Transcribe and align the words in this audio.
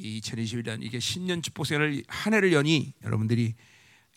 이 0.00 0.20
2021년 0.20 0.82
이게 0.82 0.98
신년 0.98 1.42
축복생을 1.42 2.02
한 2.08 2.32
해를 2.34 2.52
여니 2.52 2.94
여러분들이 3.04 3.54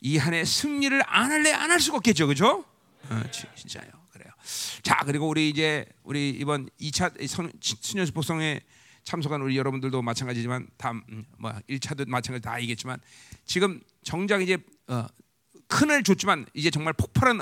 이 0.02 0.18
한 0.18 0.34
해 0.34 0.44
승리를 0.46 1.02
안 1.06 1.32
할래 1.32 1.52
안 1.52 1.72
할 1.72 1.80
수가 1.80 1.98
없겠죠, 1.98 2.28
그렇죠? 2.28 2.66
어, 3.10 3.24
지- 3.32 3.46
진짜요, 3.56 3.90
그래요. 4.12 4.32
자 4.82 4.98
그리고 5.06 5.28
우리 5.28 5.50
이제 5.50 5.86
우리 6.04 6.30
이번 6.30 6.70
2차 6.80 7.14
신년 7.82 8.06
축복성에 8.06 8.62
참석한 9.04 9.42
우리 9.42 9.58
여러분들도 9.58 10.02
마찬가지지만 10.02 10.68
다음 10.78 11.04
음, 11.10 11.26
뭐 11.38 11.52
1차도 11.70 12.08
마찬가지 12.08 12.42
다 12.42 12.52
알겠지만 12.54 13.00
지금 13.46 13.82
정작 14.04 14.42
이제 14.42 14.58
어, 14.88 15.06
큰을 15.68 16.04
줬지만 16.04 16.46
이제 16.54 16.70
정말 16.70 16.94
폭발한 16.94 17.42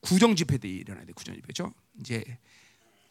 구정 0.00 0.36
집회들이 0.36 0.76
일어나야 0.76 1.04
돼 1.06 1.12
구정 1.12 1.34
집회죠. 1.34 1.72
이제 2.00 2.22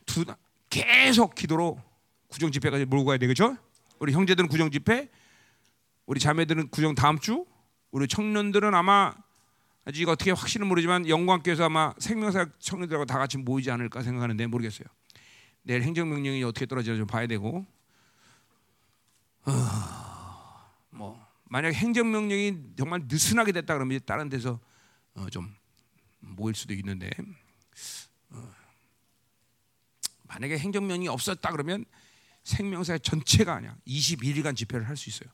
두 0.05 0.23
계속 0.70 1.36
기도로 1.36 1.82
구정 2.27 2.52
집회까지 2.52 2.86
몰고 2.86 3.05
가야 3.05 3.18
되겠죠. 3.18 3.57
우리 4.04 4.12
형제들은 4.12 4.50
구정 4.50 4.70
집회, 4.70 5.10
우리 6.08 6.20
자매들은 6.20 6.72
구정 6.72 6.94
다음 6.94 7.20
주, 7.20 7.46
우리 7.90 8.05
청년들은 8.05 8.76
아마 8.76 9.14
아직 9.86 10.10
어떻게 10.10 10.32
확실은 10.32 10.68
모르지만 10.68 11.08
영광교회에서 11.08 11.64
아마 11.64 11.94
생명사 12.00 12.50
청년들하고 12.60 13.05
다 13.05 13.18
같이 13.18 13.38
모이지 13.38 13.72
않을까 13.72 14.04
생각하는데 14.04 14.46
모르겠어요. 14.48 14.86
내일 15.62 15.84
행정명령이 15.84 16.44
어떻게 16.44 16.66
떨어지나 16.66 16.98
좀 16.98 17.08
봐야 17.08 17.27
되고, 17.27 17.66
어, 19.46 19.54
뭐 20.90 21.26
만약 21.46 21.74
행정명령이 21.74 22.76
정말 22.77 23.04
느슨하게 23.08 23.54
됐다 23.54 23.74
그러면 23.74 24.02
다른 24.05 24.27
데서 24.27 24.60
어, 25.16 25.30
좀 25.30 25.55
모일 26.20 26.55
수도 26.55 26.74
있는데 26.74 27.10
어, 28.32 28.52
만약에 30.24 30.58
행정명령이 30.58 31.08
없었다 31.08 31.52
그러면 31.52 31.85
생명사 32.44 32.98
전체가 32.98 33.56
아니야. 33.56 33.76
21일간 33.88 34.56
집회를 34.56 34.88
할 34.88 34.96
수 34.98 35.10
있어요. 35.10 35.30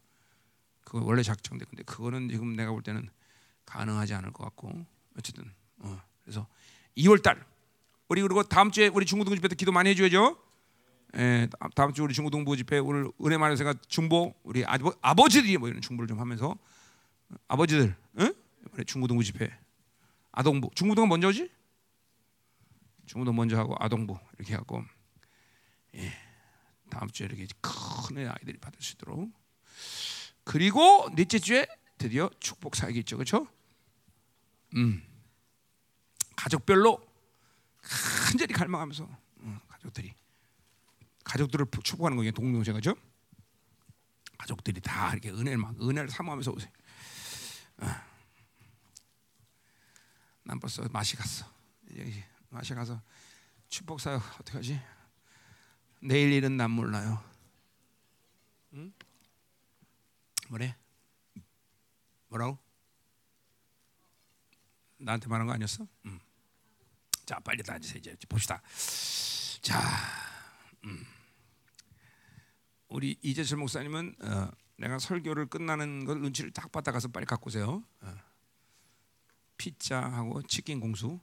그거 0.82 1.04
원래 1.04 1.22
작정돼. 1.24 1.66
근데 1.70 1.84
그거는 1.84 2.30
지금 2.30 2.56
내가 2.56 2.72
볼 2.72 2.82
때는 2.84 3.10
가능하지 3.66 4.14
않을 4.16 4.32
것 4.32 4.44
같고. 4.46 4.86
어쨌든 5.18 5.52
어, 5.80 6.02
그래서 6.24 6.48
2월 6.98 7.22
달. 7.22 7.44
우리 8.08 8.22
그리고 8.22 8.42
다음 8.44 8.72
주에 8.72 8.88
우리 8.88 9.06
중고등부 9.06 9.36
집회 9.36 9.48
때 9.48 9.56
기도 9.56 9.72
많이 9.72 9.90
해줘야죠. 9.92 10.38
예, 11.18 11.48
다- 11.60 11.70
다음 11.76 11.94
주 11.94 12.04
우리 12.04 12.14
중고등부 12.14 12.56
집회 12.58 12.78
오늘 12.80 13.12
은혜 13.26 13.38
많은 13.38 13.56
생각 13.56 13.88
중보 13.90 14.36
우리 14.44 14.64
아버, 14.66 14.94
아버지들이 15.02 15.58
뭐 15.58 15.68
이런 15.70 15.82
중보를 15.82 16.08
좀 16.08 16.20
하면서 16.20 16.56
아버지들, 17.48 17.96
응? 18.20 18.34
이번에 18.68 18.84
중고등부 18.84 19.24
집회. 19.24 19.52
아동부. 20.32 20.70
중고등부 20.76 21.08
먼저지? 21.08 21.50
중고등 23.08 23.36
먼저 23.36 23.58
하고 23.58 23.76
아동부 23.80 24.18
이렇게 24.38 24.54
하고. 24.56 24.84
예, 25.96 26.12
다음 26.90 27.10
주에 27.10 27.26
이렇게 27.26 27.48
큰 27.62 28.28
아이들이 28.28 28.58
받을 28.58 28.82
수 28.82 28.94
있도록 28.94 29.32
그리고 30.44 31.10
넷째 31.16 31.40
주에 31.40 31.68
드디어 31.98 32.30
축복 32.40 32.76
사역이 32.76 33.00
있죠, 33.00 33.18
그렇죠? 33.18 33.48
음, 34.76 35.04
가족별로 36.36 37.06
간절히 37.82 38.54
갈망하면서 38.54 39.08
음, 39.42 39.60
가족들이 39.68 40.14
가족들을 41.24 41.68
축복하는 41.84 42.18
거예요, 42.18 42.32
동동생 42.32 42.74
그죠? 42.74 42.96
가족들이 44.38 44.82
다 44.82 45.12
이렇게 45.12 45.30
은혜를 45.30 45.58
막 45.58 45.76
은혜를 45.82 46.10
사모하면서 46.10 46.52
오세요. 46.52 46.72
어. 47.78 47.88
난 50.44 50.60
벌써 50.60 50.88
맛이 50.90 51.16
갔어. 51.16 51.46
이제 51.92 52.26
맛이 52.50 52.74
가서 52.74 53.00
축복 53.68 54.00
사역 54.00 54.24
어떻게 54.40 54.58
하지? 54.58 54.82
내일 56.02 56.32
일은 56.32 56.58
난 56.58 56.72
몰라요. 56.72 57.24
응? 58.74 58.94
뭐래? 60.50 60.76
뭐라고? 62.28 62.58
나한테 64.98 65.28
말한 65.28 65.48
거 65.48 65.54
아니었어? 65.54 65.88
음. 66.06 66.20
자 67.26 67.40
빨리 67.40 67.64
다 67.64 67.78
이제 67.78 68.16
봅시다. 68.28 68.62
자, 69.62 69.80
음. 70.86 71.06
우리 72.88 73.18
이재철 73.22 73.58
목사님은 73.58 74.16
어, 74.22 74.52
내가 74.78 74.98
설교를 75.00 75.48
끝나는 75.48 76.06
걸 76.06 76.22
눈치를 76.22 76.52
딱 76.52 76.72
받아 76.72 76.92
가서 76.92 77.10
빨리 77.10 77.26
갖고 77.26 77.48
오세요. 77.48 77.84
어. 78.02 78.16
피자하고 79.58 80.42
치킨 80.44 80.80
공수. 80.80 81.20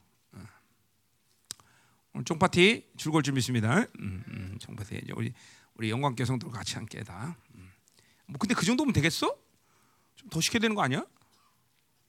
종파티 2.25 2.89
줄골 2.97 3.23
준비 3.23 3.39
있습니다. 3.39 3.79
음, 3.99 4.23
음, 4.27 4.57
이제 4.59 4.67
우리 5.15 5.33
우리 5.75 5.89
영광교 5.89 6.25
성도 6.25 6.49
같이 6.49 6.75
함께 6.75 7.03
다. 7.03 7.37
음. 7.55 7.71
뭐 8.27 8.37
근데 8.39 8.53
그 8.55 8.65
정도면 8.65 8.93
되겠어? 8.93 9.27
좀 10.15 10.29
더 10.29 10.41
시켜야 10.41 10.59
되는 10.59 10.75
거 10.75 10.81
아니야? 10.81 11.05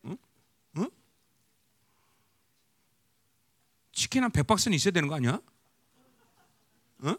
응? 0.06 0.16
응? 0.78 0.91
치킨 3.92 4.24
한 4.24 4.30
100박스는 4.32 4.74
있어야 4.74 4.91
되는 4.92 5.08
거 5.08 5.14
아니야? 5.14 5.41
응? 7.04 7.16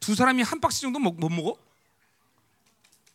두 0.00 0.14
사람이 0.14 0.42
한 0.42 0.60
박스 0.60 0.80
정도 0.80 0.98
먹, 1.00 1.18
못 1.18 1.28
먹어? 1.28 1.58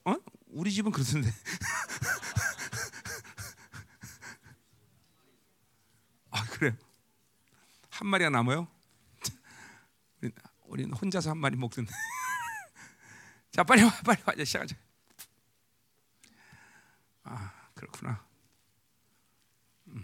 어? 0.06 0.16
우리 0.48 0.72
집은 0.72 0.92
그렇던데. 0.92 1.30
아 6.31 6.44
그래? 6.52 6.75
한 8.01 8.07
마리가 8.07 8.31
남아요? 8.31 8.67
우리- 10.23 10.31
우리는 10.66 10.91
혼자서 10.91 11.29
한 11.29 11.38
마리 11.38 11.56
먹던데. 11.56 11.91
자 13.51 13.63
빨리 13.63 13.84
와, 13.84 13.91
빨리 14.03 14.19
와, 14.25 14.34
이제 14.34 14.44
시작하자. 14.44 14.75
아 17.25 17.51
그렇구나. 17.75 18.25
음. 19.89 20.03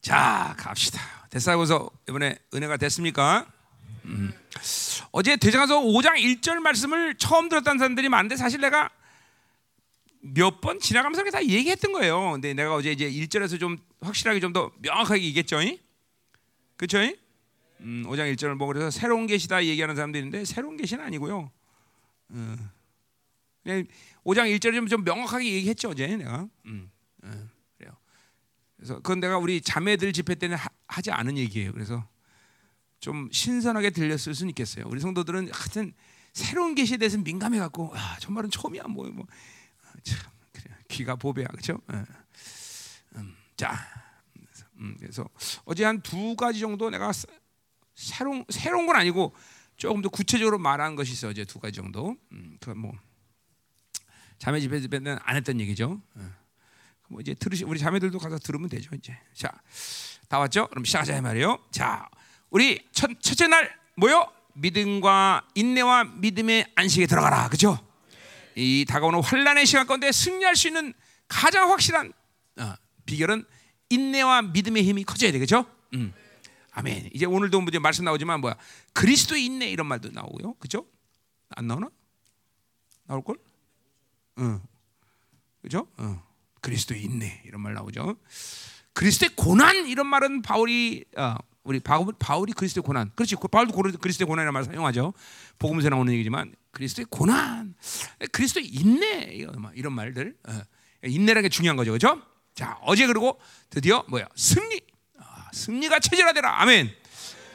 자 0.00 0.56
갑시다. 0.58 1.00
데살로서 1.30 1.88
이번에 2.08 2.36
은혜가 2.52 2.78
됐습니까? 2.78 3.46
음. 4.06 4.32
어제 5.12 5.36
대장서 5.36 5.80
5장 5.82 6.16
1절 6.16 6.56
말씀을 6.58 7.14
처음 7.16 7.48
들었다는 7.48 7.78
사람들이 7.78 8.08
많은데 8.08 8.34
사실 8.36 8.60
내가 8.60 8.90
몇 10.34 10.60
번 10.60 10.78
지나가면서 10.80 11.22
이렇게 11.22 11.30
다 11.30 11.44
얘기했던 11.44 11.92
거예요. 11.92 12.32
근데 12.32 12.54
내가 12.54 12.74
어제 12.74 12.92
이제 12.92 13.10
1절에서 13.10 13.58
좀 13.60 13.76
확실하게 14.00 14.40
좀 14.40 14.52
더 14.52 14.70
명확하게 14.78 15.22
얘기했죠. 15.24 15.58
그렇죠? 16.76 16.98
음, 17.80 18.04
5장 18.06 18.32
1절을 18.34 18.54
뭐 18.54 18.66
그래서 18.66 18.90
새로운 18.90 19.26
계시다 19.26 19.64
얘기하는 19.64 19.94
사람들이 19.94 20.24
있는데 20.24 20.44
새로운 20.44 20.76
계시는 20.76 21.04
아니고요. 21.04 21.50
음. 22.30 22.70
그냥 23.62 23.84
5장 24.24 24.54
1절에 24.56 24.74
좀, 24.74 24.86
좀 24.86 25.04
명확하게 25.04 25.52
얘기했죠 25.52 25.90
어제 25.90 26.06
내가. 26.06 26.48
음, 26.66 26.90
음, 27.24 27.50
그래요. 27.76 27.92
그래서 28.76 28.94
그건 28.96 29.20
내가 29.20 29.38
우리 29.38 29.60
자매들 29.60 30.12
집회 30.12 30.34
때는 30.34 30.56
하, 30.86 31.02
지 31.02 31.10
않은 31.10 31.36
얘기예요. 31.38 31.72
그래서 31.72 32.06
좀 33.00 33.28
신선하게 33.30 33.90
들렸을 33.90 34.34
수는 34.34 34.50
있겠어요. 34.50 34.84
우리 34.88 35.00
성도들은 35.00 35.50
하여튼 35.52 35.92
새로운 36.32 36.74
계시에 36.74 36.96
대해서 36.96 37.18
민감해 37.18 37.58
갖고 37.58 37.92
아, 37.94 38.16
저 38.20 38.30
말은 38.30 38.50
처음이야 38.50 38.84
뭐 38.84 39.08
뭐. 39.10 39.26
아, 40.06 40.10
참 40.10 40.30
그래 40.52 40.74
귀가 40.88 41.16
보배야 41.16 41.46
그렇죠? 41.48 41.80
음, 41.90 43.34
자, 43.56 43.74
음, 44.78 44.96
그래서 44.98 45.28
어제 45.64 45.84
한 45.84 46.00
두 46.02 46.36
가지 46.36 46.60
정도 46.60 46.90
내가 46.90 47.12
새- 47.12 47.26
새로운 47.94 48.44
새로운 48.50 48.86
건 48.86 48.96
아니고 48.96 49.34
조금 49.76 50.02
더 50.02 50.08
구체적으로 50.08 50.58
말한 50.58 50.96
것이 50.96 51.12
있어 51.12 51.28
어제 51.28 51.44
두 51.44 51.58
가지 51.58 51.76
정도. 51.76 52.16
음, 52.32 52.56
그뭐 52.60 52.92
자매 54.38 54.60
집회 54.60 54.78
때는 54.86 55.18
안 55.22 55.36
했던 55.36 55.60
얘기죠. 55.60 56.00
어. 56.14 56.30
뭐 57.08 57.20
이제 57.20 57.34
들으시 57.34 57.64
우리 57.64 57.78
자매들도 57.78 58.18
가서 58.18 58.38
들으면 58.38 58.68
되죠 58.68 58.94
이제. 58.94 59.16
자, 59.34 59.50
다 60.28 60.38
왔죠? 60.38 60.66
그럼 60.68 60.84
시작하자 60.84 61.16
이 61.16 61.20
말이에요. 61.20 61.58
자, 61.70 62.08
우리 62.50 62.86
첫, 62.92 63.10
첫째 63.22 63.46
날 63.46 63.74
뭐요? 63.96 64.30
믿음과 64.54 65.48
인내와 65.54 66.04
믿음의 66.04 66.72
안식에 66.74 67.06
들어가라. 67.06 67.48
그죠? 67.48 67.78
이 68.56 68.86
다가오는 68.88 69.22
환란의 69.22 69.66
시간 69.66 69.86
가운데 69.86 70.10
승리할 70.10 70.56
수 70.56 70.66
있는 70.66 70.94
가장 71.28 71.70
확실한 71.70 72.12
어, 72.58 72.74
비결은 73.04 73.44
인내와 73.90 74.42
믿음의 74.42 74.82
힘이 74.82 75.04
커져야 75.04 75.30
되겠죠? 75.32 75.66
음. 75.94 76.12
아멘. 76.72 77.10
이제 77.12 77.26
오늘도 77.26 77.62
이제 77.68 77.78
말씀 77.78 78.04
나오지만 78.04 78.40
뭐야? 78.40 78.56
그리스도의 78.94 79.44
인내 79.44 79.66
이런 79.70 79.86
말도 79.86 80.10
나오고요. 80.10 80.54
그죠? 80.54 80.86
안 81.50 81.66
나오나? 81.68 81.90
나올 83.06 83.22
걸? 83.22 83.36
응. 84.38 84.60
그죠? 85.62 85.86
어. 85.98 86.22
그리스도의 86.60 87.02
인내 87.02 87.42
이런 87.44 87.60
말 87.60 87.74
나오죠. 87.74 88.16
그리스도의 88.94 89.30
고난 89.36 89.86
이런 89.86 90.06
말은 90.06 90.42
바울이 90.42 91.04
어, 91.16 91.36
우리 91.66 91.80
바울, 91.80 92.14
바울이 92.18 92.52
그리스도의 92.52 92.82
고난. 92.82 93.10
그렇지. 93.14 93.36
바울도 93.50 93.74
그리스도의 93.98 94.26
고난이라는 94.26 94.52
말 94.52 94.64
사용하죠. 94.64 95.12
복음서에 95.58 95.90
나오는 95.90 96.12
얘기지만 96.12 96.54
그리스도의 96.70 97.06
고난, 97.10 97.74
그리스도의 98.32 98.66
인내 98.66 99.32
이런, 99.74 99.92
말들. 99.92 100.36
어. 100.48 100.62
인내라는 101.04 101.42
게 101.42 101.48
중요한 101.48 101.76
거죠. 101.76 101.92
그죠? 101.92 102.22
자, 102.54 102.78
어제 102.82 103.06
그리고 103.06 103.40
드디어 103.68 104.04
뭐야? 104.08 104.28
승리. 104.34 104.80
승리가 105.52 106.00
체질화되라. 106.00 106.62
아멘. 106.62 106.90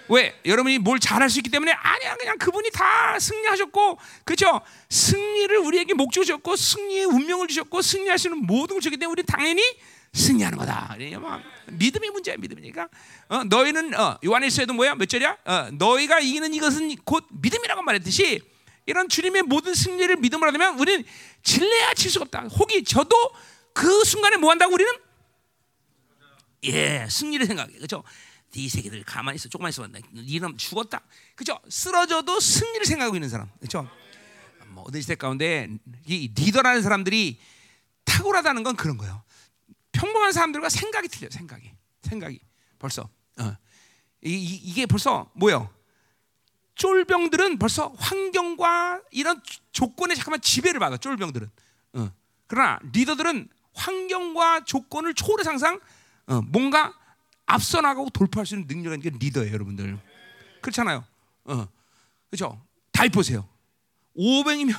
왜? 0.09 0.37
여러분이 0.45 0.79
뭘 0.79 0.99
잘할 0.99 1.29
수 1.29 1.39
있기 1.39 1.49
때문에 1.49 1.71
아니야 1.71 2.15
그냥 2.17 2.37
그분이 2.37 2.69
다다 2.71 3.19
승리하셨고 3.19 3.97
그렇죠? 4.25 4.61
승리를 4.89 5.57
우리에게 5.57 5.93
목적 5.93 6.23
주셨고 6.23 6.55
승리의 6.55 7.05
운명을 7.05 7.47
주셨고 7.47 7.81
승리하시는 7.81 8.45
모든 8.45 8.75
걸 8.75 8.81
주기 8.81 8.97
때문에 8.97 9.21
우리 9.21 9.23
당연히 9.23 9.61
승리하는 10.13 10.57
거다. 10.57 10.97
뭐 11.19 11.39
믿음의 11.67 12.09
문제야, 12.09 12.35
믿음이니까. 12.37 12.89
어, 13.29 13.43
너희는 13.45 13.97
어, 13.97 14.19
요한일서에도 14.25 14.73
뭐야? 14.73 14.95
몇 14.95 15.07
절이야? 15.07 15.37
어, 15.45 15.69
너희가 15.71 16.19
이기는 16.19 16.53
이것은 16.53 16.95
곧 17.05 17.25
믿음이라고 17.31 17.81
말했듯이 17.81 18.41
이런 18.85 19.07
주님의 19.07 19.43
모든 19.43 19.73
승리를 19.73 20.13
믿음으로 20.17 20.51
하면 20.51 20.79
우리는 20.79 21.05
질래야 21.43 21.93
칠 21.93 22.11
수가 22.11 22.23
없다. 22.23 22.41
혹이 22.41 22.83
저도 22.83 23.15
그 23.73 24.03
순간에 24.03 24.35
뭐 24.37 24.51
한다고 24.51 24.73
우리는 24.73 24.91
예 26.63 27.07
승리를 27.09 27.45
생각해 27.45 27.73
그렇죠? 27.73 28.03
이 28.53 28.67
새끼들 28.67 29.03
가만히 29.03 29.37
있어 29.37 29.47
조금만 29.47 29.69
있어 29.69 29.87
이놈 30.13 30.57
죽었다 30.57 31.01
그렇죠? 31.35 31.59
쓰러져도 31.69 32.39
승리를 32.39 32.85
생각하고 32.85 33.15
있는 33.15 33.29
사람 33.29 33.49
그렇죠? 33.59 33.89
뭐 34.67 34.83
어느 34.87 35.01
시대 35.01 35.15
가운데 35.15 35.69
이 36.05 36.31
리더라는 36.35 36.81
사람들이 36.81 37.39
탁월하다는 38.05 38.63
건 38.63 38.75
그런 38.75 38.97
거예요. 38.97 39.23
평범한 39.91 40.31
사람들과 40.31 40.69
생각이 40.69 41.07
틀려 41.07 41.29
생각이 41.29 41.71
생각이 42.03 42.39
벌써 42.79 43.09
어. 43.37 43.57
이, 44.21 44.73
게 44.73 44.85
벌써 44.85 45.29
뭐요? 45.33 45.69
쫄병들은 46.75 47.59
벌써 47.59 47.93
환경과 47.97 49.01
이런 49.11 49.41
조건에 49.71 50.15
잠깐만 50.15 50.41
지배를 50.41 50.79
받아 50.79 50.97
쫄병들은. 50.97 51.49
어. 51.93 52.11
그러나 52.47 52.79
리더들은 52.91 53.49
환경과 53.73 54.65
조건을 54.65 55.13
초월해 55.13 55.43
항상 55.45 55.79
어, 56.27 56.41
뭔가 56.41 56.93
앞서 57.45 57.81
나가고 57.81 58.09
돌파할 58.09 58.45
수 58.45 58.55
있는 58.55 58.67
능력이 58.67 58.95
있는 58.95 59.19
게 59.19 59.25
리더예요, 59.25 59.53
여러분들. 59.53 59.99
그렇잖아요. 60.61 61.03
어. 61.45 61.67
그렇죠? 62.29 62.61
다 62.91 63.07
보세요. 63.09 63.47
500명, 64.15 64.75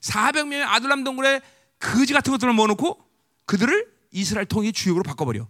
400명의 0.00 0.66
아들람 0.66 1.04
동굴에 1.04 1.40
거지 1.78 2.12
같은 2.12 2.32
것들을 2.32 2.52
모아놓고 2.52 3.04
그들을 3.46 3.93
이스라엘 4.14 4.46
통일 4.46 4.72
주역으로 4.72 5.02
바꿔버려. 5.02 5.46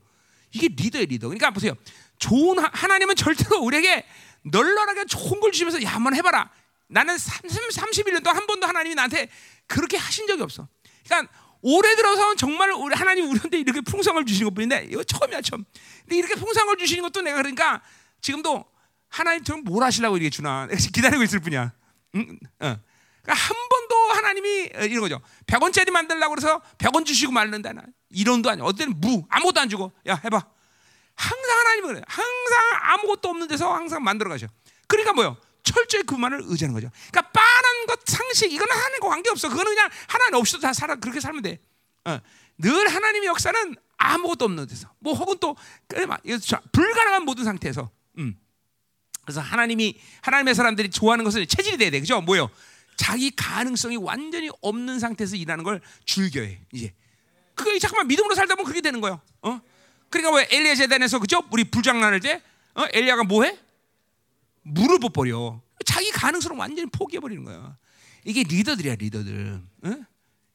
이게 0.52 0.68
리더의 0.68 1.06
리더. 1.06 1.28
그러니까 1.28 1.50
보세요. 1.50 1.74
좋은 2.18 2.58
하나님은 2.58 3.14
절대로 3.14 3.60
우리에게 3.60 4.04
널널하게 4.42 5.04
좋은 5.04 5.40
걸 5.40 5.52
주시면서 5.52 5.82
야 5.82 5.90
한번 5.90 6.14
해봐라. 6.14 6.50
나는 6.88 7.16
30, 7.16 7.70
31년 7.70 8.22
동안 8.22 8.36
한 8.36 8.46
번도 8.46 8.66
하나님이 8.66 8.94
나한테 8.94 9.28
그렇게 9.66 9.96
하신 9.96 10.26
적이 10.26 10.42
없어. 10.42 10.66
그러니까 11.04 11.32
올해 11.60 11.94
들어서 11.96 12.34
정말 12.36 12.72
우리 12.72 12.94
하나님 12.94 13.28
우리한테 13.30 13.58
이렇게 13.58 13.80
풍성을 13.80 14.24
주시는 14.24 14.50
것뿐인데 14.50 14.88
이거 14.90 15.02
처음이야 15.04 15.40
처음. 15.42 15.64
근데 16.02 16.16
이렇게 16.16 16.34
풍성을 16.34 16.76
주시는 16.76 17.02
것도 17.02 17.22
내가 17.22 17.36
그러니까 17.36 17.82
지금도 18.20 18.64
하나님 19.08 19.44
좀뭘 19.44 19.82
하시려고 19.82 20.16
이렇게 20.16 20.30
주나 20.30 20.68
기다리고 20.94 21.22
있을 21.22 21.40
뿐이야. 21.40 21.72
응? 22.16 22.38
어. 22.60 22.78
그러니까 23.24 23.44
한 23.46 23.56
번도 23.68 23.96
하나님이 24.12 24.70
어, 24.76 24.80
이런 24.82 25.00
거죠. 25.00 25.20
100원짜리 25.46 25.90
만들려고 25.90 26.34
그래서 26.34 26.60
100원 26.78 27.04
주시고 27.06 27.32
말는다. 27.32 27.72
이론도 28.10 28.50
아니야. 28.50 28.64
어떤 28.64 28.92
무 29.00 29.24
아무것도 29.30 29.60
안 29.60 29.68
주고 29.68 29.92
야 30.06 30.20
해 30.22 30.28
봐. 30.28 30.46
항상 31.16 31.58
하나님은 31.58 31.88
그래요. 31.88 32.02
항상 32.06 32.62
아무것도 32.82 33.28
없는 33.28 33.48
데서 33.48 33.72
항상 33.72 34.02
만들어 34.02 34.28
가셔. 34.30 34.46
그러니까 34.86 35.12
뭐요? 35.12 35.36
철저히 35.62 36.02
그만을 36.02 36.42
의지하는 36.44 36.74
거죠. 36.74 36.90
그러니까 37.10 37.32
빤한 37.32 37.86
것 37.86 38.00
상식 38.04 38.52
이거는 38.52 38.74
하나님과 38.76 39.08
관계 39.08 39.30
없어. 39.30 39.48
그거는 39.48 39.72
그냥 39.74 39.88
하나님 40.06 40.34
없이도 40.34 40.60
다 40.60 40.72
살아 40.72 40.96
그렇게 40.96 41.20
살면 41.20 41.42
돼. 41.42 41.58
어. 42.04 42.20
늘 42.58 42.88
하나님의 42.88 43.28
역사는 43.28 43.74
아무것도 43.96 44.44
없는 44.44 44.66
데서 44.66 44.92
뭐 44.98 45.14
혹은 45.14 45.38
또 45.40 45.56
불가능한 46.72 47.24
모든 47.24 47.44
상태에서. 47.44 47.90
음. 48.18 48.38
그래서 49.24 49.40
하나님이 49.40 49.98
하나님의 50.20 50.54
사람들이 50.54 50.90
좋아하는 50.90 51.24
것은 51.24 51.46
체질이 51.46 51.78
돼야 51.78 51.90
돼. 51.90 52.00
그죠? 52.00 52.20
뭐요? 52.20 52.50
자기 52.96 53.30
가능성이 53.30 53.96
완전히 53.96 54.50
없는 54.60 54.98
상태에서 54.98 55.36
일하는 55.36 55.64
걸 55.64 55.80
즐겨해. 56.06 56.60
이제 56.72 56.92
그게 57.54 57.78
잠깐만 57.78 58.08
믿음으로 58.08 58.34
살다 58.34 58.54
보면 58.54 58.66
그렇게 58.66 58.80
되는 58.80 59.00
거예요. 59.00 59.20
어? 59.42 59.60
그러니까 60.08 60.36
왜 60.36 60.48
엘리야 60.50 60.74
재단에서 60.74 61.18
그죠? 61.18 61.42
우리 61.50 61.64
불장난할 61.64 62.20
때 62.20 62.42
어? 62.74 62.84
엘리야가 62.92 63.24
뭐해? 63.24 63.58
물을 64.62 64.98
뽑버려. 64.98 65.60
자기 65.84 66.10
가능성을 66.10 66.56
완전히 66.56 66.88
포기해 66.90 67.20
버리는 67.20 67.44
거야. 67.44 67.76
이게 68.24 68.42
리더들이야 68.42 68.96
리더들. 68.96 69.60
어? 69.84 69.96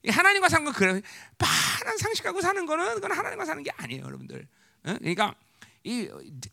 하나님과 0.08 0.50
사는 0.50 0.66
건 0.66 0.74
그래. 0.74 1.02
빠른 1.38 1.98
상식하고 1.98 2.42
사는 2.42 2.66
거는 2.66 2.96
그건 2.96 3.12
하나님과 3.12 3.46
사는 3.46 3.62
게 3.64 3.72
아니에요, 3.76 4.06
여러분들. 4.06 4.48
어? 4.86 4.96
그러니까 5.00 5.36
이 5.84 6.10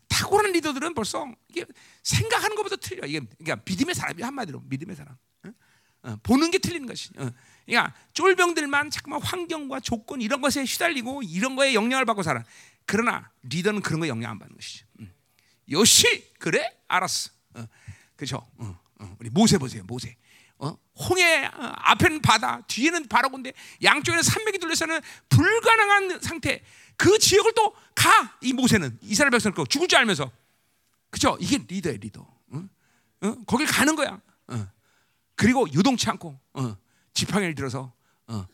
탁월한 0.07 0.51
리더들은 0.53 0.93
벌써 0.93 1.27
이게 1.49 1.65
생각하는 2.03 2.55
것부터 2.55 2.75
틀려. 2.77 3.05
이게 3.07 3.19
그러니까 3.37 3.63
믿음의 3.65 3.95
사람이 3.95 4.21
한마디로 4.21 4.61
믿음의 4.65 4.95
사람. 4.95 5.15
어? 6.07 6.11
어, 6.11 6.17
보는 6.23 6.51
게 6.51 6.57
틀리는 6.57 6.87
것이. 6.87 7.09
어. 7.17 7.29
그러니까 7.65 7.93
쫄병들만 8.13 8.89
자꾸만 8.89 9.21
환경과 9.21 9.81
조건 9.81 10.21
이런 10.21 10.41
것에 10.41 10.63
휘달리고 10.63 11.23
이런 11.23 11.55
거에 11.55 11.73
영향을 11.73 12.05
받고 12.05 12.23
살아. 12.23 12.43
그러나 12.85 13.29
리더는 13.43 13.81
그런 13.81 13.99
거 13.99 14.07
영향 14.07 14.31
안 14.31 14.39
받는 14.39 14.55
것이죠. 14.55 14.85
음. 15.01 15.13
요시 15.69 16.31
그래 16.39 16.65
알았어. 16.87 17.31
어. 17.55 17.67
그죠? 18.15 18.37
어, 18.57 18.79
어. 18.99 19.15
우리 19.19 19.29
모세 19.29 19.57
보세요. 19.57 19.83
모세. 19.85 20.15
어? 20.59 20.75
홍해 20.95 21.45
어, 21.45 21.73
앞에는 21.75 22.21
바다, 22.21 22.61
뒤에는 22.67 23.07
바라고인데 23.07 23.51
양쪽에는 23.83 24.23
산맥이 24.23 24.57
둘러싸는 24.59 25.01
불가능한 25.29 26.21
상태. 26.21 26.63
그 26.95 27.19
지역을 27.19 27.53
또 27.53 27.75
가. 27.93 28.37
이 28.41 28.53
모세는 28.53 28.97
이스라엘 29.01 29.29
백성을 29.31 29.53
거 29.53 29.65
죽을 29.65 29.87
줄 29.87 29.99
알면서. 29.99 30.31
그죠? 31.09 31.37
이게 31.39 31.63
리더예요, 31.67 31.97
리더. 31.99 32.21
어? 32.21 32.63
어? 33.21 33.35
거길 33.45 33.67
가는 33.67 33.95
거야. 33.95 34.19
어. 34.47 34.67
그리고 35.37 35.71
유동치 35.71 36.09
않고 36.09 36.37
어. 36.53 36.77
지팡이를 37.13 37.55
들어서 37.55 37.93
어. 38.27 38.45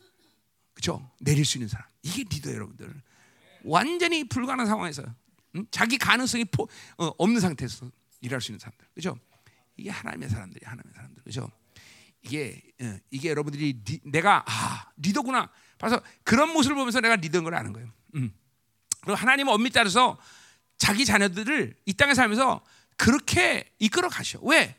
그죠? 0.74 1.10
내릴 1.20 1.44
수 1.44 1.58
있는 1.58 1.66
사람. 1.66 1.88
이게 2.02 2.22
리더 2.22 2.52
여러분들. 2.52 3.02
완전히 3.64 4.28
불가능한 4.28 4.66
상황에서 4.66 5.02
음? 5.56 5.66
자기 5.70 5.98
가능성이 5.98 6.44
포, 6.44 6.68
어, 6.98 7.06
없는 7.18 7.40
상태에서 7.40 7.90
일할 8.20 8.40
수 8.40 8.52
있는 8.52 8.58
사람들, 8.58 8.86
그죠? 8.94 9.18
이게 9.76 9.90
하나님의 9.90 10.28
사람들이 10.28 10.64
하나님의 10.64 10.92
사람들, 10.94 11.22
그죠? 11.24 11.50
이게 12.22 12.60
어, 12.80 12.98
이게 13.10 13.30
여러분들이 13.30 13.80
리, 13.84 14.00
내가 14.04 14.44
아 14.46 14.90
리더구나. 14.96 15.50
그래서 15.78 16.02
그런 16.22 16.52
모습을 16.52 16.76
보면서 16.76 17.00
내가 17.00 17.16
리더인 17.16 17.44
걸 17.44 17.54
아는 17.54 17.72
거예요. 17.72 17.90
음. 18.16 18.32
그리고 19.00 19.16
하나님은 19.16 19.52
엄밀히 19.52 19.72
따라서 19.72 20.18
자기 20.76 21.04
자녀들을 21.04 21.76
이 21.86 21.92
땅에 21.94 22.14
살면서 22.14 22.62
그렇게 22.96 23.72
이끌어 23.78 24.08
가셔. 24.08 24.38
왜? 24.42 24.76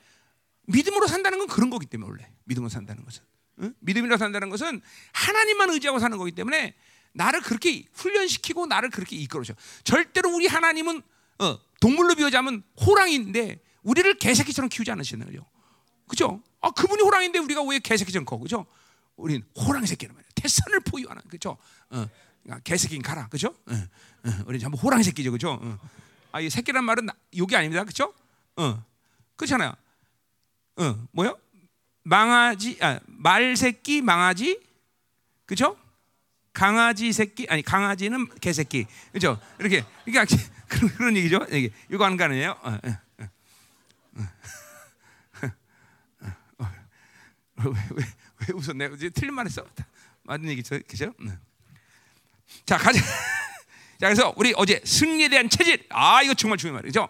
믿음으로 0.67 1.07
산다는 1.07 1.38
건 1.39 1.47
그런 1.47 1.69
거기 1.69 1.85
때문에 1.85 2.09
원래 2.09 2.31
믿음으로 2.45 2.69
산다는 2.69 3.03
것은 3.06 3.23
응? 3.62 3.74
믿음으로 3.79 4.17
산다는 4.17 4.50
것은 4.50 4.81
하나님만 5.13 5.69
의지하고 5.72 6.00
사는 6.00 6.17
거기 6.17 6.31
때문에 6.31 6.75
나를 7.13 7.41
그렇게 7.41 7.86
훈련시키고 7.93 8.65
나를 8.65 8.89
그렇게 8.89 9.15
이끌어줘. 9.15 9.53
절대로 9.84 10.34
우리 10.36 10.48
하나님은 10.48 11.01
어, 11.39 11.60
동물로 11.79 12.15
비유자면 12.15 12.63
호랑이인데 12.86 13.62
우리를 13.84 14.17
개새끼처럼 14.17 14.69
키우지 14.69 14.91
않으시는 14.91 15.25
거죠. 15.25 15.45
그죠? 16.07 16.41
아, 16.62 16.72
그분이 16.72 17.01
호랑이인데 17.01 17.39
우리가 17.39 17.63
왜 17.63 17.79
개새끼처럼 17.79 18.25
커? 18.25 18.38
그죠? 18.38 18.65
우린 19.15 19.43
호랑이 19.57 19.88
새끼란 19.88 20.13
말이야. 20.15 20.29
태산을 20.36 20.81
포유하는 20.81 21.22
그죠? 21.29 21.57
어, 21.89 22.07
그러니까 22.43 22.63
개새끼인 22.63 23.01
가라. 23.01 23.27
그죠? 23.29 23.55
어, 23.65 23.74
어, 23.74 24.43
우리 24.48 24.60
전부 24.60 24.77
호랑이 24.77 25.03
새끼죠. 25.03 25.31
그죠? 25.31 25.60
어. 25.62 25.79
아, 26.31 26.41
이 26.41 26.50
새끼란 26.50 26.84
말은 26.84 27.07
욕이 27.38 27.55
아닙니다. 27.55 27.84
그죠? 27.86 28.13
어. 28.57 28.84
그렇잖아요. 29.38 29.74
어, 30.77 31.08
뭐요? 31.12 31.38
망아지, 32.03 32.77
아, 32.82 33.00
말 33.05 33.55
새끼, 33.55 34.01
망아지, 34.01 34.60
그죠? 35.46 35.77
강아지 36.55 37.12
새끼 37.12 37.46
아니 37.50 37.62
강아지는 37.62 38.29
개 38.39 38.53
새끼 38.53 38.88
그죠 39.12 39.38
이렇게 39.60 39.84
그러니까 40.05 40.25
그런, 40.70 40.89
그런 40.96 41.17
얘기죠 41.17 41.46
이게 41.51 41.70
이거 41.91 42.05
하는 42.05 42.15
거 42.15 42.24
아니에요? 42.24 42.58
어, 42.62 42.72
어, 42.72 43.29
어, 47.58 47.70
왜, 47.70 47.72
왜, 47.91 48.03
왜 48.39 48.53
웃었네? 48.53 48.89
틀린 49.13 49.34
말했어. 49.34 49.65
맞는 50.24 50.50
얘기죠, 50.50 50.79
그죠? 50.88 51.13
자 52.65 52.77
가자. 52.77 53.00
자 54.00 54.08
그래서 54.08 54.34
우리 54.36 54.53
어제 54.55 54.82
승리에 54.84 55.29
대한 55.29 55.50
체질 55.50 55.86
아 55.89 56.22
이거 56.22 56.34
정말 56.34 56.58
중요한 56.58 56.82
말이죠. 56.82 57.08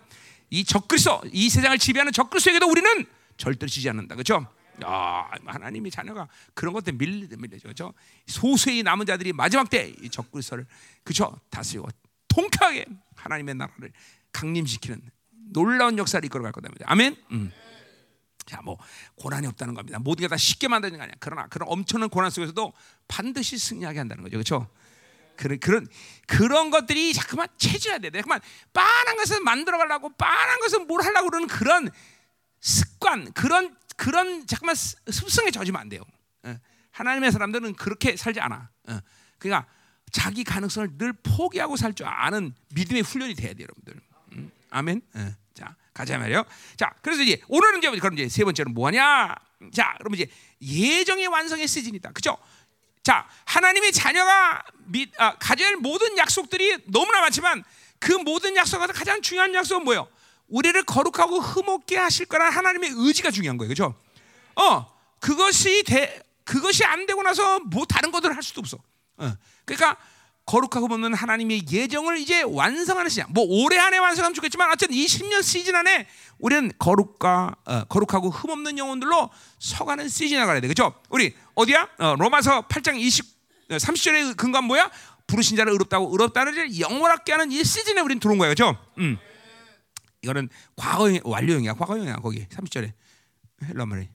이 0.49 0.63
적그리스도 0.63 1.21
이 1.31 1.49
세상을 1.49 1.77
지배하는 1.77 2.11
적그리스도에게도 2.11 2.67
우리는 2.67 3.05
절대로 3.37 3.69
지지 3.69 3.89
않는다, 3.89 4.15
그렇죠? 4.15 4.47
아, 4.83 5.29
하나님이 5.45 5.89
자녀가 5.89 6.27
그런 6.53 6.73
것들 6.73 6.93
밀리 6.93 7.27
밀려죠. 7.37 7.63
그렇죠? 7.63 7.93
소수의 8.27 8.83
남은 8.83 9.05
자들이 9.05 9.31
마지막 9.33 9.69
때 9.69 9.93
이 10.01 10.09
적그리스도를 10.09 10.65
그죠 11.03 11.39
다스리고 11.49 11.87
통쾌하게 12.27 12.85
하나님의 13.15 13.55
나라를 13.55 13.91
강림시키는 14.33 15.01
놀라운 15.53 15.97
역사를 15.97 16.23
이끌어갈 16.25 16.51
거다. 16.51 16.69
아멘. 16.85 17.15
음. 17.31 17.51
자, 18.45 18.61
뭐 18.61 18.77
고난이 19.15 19.47
없다는 19.47 19.73
겁니다. 19.73 19.97
모든 19.99 20.23
게 20.23 20.27
다 20.27 20.35
쉽게 20.37 20.67
만드는 20.67 20.97
거 20.97 21.03
아니야. 21.03 21.15
그러나 21.19 21.47
그런 21.47 21.67
엄청난 21.69 22.09
고난 22.09 22.29
속에서도 22.29 22.73
반드시 23.07 23.57
승리하게 23.57 23.99
한다는 23.99 24.23
거죠. 24.23 24.33
그렇죠? 24.33 24.67
그런 25.37 25.59
그런 25.59 25.87
그런 26.27 26.69
것들이 26.69 27.13
자꾸만 27.13 27.47
체질화 27.57 27.99
돼. 27.99 28.11
자꾸만 28.11 28.39
빤한 28.73 29.15
것을 29.17 29.41
만들어 29.41 29.77
가려고 29.77 30.09
빤한 30.15 30.59
것을 30.59 30.85
뭘 30.85 31.01
하려고 31.03 31.29
그러는 31.29 31.47
그런 31.47 31.89
습관, 32.69 33.31
그런 33.33 33.75
그런 33.95 34.45
잠깐만 34.47 34.73
습- 34.75 34.97
습성에 35.11 35.51
젖으면 35.51 35.79
안 35.79 35.87
돼요. 35.87 36.01
예. 36.47 36.59
하나님의 36.91 37.31
사람들은 37.31 37.75
그렇게 37.75 38.17
살지 38.17 38.39
않아. 38.39 38.69
예. 38.89 39.01
그러니까 39.37 39.69
자기 40.11 40.43
가능성을 40.43 40.97
늘 40.97 41.13
포기하고 41.13 41.77
살 41.77 41.93
줄 41.93 42.07
아는 42.07 42.55
믿음의 42.73 43.03
훈련이 43.03 43.35
돼야 43.35 43.53
돼요, 43.53 43.67
여러분들. 43.69 44.01
음, 44.33 44.51
아멘. 44.71 45.01
예. 45.17 45.35
자 45.53 45.75
가자 45.93 46.17
말이요. 46.17 46.43
자 46.75 46.91
그래서 47.03 47.21
이제 47.21 47.39
오늘은 47.47 47.77
이제 47.79 47.91
그럼 47.99 48.13
이제 48.15 48.27
세 48.27 48.43
번째로 48.43 48.71
뭐하냐? 48.71 49.35
자 49.71 49.95
그러면 49.99 50.19
이제 50.19 50.27
예정의 50.61 51.27
완성의 51.27 51.67
시즌이다. 51.67 52.11
그죠? 52.13 52.35
자 53.03 53.27
하나님의 53.45 53.91
자녀가 53.91 54.63
믿, 54.85 55.13
아, 55.21 55.37
할 55.39 55.75
모든 55.77 56.17
약속들이 56.17 56.85
너무나 56.87 57.21
많지만 57.21 57.63
그 57.99 58.11
모든 58.13 58.55
약속 58.55 58.79
가서 58.79 58.91
가장 58.91 59.21
중요한 59.21 59.53
약속은 59.53 59.83
뭐예요? 59.85 60.07
우리를 60.47 60.83
거룩하고 60.83 61.39
흠없게 61.39 61.97
하실 61.97 62.25
거라는 62.25 62.51
하나님의 62.51 62.91
의지가 62.95 63.31
중요한 63.31 63.57
거예요. 63.57 63.69
그죠? 63.69 63.95
어, 64.55 64.85
그것이 65.19 65.83
돼, 65.83 66.21
그것이 66.43 66.85
안 66.85 67.05
되고 67.05 67.21
나서 67.23 67.59
뭐 67.59 67.85
다른 67.85 68.11
것들을 68.11 68.35
할 68.35 68.43
수도 68.43 68.59
없어. 68.59 68.77
어, 69.17 69.33
그러니까 69.65 69.97
거룩하고 70.45 70.85
없는 70.85 71.15
하나님의 71.15 71.63
예정을 71.71 72.19
이제 72.19 72.43
완성하는 72.43 73.09
시간. 73.09 73.27
뭐 73.33 73.43
올해 73.47 73.79
안에 73.79 73.97
완성하면 73.97 74.35
좋겠지만 74.35 74.71
어쨌든 74.71 74.95
이 74.95 75.05
10년 75.05 75.41
시즌 75.41 75.75
안에 75.75 76.07
우리는 76.37 76.71
거룩과 76.77 77.55
어, 77.65 77.83
거룩하고 77.85 78.29
흠없는 78.29 78.77
영혼들로 78.77 79.31
서가는 79.57 80.07
시즌에 80.07 80.45
가야 80.45 80.61
돼. 80.61 80.67
그죠? 80.67 80.93
우리 81.09 81.35
어디야? 81.55 81.89
어, 81.97 82.15
로마서 82.19 82.67
8장 82.67 82.99
20 82.99 83.25
어, 83.71 83.77
30절의 83.77 84.37
근거는 84.37 84.67
뭐야? 84.67 84.91
부르신 85.25 85.57
자를 85.57 85.71
의롭다고 85.71 86.11
의롭다는 86.11 86.79
영원하게 86.79 87.31
하는 87.31 87.51
이 87.51 87.63
시즌에 87.63 87.99
우리는 88.01 88.19
들어온 88.19 88.37
거예요. 88.37 88.51
그죠? 88.51 88.77
음. 88.99 89.17
이거는 90.25 90.49
과거 90.75 91.07
완료형이야. 91.23 91.73
과거형이야. 91.75 92.15
거기 92.17 92.45
30절에 92.47 92.91
헬라 93.63 93.85
말이 93.85 94.09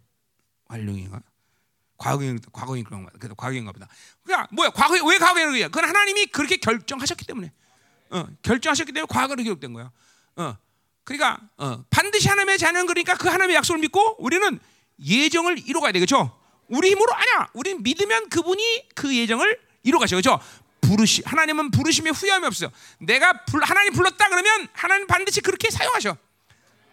완료형인가? 0.69 1.23
과거형 1.97 2.38
과거형 2.52 2.85
그런 2.85 3.05
거 3.05 3.11
그래도 3.12 3.35
과거형인가 3.37 3.73
보다. 3.73 3.87
그러니까 4.25 4.49
뭐야? 4.52 4.71
과거 4.71 4.95
왜 5.07 5.19
과거형이야? 5.19 5.69
그건 5.69 5.85
하나님이 5.85 6.26
그렇게 6.26 6.57
결정하셨기 6.57 7.25
때문에. 7.26 7.52
어, 8.11 8.26
결정하셨기 8.43 8.93
때문에 8.93 9.07
과거로 9.09 9.43
기록된 9.43 9.73
거야. 9.73 9.93
어. 10.37 10.57
그러니까 11.05 11.40
어, 11.57 11.85
반드시 11.90 12.29
하나님의 12.29 12.59
자녀는 12.59 12.87
그러니까 12.87 13.14
그 13.14 13.29
하나님의 13.29 13.57
약속을 13.57 13.81
믿고 13.81 14.17
우리는 14.23 14.59
예정을 15.00 15.67
이루어가야 15.69 15.93
되겠죠. 15.93 16.37
우리 16.69 16.90
힘으로 16.90 17.14
아니야. 17.14 17.49
우리 17.55 17.75
믿으면 17.75 18.29
그분이 18.31 18.88
그 18.95 19.14
예정을 19.17 19.61
이루어가죠. 19.83 20.17
그렇죠? 20.17 20.40
부르시 20.90 21.23
하나님은 21.25 21.70
부르심에 21.70 22.11
후회함이 22.11 22.47
없어요. 22.47 22.70
내가 22.99 23.44
불, 23.44 23.62
하나님 23.62 23.92
불렀다 23.92 24.28
그러면 24.28 24.68
하나님 24.73 25.06
반드시 25.06 25.40
그렇게 25.40 25.70
사용하셔. 25.70 26.16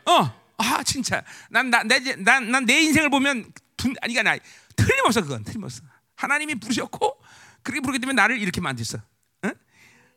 어, 0.05 0.43
아 0.57 0.83
진짜 0.83 1.23
난나내난난 1.49 2.65
내 2.65 2.81
인생을 2.81 3.09
보면 3.09 3.51
분, 3.75 3.95
아니가 4.01 4.21
나 4.21 4.37
틀림없어 4.75 5.21
그건 5.21 5.43
틀림없어. 5.43 5.81
하나님이 6.15 6.55
부르셨고 6.55 7.19
그렇게 7.63 7.81
부르기 7.81 7.99
때문에 7.99 8.15
나를 8.15 8.39
이렇게 8.39 8.61
만드셨어. 8.61 9.01
응? 9.45 9.53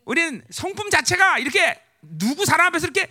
우리는 0.04 0.44
성품 0.50 0.90
자체가 0.90 1.38
이렇게 1.38 1.80
누구 2.02 2.44
사람 2.44 2.66
앞에서 2.68 2.86
이렇게 2.86 3.08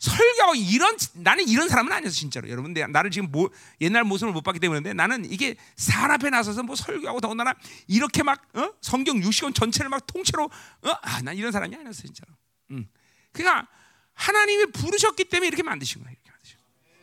설교하고 0.00 0.54
이런 0.54 0.96
나는 1.12 1.46
이런 1.46 1.68
사람은 1.68 1.92
아니었어 1.92 2.14
진짜로 2.14 2.48
여러분 2.48 2.72
내 2.72 2.86
나를 2.86 3.10
지금 3.10 3.30
뭐, 3.30 3.50
옛날 3.82 4.02
모습을 4.02 4.32
못 4.32 4.40
봤기 4.40 4.58
때문에 4.58 4.94
나는 4.94 5.30
이게 5.30 5.56
사람 5.76 6.10
앞에 6.12 6.30
나서서 6.30 6.62
뭐 6.62 6.74
설교하고 6.74 7.20
더군다나 7.20 7.54
이렇게 7.86 8.22
막 8.22 8.42
어? 8.54 8.72
성경 8.80 9.20
60권 9.20 9.54
전체를 9.54 9.90
막 9.90 10.06
통째로 10.06 10.44
어? 10.44 10.90
아, 11.02 11.20
난 11.22 11.36
이런 11.36 11.52
사람이 11.52 11.76
아니었어 11.76 12.02
진짜로. 12.02 12.32
음. 12.70 12.88
그러니까 13.32 13.68
하나님이 14.14 14.72
부르셨기 14.72 15.24
때문에 15.26 15.48
이렇게 15.48 15.62
만드신 15.62 16.02
거야 16.02 16.10
이렇게 16.12 16.30
만드신. 16.30 16.56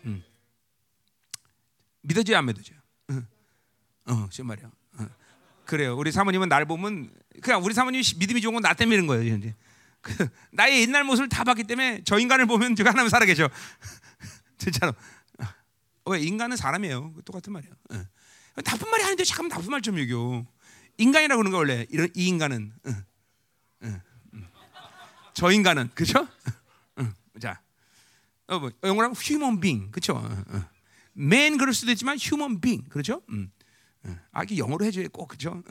음. 0.06 0.24
믿어져요 2.02 2.38
안 2.38 2.46
믿어져요? 2.48 2.80
응. 3.12 3.28
어, 4.06 4.28
지 4.32 4.42
말이야. 4.42 4.72
어. 4.98 5.08
그래요. 5.66 5.96
우리 5.96 6.12
사모님은 6.12 6.50
날 6.50 6.66
보면 6.66 7.14
그냥 7.44 7.64
우리 7.64 7.76
사모님이 7.76 8.04
믿음이 8.18 8.42
좋은 8.42 8.56
건 8.56 8.64
나 8.64 8.74
때문에 8.74 8.96
이런 8.96 9.06
거예요. 9.06 9.36
이제. 9.36 9.54
그, 10.02 10.28
나의 10.52 10.82
옛날 10.82 11.04
모습을 11.04 11.30
다 11.30 11.44
봤기 11.44 11.64
때문에 11.64 12.02
저 12.06 12.18
인간을 12.20 12.46
보면 12.46 12.76
제가 12.78 12.92
하나님 12.92 13.10
살아계셔. 13.10 13.50
진짜로. 14.58 14.94
어, 16.06 16.12
왜 16.12 16.22
인간은 16.22 16.58
사람이에요. 16.58 17.14
똑같은 17.26 17.54
말이야. 17.54 17.72
어. 17.92 18.06
나쁜 18.64 18.90
말이 18.90 19.04
아닌데 19.04 19.24
잠깐만 19.24 19.58
나쁜 19.58 19.72
말좀 19.72 20.00
얘기요. 20.00 20.48
인간이라고 20.98 21.38
그러는 21.38 21.52
거 21.52 21.58
원래 21.58 21.86
이런 21.90 22.10
이 22.16 22.28
인간은. 22.28 22.72
어. 22.86 22.90
어. 23.82 24.02
음. 24.34 24.48
저 25.34 25.52
인간은 25.52 25.92
그죠? 25.94 26.28
어. 26.96 27.14
자, 27.40 27.62
어, 28.48 28.60
뭐, 28.60 28.72
영어로 28.84 29.06
하면 29.06 29.16
human 29.22 29.60
being 29.60 29.92
그렇죠? 29.92 30.14
어, 30.14 30.44
어. 30.48 30.64
그럴 31.16 31.74
수도 31.74 31.92
있지만 31.92 32.18
human 32.20 32.62
being 32.62 32.88
그렇죠? 32.90 33.22
음. 33.30 33.52
아, 34.32 34.44
이게 34.44 34.58
영어로 34.58 34.86
해줘야 34.86 35.08
꼭 35.12 35.28
그죠? 35.28 35.62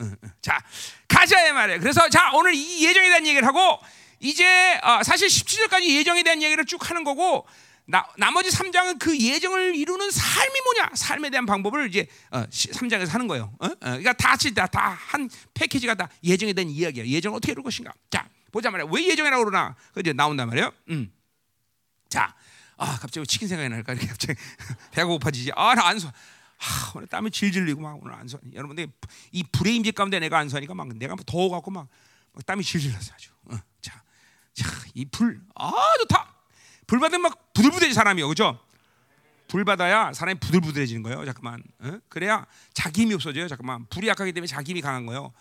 자, 0.41 0.63
가자 1.07 1.53
말이에요. 1.53 1.79
그래서 1.79 2.07
자 2.09 2.31
오늘 2.33 2.53
이 2.53 2.85
예정에 2.85 3.07
대한 3.07 3.25
얘기를 3.25 3.47
하고 3.47 3.79
이제 4.19 4.79
어, 4.83 5.03
사실 5.03 5.27
17절까지 5.27 5.83
예정에 5.83 6.23
대한 6.23 6.41
얘기를 6.41 6.65
쭉 6.65 6.89
하는 6.89 7.03
거고 7.03 7.45
나, 7.85 8.05
나머지 8.17 8.49
3장은 8.49 8.99
그 8.99 9.17
예정을 9.17 9.75
이루는 9.75 10.11
삶이 10.11 10.61
뭐냐? 10.65 10.91
삶에 10.93 11.29
대한 11.29 11.45
방법을 11.45 11.87
이제 11.87 12.05
어, 12.31 12.43
3장에서 12.43 13.09
하는 13.09 13.27
거예요. 13.27 13.53
어? 13.59 13.65
어, 13.65 13.77
그러니까 13.79 14.13
다 14.13 14.29
같이 14.29 14.53
다한 14.53 15.29
패키지가 15.53 15.95
다 15.95 16.09
예정에 16.23 16.51
대한 16.51 16.69
이야기야. 16.69 17.05
예정을 17.05 17.37
어떻게 17.37 17.53
이룰 17.53 17.63
것인가? 17.63 17.93
자, 18.09 18.27
보자 18.51 18.69
말이야. 18.71 18.89
왜 18.91 19.07
예정이라고 19.07 19.45
그러나? 19.45 19.75
그 19.93 20.01
이제 20.01 20.11
나온단 20.11 20.49
말이에요. 20.49 20.71
음. 20.89 21.11
자, 22.09 22.35
아 22.75 22.97
갑자기 22.99 23.25
치킨 23.25 23.47
생각이 23.47 23.69
날까? 23.69 23.93
이렇게 23.93 24.07
갑자기 24.07 24.39
배가 24.91 25.07
고파지지. 25.07 25.51
아, 25.55 25.73
나 25.73 25.87
안수. 25.87 26.07
하, 26.57 26.91
오늘 26.95 27.07
땀이 27.07 27.31
질질 27.31 27.63
흘리고 27.63 27.81
막 27.81 27.97
오늘 28.01 28.15
안수. 28.15 28.37
여러분들 28.53 28.87
이 29.31 29.43
불의 29.43 29.75
임재 29.77 29.91
가운데 29.91 30.19
내가 30.19 30.39
안수하니까 30.39 30.73
막 30.73 30.89
내가 30.89 31.15
더워 31.25 31.49
갖고 31.49 31.71
막, 31.71 31.87
막 32.33 32.45
땀이 32.45 32.63
질질 32.63 32.91
났어 32.91 33.13
아주. 33.13 33.31
어, 33.45 33.57
자, 33.81 33.93
자, 33.93 34.03
이 34.93 35.05
불, 35.05 35.41
아 35.55 35.71
좋다. 36.01 36.35
불 36.85 36.99
받으면 36.99 37.21
막 37.21 37.53
부들부들해지 37.53 37.93
사람이요, 37.93 38.27
그죠? 38.27 38.59
불 39.47 39.63
받아야 39.63 40.11
사람이 40.13 40.39
부들부들해지는 40.39 41.03
거예요. 41.03 41.25
잠깐만, 41.25 41.63
어? 41.79 41.99
그래야 42.09 42.45
자기 42.73 43.01
힘이 43.03 43.13
없어져요. 43.13 43.47
잠깐만, 43.47 43.85
불이 43.87 44.07
약하기 44.07 44.33
때문에 44.33 44.47
자기 44.47 44.71
힘이 44.71 44.81
강한 44.81 45.05
거예요. 45.05 45.33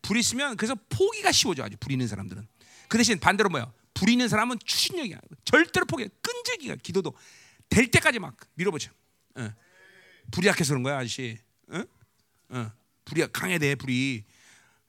불 0.00 0.16
있으면 0.16 0.56
그래서 0.56 0.74
포기가 0.88 1.30
쉬워져 1.30 1.64
아주 1.64 1.76
불 1.78 1.92
있는 1.92 2.08
사람들은. 2.08 2.46
그 2.88 2.98
대신 2.98 3.18
반대로 3.18 3.48
뭐야? 3.48 3.72
불 3.94 4.08
있는 4.08 4.28
사람은 4.28 4.58
추진력이야. 4.64 5.18
절대로 5.44 5.86
포기. 5.86 6.08
끈질기가 6.20 6.76
기도도 6.82 7.14
될 7.68 7.90
때까지 7.90 8.18
막 8.18 8.36
밀어보죠. 8.54 8.90
어. 9.36 9.50
불이 10.32 10.48
약해서 10.48 10.70
그런 10.70 10.82
거야, 10.82 10.98
아저씨. 10.98 11.38
어? 11.68 11.82
어. 12.50 12.72
불이 13.04 13.26
강해야 13.32 13.58
돼, 13.58 13.74
불이. 13.76 14.24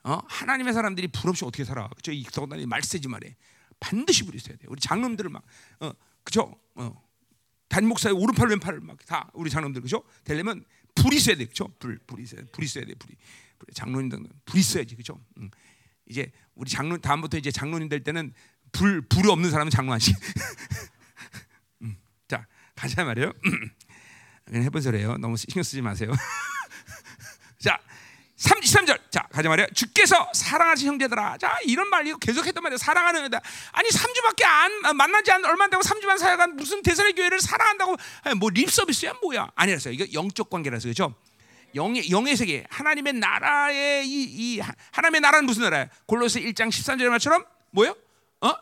어? 0.03 0.19
하나님의 0.27 0.73
사람들이 0.73 1.07
불 1.07 1.29
없이 1.29 1.45
어떻게 1.45 1.63
살아? 1.63 1.87
그죠? 1.89 2.11
이 2.11 2.23
더군다나 2.23 2.65
말세지 2.65 3.07
말에 3.07 3.35
반드시 3.83 4.23
불이 4.23 4.37
있어야 4.37 4.55
돼. 4.55 4.65
우리 4.69 4.79
장로님들을 4.79 5.29
막, 5.29 5.43
어, 5.81 5.91
그죠? 6.23 6.57
어. 6.75 7.03
단 7.67 7.85
목사의 7.87 8.15
오른팔 8.15 8.47
왼팔을 8.49 8.79
막 8.81 8.97
다 9.05 9.29
우리 9.33 9.49
장로님들 9.49 9.81
그죠? 9.81 10.03
되려면 10.23 10.63
불이 10.95 11.17
있어야 11.17 11.35
돼, 11.35 11.45
그죠? 11.45 11.67
불, 11.79 11.97
불이 12.07 12.23
있어야 12.23 12.41
돼, 12.41 12.47
불이 12.51 12.65
있어야 12.65 12.85
돼, 12.85 12.93
불이. 12.95 13.15
장로님들 13.73 14.19
불이 14.45 14.59
있어야지, 14.61 14.95
그죠? 14.95 15.19
응. 15.39 15.49
이제 16.05 16.31
우리 16.55 16.69
장로 16.69 16.97
다음부터 16.97 17.37
이제 17.37 17.51
장로님 17.51 17.89
될 17.89 18.03
때는 18.03 18.33
불 18.71 19.01
불이 19.01 19.29
없는 19.29 19.51
사람은 19.51 19.69
장로 19.69 19.91
아시. 19.93 20.13
음, 21.81 21.97
자 22.27 22.45
가자 22.75 23.03
말이에요. 23.03 23.33
그냥 24.45 24.63
해본 24.63 24.81
소리예요. 24.81 25.17
너무 25.17 25.35
신경 25.37 25.63
쓰지 25.63 25.81
마세요. 25.81 26.11
자, 27.59 27.79
33절. 28.43 28.99
자, 29.09 29.21
가자 29.31 29.47
말이에요. 29.47 29.67
주께서 29.73 30.29
사랑하신 30.33 30.87
형제들아. 30.89 31.37
자, 31.37 31.57
이런 31.63 31.89
말 31.89 32.05
이거 32.05 32.17
계속 32.17 32.45
했단 32.45 32.61
말이에요. 32.61 32.77
사랑하는 32.77 33.23
여자. 33.23 33.39
아니, 33.71 33.87
3주밖에 33.89 34.43
안 34.43 34.97
만나지 34.97 35.31
않 35.31 35.43
얼마 35.45 35.63
안 35.65 35.69
되고 35.69 35.81
3주만 35.81 36.17
사야간 36.17 36.55
무슨 36.57 36.81
대선의 36.81 37.13
교회를 37.13 37.39
사랑한다고 37.39 37.95
뭐 38.37 38.49
립 38.49 38.69
서비스야 38.69 39.13
뭐야? 39.21 39.49
아니라서요. 39.55 39.93
이거 39.93 40.05
영적 40.13 40.49
관계라서 40.49 40.83
그렇죠? 40.83 41.15
영의 41.75 42.11
영의 42.11 42.35
세계. 42.35 42.65
하나님의 42.69 43.13
나라의 43.13 44.05
이, 44.07 44.23
이 44.57 44.59
하나님의 44.91 45.21
나라는 45.21 45.45
무슨 45.45 45.63
나라야? 45.63 45.87
골로새 46.05 46.41
1장 46.41 46.67
13절의 46.69 47.09
말처럼 47.09 47.45
뭐요? 47.71 47.95
어? 48.41 48.53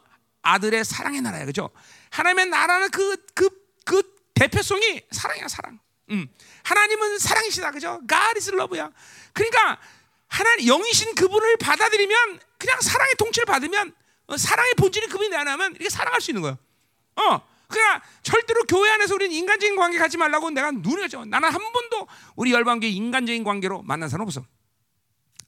아들의 0.44 0.86
사랑의 0.86 1.22
나라야. 1.22 1.46
그죠? 1.46 1.72
하나님의 2.12 2.46
나라는 2.48 2.90
그 2.92 3.18
그, 3.34 3.50
그 3.84 4.04
대표성이 4.36 5.02
사랑이야, 5.12 5.48
사랑. 5.48 5.80
음. 6.12 6.28
하나님은 6.64 7.20
사랑이시다. 7.20 7.72
그죠? 7.72 8.00
God 8.08 8.34
is 8.36 8.52
love야. 8.52 8.92
그러니까 9.34 9.80
하나님 10.28 10.68
영이신 10.68 11.16
그분을 11.16 11.58
받아들이면 11.58 12.40
그냥 12.58 12.80
사랑의 12.82 13.16
통치를 13.18 13.46
받으면 13.46 13.94
어, 14.28 14.38
사랑의 14.38 14.74
본질이 14.76 15.08
그분이 15.08 15.30
나면 15.30 15.72
이렇게 15.76 15.90
사랑할 15.90 16.22
수 16.22 16.32
있는 16.32 16.42
거야. 16.42 16.58
어. 17.16 17.52
그러나 17.68 18.02
절대로 18.22 18.64
교회 18.64 18.90
안에서 18.92 19.16
우리는 19.16 19.34
인간적인 19.34 19.78
관계 19.78 19.98
가지 19.98 20.18
말라고 20.18 20.50
내가 20.50 20.72
눈을 20.72 21.08
죠 21.08 21.24
나는 21.24 21.50
한 21.50 21.60
번도 21.72 22.08
우리 22.36 22.52
열방교회 22.52 22.92
인간적인 22.92 23.44
관계로 23.44 23.82
만난 23.82 24.10
사람 24.10 24.28
없어. 24.28 24.46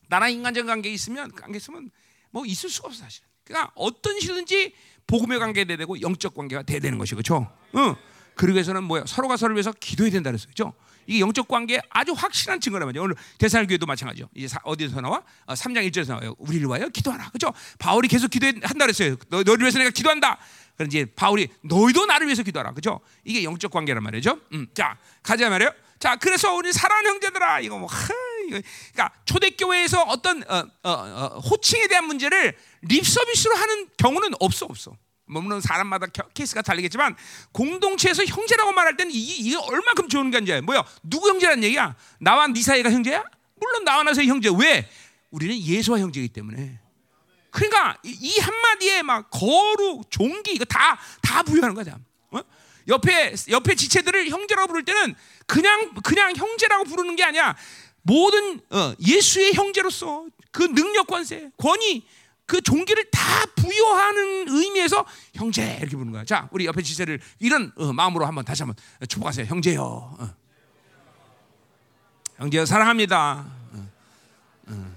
나랑 0.07 0.31
인간적인 0.31 0.67
관계 0.67 0.89
있으면 0.89 1.31
관계 1.33 1.57
있으면 1.57 1.91
뭐 2.31 2.45
있을 2.45 2.69
수가 2.69 2.87
없어 2.87 3.03
사실. 3.03 3.23
그러니까 3.43 3.71
어떤 3.75 4.19
식이든지 4.19 4.73
복음의 5.05 5.39
관계가 5.39 5.67
돼야 5.67 5.77
되고 5.77 5.99
영적 5.99 6.33
관계가 6.33 6.63
돼야 6.63 6.79
되는 6.79 6.97
것이 6.97 7.13
그렇죠. 7.13 7.51
응. 7.75 7.95
그러기 8.35 8.55
위해서는 8.55 8.83
뭐야? 8.83 9.03
서로가 9.07 9.37
서로를 9.37 9.55
위해서 9.55 9.71
기도해야 9.71 10.11
된다 10.11 10.29
그랬어요. 10.29 10.47
그죠? 10.49 10.73
이게 11.05 11.19
영적 11.19 11.47
관계 11.47 11.81
아주 11.89 12.13
확실한 12.13 12.59
증거란 12.61 12.87
말이에요. 12.87 13.03
오늘 13.03 13.15
대살교회도 13.37 13.85
마찬가지죠. 13.85 14.29
이제 14.35 14.47
사, 14.47 14.59
어디서 14.63 15.01
나와? 15.01 15.21
어, 15.45 15.53
3장 15.53 15.89
1절에서 15.89 16.09
나와요. 16.09 16.35
우리를 16.37 16.65
위하여 16.67 16.87
기도하라. 16.89 17.29
그죠? 17.31 17.51
바울이 17.79 18.07
계속 18.07 18.29
기도한다 18.29 18.67
그랬어요. 18.69 19.15
너, 19.29 19.43
너를 19.43 19.61
위해서 19.61 19.79
내가 19.79 19.91
기도한다. 19.91 20.39
그럼 20.75 20.87
이제 20.87 21.05
바울이 21.05 21.49
너희도 21.61 22.05
나를 22.05 22.27
위해서 22.27 22.41
기도하라. 22.43 22.73
그죠? 22.73 22.99
이게 23.23 23.43
영적 23.43 23.71
관계란 23.71 24.01
말이죠. 24.03 24.39
음, 24.53 24.67
자, 24.73 24.97
가자 25.21 25.49
말이에요. 25.49 25.71
자, 25.99 26.15
그래서 26.15 26.53
우리 26.53 26.73
사랑하는 26.73 27.11
형제들아, 27.11 27.59
이거 27.61 27.77
뭐, 27.77 27.87
하, 27.87 28.07
이거, 28.47 28.59
그러니까 28.91 29.11
초대교회에서 29.25 30.01
어떤 30.03 30.43
어, 30.49 30.65
어, 30.83 30.89
어, 30.89 31.39
호칭에 31.39 31.87
대한 31.87 32.05
문제를 32.05 32.57
립 32.81 33.05
서비스로 33.05 33.55
하는 33.55 33.87
경우는 33.97 34.31
없어, 34.39 34.65
없어. 34.65 34.97
뭐 35.33 35.41
물론 35.41 35.59
사람마다 35.59 36.07
케이스가 36.33 36.61
다르겠지만 36.61 37.15
공동체에서 37.51 38.23
형제라고 38.25 38.71
말할 38.71 38.95
때는 38.95 39.11
이게, 39.13 39.33
이게 39.35 39.57
얼마큼 39.57 40.07
좋은 40.07 40.31
건지 40.31 40.61
뭐야? 40.61 40.83
누구 41.03 41.29
형제란 41.29 41.63
얘기야? 41.63 41.95
나와 42.19 42.47
네 42.47 42.61
사이가 42.61 42.91
형제야? 42.91 43.23
물론 43.59 43.83
나와 43.83 44.03
나서 44.03 44.23
형제. 44.23 44.49
왜? 44.57 44.89
우리는 45.31 45.57
예수와 45.57 45.99
형제이기 45.99 46.29
때문에. 46.29 46.79
그러니까 47.49 47.97
이, 48.03 48.17
이 48.19 48.39
한마디에 48.39 49.01
막 49.03 49.29
거룩, 49.29 50.09
종기 50.09 50.53
이거 50.53 50.65
다 50.65 50.97
다 51.33 51.41
부여하는 51.41 51.73
거야. 51.73 51.97
어? 52.31 52.39
옆에 52.87 53.33
옆에 53.49 53.73
지체들을 53.75 54.29
형제라고 54.29 54.67
부를 54.67 54.85
때는 54.85 55.15
그냥 55.47 55.93
그냥 56.03 56.35
형제라고 56.35 56.83
부르는 56.83 57.15
게 57.15 57.23
아니야. 57.23 57.55
모든 58.03 58.59
어, 58.69 58.93
예수의 58.99 59.53
형제로서 59.53 60.27
그 60.51 60.63
능력, 60.63 61.07
관세, 61.07 61.49
권위, 61.57 62.05
그 62.53 62.61
종기를 62.61 63.09
다 63.09 63.19
부여하는 63.55 64.47
의미에서 64.47 65.03
형제 65.33 65.75
이렇게 65.77 65.95
부르는 65.95 66.11
거야. 66.11 66.23
자, 66.23 66.47
우리 66.51 66.67
옆에 66.67 66.83
지체를 66.83 67.19
이런 67.39 67.71
어, 67.77 67.91
마음으로 67.91 68.27
한번 68.27 68.45
다시 68.45 68.61
한번 68.61 68.75
축복하세요. 69.07 69.47
형제요. 69.47 69.81
어. 69.81 70.35
형제요 72.37 72.67
사랑합니다. 72.67 73.43
어, 73.71 73.89
어, 74.67 74.93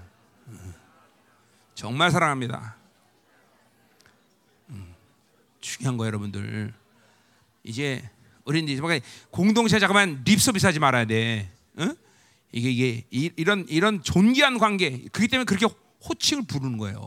어. 0.49 0.73
정말 1.73 2.11
사랑합니다. 2.11 2.75
음, 4.69 4.93
중요한 5.59 5.97
거 5.97 6.05
여러분들. 6.05 6.71
이제 7.63 8.07
우리 8.45 8.59
이제 8.59 9.01
공동체 9.31 9.79
잠깐만 9.79 10.21
립 10.23 10.39
서비스하지 10.39 10.77
말아야 10.77 11.05
돼. 11.05 11.51
어? 11.77 11.87
이게 12.51 12.69
이게 12.69 13.03
이, 13.09 13.31
이런 13.35 13.65
이런 13.67 14.03
존귀한 14.03 14.59
관계. 14.59 14.99
그렇기 15.11 15.27
때문에 15.27 15.45
그렇게 15.45 15.65
호칭을 16.07 16.43
부르는 16.45 16.77
거예요. 16.77 17.01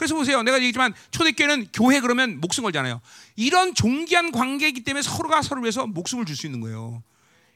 그래서 0.00 0.14
보세요. 0.14 0.42
내가 0.42 0.56
얘기했지만 0.56 0.94
초대교회는 1.10 1.68
교회 1.74 2.00
그러면 2.00 2.40
목숨 2.40 2.64
걸잖아요. 2.64 3.02
이런 3.36 3.74
존귀한 3.74 4.32
관계이기 4.32 4.82
때문에 4.82 5.02
서로가 5.02 5.42
서로를 5.42 5.64
위해서 5.64 5.86
목숨을 5.86 6.24
줄 6.24 6.36
수 6.36 6.46
있는 6.46 6.62
거예요. 6.62 7.02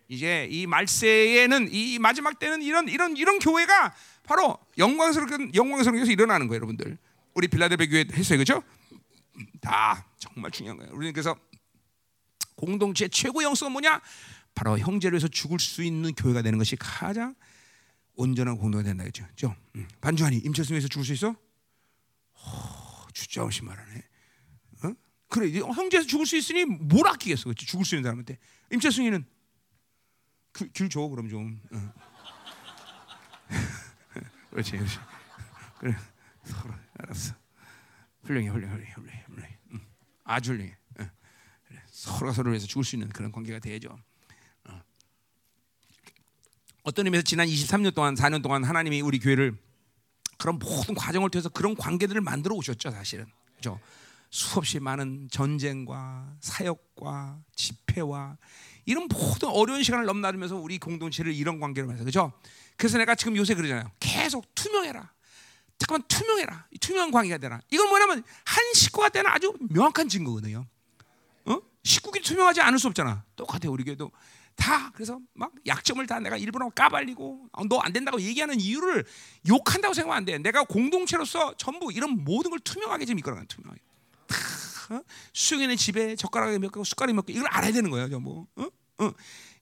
이제 0.08 0.46
이 0.50 0.66
말세에는 0.66 1.70
이 1.72 1.98
마지막 1.98 2.38
때는 2.38 2.60
이런 2.60 2.86
이런 2.90 3.16
이런 3.16 3.38
교회가 3.38 3.94
바로 4.24 4.58
영광스럽게 4.76 5.52
영광스럽게 5.54 6.02
해서 6.02 6.12
일어나는 6.12 6.46
거예요, 6.48 6.56
여러분들. 6.56 6.98
우리 7.32 7.48
빌라델베 7.48 7.86
교회 7.86 8.04
했어요, 8.12 8.36
그렇죠? 8.36 8.62
다 9.62 10.04
정말 10.18 10.50
중요한 10.50 10.76
거예요. 10.76 10.92
우리는 10.92 11.14
그래서 11.14 11.34
공동체 12.56 13.08
최고 13.08 13.42
영성은 13.42 13.72
뭐냐? 13.72 14.02
바로 14.54 14.78
형제를 14.78 15.14
위해서 15.14 15.28
죽을 15.28 15.58
수 15.58 15.82
있는 15.82 16.12
교회가 16.12 16.42
되는 16.42 16.58
것이 16.58 16.76
가장 16.76 17.34
온전한 18.16 18.58
공동체가 18.58 18.90
된다 18.90 19.04
그죠? 19.04 19.24
죠 19.34 19.56
음. 19.76 19.88
반주하니 20.02 20.36
임철승 20.44 20.74
위해서 20.74 20.88
죽을 20.88 21.06
수 21.06 21.14
있어? 21.14 21.34
어, 22.44 23.06
주자 23.12 23.42
없이 23.42 23.62
말하네. 23.62 24.02
어? 24.84 24.94
그래 25.28 25.58
형제에서 25.58 26.06
죽을 26.06 26.26
수 26.26 26.36
있으니 26.36 26.64
뭘 26.64 27.06
아끼겠어? 27.08 27.44
그렇지? 27.44 27.66
죽을 27.66 27.84
수 27.84 27.94
있는 27.94 28.04
사람한테 28.04 28.38
임철승이는 28.72 29.24
그, 30.52 30.70
길 30.70 30.88
줘, 30.88 31.00
그럼 31.08 31.28
좀. 31.28 31.60
어. 31.72 31.92
그렇지, 34.50 34.72
그렇지. 34.72 34.98
그래, 35.80 35.96
서로 36.44 36.72
알았어. 36.98 37.34
훌륭해, 38.22 38.48
훌륭해, 38.48 38.72
훌륭해, 38.72 38.92
훌륭해, 38.92 39.24
훌륭해. 39.26 39.58
응. 39.72 39.80
아주 40.22 40.52
훌륭해. 40.52 40.76
응. 41.00 41.10
그래. 41.66 41.82
서로가 41.88 42.32
서로를 42.32 42.52
위해서 42.52 42.68
죽을 42.68 42.84
수 42.84 42.94
있는 42.94 43.08
그런 43.08 43.32
관계가 43.32 43.58
되죠. 43.58 43.98
어. 44.68 44.82
어떤 46.84 47.06
의미에서 47.06 47.24
지난 47.24 47.48
23년 47.48 47.92
동안, 47.92 48.14
4년 48.14 48.40
동안 48.40 48.62
하나님이 48.62 49.00
우리 49.00 49.18
교회를 49.18 49.58
그런 50.38 50.58
모든 50.58 50.94
과정을 50.94 51.30
통해서 51.30 51.48
그런 51.48 51.74
관계들을 51.74 52.20
만들어 52.20 52.54
오셨죠, 52.56 52.90
사실은. 52.90 53.26
그죠? 53.56 53.78
수없이 54.30 54.80
많은 54.80 55.28
전쟁과 55.30 56.36
사역과 56.40 57.38
집회와 57.54 58.36
이런 58.84 59.06
모든 59.08 59.48
어려운 59.48 59.82
시간을 59.82 60.06
넘나들면서 60.06 60.56
우리 60.56 60.78
공동체를 60.78 61.32
이런 61.32 61.60
관계로 61.60 61.86
만서 61.86 62.04
그죠? 62.04 62.32
그래서 62.76 62.98
내가 62.98 63.14
지금 63.14 63.36
요새 63.36 63.54
그러잖아요. 63.54 63.90
계속 64.00 64.52
투명해라. 64.54 65.12
잠깐만 65.78 66.06
투명해라. 66.08 66.66
투명한 66.80 67.10
관계가 67.10 67.38
되라. 67.38 67.60
이건 67.70 67.88
뭐냐면 67.88 68.24
한 68.44 68.64
식구가 68.74 69.10
되는 69.10 69.30
아주 69.30 69.54
명확한 69.70 70.08
증거거든요. 70.08 70.66
어? 71.46 71.58
식구끼리 71.82 72.24
투명하지 72.24 72.60
않을 72.60 72.78
수 72.78 72.88
없잖아. 72.88 73.24
똑같아 73.36 73.70
우리 73.70 73.84
교회도 73.84 74.10
다 74.56 74.90
그래서 74.94 75.18
막 75.34 75.52
약점을 75.66 76.06
다 76.06 76.20
내가 76.20 76.36
일부러 76.36 76.70
까발리고 76.70 77.48
어, 77.52 77.64
너안 77.64 77.92
된다고 77.92 78.20
얘기하는 78.20 78.60
이유를 78.60 79.04
욕한다고 79.48 79.94
생각하면 79.94 80.16
안 80.16 80.24
돼. 80.24 80.38
내가 80.38 80.64
공동체로서 80.64 81.54
전부 81.56 81.92
이런 81.92 82.24
모든 82.24 82.50
걸 82.50 82.60
투명하게 82.60 83.04
좀 83.04 83.18
이끌어가는 83.18 83.46
투명하게. 83.48 83.80
어? 84.90 85.00
수영이네 85.32 85.76
집에 85.76 86.16
젓가락에 86.16 86.58
몇 86.58 86.72
개, 86.72 86.82
숟가락이 86.84 87.14
몇 87.14 87.26
개, 87.26 87.32
이걸 87.32 87.48
알아야 87.48 87.72
되는 87.72 87.90
거예요, 87.90 88.08
전부. 88.10 88.46
어? 88.56 88.68
어. 88.98 89.12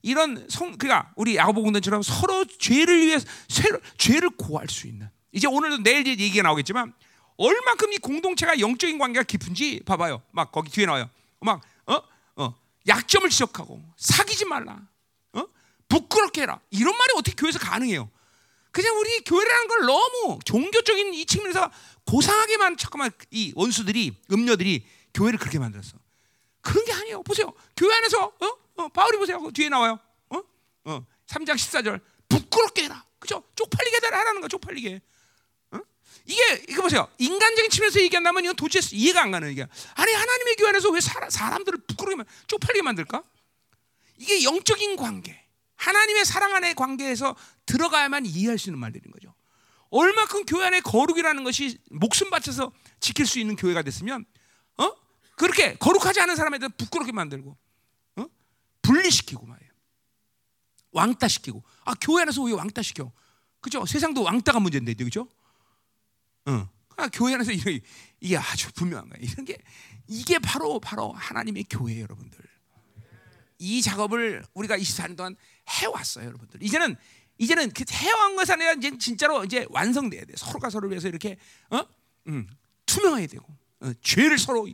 이런 0.01 0.45
성, 0.49 0.77
그러니까 0.77 1.11
우리 1.15 1.37
야고보 1.37 1.63
군단처럼 1.63 2.01
서로 2.01 2.45
죄를 2.45 3.01
위해 3.01 3.17
새로, 3.47 3.79
죄를 3.97 4.29
고할 4.31 4.67
수 4.67 4.87
있는. 4.87 5.09
이제 5.31 5.47
오늘도 5.47 5.81
내일 5.83 6.05
얘기가 6.05 6.43
나오겠지만 6.43 6.93
얼만큼 7.37 7.93
이 7.93 7.97
공동체가 7.97 8.59
영적인 8.59 8.97
관계가 8.97 9.23
깊은지 9.23 9.81
봐봐요. 9.85 10.21
막 10.31 10.51
거기 10.51 10.69
뒤에 10.69 10.85
나와요. 10.85 11.09
막 11.39 11.61
어? 11.87 12.01
어. 12.83 12.87
약점을 12.87 13.29
지적하고 13.29 13.81
사귀지 13.97 14.45
말라. 14.45 14.79
어? 15.33 15.45
부끄럽게 15.87 16.41
해라. 16.41 16.59
이런 16.69 16.95
말이 16.97 17.13
어떻게 17.15 17.35
교회에서 17.35 17.59
가능해요? 17.59 18.09
그냥 18.71 18.97
우리 18.97 19.23
교회라는 19.23 19.67
걸 19.67 19.85
너무 19.85 20.39
종교적인 20.43 21.13
이 21.13 21.25
측면에서 21.25 21.71
고상하게만 22.05 22.77
잠깐만 22.77 23.11
이 23.31 23.53
원수들이 23.55 24.17
음녀들이 24.31 24.85
교회를 25.13 25.37
그렇게 25.39 25.59
만들었어. 25.59 25.97
그런 26.61 26.83
게 26.85 26.93
아니에요. 26.93 27.23
보세요. 27.23 27.53
교회 27.77 27.93
안에서 27.95 28.25
어? 28.25 28.57
어, 28.77 28.87
바울이 28.89 29.17
보세요. 29.17 29.39
그 29.39 29.51
뒤에 29.51 29.69
나와요. 29.69 29.99
어? 30.29 30.41
어. 30.85 31.05
3장 31.27 31.53
14절. 31.55 32.01
부끄럽게 32.27 32.85
해라. 32.85 33.05
그죠? 33.19 33.43
쪽팔리게 33.55 33.99
해라 34.03 34.19
하라는 34.19 34.41
거 34.41 34.47
쪽팔리게. 34.47 35.01
어? 36.23 36.25
이게 36.25 36.65
이거 36.69 36.81
보세요. 36.83 37.07
인간적인 37.17 37.69
측면에서 37.69 38.01
얘기한다면 38.01 38.43
이건 38.43 38.55
도대체 38.55 38.95
이해가 38.95 39.21
안 39.21 39.31
가는 39.31 39.47
얘기야. 39.49 39.67
아니 39.95 40.13
하나님의 40.13 40.55
교회 40.55 40.69
안에서 40.69 40.89
왜 40.89 41.01
사람, 41.01 41.29
사람들을 41.29 41.79
부끄럽게 41.87 42.23
쪽팔리게 42.47 42.81
만들까? 42.81 43.23
이게 44.17 44.43
영적인 44.43 44.95
관계. 44.95 45.43
하나님의 45.75 46.23
사랑 46.25 46.55
안의 46.55 46.75
관계에서 46.75 47.35
들어가야만 47.65 48.25
이해할 48.25 48.57
수 48.57 48.69
있는 48.69 48.79
말들인 48.79 49.11
거죠. 49.11 49.33
얼마큼 49.89 50.45
교회 50.45 50.65
안의 50.65 50.81
거룩이라는 50.81 51.43
것이 51.43 51.77
목숨 51.91 52.29
바쳐서 52.29 52.71
지킬 52.99 53.25
수 53.27 53.39
있는 53.39 53.55
교회가 53.55 53.81
됐으면, 53.81 54.25
어? 54.77 54.91
그렇게 55.35 55.75
거룩하지 55.75 56.19
않은 56.21 56.35
사람에 56.35 56.57
대해 56.57 56.69
부끄럽게 56.77 57.11
만들고, 57.11 57.57
어? 58.15 58.25
분리시키고 58.81 59.45
말이에요. 59.45 59.71
왕따시키고. 60.93 61.63
아, 61.85 61.93
교회 61.99 62.21
안에서 62.21 62.41
왜 62.43 62.53
왕따시켜? 62.53 63.11
그죠? 63.59 63.85
세상도 63.85 64.23
왕따가 64.23 64.59
문제인데, 64.59 64.93
그죠? 64.95 65.27
어. 66.45 66.69
아, 66.97 67.07
교회 67.09 67.33
안에서 67.33 67.51
이게, 67.51 67.81
이게 68.19 68.37
아주 68.37 68.71
분명한 68.73 69.09
거예요. 69.09 69.23
이런 69.23 69.45
게, 69.45 69.57
이게 70.07 70.39
바로, 70.39 70.79
바로 70.79 71.11
하나님의 71.13 71.65
교회예요, 71.69 72.03
여러분들. 72.03 72.39
이 73.59 73.81
작업을 73.81 74.43
우리가 74.53 74.77
24년 74.77 75.17
동안 75.17 75.35
해왔어요, 75.67 76.25
여러분들. 76.25 76.61
이제는 76.61 76.95
이제는 77.37 77.71
그 77.71 77.83
해온 77.91 78.35
것이 78.35 78.51
아니라 78.51 78.73
이제 78.73 78.95
진짜로 78.97 79.43
이제 79.43 79.65
완성돼야 79.69 80.25
돼. 80.25 80.33
서로가 80.35 80.69
서로를 80.69 80.91
위해서 80.91 81.07
이렇게 81.07 81.37
어? 81.69 81.81
음, 82.27 82.47
투명해야 82.85 83.27
되고 83.27 83.45
어, 83.81 83.91
죄를 84.01 84.37
서로 84.37 84.67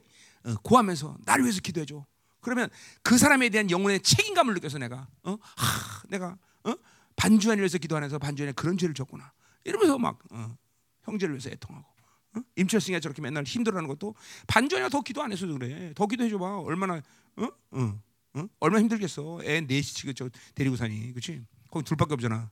어, 0.44 0.56
고하면서 0.64 1.18
나를 1.26 1.46
위해서 1.46 1.62
기도해줘. 1.62 2.06
그러면 2.42 2.70
그 3.02 3.18
사람에 3.18 3.50
대한 3.50 3.70
영혼의 3.72 4.02
책임감을 4.02 4.54
느껴서 4.56 4.78
내가 4.78 5.08
어? 5.24 5.38
하, 5.42 6.04
내가 6.10 6.38
어? 6.64 6.74
반주한을 7.16 7.62
위해서 7.62 7.78
기도하면서 7.78 8.20
반주한에 8.20 8.52
그런 8.54 8.78
죄를 8.78 8.94
졌구나. 8.94 9.32
이러면서 9.64 9.98
막 9.98 10.20
어, 10.32 10.56
형제를 11.04 11.36
위해서 11.36 11.50
애통하고. 11.50 11.88
어? 12.36 12.42
임철승이가 12.58 13.00
저렇게 13.00 13.22
맨날 13.22 13.44
힘들어하는 13.44 13.88
것도 13.88 14.16
반전이야 14.48 14.90
더 14.90 15.02
기도 15.02 15.24
안 15.24 15.32
해서 15.32 15.48
그래. 15.48 15.94
더 15.96 16.06
기도해 16.08 16.30
줘봐. 16.30 16.60
얼마나 16.60 17.02
어? 17.38 17.48
어. 17.72 18.02
어? 18.36 18.48
얼마나 18.60 18.82
힘들겠어. 18.82 19.40
애 19.44 19.62
넷이 19.62 20.04
그저 20.06 20.30
데리고 20.54 20.76
사니, 20.76 21.12
그렇지? 21.14 21.44
거기 21.72 21.84
둘밖에 21.86 22.14
없잖아. 22.14 22.52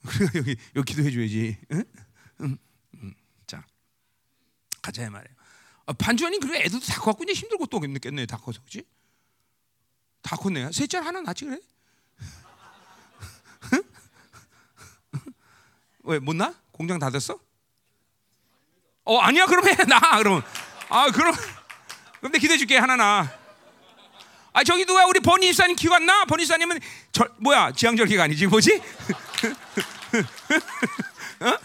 그러니까 0.04 0.38
여기 0.38 0.56
여기 0.76 0.92
기도해 0.94 1.10
줘야지. 1.10 1.58
응? 1.72 1.84
응. 2.42 2.58
응. 3.02 3.14
자, 3.46 3.64
가자 4.82 5.02
해 5.02 5.08
말이야. 5.08 5.34
아, 5.86 5.92
반주연이 5.94 6.38
그래 6.38 6.60
애들도 6.60 6.84
다 6.84 7.00
갖고 7.00 7.24
이제 7.24 7.32
힘들고 7.32 7.66
또 7.66 7.78
늦겠네 7.78 8.26
다 8.26 8.36
커서 8.36 8.60
그렇지? 8.60 8.84
다 10.20 10.36
컸네. 10.36 10.70
셋째 10.72 10.98
하나 10.98 11.20
낳지 11.22 11.46
그래? 11.46 11.58
왜 16.04 16.18
못 16.20 16.34
나? 16.36 16.54
공장 16.72 16.98
닫았어? 16.98 17.38
어 19.08 19.18
아니야 19.20 19.46
그럼 19.46 19.66
해나 19.66 19.98
그럼 20.18 20.42
아 20.90 21.10
그럼 21.10 21.34
내 22.30 22.38
기대해 22.38 22.58
줄게 22.58 22.76
하나 22.76 22.94
나. 22.94 23.32
아 24.52 24.62
저기 24.64 24.84
누가 24.84 25.06
우리 25.06 25.18
버니 25.20 25.46
집사님 25.46 25.76
기억 25.76 25.94
안 25.94 26.04
나? 26.04 26.26
버니 26.26 26.44
집사님은 26.44 26.78
저 27.12 27.26
뭐야 27.38 27.72
지향절기가 27.72 28.24
아니지 28.24 28.46
뭐지? 28.48 28.82
어? 31.40 31.58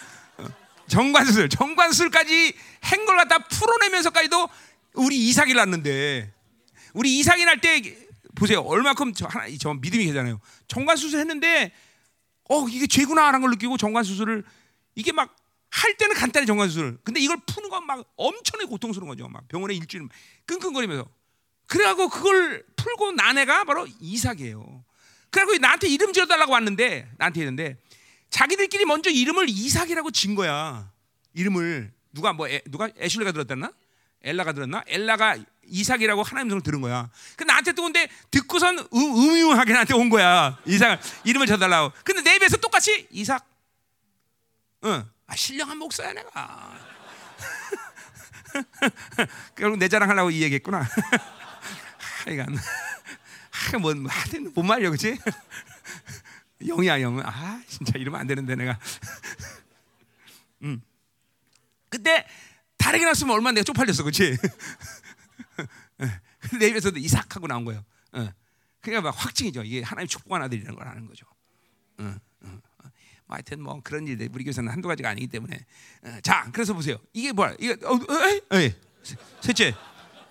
정관술 0.88 1.50
정관술까지 1.50 2.54
한 2.82 3.06
걸 3.06 3.18
갖다 3.18 3.40
풀어내면서까지도 3.40 4.50
우리 4.94 5.18
이삭이 5.28 5.54
났는데 5.54 6.32
우리 6.94 7.18
이삭이 7.20 7.44
날 7.46 7.60
때 7.60 7.82
보세요 8.36 8.62
얼마큼 8.62 9.14
저 9.14 9.28
하나 9.28 9.46
저 9.60 9.74
믿음이 9.74 10.06
되잖아요. 10.08 10.40
정관수술 10.68 11.20
했는데 11.20 11.72
어 12.50 12.68
이게 12.70 12.88
죄구나라는 12.88 13.42
걸 13.42 13.50
느끼고 13.52 13.78
정관수술을 13.78 14.44
이게 14.96 15.12
막 15.12 15.36
할 15.74 15.98
때는 15.98 16.16
간단히 16.16 16.46
정관수술 16.46 17.00
근데 17.04 17.20
이걸 17.20 17.38
푸는 17.48 17.70
건 17.70 17.84
막 17.86 18.06
엄청나게 18.16 18.70
고통스러운 18.70 19.10
거죠. 19.10 19.28
막 19.28 19.48
병원에 19.48 19.74
일주일 19.74 20.08
끙끙거리면서 20.46 21.10
그래갖고 21.68 22.10
그걸 22.10 22.64
풀고 22.76 23.14
난 23.14 23.38
애가 23.38 23.64
바로 23.64 23.88
이삭이에요. 24.00 24.84
그래갖고 25.32 25.58
나한테 25.58 25.88
이름 25.90 26.14
지어달라고 26.14 26.52
왔는데 26.54 27.10
나한테 27.18 27.42
했는데 27.42 27.78
자기들끼리 28.30 28.86
먼저 28.86 29.10
이름을 29.10 29.50
이삭이라고 29.50 30.12
진 30.12 30.36
거야. 30.36 30.92
이름을 31.34 31.92
누가 32.12 32.34
뭐 32.34 32.48
애, 32.48 32.62
누가 32.70 32.90
애슐리가 33.00 33.32
들었댔나? 33.32 33.72
엘라가 34.22 34.54
들었나? 34.54 34.84
엘라가 34.88 35.38
이삭이라고 35.66 36.22
하나님 36.24 36.50
성을 36.50 36.62
들은 36.62 36.82
거야. 36.82 37.10
그 37.36 37.44
나한테 37.44 37.74
또 37.74 37.84
근데 37.84 38.08
듣고선 38.30 38.78
음, 38.78 38.88
음흉하게 38.94 39.74
나한테 39.74 39.96
온 39.96 40.10
거야. 40.10 40.60
이삭 40.68 41.02
이름을 41.26 41.48
져달라고. 41.48 41.92
근데 42.04 42.22
내 42.22 42.36
입에서 42.36 42.58
똑같이 42.58 43.08
이삭. 43.12 43.44
응. 44.86 45.04
아, 45.28 45.36
신령한 45.36 45.78
목사야 45.78 46.14
내가. 46.14 46.80
결국 49.56 49.78
내 49.80 49.88
자랑하려고 49.88 50.32
이 50.32 50.42
얘기했구나. 50.42 50.88
하여간 52.26 52.56
하뭐 53.52 53.94
하여튼 54.08 54.54
못 54.54 54.64
말려 54.64 54.90
그치? 54.92 55.18
영이야 56.66 57.02
영은 57.02 57.26
아 57.26 57.62
진짜 57.68 57.98
이러면 57.98 58.22
안 58.22 58.28
되는데 58.28 58.56
내가. 58.56 58.80
음. 60.64 60.82
그때 61.90 62.26
다르게 62.78 63.06
났으면 63.06 63.34
얼마나 63.34 63.56
내가 63.56 63.64
쪽팔렸어 63.64 64.04
그치? 64.04 64.38
내 66.60 66.68
입에서도 66.68 66.98
이삭하고 66.98 67.48
나온 67.48 67.66
거예요. 67.66 67.84
어. 68.14 68.30
그러니까 68.82 69.10
막 69.10 69.26
확증이죠. 69.26 69.64
이게 69.64 69.82
하나님 69.82 70.08
축복한 70.08 70.42
아들이라는 70.44 70.76
걸 70.76 70.88
아는 70.88 71.08
거죠. 71.08 71.26
어. 72.00 72.04
뭐 72.04 72.16
하여튼 73.34 73.62
뭐 73.62 73.80
그런 73.84 74.08
일들 74.08 74.30
우리 74.34 74.44
교회에서는 74.44 74.72
한두 74.72 74.88
가지가 74.88 75.10
아니기 75.10 75.28
때문에 75.28 75.66
어, 76.04 76.20
자 76.22 76.50
그래서 76.52 76.74
보세요. 76.74 76.98
이게 77.14 77.32
뭐야? 77.32 77.56
이게 77.60 77.76
어, 77.86 77.94
어, 77.94 78.58
에? 78.58 78.64
에? 78.66 78.76
셋째, 79.42 79.74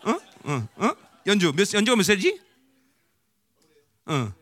어, 0.05 0.11
어, 0.45 0.69
어? 0.77 0.97
연주 1.27 1.53
몇 1.53 1.73
연주가 1.75 1.97
몇 1.97 2.03
살이지? 2.03 2.41
어, 4.07 4.33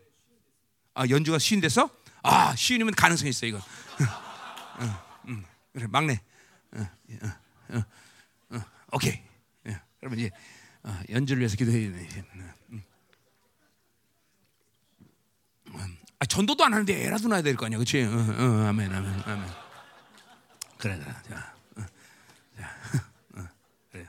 아 0.93 1.07
연주가 1.09 1.37
쉬운 1.39 1.59
됐어? 1.61 1.89
아 2.23 2.55
쉬운이면 2.55 2.93
가능성 2.93 3.27
이 3.27 3.29
있어 3.29 3.45
이거. 3.45 3.57
어, 3.57 5.21
음, 5.27 5.43
그래 5.73 5.87
막내. 5.87 6.19
어, 6.73 6.79
어, 6.79 7.75
어, 7.75 7.83
어, 8.57 8.61
오케이. 8.93 9.19
예, 9.67 9.79
그러면 9.99 10.19
이제 10.19 10.31
어, 10.83 10.99
연주를 11.09 11.41
위해서 11.41 11.55
기도해야 11.55 11.91
돼. 11.91 12.25
음. 12.69 12.83
음. 15.73 16.00
아, 16.21 16.25
전도도 16.25 16.63
안 16.63 16.71
하는데 16.73 16.93
애라도 17.05 17.27
낳아야 17.27 17.41
될 17.41 17.55
거 17.55 17.65
아니야, 17.65 17.79
그렇지? 17.79 18.03
어, 18.03 18.07
어, 18.11 18.67
아멘, 18.67 18.93
아멘, 18.93 19.23
아멘. 19.25 19.49
그래, 20.77 20.99
그래, 20.99 21.13
자, 21.27 21.53
어, 21.77 21.85
자, 22.59 22.69
어, 23.37 23.47
그래. 23.91 24.05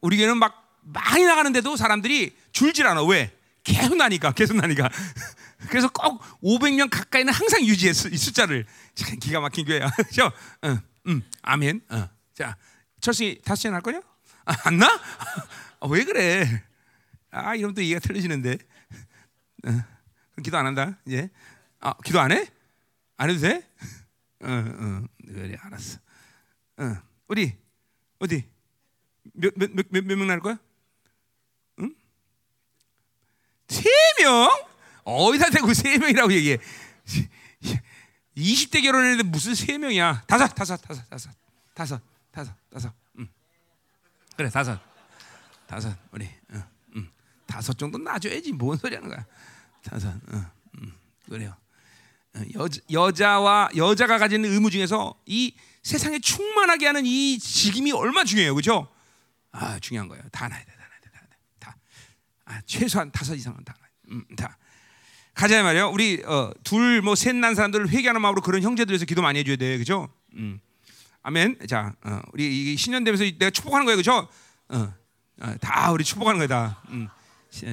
우리 0.00 0.16
교회는 0.16 0.38
막 0.38 0.78
많이 0.80 1.24
나가는데도 1.24 1.76
사람들이 1.76 2.34
줄질 2.52 2.86
않아. 2.86 3.04
왜? 3.04 3.36
계속 3.64 3.96
나니까, 3.96 4.32
계속 4.32 4.56
나니까. 4.56 4.88
그래서 5.68 5.88
꼭 5.90 6.22
500명 6.42 6.88
가까이는 6.90 7.30
항상 7.34 7.62
유지했어 7.62 8.08
이 8.08 8.16
숫자를. 8.16 8.64
참 8.94 9.18
기가 9.18 9.40
막힌 9.40 9.66
교회야, 9.66 9.90
그렇죠? 9.90 10.32
어, 10.62 10.78
음, 11.08 11.22
아멘. 11.42 11.82
어. 11.90 12.08
자, 12.34 12.56
철수 13.00 13.36
다섯 13.44 13.68
날 13.70 13.82
거냐? 13.82 14.00
아, 14.46 14.54
안 14.64 14.78
나? 14.78 14.86
아, 15.80 15.86
왜 15.90 16.02
그래? 16.04 16.62
아, 17.30 17.54
이러면 17.54 17.74
또 17.74 17.82
이해가 17.82 18.00
틀려지는데. 18.00 18.52
어, 19.66 19.70
그럼 19.70 19.84
기도 20.42 20.58
안 20.58 20.66
한다, 20.66 20.98
이제. 21.06 21.30
아, 21.80 21.94
기도 22.04 22.20
안 22.20 22.32
해? 22.32 22.46
안 23.16 23.30
해도 23.30 23.40
돼? 23.40 23.68
어, 24.42 24.48
어, 24.48 25.04
그래, 25.26 25.56
알았어. 25.60 25.98
어, 26.78 26.96
어디? 27.28 27.56
어디? 28.18 28.48
몇, 29.32 29.52
몇, 29.56 29.70
몇, 29.72 29.86
몇, 29.90 30.04
명날 30.04 30.40
거야? 30.40 30.58
응? 31.80 31.94
세 33.68 33.88
명? 34.20 34.48
어디다 35.04 35.50
대고 35.50 35.72
세 35.74 35.98
명이라고 35.98 36.32
얘기해. 36.32 36.58
20대 38.36 38.82
결혼했는데 38.82 39.22
무슨 39.22 39.54
세 39.54 39.78
명이야? 39.78 40.24
다섯, 40.26 40.48
다섯, 40.48 40.76
다섯, 40.76 41.08
다섯, 41.08 41.30
다섯, 41.74 42.00
다섯, 42.30 42.54
다섯. 42.70 42.92
응. 43.18 43.28
그래, 44.36 44.50
다섯. 44.50 44.96
다섯 45.66 45.96
우리 46.12 46.26
어, 46.52 46.62
음. 46.94 47.10
다섯 47.46 47.76
정도 47.76 47.98
놔줘야지 47.98 48.52
뭔 48.52 48.76
소리 48.76 48.94
하는 48.94 49.08
거야 49.08 49.26
다섯 49.82 50.08
어, 50.08 50.50
음, 50.78 50.92
그래요. 51.28 51.54
어, 52.34 52.40
여, 52.54 52.68
여자와 52.90 53.70
여자가 53.76 54.18
가지는 54.18 54.50
의무 54.50 54.70
중에서 54.70 55.14
이 55.26 55.54
세상에 55.82 56.18
충만하게 56.18 56.86
하는 56.86 57.06
이 57.06 57.38
직임이 57.38 57.92
얼마나 57.92 58.24
중요해요. 58.24 58.54
그죠 58.54 58.88
아 59.52 59.78
중요한 59.78 60.08
거예요. 60.08 60.22
다 60.32 60.48
놔야 60.48 60.60
돼다 60.60 60.76
놔야 60.78 61.00
돼다 61.00 61.26
다. 61.58 61.76
아, 62.44 62.60
최소한 62.66 63.10
다섯 63.10 63.34
이상은 63.34 63.64
다 63.64 63.74
놔야 63.78 63.88
돼. 63.88 63.94
음, 64.12 64.36
다. 64.36 64.58
가자 65.34 65.62
말이요. 65.62 65.90
우리 65.90 66.22
어, 66.24 66.50
둘뭐 66.64 67.14
셋난 67.14 67.54
사람들을 67.54 67.90
회개하는 67.90 68.20
마음으로 68.22 68.40
그런 68.42 68.62
형제들에서 68.62 69.04
기도 69.04 69.22
많이 69.22 69.38
해줘야 69.38 69.56
돼. 69.56 69.78
그죠 69.78 70.08
음. 70.34 70.58
아멘. 71.22 71.58
자 71.68 71.94
어, 72.02 72.20
우리 72.32 72.72
이 72.72 72.76
신년 72.76 73.04
되면서 73.04 73.24
내가 73.24 73.50
축복하는 73.50 73.84
거예요. 73.84 73.96
그죠 73.96 74.28
어. 74.68 74.94
어, 75.42 75.54
다 75.60 75.92
우리 75.92 76.02
축복하는 76.04 76.40
거다. 76.40 76.82
음, 76.88 77.08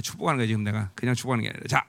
축복하는 0.01 0.37
거야 0.37 0.47
지금 0.47 0.63
내가 0.63 0.89
그냥 0.95 1.15
축복하는 1.15 1.43
게 1.43 1.49
아니라 1.49 1.63
자, 1.67 1.85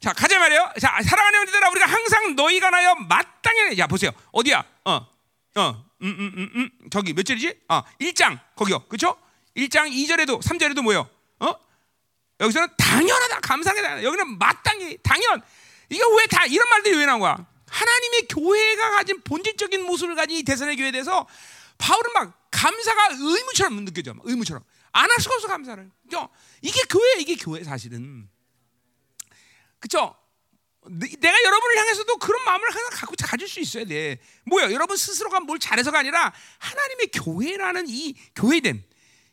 자 0.00 0.12
가자 0.12 0.38
말이요. 0.38 0.72
자 0.80 0.98
사랑하는 1.02 1.38
형제들아 1.40 1.68
우리가 1.70 1.86
항상 1.86 2.34
너희가 2.36 2.70
나여 2.70 2.94
마땅히 2.94 3.78
야 3.78 3.86
보세요 3.86 4.10
어디야? 4.32 4.64
어, 4.84 4.92
어, 5.56 5.84
음, 6.02 6.16
음, 6.18 6.32
음, 6.36 6.50
음. 6.54 6.70
저기 6.90 7.12
몇 7.12 7.22
절이지? 7.24 7.60
아, 7.68 7.82
1장 8.00 8.38
거기요, 8.56 8.80
그렇죠? 8.88 9.16
1장 9.56 9.90
2절에도 9.90 10.40
3절에도 10.42 10.82
뭐요? 10.82 11.08
어? 11.40 11.54
여기서는 12.40 12.68
당연하다, 12.78 13.40
감사하다. 13.40 14.02
여기는 14.02 14.38
마땅히 14.38 14.96
당연. 15.02 15.42
이게 15.90 16.00
왜 16.18 16.26
다 16.26 16.46
이런 16.46 16.68
말들이 16.70 16.96
왜 16.96 17.04
나온 17.04 17.20
거야? 17.20 17.36
하나님의 17.68 18.28
교회가 18.28 18.90
가진 18.92 19.20
본질적인 19.22 19.82
모습을 19.84 20.14
가진 20.14 20.38
이 20.38 20.42
대선의 20.42 20.76
교회에 20.76 20.90
대해서 20.92 21.26
바울은 21.78 22.12
막 22.14 22.48
감사가 22.50 23.08
의무처럼 23.18 23.84
느껴져. 23.84 24.14
의무처럼. 24.22 24.62
안 24.92 25.10
할 25.10 25.20
수가 25.20 25.36
없어 25.36 25.46
감사를. 25.48 25.90
그죠? 26.02 26.28
이게 26.62 26.80
교회 26.88 27.20
이게 27.20 27.36
교회 27.36 27.62
사실은. 27.64 28.28
그죠? 29.78 30.14
내가 30.86 31.42
여러분을 31.44 31.76
향해서도 31.78 32.16
그런 32.16 32.42
마음을 32.44 32.66
항상 32.74 32.90
갖고 32.92 33.14
가질 33.22 33.48
수 33.48 33.60
있어야 33.60 33.84
돼. 33.84 34.18
뭐야? 34.46 34.72
여러분 34.72 34.96
스스로가 34.96 35.40
뭘 35.40 35.58
잘해서가 35.58 35.98
아니라 35.98 36.32
하나님의 36.58 37.08
교회라는 37.12 37.84
이 37.88 38.14
교회됨. 38.34 38.82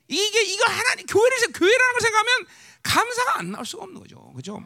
이게 0.09 0.41
이거 0.43 0.65
하나님 0.71 1.05
교회를 1.05 1.37
교회라는 1.53 1.91
걸 1.93 2.01
생각하면 2.01 2.47
감사가 2.83 3.39
안 3.39 3.51
나올 3.51 3.65
수가 3.65 3.83
없는 3.83 4.01
거죠. 4.01 4.31
그죠? 4.35 4.63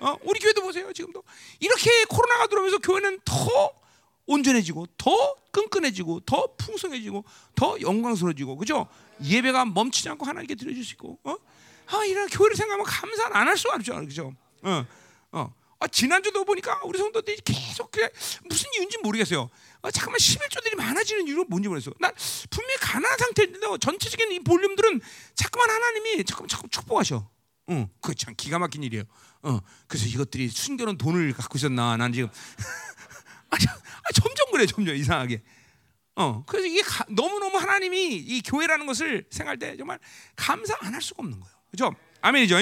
어, 0.00 0.16
우리 0.22 0.40
교회도 0.40 0.62
보세요. 0.62 0.92
지금도 0.92 1.22
이렇게 1.60 2.04
코로나가 2.06 2.46
들어오면서 2.46 2.78
교회는 2.78 3.20
더 3.24 3.70
온전해지고 4.26 4.86
더 4.98 5.34
끈끈해지고 5.52 6.20
더 6.20 6.54
풍성해지고 6.56 7.24
더 7.54 7.80
영광스러워지고 7.80 8.56
그죠? 8.56 8.88
예배가 9.24 9.64
멈추지 9.66 10.08
않고 10.10 10.26
하나님께 10.26 10.54
드려줄 10.54 10.84
수 10.84 10.92
있고 10.94 11.18
어? 11.24 11.36
아 11.86 12.04
이런 12.04 12.28
교회를 12.28 12.56
생각하면 12.56 12.86
감사 12.86 13.28
안 13.32 13.48
할 13.48 13.56
수가 13.56 13.74
없죠 13.76 13.94
그죠? 14.06 14.34
어, 14.62 14.86
어. 15.32 15.54
아, 15.80 15.88
지난주도 15.88 16.44
보니까 16.44 16.80
우리 16.84 16.96
성도들이 16.96 17.38
계속 17.44 17.90
그래 17.90 18.08
무슨 18.44 18.68
이유인지 18.76 18.98
모르겠어요. 19.02 19.50
아, 19.82 19.90
잠깐만 19.90 20.18
11조들이 20.18 20.76
많아지는 20.76 21.26
이유는 21.26 21.46
뭔지 21.48 21.68
모르겠어. 21.68 21.92
난 21.98 22.12
분명히 22.50 22.76
가난한 22.76 23.18
상태인데 23.18 23.58
전체적인 23.80 24.30
이 24.30 24.38
볼륨들은 24.40 25.00
자꾸만 25.34 25.68
하나님이 25.68 26.22
자꾸 26.24 26.46
자꾸 26.46 26.68
축복하셔. 26.68 27.28
어, 27.66 27.90
그참 28.00 28.34
기가 28.36 28.60
막힌 28.60 28.84
일이에요. 28.84 29.02
어, 29.42 29.58
그래서 29.88 30.06
이것들이 30.06 30.48
숨겨놓은 30.50 30.98
돈을 30.98 31.32
갖고 31.32 31.58
있었나? 31.58 31.96
난 31.96 32.12
지금 32.12 32.28
아, 33.50 33.56
아, 33.56 34.12
점점 34.14 34.52
그래, 34.52 34.66
점점 34.66 34.94
이상하게. 34.94 35.42
어, 36.16 36.44
그래서 36.46 36.66
이게 36.66 36.82
너무 37.08 37.38
너무 37.38 37.56
하나님이 37.56 38.16
이 38.16 38.42
교회라는 38.42 38.86
것을 38.86 39.24
생각할 39.30 39.58
때 39.58 39.76
정말 39.76 39.98
감사 40.36 40.76
안 40.80 40.92
할 40.94 41.00
수가 41.00 41.22
없는 41.22 41.40
거예요, 41.40 41.54
그렇죠? 41.70 41.96
아멘이죠. 42.20 42.56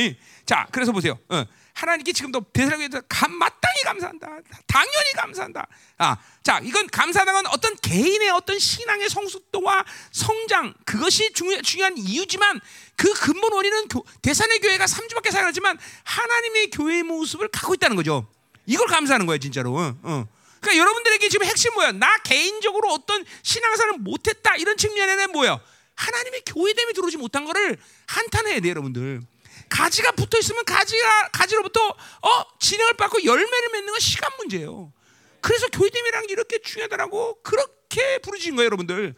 자, 0.47 0.67
그래서 0.73 0.93
보세요. 0.93 1.19
어, 1.29 1.45
하나님께 1.75 2.13
지금도 2.13 2.41
대사령에서 2.53 3.03
마땅히 3.31 3.83
감사한다. 3.85 4.27
당연히 4.67 5.13
감사한다. 5.17 5.67
아, 5.99 6.17
자, 6.43 6.61
이건 6.63 6.87
감사당은 6.87 7.47
어떤 7.49 7.77
개인의 7.77 8.31
어떤 8.31 8.59
신앙의 8.59 9.09
성숙도와 9.11 9.85
성장 10.13 10.75
그것이 10.85 11.33
중요, 11.33 11.61
중요한 11.63 11.97
이유지만 11.99 12.61
그 12.97 13.13
근본 13.15 13.53
원인은 13.53 13.89
교, 13.89 14.05
대산의 14.23 14.61
교회가 14.61 14.85
3주밖에 14.87 15.31
살았지만 15.31 15.79
하나님의 16.05 16.71
교회의 16.71 17.03
모습을 17.03 17.49
갖고 17.49 17.75
있다는 17.75 17.97
거죠. 17.97 18.27
이걸 18.67 18.87
감사하는 18.87 19.27
거예요, 19.27 19.39
진짜로. 19.39 19.75
어, 19.75 19.97
어. 20.03 20.27
그러니까 20.61 20.81
여러분들에게 20.81 21.29
지금 21.29 21.47
핵심 21.47 21.73
뭐야? 21.75 21.93
나 21.93 22.17
개인적으로 22.19 22.91
어떤 22.91 23.25
신앙생활을 23.43 23.99
못했다 23.99 24.57
이런 24.57 24.77
측면에는 24.77 25.33
뭐야? 25.33 25.61
하나님의 25.95 26.43
교회 26.47 26.73
때문에 26.73 26.93
들어오지 26.95 27.17
못한 27.17 27.45
거를 27.45 27.79
한탄해야 28.07 28.61
돼, 28.61 28.71
여러분들. 28.71 29.21
가지가 29.69 30.13
붙어 30.13 30.39
있으면 30.39 30.65
가지가 30.65 31.29
가지로부터 31.29 31.89
어 31.89 32.59
진행을 32.59 32.95
받고 32.95 33.25
열매를 33.25 33.69
맺는 33.73 33.93
건 33.93 34.01
시간 34.01 34.31
문제예요. 34.39 34.93
그래서 35.41 35.69
교회됨이라는 35.69 36.27
게 36.27 36.33
이렇게 36.33 36.59
중요하다라고 36.61 37.43
그렇게 37.43 38.19
부르신 38.19 38.57
거예요, 38.57 38.67
여러분들. 38.67 39.15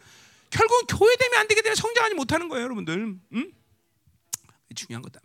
결국 0.49 0.85
교회됨이 0.87 1.35
안 1.37 1.47
되게 1.47 1.61
되면 1.61 1.75
성장하지 1.75 2.15
못하는 2.15 2.47
거예요, 2.49 2.65
여러분들. 2.65 3.15
응? 3.33 3.51
중요한 4.75 5.01
거다. 5.01 5.19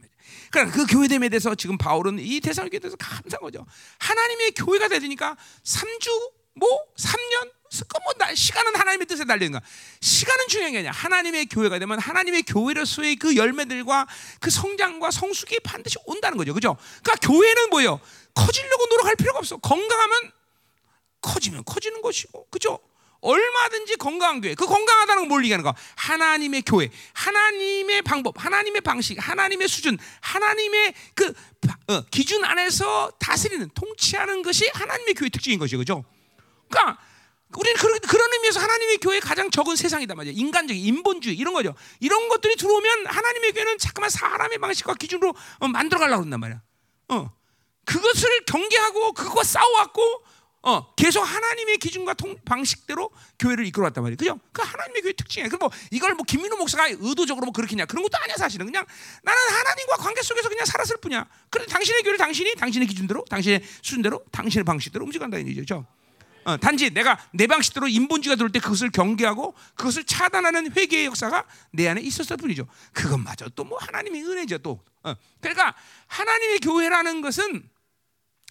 그러니까 0.50 0.76
그 0.76 0.87
교회됨에 0.87 1.28
대해서 1.28 1.54
지금 1.54 1.78
바울은 1.78 2.18
이 2.20 2.40
대상교회에 2.40 2.80
대해서 2.80 2.96
감사한 2.96 3.40
거죠. 3.40 3.66
하나님의 3.98 4.52
교회가 4.52 4.88
되니까 4.88 5.37
3주 5.64 6.32
뭐 6.54 6.68
3년 6.96 7.52
뭐 8.02 8.34
시간은 8.34 8.74
하나님의 8.76 9.06
뜻에 9.06 9.24
달리는 9.24 9.52
거. 9.52 9.64
시간은 10.00 10.48
중요한 10.48 10.72
게 10.72 10.78
아니야. 10.78 10.90
하나님의 10.90 11.46
교회가 11.46 11.78
되면 11.78 11.98
하나님의 11.98 12.42
교회로서의 12.42 13.16
그 13.16 13.37
열매들과 13.37 14.06
그 14.40 14.50
성장과 14.50 15.11
성숙이 15.11 15.61
반드시 15.61 15.98
온다는 16.06 16.38
거죠. 16.38 16.54
그죠? 16.54 16.76
그러니까 17.02 17.26
교회는 17.26 17.70
뭐예요? 17.70 18.00
커지려고 18.34 18.87
노력할 18.87 19.16
필요가 19.16 19.38
없어. 19.38 19.58
건강하면 19.58 20.32
커지면 21.20 21.64
커지는 21.64 22.00
것이고. 22.00 22.46
그죠? 22.50 22.78
얼마든지 23.20 23.96
건강한 23.96 24.40
교회. 24.40 24.54
그 24.54 24.66
건강하다는 24.66 25.22
건 25.22 25.28
뭘 25.28 25.44
얘기하는 25.44 25.62
거? 25.64 25.74
하나님의 25.96 26.62
교회, 26.62 26.88
하나님의 27.12 28.02
방법, 28.02 28.42
하나님의 28.42 28.81
방식, 28.81 29.16
하나님의 29.18 29.68
수준, 29.68 29.98
하나님의 30.20 30.94
그 31.14 31.33
어, 31.88 32.02
기준 32.11 32.44
안에서 32.44 33.11
다스리는 33.18 33.68
통치하는 33.74 34.42
것이 34.42 34.70
하나님의 34.72 35.14
교회 35.14 35.28
특징인 35.28 35.59
것이죠. 35.59 35.78
그죠? 35.78 36.04
그러니까 36.70 36.98
우리는 37.57 37.76
그런, 37.78 37.98
그런 38.00 38.33
의미에서 38.33 38.61
하나님의 38.61 38.98
교회 38.98 39.20
가장 39.20 39.50
적은 39.50 39.74
세상이다 39.76 40.14
말이야. 40.14 40.33
인간적인 40.37 40.83
인본주의 40.83 41.37
이런 41.37 41.54
거죠. 41.54 41.74
이런 42.00 42.28
것들이 42.28 42.57
들어오면 42.57 43.07
하나님의 43.07 43.52
교회는 43.52 43.78
잠깐만 43.78 44.11
사람의 44.11 44.59
방식과 44.59 44.94
기준으로 44.94 45.35
어, 45.59 45.68
만들어 45.68 45.98
가려고 46.00 46.22
한단 46.22 46.40
말이야. 46.40 46.61
어. 47.09 47.31
그것을 47.85 48.44
경계하고 48.44 49.12
그거 49.12 49.42
싸워왔고 49.42 50.24
어, 50.62 50.92
계속 50.94 51.23
하나님의 51.23 51.79
기준과 51.79 52.14
통, 52.14 52.37
방식대로 52.44 53.11
교회를 53.38 53.64
이끌어왔단 53.66 54.03
말이에요. 54.03 54.16
그죠? 54.16 54.40
그 54.53 54.62
하나님의 54.62 55.03
교회 55.03 55.12
특징이에요. 55.12 55.51
그뭐 55.51 55.71
이걸 55.92 56.14
뭐 56.14 56.25
김민호 56.25 56.57
목사가 56.57 56.88
의도적으로 56.88 57.47
뭐 57.47 57.53
그렇게냐 57.53 57.87
그런 57.87 58.03
것도 58.03 58.18
아니야 58.23 58.37
사실은 58.37 58.66
그냥 58.66 58.85
나는 59.23 59.40
하나님과 59.40 59.97
관계 59.97 60.21
속에서 60.23 60.49
그냥 60.49 60.66
살았을 60.66 60.97
뿐이야. 60.99 61.27
그래 61.51 61.64
당신의 61.66 62.03
교회를 62.03 62.18
당신이 62.18 62.57
당신의 62.57 62.88
기준대로, 62.88 63.25
당신의 63.31 63.62
수준대로, 63.83 64.25
당신의 64.33 64.64
방식대로 64.64 65.05
움직인다는 65.05 65.47
얘기죠. 65.49 65.87
어, 66.44 66.57
단지 66.57 66.90
내가 66.90 67.18
내 67.33 67.47
방식대로 67.47 67.88
인본주의가 67.88 68.37
들어올 68.37 68.51
때 68.51 68.59
그것을 68.59 68.90
경계하고 68.90 69.55
그것을 69.75 70.05
차단하는 70.05 70.73
회개의 70.73 71.07
역사가 71.07 71.44
내 71.73 71.87
안에 71.88 72.01
있었을 72.01 72.37
뿐이죠. 72.37 72.66
그것마저 72.92 73.49
또 73.51 73.64
뭐 73.64 73.79
하나님의 73.79 74.25
은혜죠 74.25 74.59
또. 74.59 74.83
어, 75.03 75.14
그러니까 75.40 75.75
하나님의 76.07 76.61
교회라는 76.61 77.21
것은 77.21 77.68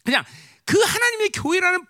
그냥 0.06 0.24
그 0.64 0.80
하나님의 0.80 1.30
교회라는 1.32 1.86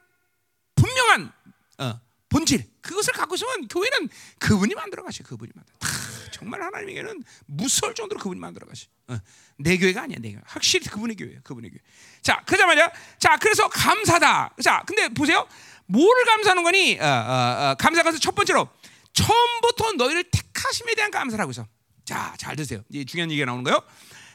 분명한 0.88 1.34
어, 1.80 2.02
본질 2.30 2.64
그것을 2.82 3.14
갖고 3.14 3.36
있으면 3.36 3.68
교회는 3.68 4.10
그분이 4.40 4.76
만들어 4.76 5.04
가시 5.04 5.24
그분이 5.24 5.52
만들어. 5.54 5.78
다 5.80 5.88
정말 6.32 6.62
하나님에게는 6.62 7.24
무서울 7.46 7.94
정도로 7.96 8.20
그분이 8.20 8.40
만들어 8.40 8.68
가시. 8.68 8.88
어, 9.08 9.18
내 9.58 9.78
교회가 9.78 10.04
아니야 10.04 10.18
내 10.20 10.32
교회. 10.32 10.42
확실히 10.46 10.86
그분의 10.88 11.16
교회예요. 11.16 11.42
그분의 11.44 11.72
교회. 11.72 11.80
자 12.22 12.44
그러자마자 12.46 12.92
자 13.20 13.38
그래서 13.38 13.68
감사다. 13.70 14.56
자 14.64 14.84
근데 14.86 15.10
보세요. 15.10 15.48
뭐를 15.88 16.26
감사하는 16.26 16.64
거니? 16.64 17.00
어, 17.00 17.06
어, 17.06 17.70
어, 17.72 17.76
감사가 17.76 18.12
첫 18.14 18.36
번째로 18.36 18.70
처음부터 19.14 19.94
너희를 19.94 20.26
택하심에 20.30 20.96
대한 20.96 21.12
감사라고 21.12 21.50
해서 21.50 21.66
자, 22.08 22.34
잘 22.38 22.56
드세요. 22.56 22.84
이제 22.90 23.04
중요한 23.04 23.30
얘기가 23.32 23.46
나오는 23.46 23.64
거예요. 23.64 23.82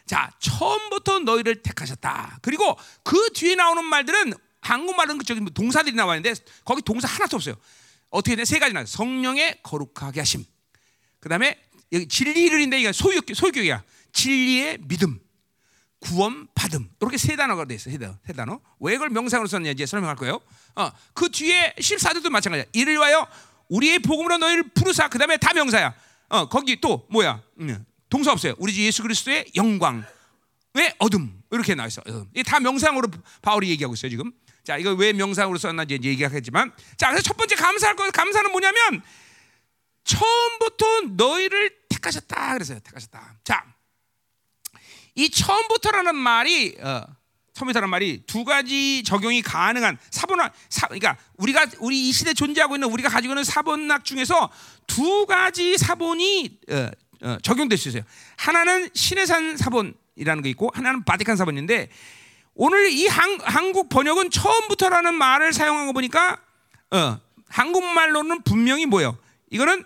자, 0.06 0.30
처음부터 0.40 1.20
너희를 1.20 1.62
택하셨다. 1.62 2.38
그리고 2.42 2.76
그 3.02 3.32
뒤에 3.32 3.54
나오는 3.54 3.82
말들은 3.84 4.34
한국말은 4.62 5.18
저기 5.26 5.40
뭐 5.40 5.50
동사들이 5.50 5.94
나와 5.94 6.16
있는데 6.16 6.40
거기 6.64 6.80
동사 6.82 7.06
하나도 7.08 7.36
없어요. 7.36 7.54
어떻게 8.10 8.36
돼? 8.36 8.44
세 8.44 8.58
가지 8.58 8.72
나. 8.72 8.84
성령의 8.86 9.58
거룩하게 9.62 10.20
하심. 10.20 10.44
그다음에 11.20 11.60
여기 11.92 12.08
진리를 12.08 12.58
인데 12.60 12.80
이게 12.80 12.92
소유 12.92 13.20
소유교야. 13.34 13.82
진리의 14.12 14.78
믿음. 14.82 15.20
구원 15.98 16.48
받음 16.54 16.90
이렇게 17.00 17.16
세 17.16 17.36
단어가 17.36 17.64
돼 17.64 17.76
있어 17.76 17.88
세 17.90 17.96
단어. 17.98 18.16
세 18.26 18.32
단어. 18.32 18.60
왜 18.80 18.94
그걸 18.94 19.10
명상으로 19.10 19.46
썼냐 19.46 19.70
이제 19.70 19.86
설명할 19.86 20.16
거예요. 20.16 20.40
어, 20.74 20.90
그 21.12 21.30
뒤에 21.30 21.74
14절도 21.78 22.28
마찬가지야. 22.30 22.66
이를 22.72 22.94
위하여 22.94 23.26
우리의 23.68 24.00
복음으로 24.00 24.38
너희를 24.38 24.70
부르사. 24.74 25.08
그다음에 25.08 25.36
다 25.36 25.52
명사야. 25.54 25.94
어, 26.28 26.48
거기 26.48 26.80
또 26.80 27.06
뭐야? 27.10 27.42
음, 27.60 27.84
동사 28.08 28.32
없어요. 28.32 28.54
우리 28.58 28.72
주 28.74 28.82
예수 28.82 29.02
그리스도의 29.02 29.52
영광. 29.54 30.04
왜 30.74 30.92
어둠 30.98 31.42
이렇게 31.50 31.74
나와 31.74 31.86
있어. 31.86 32.02
어, 32.06 32.26
이게 32.32 32.42
다 32.42 32.58
명상으로 32.58 33.08
바울이 33.40 33.70
얘기하고 33.70 33.94
있어요 33.94 34.10
지금. 34.10 34.32
자, 34.64 34.76
이거 34.76 34.92
왜 34.92 35.12
명상으로 35.12 35.58
썼는지 35.58 35.98
얘기하겠지만, 36.02 36.72
자, 36.96 37.08
그래서 37.08 37.22
첫 37.22 37.36
번째 37.36 37.56
감사할 37.56 37.96
거 37.96 38.08
감사는 38.10 38.50
뭐냐면 38.52 39.02
처음부터 40.04 41.02
너희를 41.12 41.70
택하셨다 41.88 42.54
그래서요. 42.54 42.80
택하셨다. 42.80 43.36
자, 43.44 43.64
이 45.14 45.30
처음부터라는 45.30 46.14
말이 46.14 46.76
어, 46.80 47.04
처음부터라는 47.54 47.90
말이 47.90 48.22
두 48.26 48.44
가지 48.44 49.02
적용이 49.04 49.42
가능한 49.42 49.98
사본학 50.10 50.52
사, 50.68 50.86
그러니까 50.86 51.16
우리가 51.36 51.66
우리 51.78 52.08
이 52.08 52.12
시대 52.12 52.34
존재하고 52.34 52.76
있는 52.76 52.88
우리가 52.88 53.08
가지고 53.08 53.34
있는 53.34 53.44
사본학 53.44 54.04
중에서 54.04 54.50
두 54.86 55.26
가지 55.26 55.76
사본이 55.76 56.58
어, 56.70 56.90
어, 57.22 57.38
적용될 57.42 57.78
수 57.78 57.88
있어요. 57.88 58.02
하나는 58.36 58.90
신해산 58.94 59.56
사본이라는 59.56 60.42
게 60.42 60.50
있고 60.50 60.70
하나는 60.74 61.04
바티칸 61.04 61.36
사본인데 61.36 61.88
오늘 62.54 62.90
이 62.90 63.06
한, 63.06 63.40
한국 63.40 63.88
번역은 63.88 64.30
처음부터라는 64.30 65.14
말을 65.14 65.52
사용한 65.52 65.86
거 65.86 65.92
보니까 65.92 66.40
어, 66.90 67.18
한국말로는 67.48 68.42
분명히 68.42 68.86
뭐예요? 68.86 69.16
이거는 69.50 69.84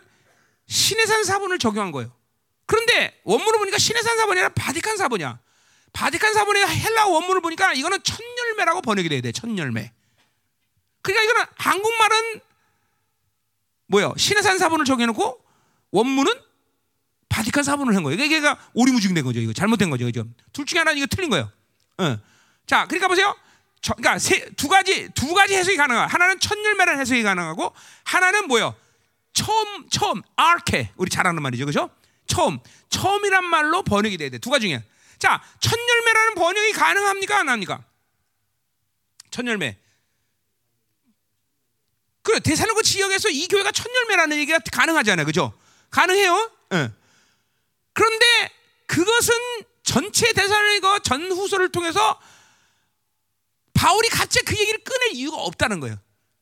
신해산 0.66 1.24
사본을 1.24 1.58
적용한 1.58 1.92
거예요. 1.92 2.12
그런데 2.66 3.20
원문을 3.24 3.58
보니까 3.58 3.78
신해산 3.78 4.16
사본이 4.16 4.40
아니라 4.40 4.52
바티칸 4.54 4.96
사본이야. 4.96 5.38
바티칸 5.92 6.34
사본의 6.34 6.66
헬라 6.66 7.06
원문을 7.06 7.40
보니까 7.40 7.72
이거는 7.72 8.02
천열매라고 8.02 8.82
번역이 8.82 9.08
돼야 9.08 9.20
돼. 9.20 9.32
천열매. 9.32 9.92
그러니까 11.02 11.24
이거는 11.24 11.46
한국말은 11.56 12.40
뭐요? 13.86 14.14
신해산 14.16 14.58
사본을 14.58 14.84
적용해놓고 14.84 15.40
원문은 15.92 16.32
바티칸 17.28 17.62
사본을 17.62 17.94
한 17.94 18.02
거예요. 18.02 18.20
이게 18.20 18.40
그러니까 18.40 18.60
오리무중된 18.74 19.24
거죠. 19.24 19.38
이거 19.40 19.52
잘못된 19.52 19.90
거죠. 19.90 20.04
그죠? 20.04 20.24
둘 20.52 20.66
중에 20.66 20.80
하나는 20.80 20.98
이거 20.98 21.06
틀린 21.08 21.30
거예요. 21.30 21.50
어. 21.98 22.18
자, 22.66 22.84
그러니까 22.86 23.08
보세요. 23.08 23.36
저, 23.80 23.94
그러니까 23.94 24.18
세, 24.18 24.48
두 24.56 24.68
가지 24.68 25.08
두 25.10 25.32
가지 25.34 25.54
해석이 25.54 25.76
가능하. 25.76 26.06
하나는 26.06 26.40
천열매라는 26.40 27.00
해석이 27.00 27.22
가능하고 27.22 27.72
하나는 28.04 28.48
뭐요? 28.48 28.74
처음 29.32 29.88
처음 29.90 30.22
아케 30.34 30.90
우리 30.96 31.10
잘 31.10 31.26
아는 31.26 31.42
말이죠, 31.42 31.64
그렇죠? 31.66 31.90
처음, 32.26 32.58
처음이란 32.88 33.44
말로 33.44 33.82
번역이 33.82 34.16
돼야 34.16 34.30
돼. 34.30 34.38
두 34.38 34.50
가지 34.50 34.66
중에. 34.66 34.82
자, 35.18 35.42
첫 35.60 35.78
열매라는 35.78 36.34
번역이 36.34 36.72
가능합니까? 36.72 37.38
안 37.38 37.48
합니까? 37.48 37.84
첫 39.30 39.46
열매. 39.46 39.78
그래, 42.22 42.40
대사로그 42.40 42.82
지역에서 42.82 43.28
이 43.28 43.46
교회가 43.46 43.70
첫 43.70 43.86
열매라는 43.94 44.36
얘기가 44.38 44.58
가능하잖아요. 44.72 45.24
그죠? 45.24 45.52
가능해요? 45.90 46.50
네. 46.70 46.90
그런데 47.92 48.50
그것은 48.86 49.32
전체 49.84 50.32
대사로그 50.32 51.00
전후서를 51.04 51.70
통해서 51.70 52.20
바울이 53.76 54.08
갑자기 54.08 54.46
그 54.46 54.60
얘기를 54.60 54.82
꺼낼 54.82 55.12
이유가 55.12 55.36
없다는 55.36 55.80
거예요. 55.80 55.96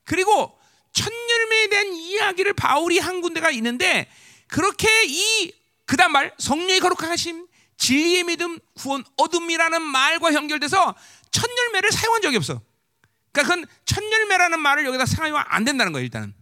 그리고 0.05 0.59
첫 0.93 1.13
열매에 1.13 1.69
대한 1.69 1.93
이야기를 1.93 2.55
바울이 2.55 2.99
한 2.99 3.21
군데가 3.21 3.51
있는데 3.51 4.09
그렇게 4.47 4.89
이 5.07 5.53
그다음 5.87 6.13
말 6.13 6.33
성령의 6.39 6.81
거룩하심, 6.81 7.47
진리의 7.77 8.25
믿음, 8.25 8.59
구원, 8.75 9.05
어둠이라는 9.17 9.83
말과 9.83 10.33
연결돼서 10.33 10.95
첫 11.31 11.51
열매를 11.59 11.91
사용한 11.91 12.23
적이 12.23 12.37
없어. 12.37 12.63
그러니까 13.33 13.55
그건 13.55 13.69
첫 13.85 14.03
열매라는 14.03 14.61
말을 14.61 14.87
여기다 14.87 15.05
사용하면 15.05 15.45
안 15.49 15.65
된다는 15.65 15.93
거예요. 15.93 16.05
일단은 16.05 16.33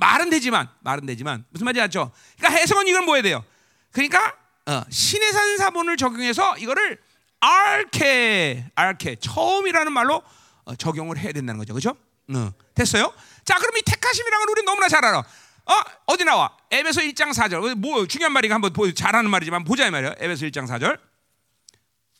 말은 0.00 0.30
되지만 0.30 0.68
말은 0.80 1.04
되지만 1.04 1.44
무슨 1.50 1.66
말인지 1.66 1.82
알죠? 1.82 2.10
그러니까 2.38 2.58
해석은 2.60 2.88
이건 2.88 3.04
뭐야 3.04 3.20
돼요? 3.20 3.44
그러니까 3.92 4.34
어, 4.66 4.82
신의 4.88 5.32
산 5.32 5.58
사본을 5.58 5.98
적용해서 5.98 6.56
이거를 6.56 6.98
알케 7.44 8.64
알케 8.74 9.16
처음이라는 9.16 9.92
말로 9.92 10.22
어, 10.64 10.74
적용을 10.74 11.18
해야 11.18 11.32
된다는 11.32 11.58
거죠. 11.58 11.74
그렇죠? 11.74 11.96
어, 12.34 12.52
됐어요? 12.74 13.12
자, 13.44 13.58
그럼 13.58 13.76
이 13.76 13.82
택하심이라는 13.82 14.46
건 14.46 14.52
우리 14.52 14.64
너무나 14.64 14.88
잘 14.88 15.04
알아. 15.04 15.18
어, 15.18 15.72
어디 16.06 16.24
나와? 16.24 16.56
에베소 16.70 17.02
1장 17.02 17.34
4절. 17.34 17.74
뭐 17.74 18.06
중요한 18.06 18.32
말이가 18.32 18.54
한번 18.54 18.72
보, 18.72 18.90
잘하는 18.92 19.30
말이지만 19.30 19.64
보자 19.64 19.86
이 19.86 19.90
말이야. 19.90 20.14
에베소 20.18 20.46
1장 20.46 20.66
4절. 20.66 20.98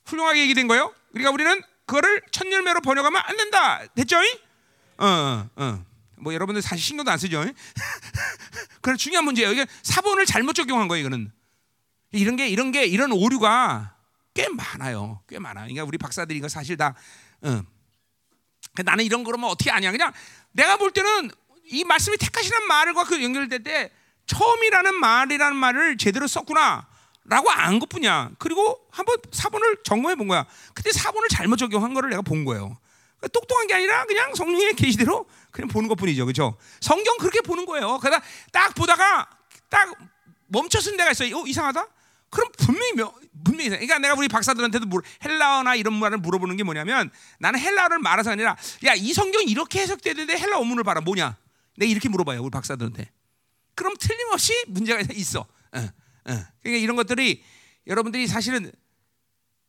훌륭하게 0.04 0.40
얘기된 0.42 0.68
거예요. 0.68 0.92
그러니까 1.12 1.30
우리는 1.30 1.62
그거를 1.86 2.22
첫 2.30 2.50
열매로 2.50 2.82
번역하면 2.82 3.22
안 3.24 3.36
된다. 3.36 3.80
됐죠? 3.94 4.18
어, 4.18 5.06
어. 5.06 5.48
어. 5.56 5.84
뭐 6.16 6.32
여러분들 6.34 6.60
사실 6.62 6.84
신경도 6.84 7.10
안 7.10 7.18
쓰죠. 7.18 7.44
그런 8.80 8.96
중요한 8.98 9.24
문제예요. 9.24 9.52
이게 9.52 9.66
사본을 9.82 10.26
잘못 10.26 10.52
적용한 10.54 10.88
거예요. 10.88 11.06
이거는 11.06 11.32
이런 12.12 12.36
게 12.36 12.48
이런 12.48 12.72
게 12.72 12.84
이런 12.84 13.12
오류가 13.12 13.93
꽤 14.34 14.48
많아요. 14.48 15.22
꽤 15.28 15.38
많아. 15.38 15.62
그러니까 15.62 15.84
우리 15.84 15.96
박사들이 15.96 16.38
이거 16.38 16.48
사실 16.48 16.76
다. 16.76 16.94
어. 17.42 17.62
나는 18.84 19.04
이런 19.04 19.22
거로면 19.22 19.48
어떻게 19.48 19.70
아냐? 19.70 19.92
그냥 19.92 20.12
내가 20.52 20.76
볼 20.76 20.90
때는 20.90 21.30
이 21.66 21.84
말씀이 21.84 22.16
택하시는 22.16 22.66
말과 22.66 23.04
그 23.04 23.22
연결될 23.22 23.62
때 23.62 23.90
처음이라는 24.26 24.94
말이라는 24.94 25.56
말을 25.56 25.96
제대로 25.96 26.26
썼구나. 26.26 26.88
라고 27.26 27.50
안 27.50 27.78
것뿐이야. 27.78 28.32
그리고 28.38 28.86
한번 28.90 29.16
사본을 29.32 29.78
점검해 29.82 30.14
본 30.16 30.28
거야. 30.28 30.44
근데 30.74 30.92
사본을 30.92 31.28
잘못 31.30 31.56
적용한 31.56 31.94
거를 31.94 32.10
내가 32.10 32.20
본 32.20 32.44
거예요. 32.44 32.76
그러니까 33.16 33.28
똑똑한 33.28 33.66
게 33.66 33.74
아니라 33.74 34.04
그냥 34.04 34.34
성령의 34.34 34.74
계시대로 34.74 35.26
그냥 35.50 35.68
보는 35.68 35.88
것뿐이죠. 35.88 36.26
그렇죠? 36.26 36.58
성경 36.80 37.16
그렇게 37.16 37.40
보는 37.40 37.64
거예요. 37.64 37.98
그러다 37.98 38.22
딱 38.52 38.74
보다가 38.74 39.26
딱 39.70 39.94
멈췄은 40.48 40.98
데가 40.98 41.12
있어요. 41.12 41.38
어, 41.38 41.46
이상하다? 41.46 41.86
그럼 42.28 42.52
분명히 42.58 42.92
분명히 43.42 43.70
그러니까 43.70 43.98
내가 43.98 44.14
우리 44.14 44.28
박사들한테도 44.28 44.86
물, 44.86 45.02
헬라어나 45.24 45.74
이런 45.74 45.94
말을 45.94 46.18
물어보는 46.18 46.56
게 46.56 46.62
뭐냐면 46.62 47.10
나는 47.40 47.58
헬라어를 47.58 47.98
말해서 47.98 48.30
아니라 48.30 48.56
야 48.86 48.94
이 48.94 49.12
성경 49.12 49.42
이렇게 49.42 49.80
해석되는데 49.80 50.38
헬라 50.38 50.58
어문을 50.58 50.84
봐라 50.84 51.00
뭐냐? 51.00 51.36
내가 51.76 51.90
이렇게 51.90 52.08
물어봐요 52.08 52.40
우리 52.42 52.50
박사들한테. 52.50 53.10
그럼 53.74 53.94
틀림없이 53.98 54.52
문제가 54.68 55.00
있어. 55.14 55.40
어, 55.40 55.78
어. 55.78 55.90
그러니까 56.62 56.82
이런 56.82 56.94
것들이 56.96 57.42
여러분들이 57.86 58.26
사실은 58.28 58.70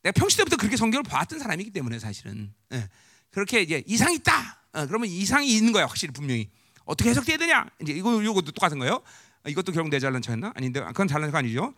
내가 0.04 0.12
평시 0.13 0.38
때부터 0.38 0.58
그렇게 0.58 0.78
성경을 0.78 1.04
봤던 1.04 1.39
사람이기 1.39 1.71
때문에 1.71 1.97
사실은 1.97 2.54
어. 2.71 2.84
그렇게 3.32 3.62
이제 3.62 3.84
이상이 3.88 4.15
있다. 4.17 4.62
어, 4.73 4.86
그러면 4.86 5.10
이상이 5.10 5.51
있는 5.51 5.71
거야 5.73 5.86
확실히 5.86 6.13
분명히. 6.13 6.49
어떻게 6.86 7.10
해석돼야 7.10 7.38
되냐? 7.38 7.65
이제 7.82 7.93
이거 7.93 8.21
이것도 8.21 8.51
똑같은 8.51 8.78
거예요. 8.78 9.01
이것도 9.47 9.71
결국 9.71 9.89
내 9.89 9.99
잘난 9.99 10.21
척했나? 10.21 10.54
아닌데 10.56 10.80
그건 10.82 11.08
잘난 11.08 11.32
척 11.32 11.38
아니죠. 11.38 11.73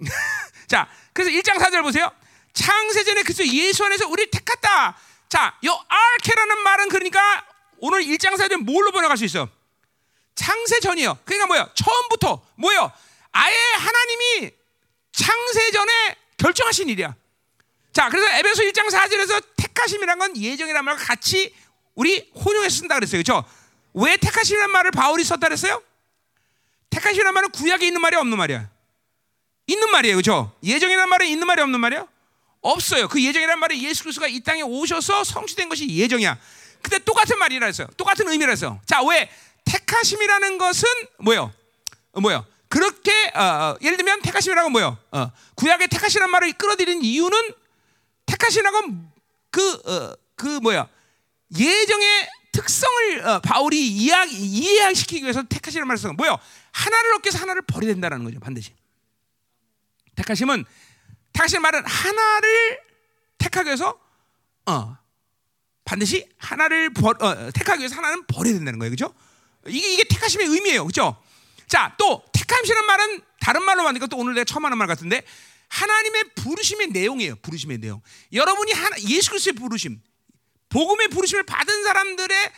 자, 0.68 0.88
그래서 1.12 1.30
1장 1.30 1.58
4절 1.58 1.82
보세요. 1.82 2.10
창세전에 2.52 3.22
그래서 3.22 3.46
예수 3.46 3.84
안에서 3.84 4.08
우리를 4.08 4.30
택했다. 4.30 4.96
자, 5.28 5.58
요 5.64 5.84
알케라는 5.88 6.58
말은 6.62 6.88
그러니까 6.88 7.46
오늘 7.78 8.02
1장 8.02 8.34
4절 8.36 8.58
뭘로 8.58 8.90
번역할 8.92 9.16
수 9.16 9.24
있어? 9.24 9.48
창세전이요. 10.34 11.18
그러니까 11.24 11.46
뭐야? 11.46 11.70
처음부터 11.74 12.46
뭐요? 12.56 12.92
아예 13.32 13.56
하나님이 13.78 14.50
창세전에 15.12 16.16
결정하신 16.38 16.88
일이야. 16.90 17.14
자, 17.92 18.08
그래서 18.10 18.28
에베소 18.30 18.62
1장 18.64 18.90
4절에서 18.90 19.42
택하심이란 19.56 20.18
건 20.18 20.36
예정이란 20.36 20.84
말과 20.84 21.02
같이 21.02 21.54
우리 21.94 22.30
혼용해서 22.34 22.76
쓴다 22.76 22.94
그랬어요. 22.94 23.22
그렇죠? 23.22 23.44
왜 23.94 24.16
택하심이란 24.18 24.70
말을 24.70 24.90
바울이 24.90 25.24
썼다 25.24 25.46
그랬어요? 25.46 25.82
택하심이란 26.90 27.32
말은 27.32 27.50
구약에 27.50 27.86
있는 27.86 28.00
말이 28.00 28.16
없는 28.16 28.36
말이야. 28.36 28.75
있는 29.66 29.90
말이에요. 29.90 30.16
그렇죠? 30.16 30.52
예정이란 30.62 31.08
말은 31.08 31.26
있는 31.26 31.46
말이 31.46 31.60
없는 31.62 31.80
말이야? 31.80 32.06
없어요. 32.60 33.08
그 33.08 33.22
예정이란 33.22 33.58
말은 33.58 33.78
예수 33.78 34.02
그리스도가 34.02 34.28
이 34.28 34.40
땅에 34.40 34.62
오셔서 34.62 35.24
성취된 35.24 35.68
것이 35.68 35.88
예정이야. 35.88 36.38
근데 36.82 36.98
똑같은 37.00 37.38
말이라 37.38 37.66
했어요. 37.66 37.88
똑같은 37.96 38.28
의미라 38.28 38.50
했어요. 38.50 38.80
자, 38.86 39.02
왜 39.02 39.30
택하심이라는 39.64 40.58
것은 40.58 40.88
뭐예요? 41.18 41.52
어, 42.12 42.20
뭐예요? 42.20 42.46
그렇게 42.68 43.10
어, 43.34 43.42
어, 43.42 43.78
예를 43.82 43.96
들면 43.96 44.22
택하심이라고 44.22 44.70
뭐예요? 44.70 44.98
어, 45.12 45.30
구약의 45.54 45.88
택하시란 45.88 46.30
말을 46.30 46.52
끌어들인 46.52 47.02
이유는 47.02 47.52
택하시라고 48.26 48.82
그, 49.50 49.72
어, 49.86 50.14
그 50.34 50.46
뭐야 50.60 50.88
예정의 51.56 52.28
특성을 52.52 53.26
어, 53.26 53.40
바울이 53.40 53.86
이해, 53.86 54.26
이해시키기 54.28 55.22
위해서 55.22 55.42
택하시는 55.42 55.86
말을 55.86 55.98
쓴 55.98 56.16
뭐요? 56.16 56.38
하나를 56.72 57.14
얻기 57.14 57.28
위해서 57.28 57.38
하나를 57.38 57.62
버려야 57.62 57.92
된다는 57.92 58.24
거죠 58.24 58.40
반드시. 58.40 58.72
택하심은 60.16 60.64
택하신 61.32 61.60
말은 61.62 61.84
하나를 61.86 62.80
택하기 63.38 63.66
위해서 63.66 63.98
어, 64.66 64.96
반드시 65.84 66.28
하나를 66.38 66.92
버, 66.92 67.10
어, 67.10 67.50
택하기 67.52 67.80
위해서 67.80 67.94
하나는 67.96 68.26
버려야 68.26 68.54
된다는 68.54 68.78
거예요, 68.78 68.94
그렇죠? 68.94 69.14
이게 69.66 69.92
이게 69.92 70.04
택하심의 70.04 70.48
의미예요, 70.48 70.84
그렇죠? 70.84 71.22
자, 71.68 71.94
또 71.98 72.24
택하심이라는 72.32 72.86
말은 72.86 73.22
다른 73.40 73.62
말로 73.62 73.82
만드니까 73.84 74.06
또 74.06 74.16
오늘 74.16 74.34
내가 74.34 74.44
처음 74.44 74.64
하는 74.64 74.78
말 74.78 74.86
같은데 74.86 75.22
하나님의 75.68 76.30
부르심의 76.36 76.88
내용이에요. 76.88 77.36
부르심의 77.36 77.78
내용. 77.78 78.00
여러분이 78.32 78.72
하나, 78.72 78.96
예수 79.08 79.30
그리스도의 79.30 79.54
부르심, 79.54 80.00
복음의 80.68 81.08
부르심을 81.08 81.44
받은 81.44 81.84
사람들의 81.84 82.52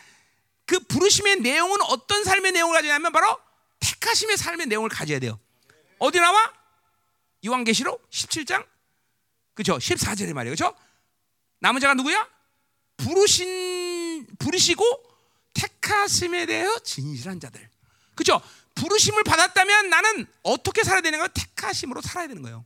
그 0.66 0.80
부르심의 0.80 1.40
내용은 1.40 1.80
어떤 1.82 2.24
삶의 2.24 2.52
내용을 2.52 2.74
가지냐면 2.74 3.12
바로 3.12 3.38
택하심의 3.80 4.36
삶의 4.36 4.66
내용을 4.66 4.88
가져야 4.90 5.18
돼요. 5.18 5.38
어디 5.98 6.20
나와? 6.20 6.52
요한계시록 7.44 8.10
17장 8.10 8.66
그죠? 9.54 9.76
14절에 9.76 10.32
말이에요. 10.32 10.52
그죠? 10.52 10.74
남은 11.60 11.80
자가 11.80 11.94
누구야? 11.94 12.28
부르신 12.96 14.26
부르시고 14.38 14.84
택하심에 15.54 16.46
대하여 16.46 16.78
진실한 16.84 17.40
자들. 17.40 17.68
그죠? 18.14 18.40
부르심을 18.76 19.24
받았다면 19.24 19.90
나는 19.90 20.26
어떻게 20.42 20.84
살아야 20.84 21.00
되는 21.00 21.18
거예요? 21.18 21.28
택하심으로 21.34 22.00
살아야 22.02 22.28
되는 22.28 22.42
거예요. 22.42 22.64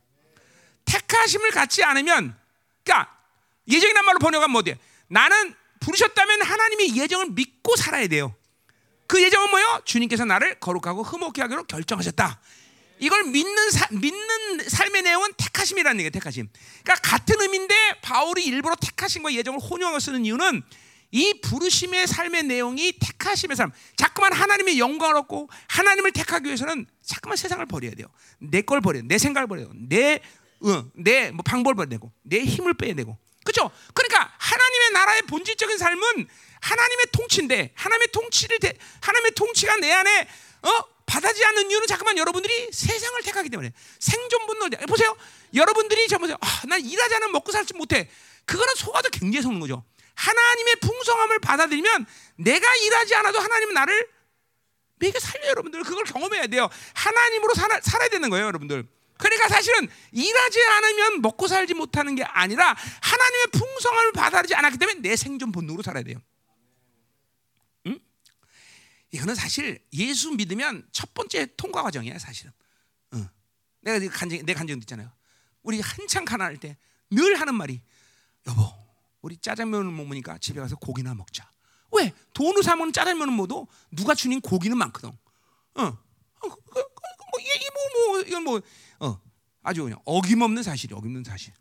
택하심을 0.85 1.51
갖지 1.51 1.83
않으면 1.83 2.37
그러니까 2.83 3.17
예정이란 3.67 4.05
말로 4.05 4.19
번역하면 4.19 4.51
뭐돼? 4.51 4.77
나는 5.07 5.55
부르셨다면 5.79 6.43
하나님의 6.43 6.95
예정을 6.95 7.31
믿고 7.31 7.75
살아야 7.75 8.07
돼요. 8.07 8.35
그 9.07 9.21
예정은 9.21 9.49
뭐요? 9.49 9.81
주님께서 9.85 10.25
나를 10.25 10.59
거룩하고 10.59 11.03
흠없게 11.03 11.41
하기로 11.41 11.63
결정하셨다. 11.63 12.39
이걸 13.03 13.25
믿는 13.25 13.69
사, 13.71 13.85
믿는 13.91 14.69
삶의 14.69 15.01
내용은 15.01 15.33
택하심이라는 15.35 15.99
얘기예요. 15.99 16.09
택하심. 16.11 16.47
그러니까 16.83 17.09
같은 17.09 17.35
의미인데 17.41 17.75
바울이 18.01 18.45
일부러 18.45 18.75
택하심과 18.75 19.33
예정을 19.33 19.59
혼용하고 19.59 19.99
쓰는 19.99 20.25
이유는 20.25 20.61
이 21.11 21.41
부르심의 21.41 22.07
삶의 22.07 22.43
내용이 22.43 22.93
택하심의 22.93 23.57
삶. 23.57 23.73
자꾸만 23.97 24.31
하나님의 24.31 24.79
영광을 24.79 25.17
얻고 25.17 25.49
하나님을 25.67 26.13
택하기 26.13 26.45
위해서는 26.45 26.85
자꾸만 27.05 27.35
세상을 27.35 27.65
버려야 27.65 27.91
돼요. 27.91 28.07
내 28.39 28.61
걸 28.61 28.79
버려야 28.79 29.01
돼. 29.01 29.07
내 29.09 29.17
생각을 29.17 29.47
버려야 29.47 29.67
돼. 29.67 29.73
내 29.75 30.19
어, 30.61 30.85
내뭐 30.95 31.39
방법을 31.43 31.75
버려야 31.75 31.89
되고 31.89 32.09
내 32.21 32.39
힘을 32.39 32.73
빼야 32.75 32.95
되고. 32.95 33.17
그렇죠? 33.43 33.69
그러니까 33.93 34.33
하나님의 34.37 34.91
나라의 34.93 35.21
본질적인 35.23 35.77
삶은 35.77 36.27
하나님의 36.61 37.05
통치인데 37.11 37.73
하나님의 37.75 38.07
통치를 38.13 38.59
대, 38.59 38.73
하나님의 39.01 39.31
통치가 39.31 39.75
내 39.75 39.91
안에 39.91 40.27
어? 40.61 40.92
받아지 41.13 41.45
않는 41.45 41.69
이유는 41.69 41.85
잠깐만 41.85 42.17
여러분들이 42.17 42.69
세상을 42.71 43.21
택하기 43.21 43.49
때문에 43.49 43.71
생존 43.99 44.47
본능 44.47 44.71
보세요. 44.87 45.15
여러분들이 45.53 46.07
저 46.07 46.17
보세요. 46.17 46.37
아, 46.41 46.61
난 46.65 46.79
않으면 46.81 47.31
먹고 47.31 47.51
살지 47.51 47.75
못해. 47.75 48.09
그거는 48.45 48.73
속아도 48.75 49.09
굉장히 49.09 49.43
속는 49.43 49.59
거죠. 49.59 49.83
하나님의 50.15 50.77
풍성함을 50.77 51.37
받아들이면 51.39 52.07
내가 52.37 52.75
일하지 52.75 53.13
않아도 53.15 53.39
하나님은 53.39 53.75
나를 53.75 54.07
매게 54.95 55.19
살려 55.19 55.49
여러분들 55.49 55.83
그걸 55.83 56.03
경험해야 56.03 56.47
돼요. 56.47 56.67
하나님으로 56.95 57.53
살아, 57.53 57.79
살아야 57.81 58.09
되는 58.09 58.31
거예요, 58.31 58.47
여러분들. 58.47 58.87
그러니까 59.19 59.49
사실은 59.49 59.87
일하지 60.11 60.63
않으면 60.63 61.21
먹고 61.21 61.47
살지 61.47 61.75
못하는 61.75 62.15
게 62.15 62.23
아니라 62.23 62.75
하나님의 63.01 63.47
풍성함을 63.51 64.11
받아들이지 64.13 64.55
않았기 64.55 64.79
때문에 64.79 64.99
내 65.01 65.15
생존 65.15 65.51
본능으로 65.51 65.83
살아야 65.83 66.03
돼요. 66.03 66.17
응? 69.13 69.17
이거는 69.17 69.35
사실 69.35 69.79
예수 69.93 70.31
믿으면 70.31 70.87
첫 70.91 71.13
번째 71.13 71.47
통과 71.55 71.83
과정이야, 71.83 72.17
사실은. 72.19 72.51
응. 73.13 73.27
내가 73.81 74.15
간증, 74.15 74.45
내 74.45 74.53
간증 74.53 74.77
있잖아요. 74.79 75.11
우리 75.63 75.79
한창 75.79 76.25
가난할 76.25 76.57
때 76.57 76.77
늘 77.13 77.39
하는 77.39 77.55
말이 77.55 77.81
여보, 78.47 78.61
우리 79.21 79.37
짜장면을 79.37 79.91
먹으니까 79.91 80.37
집에 80.39 80.59
가서 80.59 80.75
고기나 80.75 81.13
먹자. 81.13 81.49
왜? 81.91 82.11
돈을 82.33 82.63
사 82.63 82.75
먹는 82.75 82.91
짜장면은 82.91 83.33
뭐도 83.33 83.67
누가 83.91 84.15
주닌 84.15 84.41
고기는 84.41 84.75
많거든. 84.75 85.09
어. 85.09 85.83
어 85.83 85.95
그, 86.39 86.49
그, 86.49 86.73
그, 86.73 86.79
뭐 86.81 87.39
이게 87.39 87.69
뭐, 87.71 88.07
뭐 88.07 88.21
이건 88.21 88.43
뭐 88.43 88.61
어. 88.99 89.21
아주 89.61 89.83
그냥 89.83 89.99
어김없는 90.05 90.63
사실이 90.63 90.93
어김없는 90.95 91.23
사실. 91.23 91.53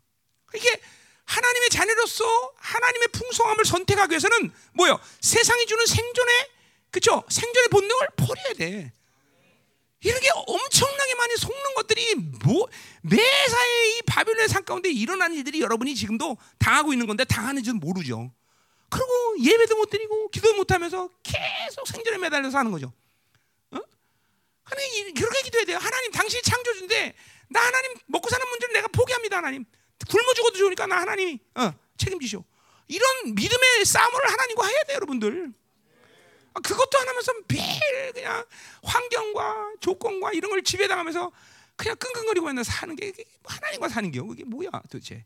이게 0.54 0.80
하나님의 1.24 1.68
자녀로서 1.70 2.24
하나님의 2.56 3.08
풍성함을 3.08 3.64
선택하기 3.64 4.10
위해서는 4.10 4.50
뭐요? 4.74 4.98
세상이 5.20 5.66
주는 5.66 5.86
생존의 5.86 6.50
그쵸? 6.92 7.24
생존의 7.28 7.68
본능을 7.70 8.08
버려야 8.16 8.52
돼. 8.54 8.92
이런 10.04 10.20
게 10.20 10.28
엄청나게 10.34 11.14
많이 11.14 11.36
속는 11.36 11.74
것들이 11.74 12.14
뭐 12.44 12.68
매사에 13.02 13.96
이 13.96 14.02
바빌론의 14.02 14.48
산 14.48 14.64
가운데 14.64 14.90
일어난 14.90 15.32
일들이 15.32 15.60
여러분이 15.60 15.94
지금도 15.94 16.36
당하고 16.58 16.92
있는 16.92 17.06
건데 17.06 17.24
당하는 17.24 17.62
줄 17.62 17.74
모르죠. 17.74 18.30
그리고 18.90 19.36
예배도 19.40 19.76
못 19.76 19.88
드리고 19.90 20.28
기도 20.30 20.52
못 20.54 20.70
하면서 20.70 21.08
계속 21.22 21.86
생존에 21.86 22.18
매달려서 22.18 22.58
하는 22.58 22.72
거죠. 22.72 22.92
어? 23.70 23.78
하나님 24.64 25.14
그렇게 25.14 25.42
기도해야 25.42 25.64
돼요. 25.64 25.78
하나님 25.78 26.10
당신이 26.10 26.42
창조주인데 26.42 27.14
나 27.48 27.60
하나님 27.60 27.94
먹고 28.06 28.28
사는 28.28 28.46
문제를 28.46 28.74
내가 28.74 28.88
포기합니다. 28.88 29.38
하나님 29.38 29.64
굶어 30.10 30.34
죽어도 30.34 30.58
좋으니까 30.58 30.86
나 30.86 31.00
하나님이 31.00 31.38
어, 31.54 31.72
책임지시오. 31.96 32.44
이런 32.88 33.34
믿음의 33.34 33.84
싸움을 33.86 34.30
하나님과 34.30 34.66
해야 34.66 34.82
돼요, 34.84 34.96
여러분들. 34.96 35.52
아, 36.54 36.60
그것도 36.60 36.98
하나면서 36.98 37.32
매일 37.48 38.12
그냥 38.12 38.44
환경과 38.82 39.74
조건과 39.80 40.32
이런 40.32 40.50
걸 40.50 40.62
지배당하면서 40.62 41.32
그냥 41.76 41.96
끙끙거리고 41.96 42.46
맨날 42.46 42.64
사는 42.64 42.94
게 42.94 43.12
하나님과 43.44 43.88
사는 43.88 44.10
게요. 44.10 44.26
그게 44.26 44.44
뭐야 44.44 44.70
도대체? 44.90 45.24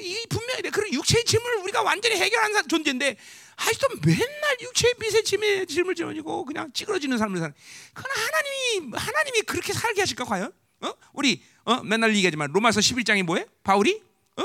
이 0.00 0.26
분명히 0.28 0.62
돼. 0.62 0.70
그런 0.70 0.92
육체의 0.92 1.24
짐을 1.24 1.56
우리가 1.62 1.82
완전히 1.82 2.16
해결한 2.16 2.66
존재인데 2.68 3.16
아직도 3.56 3.88
맨날 4.04 4.56
육체의 4.60 4.94
빛의 4.94 5.24
짐에 5.24 5.66
짐을 5.66 5.94
지어지고 5.94 6.44
그냥 6.44 6.72
찌그러지는 6.72 7.18
삶을 7.18 7.38
사는. 7.38 7.54
그건 7.92 8.10
하나님이 8.10 8.96
하나님이 8.96 9.42
그렇게 9.42 9.72
살게 9.72 10.02
하실까 10.02 10.24
과연? 10.24 10.52
어? 10.80 10.92
우리 11.12 11.42
어? 11.64 11.82
맨날 11.82 12.14
얘기하지만 12.16 12.50
로마서 12.52 12.80
11장이 12.80 13.22
뭐해? 13.22 13.46
바울이 13.62 14.02
어? 14.36 14.44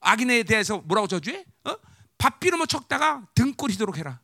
악인에 0.00 0.42
대해서 0.42 0.78
뭐라고 0.78 1.06
저주해? 1.06 1.44
어? 1.64 1.76
밥 2.16 2.40
비로 2.40 2.56
뭐 2.56 2.66
척다가 2.66 3.26
등골 3.34 3.70
히도록 3.70 3.98
해라. 3.98 4.20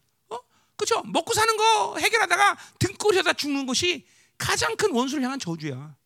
어? 0.75 0.77
그렇죠? 0.77 1.03
먹고 1.05 1.33
사는 1.35 1.57
거 1.57 1.97
해결하다가 1.99 2.59
등골 2.79 3.15
혀다 3.17 3.33
죽는 3.35 3.67
것이 3.67 4.07
가장 4.37 4.77
큰 4.77 4.91
원수를 4.93 5.23
향한 5.25 5.39
저주야. 5.39 5.97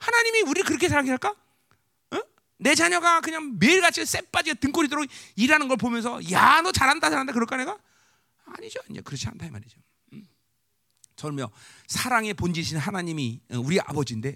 하나님이 0.00 0.42
우리를 0.42 0.64
그렇게 0.64 0.88
살게 0.88 1.10
할까? 1.10 1.34
내 2.60 2.74
자녀가 2.74 3.20
그냥 3.20 3.56
매일같이 3.60 4.04
쎄빠지게 4.04 4.54
등골이 4.54 4.88
들어 4.88 5.04
일하는 5.36 5.68
걸 5.68 5.76
보면서 5.76 6.18
야 6.32 6.60
너 6.60 6.72
잘한다 6.72 7.08
잘한다 7.08 7.32
그럴까 7.32 7.56
내가 7.56 7.78
아니죠 8.46 8.80
이제 8.90 9.00
그렇지 9.00 9.28
않다 9.28 9.46
이 9.46 9.50
말이죠. 9.50 9.78
음. 10.12 10.26
절며 11.14 11.48
사랑의 11.86 12.34
본질이신 12.34 12.78
하나님이 12.78 13.40
어, 13.52 13.58
우리 13.60 13.78
아버지인데 13.78 14.30
어, 14.30 14.34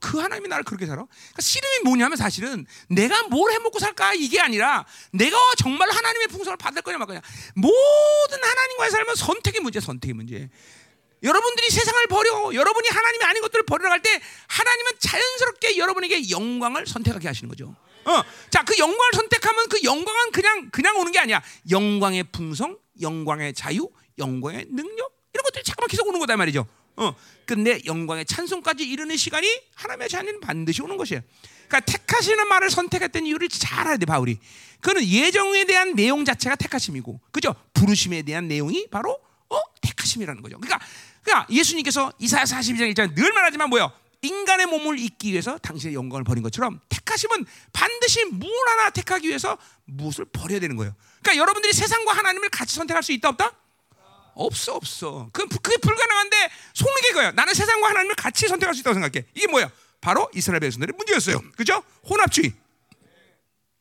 그 0.00 0.18
하나님이 0.18 0.48
나를 0.48 0.64
그렇게 0.64 0.86
살아? 0.86 1.04
그러니까 1.06 1.40
씨름이 1.40 1.80
뭐냐면 1.84 2.16
사실은 2.16 2.66
내가 2.88 3.22
뭘 3.24 3.52
해먹고 3.52 3.78
살까 3.78 4.14
이게 4.14 4.40
아니라 4.40 4.84
내가 5.12 5.36
정말 5.58 5.90
하나님의 5.90 6.28
풍성을 6.28 6.56
받을 6.56 6.82
거냐 6.82 6.98
말 6.98 7.06
거냐 7.06 7.20
모든 7.54 8.42
하나님과의 8.42 8.90
삶은 8.90 9.14
선택의 9.14 9.60
문제 9.60 9.80
선택의 9.80 10.14
문제 10.14 10.48
여러분들이 11.22 11.70
세상을 11.70 12.06
버려 12.08 12.54
여러분이 12.54 12.88
하나님이 12.88 13.24
아닌 13.24 13.42
것들을 13.42 13.64
버리러 13.64 13.88
갈 13.88 14.00
때 14.00 14.20
하나님은 14.48 14.92
자연스럽게 15.00 15.78
여러분에게 15.78 16.30
영광을 16.30 16.86
선택하게 16.86 17.28
하시는 17.28 17.48
거죠. 17.48 17.74
어, 18.04 18.22
자, 18.50 18.62
그 18.62 18.78
영광을 18.78 19.10
선택하면 19.14 19.68
그 19.68 19.82
영광은 19.82 20.30
그냥 20.32 20.70
그냥 20.70 20.96
오는 20.98 21.10
게 21.10 21.18
아니야. 21.18 21.42
영광의 21.70 22.24
풍성, 22.30 22.78
영광의 23.00 23.54
자유, 23.54 23.88
영광의 24.18 24.66
능력 24.68 25.12
이런 25.32 25.42
것들이 25.44 25.64
잠깐만 25.64 25.88
계속 25.88 26.06
오는 26.06 26.20
거다 26.20 26.36
말이죠. 26.36 26.66
어, 26.96 27.14
근데 27.44 27.80
영광의 27.84 28.24
찬송까지 28.26 28.84
이르는 28.84 29.16
시간이 29.16 29.48
하나님의 29.74 30.08
자녀는 30.08 30.40
반드시 30.40 30.82
오는 30.82 30.96
것이에요. 30.96 31.22
그러니까 31.68 31.80
택하시는 31.92 32.48
말을 32.48 32.70
선택했던 32.70 33.26
이유를 33.26 33.48
잘 33.48 33.80
알아야 33.80 33.96
돼 33.96 34.06
바울이. 34.06 34.38
그는 34.80 35.04
예정에 35.04 35.64
대한 35.64 35.94
내용 35.94 36.24
자체가 36.24 36.56
택하심이고, 36.56 37.20
그죠? 37.32 37.54
부르심에 37.74 38.22
대한 38.22 38.48
내용이 38.48 38.88
바로 38.90 39.18
어 39.48 39.60
택하심이라는 39.80 40.42
거죠. 40.42 40.58
그러니까 40.58 40.84
그러니까 41.22 41.46
예수님께서 41.50 42.12
이사야 42.18 42.44
42장 42.44 42.92
1장 42.94 43.14
늘 43.14 43.32
말하지만 43.32 43.68
뭐요? 43.68 43.92
인간의 44.22 44.66
몸을 44.66 44.98
잊기 44.98 45.32
위해서 45.32 45.58
당신의 45.58 45.94
영광을 45.94 46.24
버린 46.24 46.42
것처럼 46.42 46.80
택하심은 46.88 47.44
반드시 47.72 48.24
무 48.24 48.46
하나 48.68 48.90
택하기 48.90 49.28
위해서 49.28 49.58
무엇을 49.84 50.24
버려야 50.26 50.58
되는 50.60 50.76
거예요. 50.76 50.94
그러니까 51.22 51.42
여러분들이 51.42 51.72
세상과 51.72 52.12
하나님을 52.12 52.48
같이 52.48 52.74
선택할 52.74 53.02
수 53.02 53.12
있다 53.12 53.28
없다? 53.28 53.52
없어 54.36 54.74
없어. 54.74 55.28
그 55.32 55.46
그게 55.48 55.76
불가능한데 55.78 56.50
속는 56.74 57.02
게 57.02 57.08
그거야. 57.08 57.32
나는 57.32 57.54
세상과 57.54 57.88
하나님을 57.88 58.14
같이 58.14 58.46
선택할 58.46 58.74
수 58.74 58.80
있다고 58.80 58.94
생각해. 58.94 59.26
이게 59.34 59.46
뭐야? 59.48 59.70
바로 60.00 60.30
이스라엘 60.34 60.60
백성들의 60.60 60.94
문제였어요. 60.96 61.40
그죠? 61.56 61.82
혼합주의. 62.08 62.52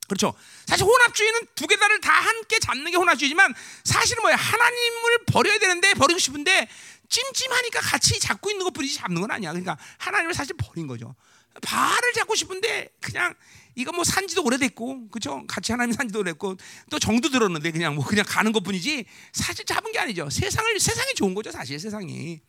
그렇죠. 0.08 0.34
사실 0.68 0.86
혼합주의는 0.86 1.47
두 1.56 1.68
개 1.68 1.76
다를 1.78 1.99
다 1.99 2.12
함께 2.14 2.60
잡는 2.60 2.91
게 2.91 2.97
혼합주의지만 2.97 3.53
사실은 3.84 4.22
뭐야? 4.22 4.36
하나님을 4.36 5.26
버려야 5.28 5.58
되는데 5.60 5.93
버리고 5.95 6.20
싶은데 6.20 6.68
찜찜하니까 7.10 7.82
같이 7.82 8.20
잡고 8.20 8.49
있는 8.49 8.64
것뿐이지 8.66 8.95
잡는 8.95 9.22
건 9.22 9.32
아니야. 9.32 9.51
그러니까 9.51 9.78
하나님을 9.97 10.34
사실 10.34 10.56
버린 10.58 10.88
거죠. 10.88 11.16
바알을 11.62 12.14
잡고 12.14 12.36
싶은데 12.36 12.89
그냥 13.01 13.34
이거 13.76 13.91
뭐 13.91 14.03
산지도 14.03 14.43
오래됐고 14.43 15.09
그죠? 15.09 15.43
같이 15.47 15.71
하나님 15.71 15.93
산지도 15.93 16.19
오래됐고 16.19 16.57
또 16.89 16.99
정도 16.99 17.30
들었는데 17.30 17.71
그냥 17.71 17.95
뭐 17.95 18.05
그냥 18.05 18.26
가는 18.28 18.51
것뿐이지 18.51 19.05
사실 19.34 19.65
잡은 19.65 19.91
게 19.91 19.99
아니죠. 19.99 20.30
세상을 20.30 20.80
세상이 20.80 21.13
좋은 21.15 21.34
거죠, 21.34 21.51
사실 21.51 21.80
세상이. 21.80 22.41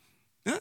응? 0.46 0.60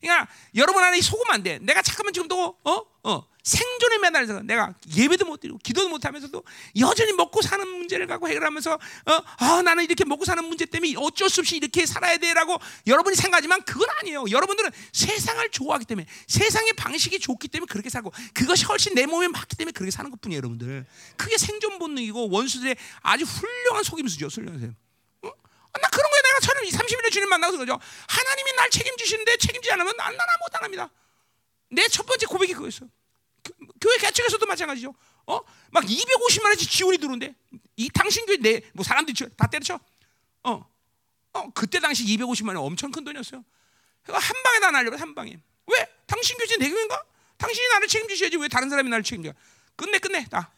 그러니까 0.00 0.28
여러분 0.54 0.82
안에 0.82 1.00
속으면 1.00 1.34
안 1.34 1.42
돼. 1.42 1.58
내가 1.58 1.82
잠깐만 1.82 2.12
지금도 2.12 2.58
어? 2.64 2.82
어. 3.04 3.26
생존에 3.48 3.96
매달려서 3.98 4.42
내가 4.42 4.74
예배도 4.94 5.24
못 5.24 5.40
드리고 5.40 5.58
기도도 5.62 5.88
못 5.88 6.04
하면서도 6.04 6.44
여전히 6.80 7.12
먹고 7.14 7.40
사는 7.40 7.66
문제를 7.66 8.06
갖고 8.06 8.28
해결하면서 8.28 8.74
어, 8.74 9.22
아, 9.38 9.62
나는 9.62 9.84
이렇게 9.84 10.04
먹고 10.04 10.26
사는 10.26 10.44
문제 10.44 10.66
때문에 10.66 10.94
어쩔 10.98 11.30
수 11.30 11.40
없이 11.40 11.56
이렇게 11.56 11.86
살아야 11.86 12.18
돼라고 12.18 12.58
여러분이 12.86 13.16
생각하지만 13.16 13.62
그건 13.62 13.88
아니에요. 14.00 14.26
여러분들은 14.30 14.70
세상을 14.92 15.50
좋아하기 15.50 15.86
때문에 15.86 16.06
세상의 16.26 16.74
방식이 16.74 17.18
좋기 17.20 17.48
때문에 17.48 17.66
그렇게 17.70 17.88
살고 17.88 18.12
그것이 18.34 18.66
훨씬 18.66 18.94
내 18.94 19.06
몸에 19.06 19.28
맞기 19.28 19.56
때문에 19.56 19.72
그렇게 19.72 19.90
사는 19.90 20.10
것뿐이에요, 20.10 20.36
여러분들. 20.38 20.84
그게 21.16 21.38
생존 21.38 21.78
본능이고 21.78 22.28
원수들의 22.28 22.76
아주 23.00 23.24
훌륭한 23.24 23.82
속임수죠, 23.82 24.26
훌륭하세요. 24.26 24.74
어? 25.22 25.28
나 25.80 25.88
그런 25.88 26.10
거에 26.10 26.20
내가 26.22 26.40
처음 26.40 26.68
30일에 26.68 27.10
주님 27.10 27.30
만나서 27.30 27.56
그러죠. 27.56 27.80
하나님이 28.08 28.52
날 28.56 28.68
책임지시는데 28.68 29.38
책임지지 29.38 29.72
않으면 29.72 29.96
난, 29.96 30.14
난 30.14 30.26
아무것도 30.36 30.58
안 30.58 30.64
합니다. 30.64 30.90
내 31.70 31.88
첫 31.88 32.04
번째 32.04 32.26
고백이 32.26 32.52
그거였어요. 32.52 32.90
교회 33.80 33.96
개척에서도 33.98 34.44
마찬가지죠. 34.46 34.94
어? 35.26 35.40
막 35.70 35.84
250만 35.84 36.44
원씩 36.46 36.70
지원이 36.70 36.98
들어온대. 36.98 37.34
이 37.76 37.88
당신 37.90 38.26
교회 38.26 38.36
내 38.38 38.60
뭐 38.74 38.84
사람들이 38.84 39.14
다 39.36 39.46
때려쳐. 39.46 39.78
어. 40.44 40.70
어, 41.34 41.50
그때 41.52 41.78
당시 41.80 42.04
250만 42.04 42.48
원 42.48 42.58
엄청 42.58 42.90
큰 42.90 43.04
돈이었어요. 43.04 43.44
한 44.04 44.42
방에 44.42 44.60
다 44.60 44.70
날려 44.70 44.96
한 44.96 45.14
방에. 45.14 45.38
왜? 45.66 45.86
당신 46.06 46.36
교회 46.38 46.56
내 46.56 46.70
교회인가? 46.70 47.04
당신이 47.36 47.68
나를 47.68 47.88
책임지셔야지 47.88 48.36
왜 48.38 48.48
다른 48.48 48.70
사람이 48.70 48.88
나를 48.88 49.04
책임져? 49.04 49.32
끝내 49.76 49.98
끝내 49.98 50.24
다. 50.28 50.52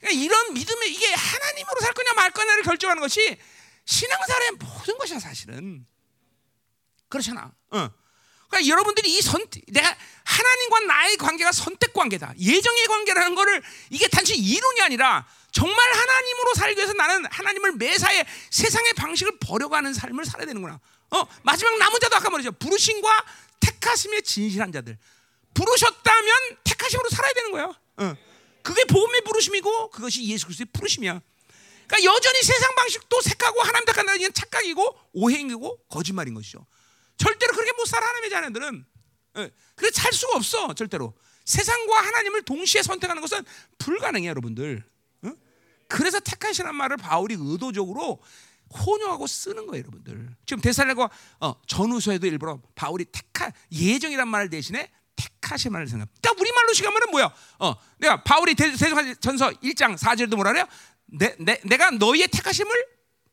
그러니까 0.00 0.22
이런 0.22 0.52
믿음에 0.52 0.86
이게 0.88 1.06
하나님으로 1.14 1.80
살 1.80 1.94
거냐 1.94 2.12
말 2.14 2.30
거냐를 2.32 2.62
결정하는 2.64 3.00
것이 3.00 3.38
신앙생활의 3.86 4.50
모든 4.52 4.98
것이야 4.98 5.18
사실은. 5.20 5.86
그렇잖아. 7.08 7.54
어. 7.70 7.88
그러니까 8.54 8.68
여러분들이 8.68 9.16
이 9.16 9.20
선, 9.20 9.44
내가 9.66 9.96
하나님과 10.22 10.80
나의 10.80 11.16
관계가 11.16 11.50
선택 11.50 11.92
관계다. 11.92 12.34
예정의 12.38 12.86
관계라는 12.86 13.34
거를 13.34 13.60
이게 13.90 14.06
단지 14.06 14.34
이론이 14.36 14.80
아니라 14.80 15.26
정말 15.50 15.76
하나님으로 15.92 16.54
살기 16.54 16.78
위해서 16.78 16.92
나는 16.92 17.24
하나님을 17.30 17.72
매사에 17.72 18.24
세상의 18.50 18.94
방식을 18.94 19.38
버려가는 19.40 19.92
삶을 19.92 20.24
살아야 20.24 20.46
되는구나. 20.46 20.78
어, 21.10 21.26
마지막 21.42 21.76
남은 21.78 21.98
자도 22.00 22.16
아까 22.16 22.30
말이죠. 22.30 22.52
부르심과 22.52 23.24
택하심의 23.58 24.22
진실한 24.22 24.70
자들. 24.70 24.98
부르셨다면 25.54 26.58
택하심으로 26.62 27.08
살아야 27.10 27.32
되는 27.32 27.50
거야. 27.50 27.72
어. 27.96 28.16
그게 28.62 28.84
복음의 28.84 29.22
부르심이고 29.22 29.90
그것이 29.90 30.24
예수 30.26 30.46
그리스도의 30.46 30.68
부르심이야. 30.72 31.20
그러니까 31.86 32.14
여전히 32.14 32.42
세상 32.42 32.74
방식도 32.76 33.20
색하고 33.20 33.62
하나님 33.62 33.84
건 33.84 34.32
착각이고 34.32 34.98
오행이고 35.12 35.86
거짓말인 35.88 36.34
것이죠. 36.34 36.66
절대로 37.16 37.52
그렇게 37.52 37.72
못 37.72 37.86
살아 37.86 38.06
하나님의 38.06 38.30
자녀들은 38.30 38.84
예, 39.36 39.50
그래 39.74 39.90
살 39.92 40.12
수가 40.12 40.36
없어 40.36 40.74
절대로 40.74 41.14
세상과 41.44 41.98
하나님을 42.06 42.42
동시에 42.42 42.82
선택하는 42.82 43.20
것은 43.20 43.44
불가능해요 43.78 44.30
여러분들 44.30 44.84
어? 45.22 45.32
그래서 45.88 46.20
택하시는 46.20 46.74
말을 46.74 46.96
바울이 46.96 47.36
의도적으로 47.38 48.22
혼용하고 48.86 49.26
쓰는 49.26 49.66
거예요 49.66 49.82
여러분들 49.82 50.34
지금 50.46 50.60
데살레과 50.60 51.10
어, 51.40 51.54
전후서에도 51.66 52.26
일부러 52.26 52.60
바울이 52.74 53.04
택하 53.06 53.50
예정이란 53.70 54.28
말 54.28 54.48
대신에 54.50 54.90
택하신 55.16 55.72
말을 55.72 55.86
생각. 55.86 56.08
그러니까 56.20 56.40
우리 56.40 56.52
말로 56.52 56.72
시가면은 56.72 57.10
뭐야? 57.10 57.32
어, 57.60 57.74
내가 57.98 58.22
바울이 58.22 58.54
대전서 58.54 59.50
1장 59.50 59.96
4절도 59.96 60.34
뭐라 60.36 60.52
그래요? 60.52 60.66
내, 61.06 61.36
내, 61.38 61.60
내가 61.64 61.90
너희의 61.92 62.28
택하심을 62.28 62.70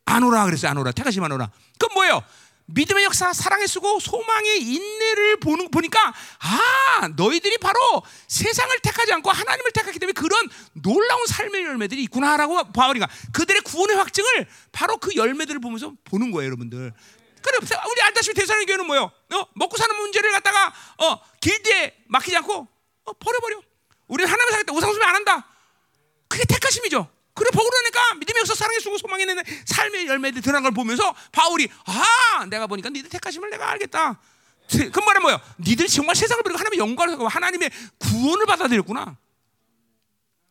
안 0.05 0.23
오라 0.23 0.45
그랬어요. 0.45 0.71
안 0.71 0.77
오라. 0.77 0.91
택하심 0.91 1.23
안 1.23 1.31
오라. 1.31 1.49
그건 1.79 1.93
뭐예요? 1.95 2.23
믿음의 2.73 3.03
역사, 3.03 3.33
사랑의 3.33 3.67
쓰고 3.67 3.99
소망의 3.99 4.61
인내를 4.61 5.37
보는 5.37 5.69
보니까 5.71 6.13
아 6.39 7.07
너희들이 7.15 7.57
바로 7.57 7.79
세상을 8.27 8.79
택하지 8.79 9.13
않고 9.13 9.29
하나님을 9.29 9.71
택하기 9.71 9.99
때문에 9.99 10.13
그런 10.13 10.49
놀라운 10.73 11.25
삶의 11.27 11.63
열매들이 11.63 12.03
있구나라고 12.03 12.71
바울이가 12.71 13.07
그들의 13.33 13.61
구원의 13.61 13.97
확증을 13.97 14.47
바로 14.71 14.97
그 14.97 15.15
열매들을 15.15 15.59
보면서 15.61 15.93
보는 16.05 16.31
거예요, 16.31 16.47
여러분들. 16.47 16.93
그래 17.41 17.57
우리 17.89 18.01
알다시피 18.01 18.39
대사는 18.39 18.65
교회는 18.65 18.85
뭐요? 18.85 19.11
어? 19.33 19.45
먹고 19.55 19.77
사는 19.77 19.95
문제를 19.95 20.31
갖다가 20.31 20.73
어 20.99 21.19
길드에 21.39 21.95
맡기지 22.07 22.37
않고 22.37 22.67
어, 23.05 23.13
버려버려. 23.13 23.61
우리는 24.07 24.29
하나님을 24.29 24.51
살겠다. 24.51 24.73
우상숭배 24.73 25.05
안 25.05 25.15
한다. 25.15 25.47
그게 26.27 26.43
택하심이죠. 26.45 27.09
그래 27.33 27.49
복으로니까 27.51 28.15
믿음이 28.15 28.39
없어 28.41 28.53
사랑에 28.55 28.79
쓰고 28.79 28.97
소망에 28.97 29.23
있는 29.23 29.41
삶의 29.65 30.07
열매들 30.07 30.41
드러난 30.41 30.63
걸 30.63 30.71
보면서 30.71 31.15
바울이 31.31 31.69
아 31.85 32.45
내가 32.45 32.67
보니까 32.67 32.89
니들 32.89 33.09
택하심을 33.09 33.49
내가 33.49 33.69
알겠다. 33.71 34.19
그 34.91 34.99
말은 34.99 35.21
뭐예요? 35.21 35.39
니들 35.59 35.87
정말 35.87 36.15
세상을 36.15 36.41
버리고 36.43 36.57
하나님의 36.59 36.79
영광을 36.79 37.13
하고 37.13 37.27
하나님의 37.27 37.71
구원을 37.99 38.45
받아들였구나. 38.45 39.17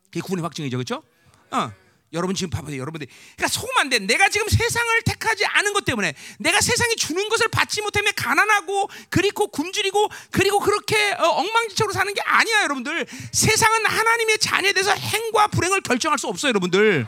그게 0.04 0.20
구원의 0.20 0.42
확증이죠, 0.42 0.76
그렇죠? 0.76 1.02
어. 1.50 1.72
여러분 2.12 2.34
지금 2.34 2.50
봐봐요, 2.50 2.76
여러분들. 2.76 3.06
그러니까 3.36 3.48
속으면 3.48 3.78
안 3.78 3.88
돼. 3.88 3.98
내가 4.00 4.28
지금 4.28 4.48
세상을 4.48 5.02
택하지 5.02 5.46
않은 5.46 5.72
것 5.72 5.84
때문에 5.84 6.14
내가 6.38 6.60
세상이 6.60 6.96
주는 6.96 7.28
것을 7.28 7.48
받지 7.48 7.80
못하면 7.82 8.12
가난하고 8.16 8.90
그리고 9.10 9.46
굶주리고 9.46 10.08
그리고 10.32 10.58
그렇게 10.58 11.12
어, 11.12 11.26
엉망진창으로 11.28 11.92
사는 11.92 12.12
게 12.12 12.20
아니야, 12.22 12.62
여러분들. 12.64 13.06
세상은 13.32 13.86
하나님의 13.86 14.38
자녀에 14.38 14.72
대해서 14.72 14.92
행과 14.92 15.46
불행을 15.48 15.82
결정할 15.82 16.18
수 16.18 16.26
없어요, 16.26 16.50
여러분들. 16.50 17.06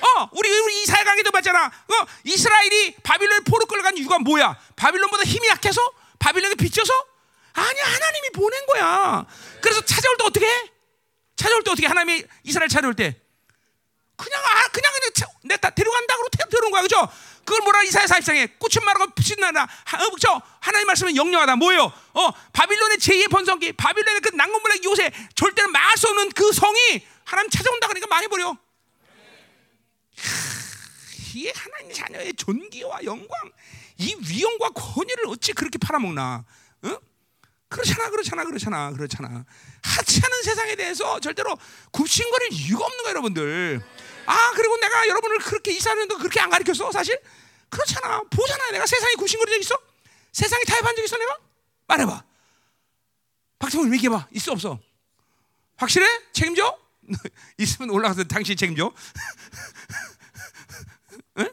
어, 0.00 0.28
우리, 0.32 0.48
우리 0.48 0.82
이사야 0.82 1.02
강의도 1.02 1.32
봤잖아. 1.32 1.66
어, 1.66 2.06
이스라엘이 2.22 2.94
바빌론 3.02 3.42
포로 3.42 3.66
끌어간 3.66 3.96
이유가 3.96 4.20
뭐야? 4.20 4.56
바빌론보다 4.76 5.24
힘이 5.24 5.48
약해서? 5.48 5.80
바빌론에 6.20 6.54
빚져서? 6.54 6.92
아니야, 7.54 7.84
하나님이 7.84 8.30
보낸 8.30 8.66
거야. 8.66 9.26
그래서 9.60 9.80
찾아올 9.80 10.16
때 10.16 10.24
어떻게 10.24 10.46
해? 10.46 10.70
찾아올 11.34 11.64
때 11.64 11.72
어떻게 11.72 11.88
하나님이 11.88 12.22
이스라엘 12.44 12.68
찾아올 12.68 12.94
때? 12.94 13.20
그냥 14.18 14.42
아 14.44 14.68
그냥 14.68 14.92
그냥 14.92 15.30
내가 15.44 15.70
데려간다 15.70 16.16
그러고 16.16 16.28
데려온 16.50 16.70
거야 16.72 16.82
그죠? 16.82 17.08
그걸 17.44 17.62
뭐라 17.62 17.82
이사야 17.84 18.04
40장에 18.04 18.58
꽃은 18.58 18.84
마르고 18.84 19.14
빛이 19.14 19.40
나라 19.40 19.62
어, 19.62 20.10
그죠? 20.10 20.42
하나님 20.60 20.86
말씀은 20.88 21.16
영영하다 21.16 21.56
뭐예요? 21.56 21.84
어 21.84 22.30
바빌론의 22.52 22.98
제2의 22.98 23.30
번성기 23.30 23.72
바빌론의 23.72 24.20
그 24.20 24.30
난공불락 24.34 24.84
요새 24.84 25.10
절대로 25.34 25.70
막을 25.70 25.96
수 25.96 26.08
없는 26.08 26.30
그 26.32 26.52
성이 26.52 27.06
하나님 27.24 27.48
찾아온다 27.48 27.86
그러니까 27.86 28.08
망해버려 28.08 28.56
이게 31.34 31.52
하나님 31.54 31.92
자녀의 31.92 32.34
존귀와 32.34 33.04
영광 33.04 33.28
이 33.98 34.16
위엄과 34.28 34.70
권위를 34.70 35.28
어찌 35.28 35.52
그렇게 35.52 35.78
팔아먹나 35.78 36.44
어? 36.82 36.98
그렇잖아, 37.68 38.08
그렇잖아, 38.08 38.44
그렇잖아, 38.44 38.90
그렇잖아. 38.92 39.44
하찮은 39.82 40.42
세상에 40.42 40.74
대해서 40.74 41.20
절대로 41.20 41.56
굽신거릴 41.90 42.48
이유가 42.52 42.84
없는 42.86 42.98
거예요, 42.98 43.10
여러분들. 43.10 43.82
아, 44.28 44.52
그리고 44.54 44.76
내가 44.76 45.08
여러분을 45.08 45.38
그렇게 45.38 45.72
이사하는데 45.72 46.14
그렇게 46.16 46.38
안 46.38 46.50
가르쳤어, 46.50 46.92
사실? 46.92 47.18
그렇잖아. 47.70 48.20
보잖아. 48.30 48.70
내가 48.72 48.84
세상에 48.84 49.14
굽신거린 49.14 49.54
적 49.54 49.60
있어? 49.60 49.82
세상에 50.32 50.62
타협한 50.64 50.94
적 50.94 51.02
있어, 51.02 51.16
내가? 51.16 51.38
말해봐. 51.86 52.24
박정훈 53.58 53.94
얘기해봐. 53.94 54.28
있어, 54.32 54.52
없어? 54.52 54.78
확실해? 55.76 56.06
책임져? 56.34 56.78
있으면 57.56 57.88
올라가서 57.88 58.24
당신 58.24 58.54
책임져. 58.54 58.92
응? 61.38 61.50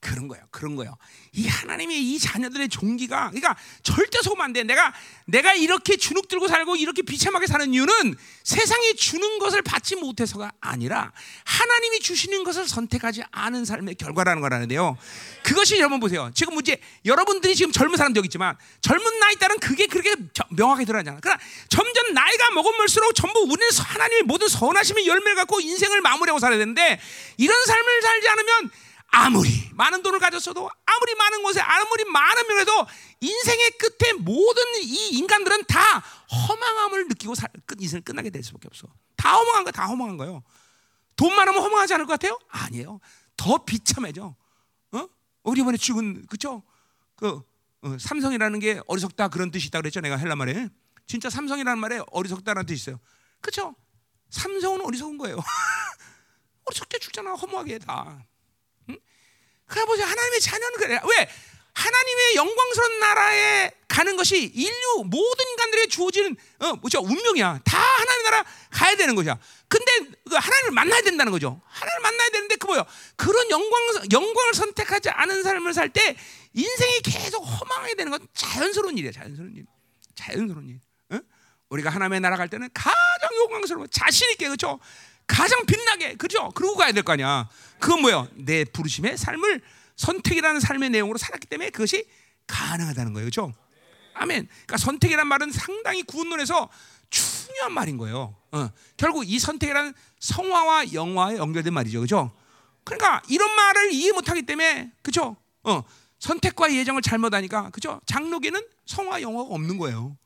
그런 0.00 0.26
거야, 0.26 0.46
그런 0.50 0.74
거야. 0.74 0.96
이 1.34 1.48
하나님의 1.48 2.00
이 2.00 2.18
자녀들의 2.18 2.68
종기가 2.68 3.30
그러니까 3.30 3.56
절대 3.82 4.18
속으면 4.22 4.44
안 4.44 4.52
돼. 4.52 4.62
내가 4.62 4.94
내가 5.26 5.52
이렇게 5.54 5.96
주눅 5.96 6.28
들고 6.28 6.48
살고 6.48 6.76
이렇게 6.76 7.02
비참하게 7.02 7.46
사는 7.46 7.72
이유는 7.72 8.16
세상이 8.44 8.94
주는 8.94 9.38
것을 9.38 9.62
받지 9.62 9.96
못해서가 9.96 10.52
아니라 10.60 11.12
하나님이 11.44 12.00
주시는 12.00 12.44
것을 12.44 12.68
선택하지 12.68 13.24
않은 13.30 13.64
삶의 13.64 13.96
결과라는 13.96 14.42
거라는데요. 14.42 14.96
그것이 15.42 15.78
여러분 15.78 15.98
보세요. 15.98 16.30
지금 16.34 16.54
문제 16.54 16.78
여러분들이 17.04 17.56
지금 17.56 17.72
젊은 17.72 17.96
사람도 17.96 18.18
여기 18.18 18.26
있지만 18.26 18.56
젊은 18.80 19.18
나이 19.18 19.34
따른 19.36 19.58
그게 19.58 19.86
그렇게 19.86 20.14
명확하게 20.50 20.84
드러나잖아. 20.84 21.18
그러나 21.20 21.40
점점 21.68 22.14
나이가 22.14 22.50
먹으면수록 22.52 23.14
전부 23.14 23.40
우리는 23.40 23.68
하나님의 23.76 24.22
모든 24.22 24.46
선하심의 24.48 25.06
열매를 25.06 25.34
갖고 25.34 25.60
인생을 25.60 26.00
마무리하고 26.00 26.38
살아야 26.38 26.58
되는데 26.58 27.00
이런 27.38 27.64
삶을 27.64 28.02
살지 28.02 28.28
않으면 28.28 28.70
아무리 29.14 29.48
많은 29.74 30.02
돈을 30.02 30.18
가졌어도 30.18 30.68
아무리 30.84 31.14
많은 31.14 31.42
곳에 31.44 31.60
아무리 31.60 32.04
많은 32.04 32.48
명예도 32.48 32.86
인생의 33.20 33.70
끝에 33.78 34.12
모든 34.14 34.62
이 34.82 35.10
인간들은 35.10 35.64
다 35.66 35.98
허망함을 36.00 37.06
느끼고 37.08 37.36
살, 37.36 37.48
끝 37.64 37.80
인생을 37.80 38.02
끝나게 38.02 38.30
될 38.30 38.42
수밖에 38.42 38.66
없어. 38.66 38.88
다 39.16 39.36
허망한 39.36 39.64
거, 39.64 39.70
다 39.70 39.86
허망한 39.86 40.16
거예요. 40.16 40.42
돈 41.14 41.34
많으면 41.36 41.62
허망하지 41.62 41.94
않을 41.94 42.06
것 42.06 42.14
같아요? 42.14 42.38
아니에요. 42.48 42.98
더 43.36 43.64
비참해져. 43.64 44.34
어? 44.92 45.08
우리 45.44 45.60
이번에 45.60 45.76
죽은 45.76 46.26
그죠? 46.26 46.64
그 47.14 47.40
어, 47.82 47.96
삼성이라는 47.98 48.58
게 48.58 48.80
어리석다 48.88 49.28
그런 49.28 49.52
뜻이 49.52 49.68
있다 49.68 49.80
그랬죠. 49.80 50.00
내가 50.00 50.16
헬라 50.16 50.34
말에 50.34 50.68
진짜 51.06 51.30
삼성이라는 51.30 51.78
말에 51.78 52.02
어리석다라는 52.10 52.66
뜻이 52.66 52.82
있어요. 52.82 53.00
그죠? 53.40 53.76
삼성은 54.30 54.80
어리석은 54.84 55.18
거예요. 55.18 55.38
어리석게 56.66 56.98
죽잖아. 56.98 57.34
허무하게 57.34 57.78
다. 57.78 58.24
그래 59.66 59.84
보세요. 59.84 60.06
하나님의 60.06 60.40
자녀는 60.40 60.78
그래. 60.78 61.00
왜? 61.04 61.30
하나님의 61.74 62.36
영광스러운 62.36 63.00
나라에 63.00 63.70
가는 63.88 64.16
것이 64.16 64.44
인류 64.54 65.04
모든 65.06 65.44
인간들에게 65.50 65.88
주어지는 65.88 66.36
어, 66.60 66.72
뭐죠? 66.74 67.00
운명이야. 67.00 67.60
다 67.64 67.78
하나님 67.78 68.22
나라 68.24 68.44
가야 68.70 68.94
되는 68.96 69.14
거죠. 69.16 69.36
근데 69.66 69.92
그 70.28 70.36
하나님을 70.36 70.70
만나야 70.70 71.00
된다는 71.02 71.32
거죠. 71.32 71.60
하나님을 71.66 72.02
만나야 72.02 72.30
되는데 72.30 72.56
그 72.56 72.66
뭐요? 72.66 72.84
그런 73.16 73.50
영광 73.50 73.80
영광을 74.12 74.54
선택하지 74.54 75.10
않은 75.10 75.42
삶을 75.42 75.74
살 75.74 75.88
때 75.88 76.16
인생이 76.52 77.00
계속 77.00 77.42
허망하게 77.42 77.96
되는 77.96 78.12
건 78.12 78.24
자연스러운 78.34 78.96
일이야. 78.96 79.10
자연스러운 79.10 79.56
일. 79.56 79.66
자연스러운 80.14 80.68
일. 80.68 80.80
어? 81.10 81.20
우리가 81.70 81.90
하나님의 81.90 82.20
나라 82.20 82.36
갈 82.36 82.48
때는 82.48 82.68
가장 82.72 83.30
영광스러워 83.42 83.88
자신 83.88 84.30
있게 84.30 84.46
그렇죠? 84.46 84.78
가장 85.26 85.64
빛나게 85.66 86.16
그죠? 86.16 86.50
그러고 86.50 86.76
가야 86.76 86.92
될 86.92 87.02
거 87.02 87.12
아니야. 87.12 87.48
그건 87.78 88.02
뭐예요? 88.02 88.28
내 88.34 88.64
부르심의 88.64 89.16
삶을 89.16 89.60
선택이라는 89.96 90.60
삶의 90.60 90.90
내용으로 90.90 91.18
살았기 91.18 91.46
때문에 91.46 91.70
그것이 91.70 92.06
가능하다는 92.46 93.12
거예요. 93.14 93.26
그죠? 93.26 93.52
아멘. 94.14 94.46
그러니까 94.48 94.76
선택이란 94.76 95.26
말은 95.26 95.50
상당히 95.50 96.02
구원론에서 96.02 96.68
중요한 97.10 97.72
말인 97.72 97.96
거예요. 97.96 98.36
어. 98.52 98.70
결국 98.96 99.28
이 99.28 99.38
선택이라는 99.38 99.92
성화와 100.20 100.92
영화에 100.92 101.36
연결된 101.36 101.72
말이죠. 101.72 102.00
그죠? 102.00 102.32
그러니까 102.84 103.22
이런 103.28 103.54
말을 103.54 103.92
이해 103.92 104.12
못하기 104.12 104.42
때문에 104.42 104.92
그죠? 105.02 105.36
어. 105.62 105.82
선택과 106.18 106.72
예정을 106.72 107.02
잘못하니까 107.02 107.70
그죠? 107.70 108.00
장로계는 108.06 108.66
성화 108.86 109.20
영화가 109.22 109.48
없는 109.54 109.78
거예요. 109.78 110.16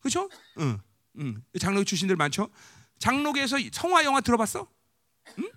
그죠? 0.00 0.28
응. 0.58 0.80
응. 1.18 1.42
장로 1.60 1.84
출신들 1.84 2.16
많죠? 2.16 2.48
장로계에서 2.98 3.56
성화 3.72 4.04
영화 4.04 4.20
들어봤어? 4.20 4.66
응? 5.38 5.50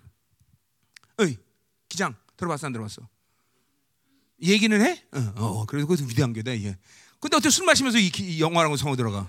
어이, 1.18 1.36
기장 1.88 2.14
들어봤어 2.36 2.66
안 2.66 2.72
들어봤어? 2.72 3.08
얘기는 4.42 4.80
해? 4.80 5.04
어, 5.12 5.32
어 5.36 5.66
그래도 5.66 5.86
그것도 5.86 6.08
위대한 6.08 6.32
게다 6.32 6.52
이게. 6.52 6.76
근데 7.20 7.36
어떻게 7.36 7.50
술 7.50 7.66
마시면서 7.66 7.98
이, 7.98 8.10
이 8.18 8.40
영화라고 8.40 8.76
성어 8.76 8.96
들어가? 8.96 9.28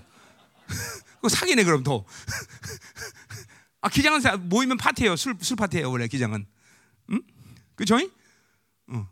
그거 1.16 1.28
사기네 1.28 1.64
그럼 1.64 1.82
더. 1.82 2.04
아 3.82 3.88
기장은 3.88 4.48
모이면 4.48 4.76
파티예요. 4.76 5.16
술, 5.16 5.36
술 5.40 5.56
파티예요 5.56 5.90
원래 5.90 6.06
기장은. 6.06 6.46
응? 7.10 7.22
그죠? 7.74 7.96
어. 8.88 9.08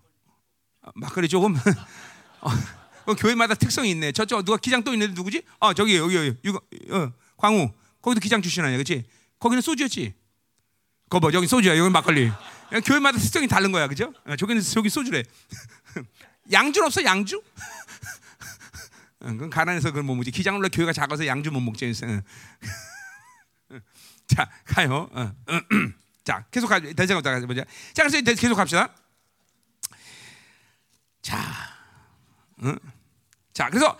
아, 0.83 0.93
막걸리 0.95 1.29
조금. 1.29 1.57
어, 2.41 3.15
교회마다 3.15 3.55
특성이 3.55 3.91
있네. 3.91 4.13
저쪽 4.13 4.45
누가 4.45 4.59
기장 4.59 4.85
또 4.85 4.93
있는데 4.93 5.15
누구지? 5.15 5.43
아 5.61 5.73
저기 5.75 5.97
여기 5.97 6.15
여기 6.15 6.37
유거, 6.45 6.61
어, 6.91 7.13
광우. 7.37 7.73
거기도 8.03 8.21
기장 8.21 8.43
출신 8.43 8.63
아니야, 8.65 8.77
그렇지? 8.77 9.05
거기는 9.39 9.61
소주였지. 9.61 10.15
거봐, 11.11 11.29
뭐, 11.29 11.33
여기 11.33 11.47
소주야, 11.47 11.77
여기 11.77 11.91
막걸리. 11.91 12.31
교회마다 12.85 13.19
특성이 13.19 13.49
다른 13.49 13.73
거야, 13.73 13.89
그죠? 13.89 14.13
어, 14.27 14.37
저기는 14.37 14.61
저기 14.63 14.89
소주래. 14.91 15.23
양주 16.53 16.85
없어, 16.85 17.03
양주? 17.03 17.43
그건 19.19 19.51
가난해서 19.51 19.91
그건 19.91 20.07
못 20.07 20.15
먹지. 20.15 20.31
기장을 20.31 20.63
로 20.63 20.69
교회가 20.69 20.93
작아서 20.93 21.27
양주 21.27 21.51
못 21.51 21.61
먹지. 21.61 21.93
자, 24.29 24.51
가요. 24.65 25.09
어. 25.13 25.33
자, 26.25 26.45
계속 26.51 26.69
가. 26.69 26.79
대장 26.79 27.23
자, 27.23 27.41
보자. 27.47 27.65
자, 27.95 28.05
그래서 28.05 28.21
계속 28.35 28.55
갑시다. 28.55 28.95
자, 31.23 31.39
어? 32.63 32.75
자, 33.53 33.69
그래서 33.71 33.99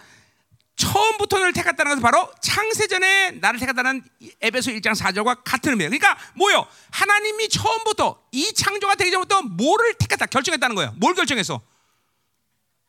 처음부터 0.79 1.39
를 1.39 1.53
택했다는 1.53 1.91
것은 1.91 2.03
바로 2.03 2.33
창세전에 2.41 3.33
나를 3.33 3.59
택했다는 3.59 4.03
에베소 4.41 4.71
1장 4.71 4.97
4절과 4.97 5.43
같은 5.45 5.73
의미예요. 5.73 5.91
그러니까 5.91 6.17
뭐요? 6.35 6.67
하나님이 6.91 7.49
처음부터 7.49 8.23
이 8.31 8.53
창조가 8.55 8.95
되기 8.95 9.11
전부터 9.11 9.43
뭐를 9.43 9.95
택했다 9.95 10.27
결정했다는 10.27 10.77
거예요. 10.77 10.95
뭘 10.97 11.15
결정했어? 11.15 11.61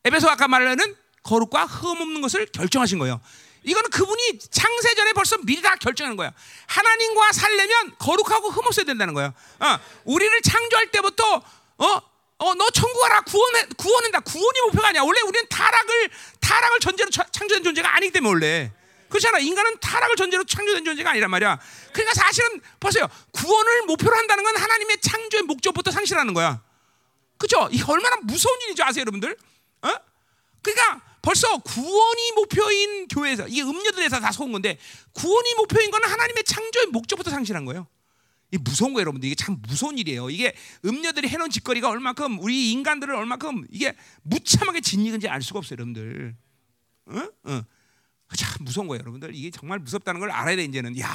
에베소 0.05 0.29
아까 0.29 0.47
말하는 0.47 0.95
거룩과 1.23 1.65
흠 1.65 1.99
없는 2.01 2.21
것을 2.21 2.45
결정하신 2.45 2.99
거예요. 2.99 3.19
이거는 3.63 3.89
그분이 3.89 4.39
창세전에 4.39 5.13
벌써 5.13 5.37
미리 5.43 5.61
다 5.61 5.75
결정한 5.75 6.15
거야. 6.15 6.31
하나님과 6.67 7.31
살려면 7.33 7.95
거룩하고 7.97 8.51
흠 8.51 8.65
없어야 8.67 8.85
된다는 8.85 9.15
거예요. 9.15 9.33
어, 9.59 9.79
우리를 10.05 10.41
창조할 10.43 10.91
때부터 10.91 11.43
어, 11.79 12.01
어, 12.39 12.53
너 12.55 12.69
천국 12.71 12.99
가라 13.01 13.21
구원해 13.21 13.65
구원한다. 13.77 14.19
구원이 14.21 14.61
목표가 14.67 14.87
아니야. 14.89 15.01
원래 15.01 15.19
우리는 15.21 15.45
타락을 15.49 16.09
타락을 16.39 16.79
전제로 16.79 17.09
차- 17.09 17.27
창조된 17.31 17.63
존재가 17.63 17.95
아니기 17.95 18.11
때문에 18.13 18.29
원래 18.31 18.71
그렇잖아. 19.09 19.39
인간은 19.39 19.79
타락을 19.79 20.15
전제로 20.15 20.43
창조된 20.45 20.85
존재가 20.85 21.11
아니란 21.11 21.29
말이야. 21.31 21.59
그러니까 21.91 22.13
사실은 22.13 22.61
보세요. 22.79 23.07
구원을 23.31 23.83
목표로 23.83 24.15
한다는 24.15 24.43
건 24.43 24.55
하나님의 24.55 25.01
창조의 25.01 25.43
목적부터 25.43 25.91
상실하는 25.91 26.33
거야. 26.33 26.61
그죠? 27.37 27.67
이 27.71 27.81
얼마나 27.85 28.17
무서운 28.23 28.57
일인지 28.61 28.83
아세요, 28.83 29.01
여러분들? 29.01 29.35
어? 29.81 29.93
그러니까 30.61 31.01
벌써 31.21 31.57
구원이 31.57 32.31
목표인 32.33 33.07
교회에서 33.09 33.47
이게 33.47 33.61
음료들에서 33.63 34.19
다 34.19 34.31
속은 34.31 34.51
건데 34.53 34.77
구원이 35.13 35.55
목표인 35.55 35.91
거는 35.91 36.07
하나님의 36.09 36.43
창조의 36.45 36.87
목적부터 36.87 37.31
상실한 37.31 37.65
거예요. 37.65 37.87
이 38.51 38.57
무서운 38.57 38.93
거예요, 38.93 39.01
여러분들. 39.01 39.27
이게 39.27 39.35
참 39.35 39.57
무서운 39.67 39.97
일이에요. 39.97 40.29
이게 40.29 40.55
음료들이 40.83 41.27
해놓은 41.27 41.49
짓거리가 41.49 41.89
얼마큼 41.89 42.39
우리 42.39 42.71
인간들을 42.71 43.13
얼마큼 43.13 43.65
이게 43.69 43.95
무참하게 44.23 44.81
짓이근지 44.81 45.27
알 45.27 45.41
수가 45.41 45.59
없어요, 45.59 45.75
여러분들. 45.75 46.35
응? 47.09 47.31
응. 47.47 47.63
참 48.35 48.63
무서운 48.63 48.87
거예요, 48.87 49.01
여러분들. 49.01 49.35
이게 49.35 49.51
정말 49.51 49.79
무섭다는 49.79 50.19
걸 50.19 50.31
알아야 50.31 50.55
돼 50.55 50.63
이제는. 50.63 50.99
야, 50.99 51.09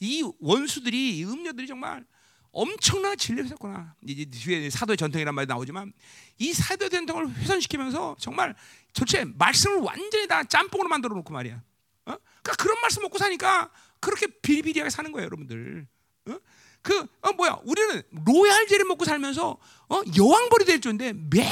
이 0.00 0.28
원수들이 0.40 1.18
이 1.18 1.24
음료들이 1.24 1.66
정말 1.66 2.04
엄청나게 2.52 3.16
진리했었구나. 3.16 3.94
이제 4.06 4.24
뒤에 4.24 4.70
사도의 4.70 4.96
전통이란 4.96 5.34
말이 5.34 5.46
나오지만 5.46 5.92
이 6.38 6.52
사도의 6.52 6.90
전통을 6.90 7.32
훼손시키면서 7.32 8.16
정말 8.18 8.56
전체 8.92 9.24
말씀을 9.24 9.78
완전히 9.78 10.26
다 10.26 10.42
짬뽕으로 10.42 10.88
만들어 10.88 11.14
놓고 11.14 11.32
말이야. 11.32 11.54
어? 11.54 12.16
그러니까 12.42 12.52
그런 12.58 12.80
말씀 12.80 13.02
먹고 13.02 13.18
사니까 13.18 13.70
그렇게 14.00 14.26
비리비리하게 14.26 14.90
사는 14.90 15.12
거예요, 15.12 15.26
여러분들. 15.26 15.86
어? 16.28 16.36
그 16.82 17.06
어, 17.22 17.32
뭐야? 17.32 17.58
우리는 17.64 18.02
로얄젤을 18.26 18.84
먹고 18.86 19.04
살면서 19.04 19.56
어? 19.88 20.00
여왕벌이 20.16 20.64
될 20.64 20.80
줄인데 20.80 21.12
매일 21.30 21.48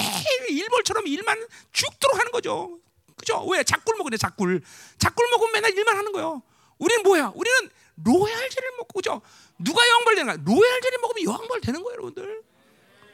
일벌처럼 0.48 1.06
일만 1.06 1.46
죽도록 1.72 2.18
하는 2.18 2.32
거죠. 2.32 2.78
그죠? 3.16 3.44
왜? 3.46 3.62
작굴 3.64 3.96
먹으래 3.96 4.16
작굴. 4.16 4.62
작굴 4.98 5.28
먹으면 5.30 5.52
맨날 5.52 5.76
일만 5.76 5.96
하는 5.96 6.12
거예요. 6.12 6.42
우리는 6.78 7.02
뭐야? 7.02 7.32
우리는 7.34 7.70
로얄젤을 8.04 8.70
먹고 8.78 8.98
그죠? 8.98 9.20
누가 9.58 9.86
여왕벌 9.88 10.14
되는 10.14 10.26
거야? 10.32 10.44
로얄젤을 10.44 10.98
먹으면 11.02 11.24
여왕벌 11.24 11.60
되는 11.60 11.82
거예요, 11.82 11.92
여러분들. 11.94 12.42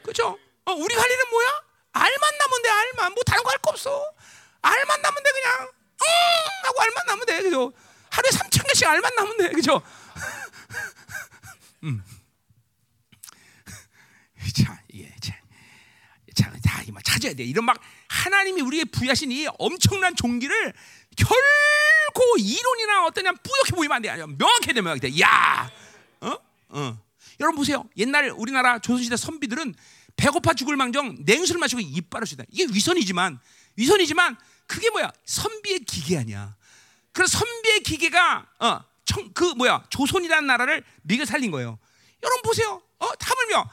그죠? 0.04 0.38
어, 0.66 0.72
우리 0.72 0.94
할 0.94 1.10
일은 1.10 1.30
뭐야? 1.30 1.48
알만 1.92 2.38
나면 2.38 2.62
돼, 2.62 2.68
알만. 2.68 3.14
뭐 3.14 3.22
다른 3.24 3.42
거 3.42 3.50
할 3.50 3.58
거 3.58 3.70
없어. 3.70 4.04
알만 4.60 5.00
나면 5.02 5.22
돼, 5.22 5.30
그냥. 5.32 5.68
응! 6.02 6.08
하고 6.64 6.82
알만 6.82 7.06
나면 7.06 7.26
돼, 7.26 7.42
그죠? 7.42 7.72
하루에 8.10 8.30
3천 8.30 8.66
개씩 8.68 8.86
알만 8.86 9.14
나면 9.14 9.36
돼, 9.38 9.48
그죠? 9.50 9.80
음. 11.84 12.02
자, 14.56 14.82
이게 14.88 15.14
참, 15.20 15.36
참, 16.34 16.60
다 16.64 16.82
이거 16.82 16.98
찾아야 17.02 17.34
돼. 17.34 17.44
이런 17.44 17.64
막 17.64 17.80
하나님이 18.08 18.60
우리에게 18.62 18.90
부여하신 18.90 19.30
이 19.32 19.46
엄청난 19.58 20.16
종기를 20.16 20.72
결코 21.16 22.36
이론이나 22.38 23.04
어떤 23.04 23.24
그냥 23.24 23.36
뿌옇게 23.42 23.70
보이면 23.76 23.96
안 23.96 24.02
돼. 24.02 24.08
아니야. 24.08 24.26
명확해 24.26 24.72
되면 24.72 24.98
돼. 24.98 25.20
야, 25.20 25.70
어, 26.20 26.36
어. 26.70 27.04
여러분 27.40 27.56
보세요. 27.56 27.84
옛날 27.96 28.30
우리나라 28.36 28.78
조선시대 28.78 29.16
선비들은 29.16 29.74
배고파 30.16 30.54
죽을 30.54 30.76
망정 30.76 31.16
냉수를 31.20 31.58
마시고 31.58 31.80
이빨을 31.80 32.26
쓰다. 32.26 32.44
이게 32.50 32.66
위선이지만 32.72 33.38
위선이지만 33.76 34.36
그게 34.66 34.90
뭐야? 34.90 35.10
선비의 35.24 35.80
기계 35.80 36.18
아니야. 36.18 36.56
그래서 37.12 37.38
선비의 37.38 37.80
기계가 37.80 38.46
어, 38.60 38.80
청, 39.04 39.32
그 39.34 39.44
뭐야? 39.44 39.84
조선이라는 39.90 40.46
나라를 40.46 40.84
미겨 41.02 41.24
살린 41.24 41.50
거예요. 41.50 41.78
여러분 42.22 42.42
보세요. 42.42 42.82
어, 42.98 43.08
하물며 43.20 43.70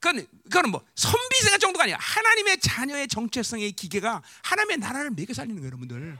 그건 0.00 0.26
그거는 0.44 0.70
뭐 0.70 0.84
선비 0.96 1.40
생각 1.42 1.58
정도가 1.58 1.84
아니야. 1.84 1.96
하나님의 2.00 2.58
자녀의 2.58 3.08
정체성의 3.08 3.72
기계가 3.72 4.22
하나님의 4.42 4.78
나라를 4.78 5.10
매겨 5.10 5.32
살리는 5.32 5.56
거예요, 5.56 5.68
여러분들. 5.68 6.18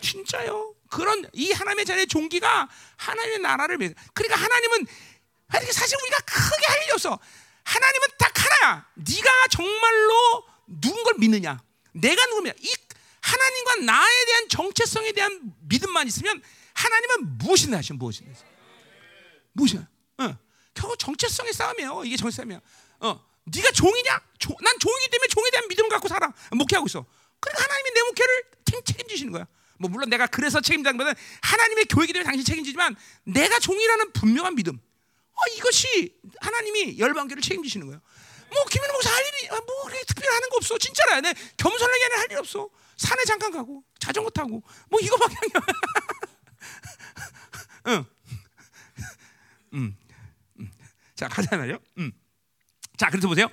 진짜요? 0.00 0.74
그런 0.88 1.24
이 1.32 1.52
하나님의 1.52 1.84
자녀의 1.84 2.06
종기가 2.08 2.68
하나님의 2.96 3.38
나라를 3.38 3.78
매겨. 3.78 3.94
그러니까 4.12 4.40
하나님은 4.42 4.86
사실 5.72 5.96
우리가 6.02 6.18
크게 6.20 6.66
할 6.66 6.82
일이 6.82 6.92
없어. 6.92 7.18
하나님은 7.62 8.08
딱 8.18 8.32
하나야. 8.36 8.86
네가 8.94 9.46
정말로 9.50 10.44
누군 10.66 11.04
걸 11.04 11.14
믿느냐? 11.18 11.62
내가 11.92 12.26
누구냐? 12.26 12.52
이 12.58 12.74
하나님과 13.20 13.76
나에 13.76 14.24
대한 14.26 14.48
정체성에 14.48 15.12
대한 15.12 15.54
믿음만 15.60 16.08
있으면 16.08 16.42
하나님은 16.84 17.38
무엇이나 17.38 17.78
하시면 17.78 17.98
무엇이나. 17.98 18.30
무엇이야? 19.52 19.86
어. 20.18 20.38
결국 20.74 20.98
정체성의 20.98 21.52
싸움이에요. 21.52 22.02
이게 22.04 22.16
정체성이야. 22.16 22.60
어. 23.00 23.24
네가 23.44 23.70
종이냐? 23.72 24.20
조, 24.38 24.54
난 24.62 24.78
종이기 24.78 25.10
때문에 25.10 25.28
종에 25.28 25.50
대한 25.50 25.68
믿음을 25.68 25.90
갖고 25.90 26.08
살아. 26.08 26.32
목회하고 26.52 26.86
있어. 26.86 27.04
그러니까 27.40 27.64
하나님이 27.64 27.90
내 27.94 28.02
목회를 28.02 28.44
책- 28.64 28.84
책임지시는 28.84 29.32
거야. 29.32 29.46
뭐 29.78 29.90
물론 29.90 30.08
내가 30.10 30.26
그래서 30.26 30.60
책임자보다는 30.60 31.14
하나님의 31.42 31.84
교회이기 31.86 32.12
때문에 32.12 32.24
당신 32.26 32.44
책임지지만 32.44 32.94
내가 33.24 33.58
종이라는 33.58 34.12
분명한 34.12 34.54
믿음. 34.54 34.78
어, 35.32 35.40
이것이 35.56 36.14
하나님이 36.40 36.98
열방교를 36.98 37.42
책임지시는 37.42 37.86
거예요. 37.86 38.00
뭐 38.52 38.64
김민호 38.66 38.92
목사 38.92 39.10
할 39.14 39.24
일이 39.24 39.48
아, 39.50 39.60
뭐 39.60 39.84
그렇게 39.84 40.04
특별히 40.04 40.28
하는 40.34 40.48
거 40.50 40.56
없어. 40.56 40.76
진짜라. 40.78 41.20
내 41.22 41.32
겸손하게 41.56 42.02
하는 42.02 42.18
할일 42.18 42.38
없어. 42.38 42.68
산에 42.96 43.24
잠깐 43.24 43.50
가고 43.50 43.82
자전거 43.98 44.28
타고 44.30 44.62
뭐 44.90 45.00
이거밖에 45.00 45.34
아니야. 45.42 45.66
응. 47.86 48.04
음. 49.74 49.96
음. 50.58 50.70
자 51.14 51.28
가잖아요. 51.28 51.78
음. 51.98 52.12
자 52.96 53.08
그래서 53.08 53.28
보세요. 53.28 53.48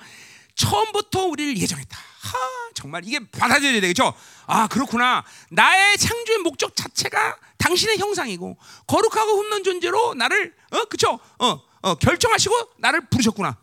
처음부터 0.55 1.25
우리를 1.25 1.57
예정했다. 1.57 1.97
하, 1.97 2.37
정말 2.73 3.03
이게 3.05 3.19
받아들여야 3.31 3.79
되겠죠. 3.81 4.13
아 4.47 4.67
그렇구나. 4.67 5.23
나의 5.51 5.97
창조의 5.97 6.39
목적 6.39 6.75
자체가 6.75 7.37
당신의 7.57 7.97
형상이고 7.99 8.57
거룩하고 8.87 9.31
흠없는 9.37 9.63
존재로 9.63 10.15
나를 10.15 10.55
어 10.71 10.85
그쵸? 10.85 11.19
어, 11.39 11.61
어 11.81 11.95
결정하시고 11.95 12.73
나를 12.79 13.07
부르셨구나. 13.09 13.57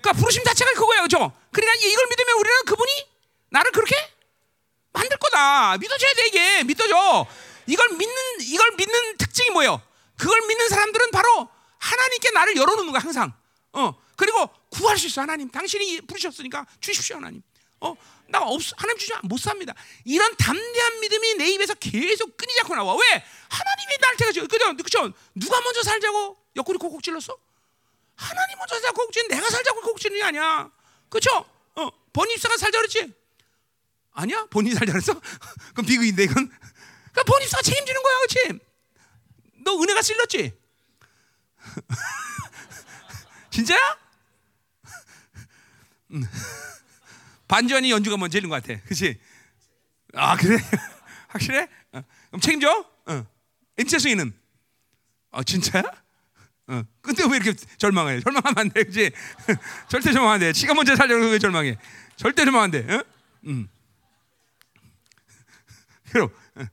그러니까 0.00 0.20
부르심 0.20 0.44
자체가 0.44 0.72
그거예요, 0.74 1.02
그죠? 1.02 1.32
그러니까 1.50 1.86
이걸 1.86 2.06
믿으면 2.08 2.38
우리는 2.38 2.64
그분이 2.66 2.90
나를 3.50 3.72
그렇게 3.72 3.94
만들 4.92 5.16
거다. 5.16 5.78
믿어줘야 5.78 6.12
돼 6.14 6.26
이게 6.26 6.64
믿어줘. 6.64 7.26
이걸 7.66 7.88
믿는 7.88 8.14
이걸 8.40 8.70
믿는 8.76 9.16
특징이 9.16 9.50
뭐예요? 9.50 9.80
그걸 10.16 10.40
믿는 10.46 10.68
사람들은 10.68 11.10
바로 11.10 11.48
하나님께 11.78 12.30
나를 12.30 12.56
열어놓는 12.56 12.92
거야 12.92 13.02
항상. 13.02 13.32
어 13.72 13.94
그리고 14.16 14.48
구할 14.70 14.96
수 14.98 15.06
있어 15.06 15.22
하나님. 15.22 15.50
당신이 15.50 16.02
부르셨으니까 16.02 16.66
주십시오 16.80 17.16
하나님. 17.16 17.42
어나 17.80 18.40
없 18.40 18.60
하나님 18.76 18.98
주지 18.98 19.12
못 19.24 19.38
삽니다. 19.38 19.74
이런 20.04 20.34
담대한 20.36 21.00
믿음이 21.00 21.34
내 21.34 21.48
입에서 21.50 21.74
계속 21.74 22.36
끊이지 22.36 22.60
않고 22.62 22.74
나와. 22.74 22.94
왜? 22.94 23.24
하나님이 23.48 23.98
날 24.00 24.16
때가 24.16 24.32
죠 24.32 24.46
그죠? 24.46 24.76
그죠? 24.76 25.12
누가 25.34 25.60
먼저 25.60 25.82
살자고 25.82 26.36
옆구리 26.56 26.78
콕콕 26.78 27.02
찔렀어? 27.02 27.36
하나님 28.16 28.58
먼저 28.58 28.74
살자고 28.76 28.94
콕콕 28.96 29.12
찔 29.12 29.28
내가 29.28 29.50
살자고 29.50 29.80
콕콕 29.80 30.00
찔는 30.00 30.18
게 30.18 30.24
아니야. 30.24 30.70
그죠? 31.08 31.44
어 31.74 31.88
번입사가 32.12 32.56
살자 32.56 32.78
그랬지? 32.78 33.12
아니야? 34.12 34.46
본인이 34.50 34.74
살자 34.76 34.92
그랬어? 34.92 35.12
그럼 35.74 35.86
비극인데 35.86 36.24
이건. 36.24 36.34
그러니까 37.12 37.22
본입사가 37.26 37.62
책임지는 37.62 38.02
거야, 38.02 38.16
그렇지? 38.18 38.58
너 39.64 39.80
은혜가 39.82 40.02
쓸렸지? 40.02 40.52
진짜야? 43.50 43.98
음. 46.12 46.22
반주환이 47.48 47.90
연주가 47.90 48.16
먼저 48.16 48.38
일는 48.38 48.50
것 48.50 48.62
같아, 48.62 48.80
그렇지? 48.84 49.18
아 50.14 50.36
그래? 50.36 50.58
확실해? 51.28 51.68
어. 51.92 52.02
그럼 52.28 52.40
책임져? 52.40 52.86
어. 53.06 53.26
임채승이는? 53.78 54.32
아 55.32 55.42
진짜야? 55.42 55.82
어. 56.68 56.82
근데 57.00 57.24
왜 57.24 57.36
이렇게 57.36 57.54
절망해? 57.78 58.20
절망하면 58.20 58.58
안 58.58 58.70
돼, 58.70 58.84
그렇지? 58.84 59.10
절대 59.88 60.12
절망 60.12 60.32
안 60.32 60.40
돼. 60.40 60.52
지가 60.52 60.74
먼저 60.74 60.94
살려고 60.94 61.24
왜 61.26 61.38
절망해? 61.38 61.76
절대 62.16 62.44
절망 62.44 62.62
안 62.62 62.70
돼. 62.70 62.86
어? 62.92 63.04
음. 63.46 63.68
그럼 66.10 66.28
어. 66.56 66.64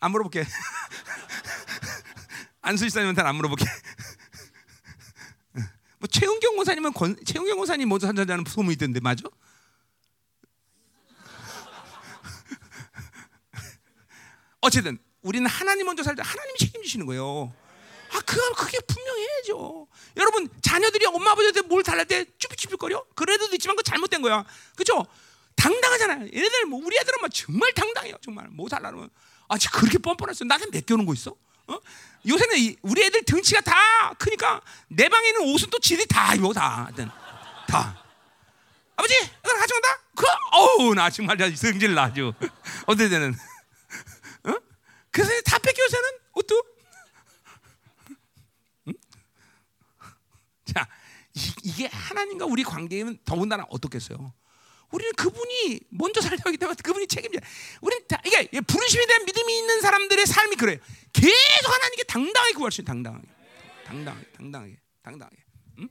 안 0.00 0.10
물어볼게. 0.12 0.46
안수지사님한테 2.62 3.22
안 3.22 3.34
물어볼게. 3.36 3.64
뭐 5.98 6.06
최은경 6.08 6.56
권사님은 6.56 6.92
권, 6.92 7.16
최은경 7.24 7.56
권사님 7.56 7.88
먼저 7.88 8.06
산다는 8.06 8.44
소문이 8.46 8.74
있던데 8.74 9.00
맞아? 9.00 9.22
어쨌든 14.60 14.98
우리는 15.22 15.48
하나님 15.48 15.86
먼저 15.86 16.02
살자 16.02 16.22
하나님이 16.22 16.58
책임지시는 16.58 17.06
거예요. 17.06 17.54
아, 18.12 18.20
그 18.24 18.36
그게 18.54 18.78
분명해야죠. 18.80 19.86
여러분 20.16 20.48
자녀들이 20.62 21.04
엄마 21.06 21.32
아버지한테 21.32 21.62
뭘 21.62 21.82
달랄 21.82 22.06
때 22.06 22.24
쭈삣쭈삣거려? 22.38 23.04
그런 23.14 23.34
애들도 23.34 23.54
있지만 23.56 23.76
그 23.76 23.82
잘못된 23.82 24.22
거야. 24.22 24.44
그죠? 24.76 25.04
당당하잖아요. 25.56 26.28
얘네들 26.32 26.66
뭐 26.66 26.80
우리 26.84 26.96
애들은 26.96 27.18
뭐 27.20 27.28
정말 27.28 27.72
당당해요. 27.74 28.14
정말 28.22 28.46
뭐 28.48 28.68
달라면 28.68 29.10
아, 29.48 29.58
진짜 29.58 29.76
그렇게 29.78 29.98
뻔뻔했어. 29.98 30.44
나한테 30.44 30.78
맡겨놓은 30.78 31.06
거 31.06 31.14
있어? 31.14 31.34
어? 31.66 31.78
요새는 32.26 32.58
이, 32.58 32.76
우리 32.82 33.02
애들 33.04 33.24
등치가 33.24 33.60
다 33.60 34.12
크니까 34.18 34.60
내 34.88 35.08
방에 35.08 35.28
있는 35.28 35.52
옷은 35.52 35.70
또 35.70 35.78
지들이 35.78 36.06
다 36.06 36.34
입어 36.34 36.52
다. 36.52 36.90
다. 37.66 38.04
아버지, 38.96 39.14
이거 39.14 39.56
가져간다? 39.56 39.88
그, 40.14 40.26
어우, 40.52 40.94
나 40.94 41.08
정말 41.10 41.38
성질 41.54 41.94
나죠. 41.94 42.34
어떨 42.86 43.08
때는. 43.08 43.34
어? 44.44 44.54
그래서 45.10 45.30
다 45.42 45.58
뺏겨 45.58 45.82
요새는 45.84 46.08
옷도. 46.34 46.62
응? 48.88 48.94
자, 50.64 50.88
이, 51.34 51.72
게 51.72 51.86
하나님과 51.86 52.46
우리 52.46 52.64
관계는 52.64 53.18
더군다나 53.24 53.64
어떻겠어요? 53.70 54.32
우리는 54.90 55.12
그분이 55.14 55.80
먼저 55.90 56.20
살려야 56.20 56.38
하기 56.44 56.56
때문에 56.56 56.76
그분이 56.82 57.06
책임져. 57.06 57.40
우리는 57.80 58.06
다, 58.08 58.20
이게 58.24 58.48
부르심에 58.60 59.06
대한 59.06 59.24
믿음이 59.24 59.58
있는 59.58 59.80
사람들의 59.80 60.26
삶이 60.26 60.56
그래요. 60.56 60.78
계속 61.12 61.72
하나님께 61.72 62.04
당당하게 62.04 62.52
구할 62.54 62.72
수 62.72 62.80
있는 62.80 62.86
당당하게, 62.86 63.26
당당하게, 63.86 64.26
당당하게, 64.36 64.76
당당하게. 65.02 65.36
응? 65.80 65.88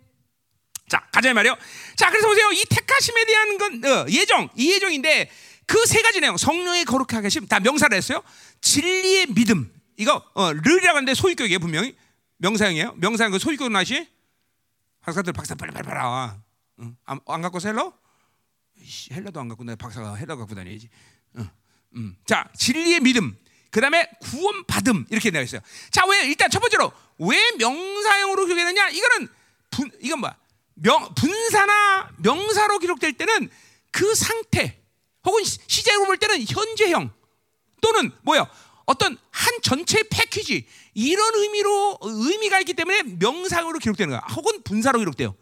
자, 0.89 1.07
가자 1.11 1.33
말이요. 1.33 1.55
자, 1.95 2.09
그래서 2.09 2.27
보세요. 2.27 2.51
이 2.51 2.63
택하심에 2.69 3.25
대한 3.25 3.57
건 3.57 3.85
어, 3.85 4.05
예정, 4.09 4.49
이 4.55 4.71
예정인데 4.73 5.29
그 5.65 5.85
세 5.85 6.01
가지 6.01 6.19
내용, 6.21 6.37
성령의 6.37 6.85
거룩하게 6.85 7.25
하심, 7.25 7.47
다 7.47 7.59
명사를 7.59 7.95
했어요. 7.95 8.23
진리의 8.61 9.27
믿음, 9.33 9.71
이거 9.97 10.23
어, 10.33 10.53
르라고 10.53 10.95
하는데 10.97 11.13
소유격이에요 11.13 11.59
분명히 11.59 11.95
명사형이에요. 12.37 12.93
명사형 12.97 13.31
그 13.31 13.39
소유격 13.39 13.71
나시? 13.71 14.07
박사들 15.01 15.33
박사 15.33 15.55
빨리 15.55 15.71
빨리 15.71 15.85
빨리 15.87 15.97
와. 15.99 16.37
응? 16.79 16.95
안, 17.05 17.19
안 17.27 17.41
갖고 17.41 17.59
셀러? 17.59 17.93
헬라도 19.11 19.39
안 19.39 19.47
갖고 19.47 19.63
내 19.63 19.75
박사가 19.75 20.15
헬라 20.15 20.35
갖고 20.35 20.55
다녀야지. 20.55 20.89
응. 21.37 21.49
음. 21.95 22.15
자, 22.25 22.49
진리의 22.57 23.01
믿음. 23.01 23.37
그 23.71 23.81
다음에 23.81 24.09
구원 24.21 24.65
받음 24.65 25.05
이렇게 25.09 25.31
되어 25.31 25.41
있어요. 25.41 25.61
자, 25.91 26.05
왜 26.07 26.25
일단 26.27 26.49
첫 26.49 26.59
번째로 26.59 26.91
왜 27.19 27.37
명사형으로 27.57 28.45
기록되느냐? 28.45 28.89
이거는 28.89 29.27
분 29.71 29.91
이건 30.01 30.19
뭐야? 30.19 30.35
명 30.75 31.13
분사나 31.15 32.11
명사로 32.17 32.79
기록될 32.79 33.13
때는 33.13 33.49
그 33.91 34.15
상태 34.15 34.79
혹은 35.25 35.43
시제로 35.43 36.05
볼 36.05 36.17
때는 36.17 36.45
현재형 36.47 37.11
또는 37.81 38.11
뭐야? 38.21 38.49
어떤 38.85 39.17
한 39.31 39.53
전체 39.61 40.01
패키지 40.09 40.65
이런 40.93 41.35
의미로 41.35 41.97
의미가 42.01 42.59
있기 42.61 42.73
때문에 42.73 43.03
명사형으로 43.03 43.79
기록되는 43.79 44.09
거야. 44.09 44.21
혹은 44.35 44.61
분사로 44.63 44.99
기록돼요. 44.99 45.35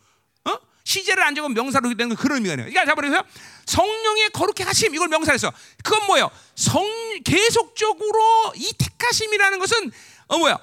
시제를 0.86 1.23
안 1.23 1.36
적으면 1.36 1.53
명사로 1.55 1.93
되는 1.95 2.15
그런 2.15 2.38
의미가 2.38 2.53
있네요. 2.53 2.69
그러니까 2.69 2.86
자버려서 2.86 3.25
성령의 3.65 4.29
거룩해 4.29 4.63
하심 4.63 4.93
이걸 4.95 5.09
명사에서 5.09 5.51
그건 5.83 6.05
뭐예요? 6.05 6.31
성 6.55 6.86
계속적으로 7.23 8.53
이 8.55 8.71
택하심이라는 8.77 9.59
것은 9.59 9.91
어 10.27 10.38
뭐야? 10.38 10.57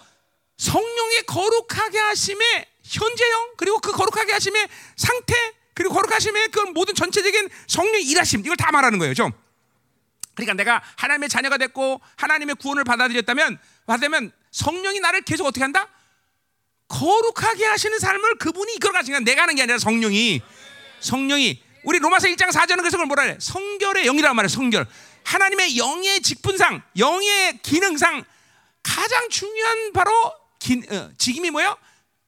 성령의 0.56 1.26
거룩하게 1.26 1.98
하심의 1.98 2.66
현재형 2.84 3.54
그리고 3.56 3.78
그 3.80 3.90
거룩하게 3.92 4.32
하심의 4.32 4.68
상태 4.96 5.34
그리고 5.74 5.94
거룩하심의 5.94 6.48
그 6.48 6.60
모든 6.72 6.94
전체적인 6.94 7.48
성령의 7.66 8.04
일하심 8.04 8.40
이걸 8.40 8.56
다 8.56 8.70
말하는 8.70 8.98
거예요, 9.00 9.14
좀. 9.14 9.32
그러니까 10.34 10.54
내가 10.54 10.82
하나님의 10.96 11.28
자녀가 11.28 11.58
됐고 11.58 12.00
하나님의 12.16 12.54
구원을 12.56 12.84
받아들였다면 12.84 13.58
받으면 13.86 14.32
성령이 14.52 15.00
나를 15.00 15.22
계속 15.22 15.46
어떻게 15.46 15.62
한다? 15.62 15.88
거룩하게 16.92 17.64
하시는 17.64 17.98
삶을 17.98 18.36
그분이 18.36 18.74
이끌어 18.74 18.92
가시는 18.92 19.20
거 19.20 19.24
내가 19.24 19.42
하는 19.42 19.54
게 19.54 19.62
아니라 19.62 19.78
성령이 19.78 20.42
성령이 21.00 21.62
우리 21.84 21.98
로마서 21.98 22.28
1장 22.28 22.52
4절은 22.52 22.78
그래서 22.78 22.98
그걸 22.98 23.06
뭐라 23.06 23.22
해? 23.22 23.36
성결의 23.40 24.04
영이란 24.04 24.36
말이에요. 24.36 24.48
성결. 24.48 24.86
하나님의 25.24 25.78
영의 25.78 26.20
직분상, 26.20 26.82
영의 26.98 27.58
기능상 27.62 28.24
가장 28.82 29.28
중요한 29.30 29.92
바로 29.92 30.12
기, 30.58 30.82
어, 30.90 31.10
직임이 31.16 31.50
뭐예요? 31.50 31.76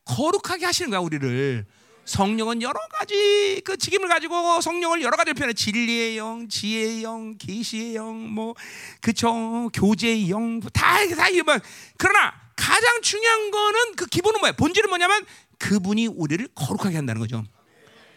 거룩하게 0.06 0.64
하시는 0.64 0.90
거야, 0.90 1.00
우리를. 1.00 1.66
성령은 2.04 2.62
여러 2.62 2.78
가지 2.98 3.62
그 3.64 3.76
직임을 3.76 4.08
가지고 4.08 4.60
성령을 4.60 5.02
여러 5.02 5.16
가지 5.16 5.32
표현해 5.32 5.54
진리의 5.54 6.18
영, 6.18 6.48
지혜의 6.48 7.02
영, 7.02 7.36
계시의 7.38 7.94
영, 7.94 8.30
뭐 8.30 8.54
그쵸 9.00 9.70
교제의 9.72 10.30
영, 10.30 10.60
다다 10.60 11.28
이거 11.28 11.58
그러나 11.96 12.43
가장 12.56 13.02
중요한 13.02 13.50
거는 13.50 13.96
그 13.96 14.06
기본은 14.06 14.40
뭐야? 14.40 14.52
본질은 14.52 14.88
뭐냐면 14.88 15.24
그분이 15.58 16.08
우리를 16.08 16.48
거룩하게 16.54 16.96
한다는 16.96 17.20
거죠. 17.20 17.44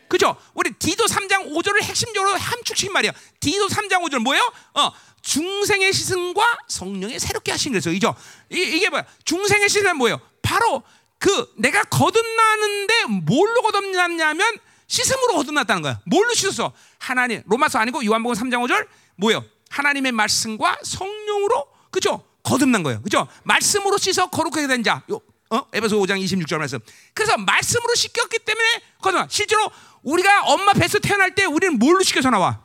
그죠? 0.07 0.37
우리 0.53 0.71
디도 0.71 1.05
3장 1.05 1.51
5절을 1.51 1.81
핵심적으로 1.81 2.37
함축시킨 2.37 2.93
말이야. 2.93 3.11
디도 3.39 3.67
3장 3.67 4.03
5절 4.03 4.19
뭐예요? 4.19 4.51
어, 4.73 4.91
중생의 5.21 5.91
시승과 5.91 6.59
성령의 6.67 7.19
새롭게 7.19 7.51
하신 7.51 7.73
거죠. 7.73 7.91
이죠? 7.91 8.15
이, 8.49 8.79
게 8.79 8.89
뭐야? 8.89 9.05
중생의 9.25 9.67
시승은 9.67 9.97
뭐예요? 9.97 10.21
바로 10.41 10.83
그 11.19 11.51
내가 11.57 11.83
거듭나는데 11.83 13.05
뭘로 13.25 13.61
거듭났냐면 13.61 14.57
씻음으로 14.87 15.33
거듭났다는 15.33 15.81
거야. 15.81 15.99
뭘로 16.05 16.33
씻었어? 16.33 16.71
하나님 16.99 17.43
로마서 17.45 17.79
아니고 17.79 18.05
요한복음 18.05 18.35
3장 18.35 18.65
5절 18.65 18.87
뭐예요? 19.17 19.43
하나님의 19.69 20.13
말씀과 20.13 20.79
성령으로 20.83 21.67
그죠? 21.91 22.23
거듭난 22.47 22.81
거예요. 22.83 23.01
그죠? 23.01 23.27
말씀으로 23.43 23.97
씻어 23.97 24.27
거룩하게 24.27 24.67
된 24.67 24.83
자. 24.83 25.03
요, 25.11 25.19
어? 25.49 25.67
에베소 25.73 25.99
5장 25.99 26.23
26절 26.23 26.57
말씀. 26.57 26.79
그래서 27.13 27.37
말씀으로 27.37 27.93
씻겼기 27.93 28.39
때문에 28.39 28.67
거듭나. 29.01 29.27
실제로 29.29 29.69
우리가 30.03 30.43
엄마 30.45 30.71
뱃속 30.71 31.01
태어날 31.01 31.35
때 31.35 31.43
우리는 31.45 31.77
뭘로 31.77 32.01
씻겨서 32.03 32.29
나와? 32.29 32.63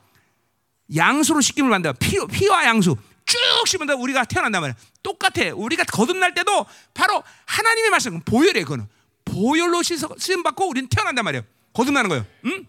양수로 0.95 1.41
씻김을 1.41 1.69
받는다. 1.69 1.97
피, 1.99 2.17
피와 2.27 2.65
양수. 2.65 2.95
쭉 3.25 3.37
씹은다 3.67 3.95
우리가 3.95 4.25
태어난단 4.25 4.61
말이야. 4.61 4.75
똑같아. 5.01 5.53
우리가 5.53 5.83
거듭날 5.85 6.33
때도 6.33 6.65
바로 6.93 7.23
하나님의 7.45 7.89
말씀, 7.89 8.21
보혈이에요. 8.21 8.65
그거는. 8.65 8.87
보혈로 9.25 9.81
씻음 9.81 10.43
받고 10.43 10.69
우리는 10.69 10.87
태어난단 10.89 11.23
말이에요. 11.25 11.43
거듭나는 11.73 12.09
거예요. 12.09 12.25
응? 12.45 12.65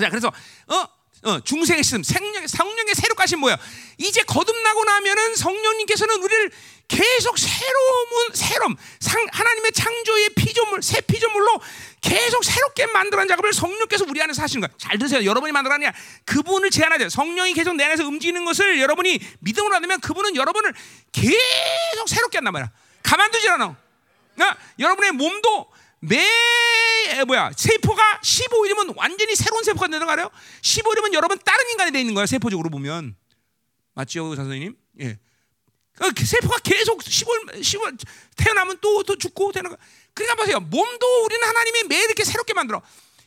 자, 0.00 0.08
그래서 0.08 0.28
어 0.28 0.95
어, 1.22 1.40
중생의 1.40 1.82
심, 1.82 2.02
생명, 2.02 2.46
성령의 2.46 2.94
새롭게 2.94 3.22
하신 3.22 3.38
뭐야? 3.40 3.58
이제 3.98 4.22
거듭나고 4.22 4.84
나면은 4.84 5.34
성령님께서는 5.34 6.22
우리를 6.22 6.50
계속 6.88 7.36
새로운 7.38 8.34
새롬, 8.34 8.76
상, 9.00 9.26
하나님의 9.32 9.72
창조의 9.72 10.30
피조물, 10.36 10.82
새 10.82 11.00
피조물로 11.00 11.60
계속 12.00 12.44
새롭게 12.44 12.86
만들어낸 12.86 13.28
작업을 13.28 13.52
성령께서 13.52 14.04
우리 14.08 14.22
안에서 14.22 14.42
하시는 14.42 14.60
거야. 14.60 14.76
잘 14.78 14.98
드세요. 14.98 15.24
여러분이 15.24 15.52
만들어 15.52 15.74
아니야. 15.74 15.92
그분을 16.24 16.70
제한하죠. 16.70 17.08
성령이 17.08 17.54
계속 17.54 17.74
내 17.74 17.84
안에서 17.84 18.06
움직이는 18.06 18.44
것을 18.44 18.80
여러분이 18.80 19.18
믿음으로 19.40 19.74
하면 19.74 20.00
그분은 20.00 20.36
여러분을 20.36 20.72
계속 21.10 22.08
새롭게 22.08 22.38
한단 22.38 22.52
말이야. 22.52 22.70
가만두지 23.02 23.48
않아. 23.48 23.76
그러니까 24.34 24.60
여러분의 24.78 25.12
몸도 25.12 25.66
매 26.00 26.24
뭐야 27.26 27.52
세포가 27.56 28.20
15일이면 28.22 28.96
완전히 28.96 29.34
새로운 29.34 29.64
세포가 29.64 29.88
되는 29.88 30.06
거 30.06 30.12
알아요? 30.12 30.30
15일이면 30.62 31.14
여러분 31.14 31.38
다른 31.44 31.70
인간이 31.70 31.92
돼 31.92 32.00
있는 32.00 32.14
거야 32.14 32.26
세포적으로 32.26 32.70
보면 32.70 33.16
맞죠 33.94 34.34
선생님? 34.36 34.76
예. 35.00 35.18
그 35.96 36.26
세포가 36.26 36.58
계속 36.58 37.02
15일, 37.02 37.60
15일 37.60 37.98
태어나면 38.36 38.78
또, 38.82 39.02
또 39.02 39.16
죽고 39.16 39.52
되는 39.52 39.70
거. 39.70 39.76
그러니까 40.12 40.34
보세요. 40.34 40.60
몸도 40.60 41.24
우리는 41.24 41.46
하나님이 41.46 41.84
매일 41.84 42.04
이렇게 42.04 42.22
새롭게 42.24 42.52
만들어. 42.52 42.82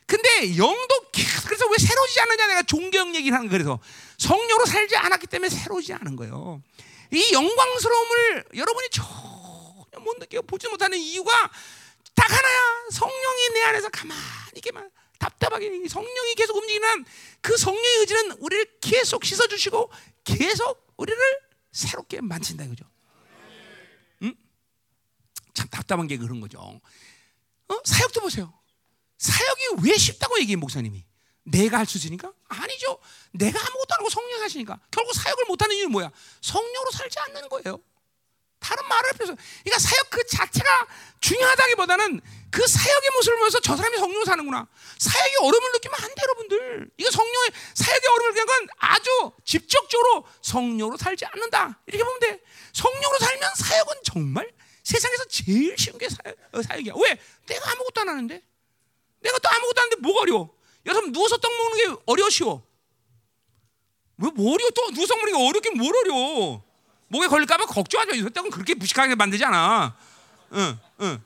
근데 0.05 0.57
영도 0.57 1.01
그래서 1.45 1.67
왜 1.67 1.77
새로지지 1.77 2.19
않느냐 2.21 2.47
내가 2.47 2.63
종경 2.63 3.15
얘기를 3.15 3.35
하는 3.35 3.47
거 3.47 3.51
그래서 3.51 3.79
성령으로 4.17 4.65
살지 4.65 4.95
않았기 4.95 5.27
때문에 5.27 5.49
새로지 5.49 5.93
않은 5.93 6.15
거예요. 6.15 6.61
이 7.11 7.31
영광스러움을 7.33 8.45
여러분이 8.55 8.87
전혀 8.91 10.03
못 10.03 10.17
느끼고 10.19 10.43
보지 10.43 10.67
못하는 10.67 10.97
이유가 10.97 11.31
딱 12.19 12.29
하나야. 12.31 12.87
성령이 12.91 13.49
내 13.53 13.61
안에서 13.63 13.89
가만히 13.89 14.19
있게만 14.57 14.89
답답하게 15.19 15.87
성령이 15.87 16.35
계속 16.35 16.57
움직이는 16.57 17.05
그 17.41 17.55
성령의 17.55 17.97
의지는 17.99 18.31
우리를 18.39 18.79
계속 18.81 19.23
씻어주시고 19.23 19.91
계속 20.23 20.93
우리를 20.97 21.19
새롭게 21.71 22.19
만든다 22.21 22.65
이거죠. 22.65 22.85
응? 24.23 24.35
참 25.53 25.67
답답한 25.69 26.07
게 26.07 26.17
그런 26.17 26.41
거죠. 26.41 26.59
어? 26.59 27.77
사역도 27.85 28.21
보세요. 28.21 28.53
사역이 29.17 29.87
왜 29.87 29.97
쉽다고 29.97 30.39
얘기해 30.39 30.55
목사님이? 30.55 31.05
내가 31.43 31.79
할 31.79 31.85
수 31.85 31.97
있으니까? 31.97 32.31
아니죠. 32.47 32.99
내가 33.31 33.59
아무것도 33.59 33.93
안 33.93 33.99
하고 33.99 34.09
성령 34.09 34.41
하시니까. 34.41 34.79
결국 34.91 35.13
사역을 35.13 35.45
못하는 35.47 35.75
이유는 35.75 35.91
뭐야? 35.91 36.11
성령으로 36.41 36.91
살지 36.91 37.19
않는 37.19 37.49
거예요. 37.49 37.79
다른 38.59 38.87
말을 38.87 39.11
필요 39.13 39.25
그러니까 39.63 39.79
사역 39.79 40.09
그 40.09 40.25
자체가 40.27 40.87
중요하다기보다는 41.21 42.21
그 42.51 42.65
사역의 42.67 43.09
모습을 43.15 43.37
보면서 43.37 43.59
저 43.59 43.75
사람이 43.77 43.97
성령 43.97 44.25
사는구나. 44.25 44.67
사역의 44.97 45.35
어려움을 45.41 45.71
느끼면 45.73 45.99
안 46.01 46.07
돼, 46.15 46.21
여러분들. 46.23 46.89
이거 46.97 47.11
성령의 47.11 47.51
사역의 47.75 48.09
어려움을 48.09 48.31
느끼는 48.33 48.45
건 48.47 48.67
아주 48.79 49.31
직접적으로 49.45 50.25
성령으로 50.41 50.97
살지 50.97 51.25
않는다. 51.25 51.79
이렇게 51.87 52.03
보면 52.03 52.19
돼. 52.19 52.41
성령으로 52.73 53.19
살면 53.19 53.49
사역은 53.55 53.95
정말 54.03 54.51
세상에서 54.83 55.25
제일 55.25 55.75
쉬운 55.77 55.97
게 55.97 56.09
사역, 56.09 56.35
어, 56.53 56.61
사역 56.63 56.85
이야. 56.85 56.93
왜? 56.97 57.17
내가 57.45 57.71
아무것도 57.71 58.01
안 58.01 58.09
하는데. 58.09 58.41
내가 59.21 59.37
또 59.39 59.49
아무것도 59.49 59.81
안 59.81 59.85
하는데 59.85 59.95
뭐가 60.01 60.21
어려워? 60.21 60.55
여러분 60.85 61.11
누워서 61.11 61.37
떡 61.37 61.51
먹는 61.55 61.77
게 61.95 62.01
어려워 62.07 62.29
쉬워? 62.29 62.63
왜 64.17 64.29
뭐 64.33 64.53
어려워? 64.53 64.69
또 64.71 64.91
누워서 64.91 65.15
먹는 65.15 65.33
게 65.33 65.47
어렵긴 65.49 65.77
뭘 65.77 65.95
어려워? 65.95 66.63
목에 67.09 67.27
걸릴까봐 67.27 67.65
마. 67.65 68.15
이석떡은 68.15 68.51
그렇게 68.51 68.73
무식하게 68.75 69.15
만들지 69.15 69.43
않아. 69.45 69.95
응, 70.53 70.79
응. 71.01 71.23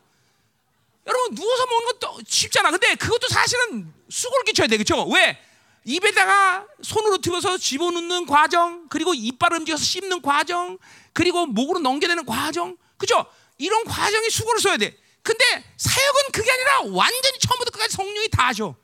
여러분 1.05 1.35
누워서 1.35 1.65
먹는 1.65 1.85
것도 1.87 2.19
쉽잖아. 2.25 2.71
근데 2.71 2.95
그것도 2.95 3.27
사실은 3.27 3.93
수고를 4.09 4.45
끼쳐야 4.45 4.67
돼, 4.67 4.77
그렇죠? 4.77 5.05
왜? 5.09 5.37
입에다가 5.85 6.65
손으로 6.81 7.17
들어서 7.17 7.57
집어넣는 7.57 8.25
과정, 8.25 8.87
그리고 8.89 9.13
이빨 9.13 9.53
움직여서 9.53 9.83
씹는 9.83 10.21
과정, 10.21 10.77
그리고 11.11 11.45
목으로 11.45 11.79
넘겨내는 11.79 12.25
과정, 12.25 12.77
그죠? 12.97 13.25
이런 13.57 13.83
과정에 13.83 14.29
수고를 14.29 14.61
써야 14.61 14.77
돼. 14.77 14.97
근데 15.21 15.43
사역은 15.77 16.31
그게 16.31 16.49
아니라 16.49 16.95
완전히 16.95 17.39
처음부터 17.39 17.71
끝까지 17.71 17.95
성령이 17.95 18.29
다 18.29 18.47
하셔. 18.47 18.75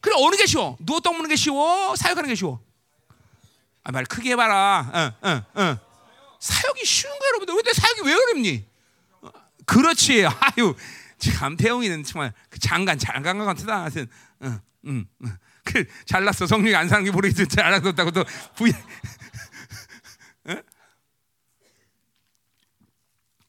그래 0.00 0.14
어느 0.18 0.36
게 0.36 0.46
쉬워? 0.46 0.76
누웠다 0.80 1.10
먹는 1.10 1.28
게 1.28 1.36
쉬워? 1.36 1.96
사역하는 1.96 2.28
게 2.28 2.34
쉬워? 2.34 2.60
아, 3.84 3.90
말 3.92 4.04
크게 4.04 4.32
해봐라. 4.32 5.14
어, 5.22 5.28
어, 5.28 5.62
어. 5.62 5.87
사역이 6.40 6.84
쉬운 6.84 7.18
거야, 7.18 7.28
여러분들. 7.28 7.54
근데 7.54 7.72
사역이 7.72 8.02
왜 8.04 8.14
어렵니? 8.14 8.66
어, 9.22 9.30
그렇지. 9.66 10.26
아유, 10.26 10.74
참 11.18 11.56
태용이는 11.56 12.04
정말 12.04 12.32
그 12.48 12.58
장관, 12.58 12.98
장관 12.98 13.38
같다. 13.38 13.82
하여튼, 13.82 14.06
응, 14.42 14.60
응, 14.86 15.06
응. 15.24 15.36
그 15.64 15.84
잘났어. 16.06 16.46
성령이 16.46 16.74
안 16.74 16.88
사는 16.88 17.04
게 17.04 17.10
모르겠지. 17.10 17.46
잘났다고 17.46 18.10
또 18.10 18.24
부여. 18.56 18.72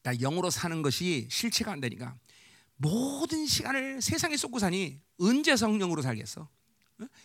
나 0.02 0.14
영으로 0.14 0.50
사는 0.50 0.82
것이 0.82 1.28
실체가 1.30 1.72
안 1.72 1.80
되니까 1.80 2.16
모든 2.76 3.46
시간을 3.46 4.00
세상에 4.00 4.36
쏟고 4.36 4.58
사니 4.58 4.98
언제 5.18 5.56
성령으로 5.56 6.02
살겠어? 6.02 6.48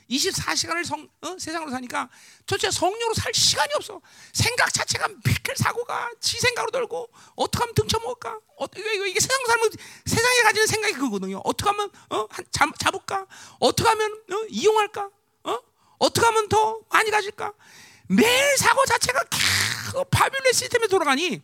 24시간을 0.09 0.85
성, 0.85 1.07
어? 1.21 1.35
세상으로 1.37 1.71
사니까 1.71 2.09
도대체 2.45 2.71
성령으로 2.71 3.13
살 3.13 3.33
시간이 3.33 3.73
없어. 3.75 4.01
생각 4.33 4.73
자체가 4.73 5.07
미끌 5.23 5.55
사고가 5.55 6.09
지 6.19 6.39
생각으로 6.39 6.71
돌고 6.71 7.09
어떻게 7.35 7.61
하면 7.61 7.73
등쳐먹을까? 7.75 8.39
어, 8.57 8.65
이거, 8.77 9.05
이게 9.05 9.19
세상 9.19 9.45
살면 9.45 9.71
세상에 10.05 10.41
가지는 10.43 10.67
생각이 10.67 10.93
그거거든요. 10.95 11.41
어떻게 11.43 11.69
하면 11.69 11.89
어? 12.09 12.27
한, 12.29 12.45
잡, 12.51 12.69
잡을까? 12.79 13.25
어떻게 13.59 13.87
하면 13.89 14.11
어? 14.31 14.45
이용할까? 14.49 15.09
어? 15.43 15.59
어떻게 15.99 16.25
하면 16.25 16.49
더 16.49 16.79
많이 16.89 17.11
가질까? 17.11 17.53
매일 18.07 18.57
사고 18.57 18.85
자체가 18.85 19.23
계속 19.29 20.09
바빌레 20.09 20.51
시스템에 20.53 20.87
돌아가니 20.87 21.41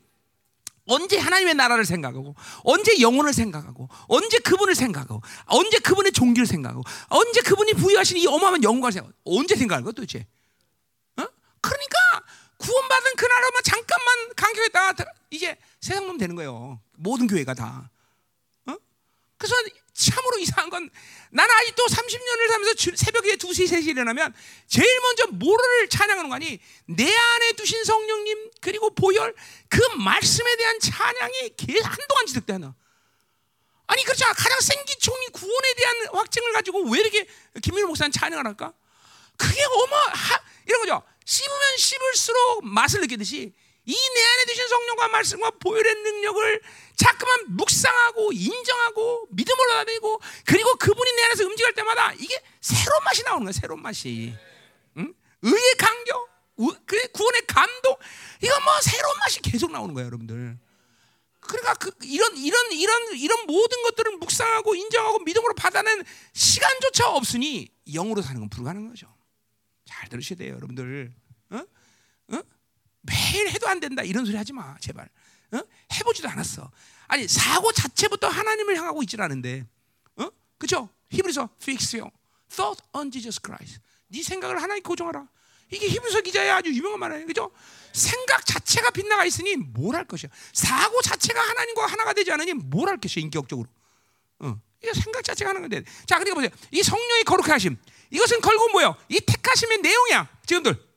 언제 0.92 1.18
하나님의 1.18 1.56
나라를 1.56 1.86
생각하고 1.86 2.36
언제 2.64 3.00
영혼을 3.00 3.34
생각하고 3.34 3.88
언제 4.08 4.40
그분을 4.40 4.76
생각하고 4.76 5.22
언제 5.46 5.80
그분의 5.80 6.12
종기를 6.12 6.46
생각하고 6.46 6.84
언제 7.08 7.42
그분이 7.42 7.74
부여하신 7.74 8.18
이 8.18 8.28
어마어마한 8.28 8.64
영광을 8.64 8.92
생각하고 8.92 9.18
언제 9.26 9.56
생각하는 9.56 9.86
거야 9.86 9.94
도대체 9.94 10.28
어? 11.18 11.26
그러니까 11.62 11.98
구원받은 12.58 13.16
그날로만 13.16 13.62
잠깐만 13.64 14.34
간격했다가 14.36 15.06
이제 15.30 15.58
세상 15.80 16.08
놈 16.08 16.18
되는 16.18 16.36
거예요 16.36 16.82
모든 16.98 17.28
교회가 17.28 17.54
다 17.54 17.90
어? 18.68 18.76
그래서 19.38 19.56
참으로 19.94 20.40
이상한 20.40 20.70
건 20.70 20.90
나는 21.32 21.56
아직도 21.56 21.86
30년을 21.86 22.48
살면서 22.50 22.74
새벽에 22.96 23.36
2시, 23.36 23.66
3시 23.72 23.88
일어나면 23.88 24.34
제일 24.68 25.00
먼저 25.00 25.28
뭐를 25.28 25.88
찬양하는 25.88 26.30
거니? 26.30 26.60
내 26.86 27.04
안에 27.16 27.54
두신 27.54 27.84
성령님 27.84 28.52
그리고 28.60 28.90
보혈 28.94 29.34
그 29.70 29.82
말씀에 29.98 30.56
대한 30.58 30.80
찬양이 30.80 31.54
계속 31.56 31.86
한동안 31.86 32.26
지속돼 32.28 32.54
하나. 32.54 32.76
아니 33.88 34.04
그렇잖아. 34.04 34.34
가장 34.34 34.60
생기총이 34.60 35.28
구원에 35.34 35.74
대한 35.76 35.96
확증을 36.14 36.54
가지고 36.54 36.84
왜 36.90 37.00
이렇게 37.00 37.26
김민호 37.62 37.88
목사는 37.88 38.12
찬양을 38.12 38.46
할까? 38.46 38.74
그게 39.38 39.64
어마 39.64 39.98
하, 39.98 40.42
이런 40.66 40.82
거죠. 40.82 41.02
씹으면 41.26 41.78
씹을수록 41.78 42.66
맛을 42.66 43.02
느끼듯이 43.02 43.54
이 43.86 43.94
내 43.94 44.24
안에 44.24 44.46
두신 44.46 44.68
성령과 44.68 45.08
말씀과 45.08 45.52
보혈의 45.52 45.96
능력을 45.96 46.62
자꾸만 46.96 47.56
묵상하고 47.56 48.32
인정하고 48.32 49.28
믿음으로 49.32 49.70
받아들이고 49.70 50.22
그리고 50.46 50.76
그분이 50.76 51.12
내 51.16 51.24
안에서 51.24 51.46
움직일 51.46 51.74
때마다 51.74 52.14
이게 52.14 52.40
새로운 52.60 53.04
맛이 53.04 53.24
나오는 53.24 53.44
거야 53.46 53.52
새로운 53.52 53.82
맛이 53.82 54.34
응? 54.98 55.14
의의 55.42 55.76
그 56.86 57.08
구원의 57.12 57.48
감동 57.48 57.96
이거 58.44 58.60
뭐 58.60 58.82
새로운 58.82 59.18
맛이 59.20 59.42
계속 59.42 59.72
나오는 59.72 59.94
거예요 59.96 60.08
여러분들 60.08 60.60
그러니까 61.40 61.74
그 61.76 61.92
이런 62.04 62.38
이런 62.38 62.72
이런 62.72 63.18
이런 63.18 63.48
모든 63.48 63.82
것들을 63.84 64.18
묵상하고 64.18 64.76
인정하고 64.76 65.20
믿음으로 65.20 65.56
받아낸 65.56 66.04
시간조차 66.34 67.10
없으니 67.10 67.70
영으로 67.92 68.22
사는 68.22 68.40
건 68.40 68.50
불가능한 68.50 68.90
거죠 68.92 69.12
잘 69.86 70.08
들으셔야 70.10 70.38
돼요 70.38 70.54
여러분들 70.56 71.14
어? 71.50 71.58
어? 71.58 71.66
매일 73.02 73.50
해도 73.50 73.68
안 73.68 73.80
된다 73.80 74.04
이런 74.04 74.26
소리 74.26 74.38
하지 74.38 74.54
마 74.54 74.78
제발 74.80 75.10
어? 75.54 75.62
해보지도 75.94 76.30
않았어. 76.30 76.72
아니 77.08 77.28
사고 77.28 77.72
자체부터 77.74 78.28
하나님을 78.30 78.78
향하고 78.78 79.04
있질 79.04 79.22
않은데, 79.22 79.66
어? 80.16 80.30
그죠? 80.58 80.88
히브리서 81.10 81.50
fix 81.62 81.98
your 81.98 82.10
thought 82.50 82.82
on 82.94 83.12
Jesus 83.12 83.40
Christ. 83.44 83.80
네 84.08 84.24
생각을 84.24 84.62
하나님 84.62 84.82
고정하라. 84.84 85.28
이게 85.72 85.88
히브리서 85.90 86.22
기자의 86.22 86.52
아주 86.52 86.70
유명한 86.74 87.00
말이에요, 87.00 87.26
그죠? 87.28 87.52
생각 87.94 88.46
자체가 88.46 88.92
빗나가 88.92 89.26
있으니 89.26 89.56
뭘 89.58 89.96
할 89.96 90.06
것이야? 90.06 90.30
사고 90.54 91.02
자체가 91.02 91.40
하나님과 91.42 91.86
하나가 91.88 92.14
되지 92.14 92.32
않으니 92.32 92.54
뭘 92.54 92.88
할 92.88 92.98
것이야, 92.98 93.22
인격적으로? 93.24 93.68
어. 94.40 94.58
이게 94.82 94.94
생각 94.94 95.24
자체가 95.24 95.50
하는 95.50 95.62
건데. 95.62 95.84
자, 96.08 96.18
그리고 96.18 96.36
보세요. 96.36 96.50
이 96.72 96.82
성령이 96.82 97.24
거룩해 97.24 97.52
하심. 97.52 97.78
이것은 98.10 98.40
결국 98.42 98.72
뭐예요? 98.72 98.96
이 99.10 99.20
택하심의 99.20 99.80
내용이야. 99.80 100.30
지금들. 100.46 100.91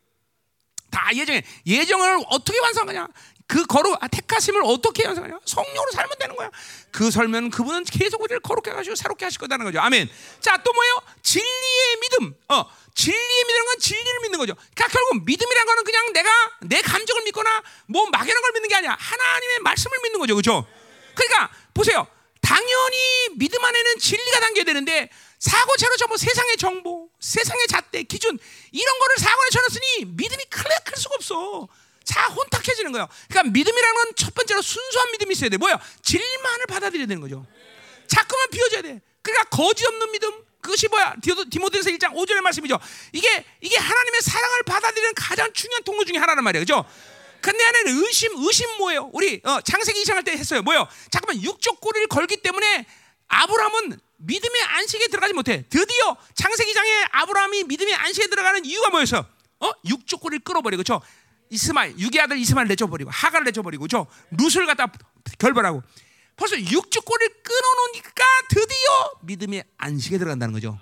다 0.95 1.11
예정에 1.13 1.43
예정을 1.67 2.25
어떻게 2.31 2.59
완성하냐? 2.61 3.09
그 3.47 3.67
거룩 3.67 4.03
아, 4.03 4.09
택하심을 4.09 4.63
어떻게 4.65 5.03
연상하냐? 5.05 5.39
성령으로 5.45 5.91
살면 5.93 6.19
되는 6.19 6.37
거야. 6.37 6.51
그 6.93 7.11
설면 7.11 7.51
그분은 7.51 7.85
계속 7.85 8.23
우리를 8.23 8.41
거룩해 8.41 8.75
가지고 8.75 8.95
새롭게 8.97 9.25
하실 9.27 9.41
거다는 9.41 9.67
거죠. 9.67 9.81
아멘. 9.81 10.09
자, 10.41 10.57
또 10.59 10.73
뭐예요? 10.73 11.03
진리의 11.23 11.97
믿음. 12.01 12.35
어, 12.49 12.65
진리의 12.95 13.45
믿음은 13.45 13.67
건 13.67 13.79
진리를 13.81 14.21
믿는 14.23 14.39
거죠. 14.39 14.55
그러니까 14.55 14.87
결국 14.89 15.25
믿음이란 15.25 15.67
거는 15.67 15.85
그냥 15.85 16.13
내가 16.13 16.31
내 16.61 16.81
감정을 16.81 17.23
믿거나 17.25 17.63
뭐 17.87 18.07
막연한 18.11 18.41
걸 18.41 18.53
믿는 18.53 18.69
게 18.69 18.77
아니야. 18.77 18.97
하나님의 18.99 19.59
말씀을 19.61 19.99
믿는 20.05 20.21
거죠. 20.21 20.35
그렇죠? 20.37 20.67
그러니까 21.15 21.51
보세요. 21.75 22.07
당연히 22.41 23.29
믿음 23.37 23.63
안에는 23.65 23.99
진리가 23.99 24.41
담겨야 24.41 24.65
되는데 24.65 25.11
사고체로 25.45 25.97
전부 25.97 26.17
세상의 26.17 26.57
정보, 26.57 27.11
세상의 27.21 27.67
잣대, 27.69 28.03
기준 28.03 28.39
이런 28.73 28.99
거를 28.99 29.17
사고 29.19 29.41
안에 29.43 29.51
쳐놨으니 29.51 30.05
믿음이 30.17 30.45
클 30.49 30.65
수가 30.97 31.15
없어. 31.17 31.69
자 32.03 32.27
혼탁해지는 32.29 32.93
거예요. 32.93 33.09
그러니까 33.29 33.51
믿음이라는 33.53 33.95
건 33.95 34.15
첫 34.17 34.33
번째로 34.35 34.63
순수한 34.63 35.11
믿음이 35.13 35.33
있어야 35.33 35.51
돼. 35.51 35.57
뭐야? 35.59 35.79
진리만을 36.03 36.67
받아들여야 36.67 37.07
되는 37.07 37.21
거죠. 37.21 37.47
자꾸만 38.07 38.49
비워져야 38.51 38.83
돼. 38.83 39.01
그러니까 39.23 39.45
거짓 39.51 39.87
없는 39.87 40.13
믿음. 40.13 40.33
그것이 40.63 40.89
뭐야? 40.89 41.15
디모데서 41.51 41.91
1장 41.91 42.15
5절의 42.15 42.41
말씀이죠. 42.41 42.79
이게 43.13 43.45
이게 43.61 43.77
하나님의 43.77 44.23
사랑을 44.23 44.63
받아들이는 44.63 45.15
가장 45.15 45.53
중요한 45.53 45.85
통로 45.85 46.05
중에 46.05 46.17
하나란 46.17 46.43
말이에요. 46.43 46.63
그죠? 46.63 46.85
근데 47.43 47.63
안에는 47.63 48.03
의심, 48.03 48.33
의심 48.37 48.67
뭐예요? 48.79 49.11
우리 49.13 49.43
어, 49.45 49.61
창세기 49.61 50.03
2장 50.05 50.15
할때 50.15 50.33
했어요. 50.33 50.63
뭐요? 50.63 50.89
잠깐만 51.11 51.43
육적 51.43 51.81
꼬리를 51.81 52.09
걸기 52.09 52.39
때문에 52.39 52.87
아브라함은 53.29 53.99
믿음의 54.17 54.63
안식에 54.63 55.09
들어가지 55.09 55.35
못해. 55.35 55.65
드디어 55.69 56.17
창세기 56.35 56.73
장에 56.73 57.05
아브라함이 57.13 57.65
믿음의 57.65 57.95
안식에 57.95 58.29
들어가는 58.29 58.65
이유가 58.65 58.91
뭐였어? 58.91 59.27
어? 59.61 59.71
육적 59.87 60.21
꼬리를 60.21 60.45
끌어버려. 60.45 60.77
그렇죠? 60.77 61.01
이스마엘 61.51 61.97
유기 61.99 62.21
아들 62.21 62.39
이스마엘 62.39 62.69
내줘버리고 62.69 63.11
하가를 63.11 63.45
내줘버리고 63.45 63.87
저 63.89 64.07
룻을 64.31 64.67
갖다 64.67 64.91
결벌하고 65.39 65.83
벌써 66.37 66.59
육축골을 66.59 67.29
끊어놓으니까 67.43 68.25
드디어 68.49 69.13
믿음의 69.23 69.65
안식에 69.77 70.19
들어간다는 70.19 70.53
거죠. 70.53 70.79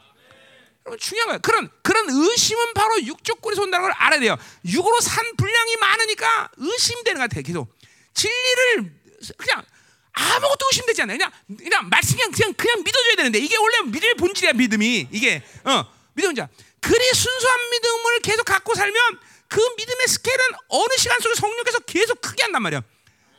여러분 0.87 0.99
중요한 0.99 1.29
거예요. 1.29 1.41
그런 1.43 1.71
그런 1.83 2.07
의심은 2.09 2.75
바로 2.75 3.03
육축골에서 3.03 3.63
온다는 3.63 3.83
걸 3.83 3.93
알아야 3.93 4.21
돼요. 4.21 4.37
육으로 4.65 5.01
산 5.01 5.37
분량이 5.37 5.77
많으니까 5.77 6.51
의심되는 6.57 7.21
것 7.21 7.29
같아요. 7.29 7.43
계속 7.43 7.77
진리를 8.15 9.01
그냥 9.37 9.63
아무것도 10.13 10.67
의심되지 10.71 11.03
않아요. 11.03 11.19
그냥 11.19 11.33
그냥 11.47 11.89
말씀 11.89 12.17
그냥 12.17 12.33
그냥 12.33 12.55
그냥 12.55 12.83
믿어줘야 12.85 13.17
되는데 13.17 13.39
이게 13.39 13.57
원래 13.57 13.83
믿음의 13.87 14.15
본질이야 14.17 14.53
믿음이 14.53 15.09
이게 15.11 15.43
어 15.65 15.85
믿음 16.15 16.35
자 16.35 16.49
그리 16.81 17.05
순수한 17.15 17.71
믿음을 17.71 18.21
계속 18.21 18.45
갖고 18.45 18.75
살면 18.75 19.21
그 19.49 19.61
믿음의 19.77 20.09
스케일은 20.09 20.45
어느 20.69 20.97
시간 20.99 21.21
속에 21.21 21.35
성령께서 21.35 21.79
계속 21.81 22.21
크게 22.21 22.43
한단 22.43 22.63
말이야. 22.63 22.83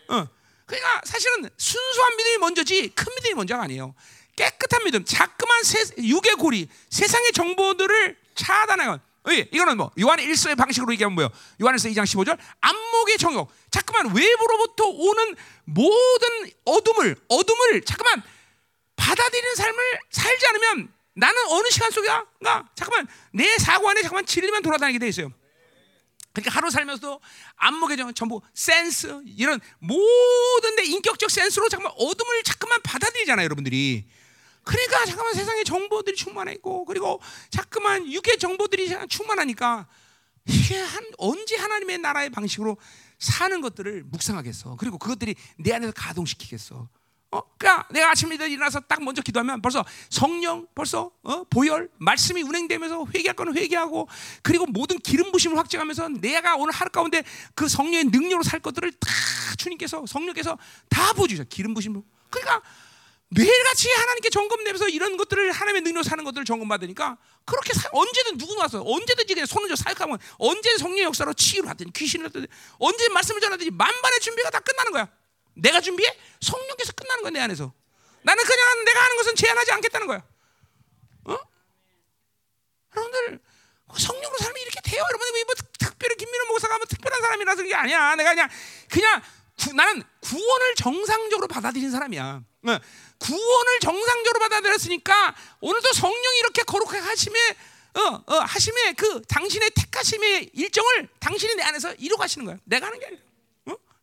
어. 0.09 0.27
그러니까 0.65 1.01
사실은 1.03 1.49
순수한 1.57 2.15
믿음이 2.17 2.37
먼저지 2.37 2.89
큰 2.95 3.13
믿음이 3.15 3.33
먼저가 3.35 3.63
아니에요. 3.63 3.93
깨끗한 4.35 4.83
믿음, 4.85 5.05
자꾸만 5.05 5.63
세, 5.63 5.83
육의 5.97 6.35
고리, 6.35 6.67
세상의 6.89 7.33
정보들을 7.33 8.17
차단하는 8.35 8.99
이거는 9.31 9.77
뭐 9.77 9.91
요한 9.99 10.19
1서의 10.19 10.57
방식으로 10.57 10.91
얘기하면 10.93 11.15
뭐예요? 11.15 11.29
요한에서 11.61 11.87
2장 11.89 12.03
15절 12.03 12.37
안목의 12.59 13.17
정욕. 13.17 13.51
자꾸만 13.71 14.13
외부로부터 14.13 14.85
오는 14.85 15.35
모든 15.65 16.51
어둠을 16.65 17.15
어둠을 17.29 17.81
자꾸만 17.81 18.21
받아들이는 18.95 19.55
삶을 19.55 19.99
살지 20.11 20.45
않으면 20.47 20.93
나는 21.15 21.41
어느 21.49 21.69
시간 21.69 21.91
속에가 21.91 22.25
잠깐만 22.75 23.07
내 23.31 23.57
사고 23.57 23.89
안에 23.89 24.01
잠깐만 24.01 24.25
진리만 24.25 24.61
돌아다니게 24.61 24.99
돼 24.99 25.07
있어요. 25.07 25.31
그러니까 26.33 26.55
하루 26.55 26.71
살면서도 26.71 27.21
안목의 27.57 27.95
정 27.95 28.13
전부 28.13 28.41
센스 28.55 29.21
이런 29.25 29.59
모든 29.79 30.75
데 30.75 30.83
인격적 30.83 31.29
센스로 31.29 31.69
잠깐만 31.69 31.93
어둠을 31.97 32.43
자꾸만 32.43 32.81
받아들이잖아요, 32.81 33.45
여러분들이. 33.45 34.05
그러니까 34.63 35.05
잠깐만 35.05 35.33
세상에 35.33 35.63
정보들이 35.63 36.15
충만해 36.15 36.53
있고 36.53 36.85
그리고 36.85 37.19
자꾸만 37.49 38.11
육의 38.11 38.37
정보들이 38.39 38.95
충만하니까 39.09 39.87
이게 40.45 40.77
한 40.79 41.03
언제 41.17 41.55
하나님의 41.55 41.99
나라의 41.99 42.29
방식으로 42.29 42.77
사는 43.19 43.61
것들을 43.61 44.03
묵상하겠어. 44.03 44.75
그리고 44.77 44.97
그것들이 44.97 45.35
내 45.57 45.73
안에서 45.73 45.93
가동시키겠어. 45.95 46.89
어, 47.31 47.41
그러니까 47.57 47.87
내가 47.89 48.11
아침에 48.11 48.35
일어나서 48.35 48.81
딱 48.81 49.03
먼저 49.03 49.21
기도하면 49.23 49.61
벌써 49.61 49.83
성령, 50.09 50.67
벌써 50.75 51.09
어? 51.23 51.43
보혈, 51.45 51.89
말씀이 51.97 52.43
운행되면서 52.43 53.07
회개할 53.15 53.35
거는 53.35 53.57
회개하고 53.57 54.07
그리고 54.43 54.67
모든 54.67 54.99
기름 54.99 55.31
부심을 55.31 55.57
확증하면서 55.57 56.09
내가 56.21 56.55
오늘 56.55 56.73
하루 56.73 56.91
가운데 56.91 57.23
그 57.55 57.67
성령의 57.67 58.05
능력으로 58.05 58.43
살 58.43 58.59
것들을 58.59 58.91
다 58.91 59.09
주님께서 59.57 60.05
성령께서 60.05 60.57
다 60.89 61.13
보여주셔 61.13 61.43
기름 61.45 61.73
부심으로. 61.73 62.03
그러니까 62.29 62.61
매일같이 63.35 63.89
하나님께 63.89 64.29
점검 64.29 64.63
내면서 64.63 64.87
이런 64.87 65.17
것들을 65.17 65.51
하나님의 65.51 65.81
능력으로 65.81 66.03
사는 66.03 66.23
것들을 66.23 66.45
점검 66.45 66.67
받으니까 66.67 67.17
그렇게 67.45 67.73
사, 67.73 67.89
언제든 67.91 68.37
누구 68.37 68.55
와서 68.57 68.83
언제든지 68.85 69.33
그냥 69.33 69.45
손을 69.45 69.69
줘 69.69 69.75
사역하면 69.75 70.19
언제 70.37 70.77
성령 70.77 71.05
역사로 71.05 71.33
치유를 71.33 71.69
하든 71.71 71.91
귀신을 71.91 72.27
하든 72.27 72.47
언제 72.79 73.09
말씀을 73.09 73.41
전하든지 73.41 73.71
만반의 73.71 74.19
준비가 74.19 74.49
다 74.49 74.59
끝나는 74.59 74.91
거야. 74.91 75.09
내가 75.55 75.81
준비해? 75.81 76.09
성령께서 76.41 76.93
끝나는 76.93 77.23
거야 77.23 77.31
내 77.31 77.39
안에서. 77.39 77.73
나는 78.21 78.43
그냥 78.43 78.85
내가 78.85 79.03
하는 79.03 79.17
것은 79.17 79.35
제한하지 79.35 79.71
않겠다는 79.71 80.07
거야. 80.07 80.23
어? 81.25 81.37
여러분들 82.95 83.39
성령으로 83.97 84.37
살면 84.39 84.61
이렇게 84.61 84.81
돼요. 84.81 85.03
여러분들 85.09 85.45
뭐 85.45 85.55
특별히 85.79 86.15
김민호 86.15 86.45
목사가 86.47 86.77
뭐 86.77 86.85
특별한 86.85 87.21
사람이라서 87.21 87.61
그게 87.63 87.75
아니야. 87.75 88.15
내가 88.15 88.31
그냥 88.31 88.49
그냥 88.89 89.21
구, 89.59 89.73
나는 89.73 90.03
구원을 90.21 90.75
정상적으로 90.75 91.47
받아들인 91.47 91.91
사람이야. 91.91 92.41
어, 92.65 92.79
구원을 93.19 93.79
정상적으로 93.81 94.39
받아들였으니까 94.39 95.35
오늘도 95.61 95.93
성령이 95.93 96.39
이렇게 96.39 96.63
거룩하게 96.63 96.99
하심에 96.99 97.39
어, 97.95 98.23
어, 98.25 98.39
하심에 98.39 98.93
그 98.93 99.21
당신의 99.27 99.69
택하심의 99.71 100.51
일정을 100.53 101.07
당신이 101.19 101.55
내 101.55 101.63
안에서 101.63 101.93
이루고 101.93 102.21
가시는 102.21 102.45
거야. 102.45 102.57
내가 102.65 102.87
하는 102.87 102.99
게 102.99 103.05
아니라. 103.05 103.21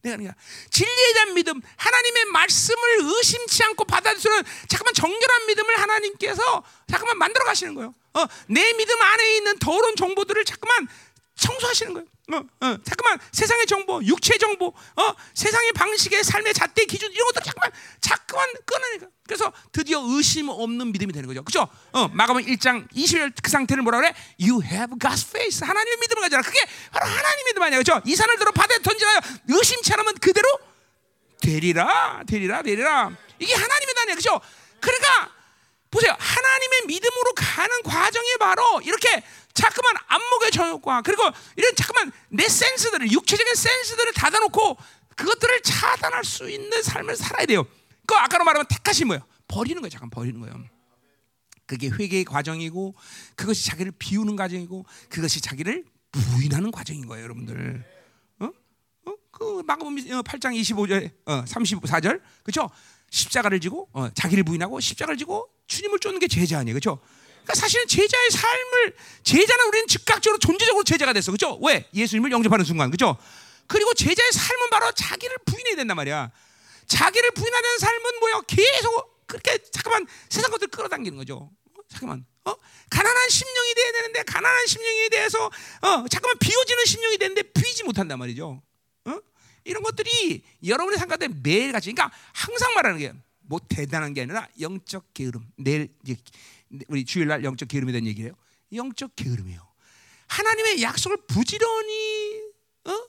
내가 0.02 0.16
그러니까 0.16 0.34
진리에 0.70 1.12
대한 1.12 1.34
믿음, 1.34 1.60
하나님의 1.76 2.24
말씀을 2.26 2.82
의심치 3.02 3.62
않고 3.64 3.84
받아들이는 3.84 4.42
잠깐만 4.68 4.94
정결한 4.94 5.46
믿음을 5.46 5.78
하나님께서 5.78 6.62
잠깐만 6.88 7.18
만들어 7.18 7.44
가시는 7.44 7.74
거예요. 7.74 7.94
어, 8.14 8.24
내 8.48 8.72
믿음 8.72 9.00
안에 9.00 9.36
있는 9.36 9.58
더러운 9.58 9.94
정보들을 9.96 10.44
잠깐만 10.44 10.88
청소하시는 11.40 11.94
거예요. 11.94 12.06
어, 12.32 12.36
어, 12.36 12.76
잠깐만 12.84 13.18
세상의 13.32 13.66
정보, 13.66 14.00
육체 14.04 14.36
정보, 14.38 14.66
어, 14.68 15.14
세상의 15.34 15.72
방식의 15.72 16.22
삶의 16.22 16.54
잣대 16.54 16.84
기준 16.84 17.10
이런 17.10 17.26
것들 17.28 17.42
잠깐만 17.42 17.72
잠깐만 18.00 18.48
끊어내니까. 18.64 19.06
그래서 19.26 19.52
드디어 19.72 20.00
의심 20.02 20.48
없는 20.48 20.92
믿음이 20.92 21.12
되는 21.12 21.26
거죠. 21.26 21.42
그죠? 21.42 21.66
어, 21.92 22.08
마가복 22.08 22.42
1장 22.42 22.88
20절 22.92 23.32
그 23.42 23.50
상태를 23.50 23.82
뭐라 23.82 23.98
그래? 23.98 24.14
You 24.40 24.62
have 24.62 24.96
God's 24.98 25.26
faith. 25.26 25.64
하나님의 25.64 25.98
믿음을 25.98 26.22
가져라. 26.22 26.42
그게 26.42 26.60
바로 26.92 27.06
하나님의 27.06 27.44
믿음 27.46 27.62
아니야. 27.62 27.78
그죠? 27.78 28.00
이 28.04 28.14
산을 28.14 28.38
들어 28.38 28.52
바다에 28.52 28.78
던지나요? 28.78 29.20
의심치 29.48 29.92
않으면 29.94 30.14
그대로 30.20 30.46
되리라. 31.40 32.22
되리라. 32.26 32.62
되리라. 32.62 33.10
이게 33.38 33.54
하나님의 33.54 33.94
단이야. 33.94 34.14
그죠? 34.14 34.40
그러니까 34.80 35.39
보세요. 35.90 36.14
하나님의 36.18 36.82
믿음으로 36.86 37.32
가는 37.34 37.82
과정이 37.82 38.36
바로 38.38 38.80
이렇게 38.82 39.22
자꾸만 39.52 39.94
안목의 40.06 40.50
정욕과 40.52 41.02
그리고 41.02 41.22
이런 41.56 41.74
자꾸만 41.74 42.12
내 42.28 42.48
센스들을 42.48 43.10
육체적인 43.10 43.54
센스들을 43.54 44.12
닫아놓고 44.12 44.76
그것들을 45.16 45.62
차단할 45.62 46.24
수 46.24 46.48
있는 46.48 46.82
삶을 46.82 47.16
살아야 47.16 47.46
돼요. 47.46 47.66
그 48.06 48.14
아까로 48.14 48.44
말하면 48.44 48.66
택하신 48.68 49.08
뭐예요? 49.08 49.26
버리는 49.48 49.80
거예요. 49.82 49.90
잠깐 49.90 50.10
버리는 50.10 50.38
거예요. 50.40 50.64
그게 51.66 51.88
회개의 51.88 52.24
과정이고 52.24 52.94
그것이 53.36 53.66
자기를 53.66 53.92
비우는 53.98 54.36
과정이고 54.36 54.84
그것이 55.08 55.40
자기를 55.40 55.84
부인하는 56.10 56.70
과정인 56.70 57.06
거예요, 57.06 57.24
여러분들. 57.24 57.84
어? 58.40 58.50
어? 59.06 59.14
그 59.30 59.62
마가복음 59.64 59.96
8장 59.96 60.60
25절, 60.60 61.12
어, 61.26 61.44
34절, 61.44 62.20
그렇죠? 62.42 62.68
십자가를 63.10 63.60
지고 63.60 63.88
어, 63.92 64.08
자기를 64.14 64.44
부인하고 64.44 64.80
십자가를 64.80 65.18
지고 65.18 65.48
주님을 65.66 65.98
쫓는 65.98 66.18
게 66.20 66.28
제자 66.28 66.58
아니에요, 66.58 66.74
그렇죠? 66.74 67.00
그러니까 67.42 67.54
사실은 67.54 67.86
제자의 67.86 68.30
삶을 68.30 68.96
제자는 69.24 69.68
우리는 69.68 69.86
즉각적으로 69.88 70.38
존재적으로 70.38 70.84
제자가 70.84 71.12
됐어, 71.12 71.32
그렇죠? 71.32 71.58
왜? 71.62 71.88
예수님을 71.94 72.30
영접하는 72.30 72.64
순간, 72.64 72.90
그렇죠? 72.90 73.16
그리고 73.66 73.94
제자의 73.94 74.32
삶은 74.32 74.70
바로 74.70 74.90
자기를 74.92 75.38
부인해야 75.44 75.76
된단 75.76 75.96
말이야. 75.96 76.30
자기를 76.86 77.30
부인하는 77.32 77.78
삶은 77.78 78.20
뭐야? 78.20 78.40
계속 78.46 79.26
그렇게 79.26 79.58
잠깐만 79.70 80.06
세상 80.28 80.50
것들 80.50 80.68
끌어당기는 80.68 81.16
거죠. 81.16 81.50
어? 81.66 81.80
잠깐만. 81.88 82.26
어? 82.44 82.54
가난한 82.90 83.28
심령이 83.28 83.74
돼야 83.74 83.92
되는데 83.92 84.22
가난한 84.24 84.66
심령에 84.66 85.08
대해서 85.08 85.46
어, 85.46 86.08
잠깐만 86.08 86.38
비워지는 86.38 86.84
심령이 86.84 87.18
되는데 87.18 87.42
비지 87.42 87.84
못한단 87.84 88.18
말이죠. 88.18 88.60
어? 89.60 89.62
이런 89.64 89.82
것들이 89.82 90.42
여러분의 90.64 90.98
삶 90.98 91.08
가운데 91.08 91.28
매일 91.42 91.72
같이 91.72 91.92
그러니까 91.92 92.14
항상 92.32 92.74
말하는 92.74 92.98
게 92.98 93.12
뭐 93.50 93.58
대단한 93.68 94.14
게 94.14 94.22
아니라 94.22 94.46
영적 94.60 95.12
게으름. 95.12 95.44
내일 95.56 95.92
우리 96.86 97.04
주일날 97.04 97.42
영적 97.42 97.68
게으름에 97.68 97.90
대한 97.90 98.06
얘기예요. 98.06 98.32
영적 98.72 99.16
게으름이에요. 99.16 99.60
하나님의 100.28 100.80
약속을 100.82 101.16
부지런히 101.26 102.42
어? 102.84 103.08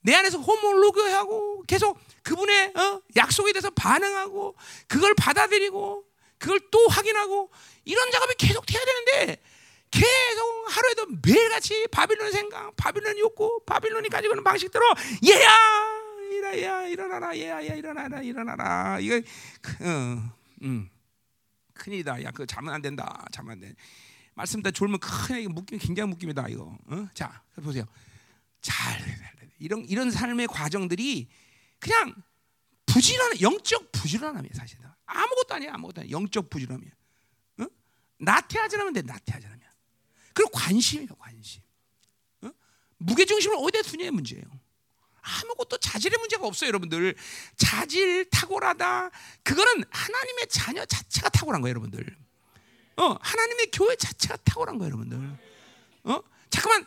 내 0.00 0.16
안에서 0.16 0.38
호몰로그하고 0.40 1.62
계속 1.68 1.96
그분의 2.24 2.72
어? 2.74 3.00
약속에 3.14 3.52
대해서 3.52 3.70
반응하고 3.70 4.56
그걸 4.88 5.14
받아들이고 5.14 6.04
그걸 6.38 6.58
또 6.72 6.88
확인하고 6.88 7.48
이런 7.84 8.10
작업이 8.10 8.34
계속 8.36 8.66
돼야 8.66 8.84
되는데 8.84 9.40
계속 9.90 10.66
하루에도 10.68 11.06
매일같이 11.24 11.86
바빌론 11.90 12.30
생각, 12.32 12.74
바빌론 12.76 13.18
욕구, 13.18 13.60
바빌론이 13.66 14.08
가지고 14.08 14.34
있는 14.34 14.44
방식대로 14.44 14.84
얘야 15.26 15.56
일어야 16.30 16.86
일어나라 16.86 17.36
얘야 17.36 17.62
얘 17.62 17.78
일어나라 17.78 18.20
일어나라. 18.20 18.98
이거 19.00 19.16
어, 19.16 20.32
음, 20.62 20.90
큰일이다. 21.74 22.22
야 22.24 22.30
그거 22.30 22.46
자면 22.46 22.74
안 22.74 22.82
된다. 22.82 23.24
자면 23.32 23.52
안 23.52 23.60
돼. 23.60 23.74
말씀 24.34 24.62
다 24.62 24.70
졸면 24.70 25.00
큰 25.00 25.52
묶임 25.52 25.78
굉장히 25.78 26.10
묶입니다 26.10 26.46
이거. 26.48 26.76
어? 26.86 27.08
자 27.14 27.42
보세요. 27.62 27.84
잘 28.60 29.00
이런 29.58 29.84
이런 29.86 30.10
삶의 30.10 30.46
과정들이 30.48 31.28
그냥 31.80 32.14
부지런 32.86 33.40
영적 33.40 33.92
부지런함이에요 33.92 34.52
사실은. 34.54 34.86
아무것도 35.06 35.54
아니야 35.54 35.74
아무것도 35.74 36.02
아니야 36.02 36.10
영적 36.10 36.50
부지런함이야 36.50 36.90
어? 37.60 37.66
나태하지 38.18 38.76
않으면 38.76 38.92
돼 38.92 39.02
나태하지 39.02 39.46
않으면 39.46 39.67
그리고 40.38 40.50
관심이에요 40.52 41.16
관심. 41.18 41.60
어? 42.42 42.50
무게 42.98 43.24
중심을 43.24 43.56
어디에 43.58 43.82
두냐의 43.82 44.12
문제예요. 44.12 44.44
아무것도 45.20 45.78
자질의 45.78 46.16
문제가 46.20 46.46
없어요 46.46 46.68
여러분들. 46.68 47.16
자질 47.56 48.30
탁월하다. 48.30 49.10
그거는 49.42 49.82
하나님의 49.90 50.46
자녀 50.48 50.84
자체가 50.86 51.28
탁월한 51.30 51.60
거예요 51.60 51.70
여러분들. 51.72 52.16
어 52.98 53.16
하나님의 53.20 53.70
교회 53.72 53.96
자체가 53.96 54.36
탁월한 54.44 54.78
거예요 54.78 54.90
여러분들. 54.94 55.38
어? 56.04 56.22
잠깐만. 56.50 56.86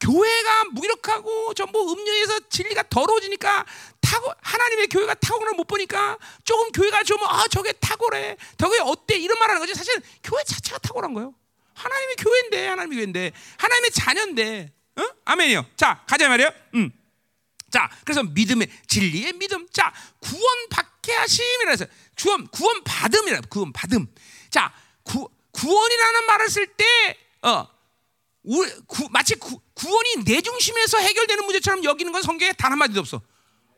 교회가 0.00 0.64
무기력하고 0.72 1.52
전부 1.52 1.92
음료에서 1.92 2.48
진리가 2.48 2.84
더러워지니까 2.88 3.66
타고 4.00 4.32
하나님의 4.40 4.86
교회가 4.88 5.12
탁월을 5.12 5.52
못 5.52 5.64
보니까 5.66 6.16
조금 6.42 6.72
교회가 6.72 7.02
좀 7.02 7.18
아 7.22 7.46
저게 7.48 7.72
탁월해. 7.72 8.38
저게 8.56 8.80
어때? 8.80 9.18
이런 9.18 9.38
말하는 9.38 9.60
거지. 9.60 9.74
사실 9.74 10.00
교회 10.24 10.42
자체가 10.42 10.78
탁월한 10.78 11.12
거예요 11.12 11.34
하나님의 11.78 12.16
교회인데 12.16 12.66
하나님의 12.68 12.96
교회인데 12.96 13.32
하나님의 13.58 13.90
자녀인데 13.90 14.72
어? 14.96 15.02
아멘이요 15.24 15.66
자 15.76 16.04
가자 16.06 16.28
말이요 16.28 16.50
음. 16.74 16.90
자 17.70 17.90
그래서 18.04 18.22
믿음의 18.22 18.68
진리의 18.86 19.34
믿음 19.34 19.66
자 19.72 19.92
구원 20.20 20.68
받게 20.70 21.12
하심이라 21.12 21.70
해서 21.70 21.86
구원 22.20 22.46
구원 22.48 22.82
받음이라 22.84 23.42
구원 23.48 23.72
받음 23.72 24.06
자 24.50 24.72
구, 25.02 25.28
구원이라는 25.52 26.26
말을 26.26 26.48
쓸 26.48 26.66
때 26.76 27.28
어 27.42 27.68
우리, 28.42 28.70
구, 28.86 29.08
마치 29.10 29.34
구, 29.34 29.60
구원이 29.74 30.24
내 30.24 30.40
중심에서 30.40 30.98
해결되는 30.98 31.44
문제처럼 31.44 31.84
여기는 31.84 32.12
건 32.12 32.22
성경에 32.22 32.52
단 32.52 32.72
한마디도 32.72 33.00
없어. 33.00 33.20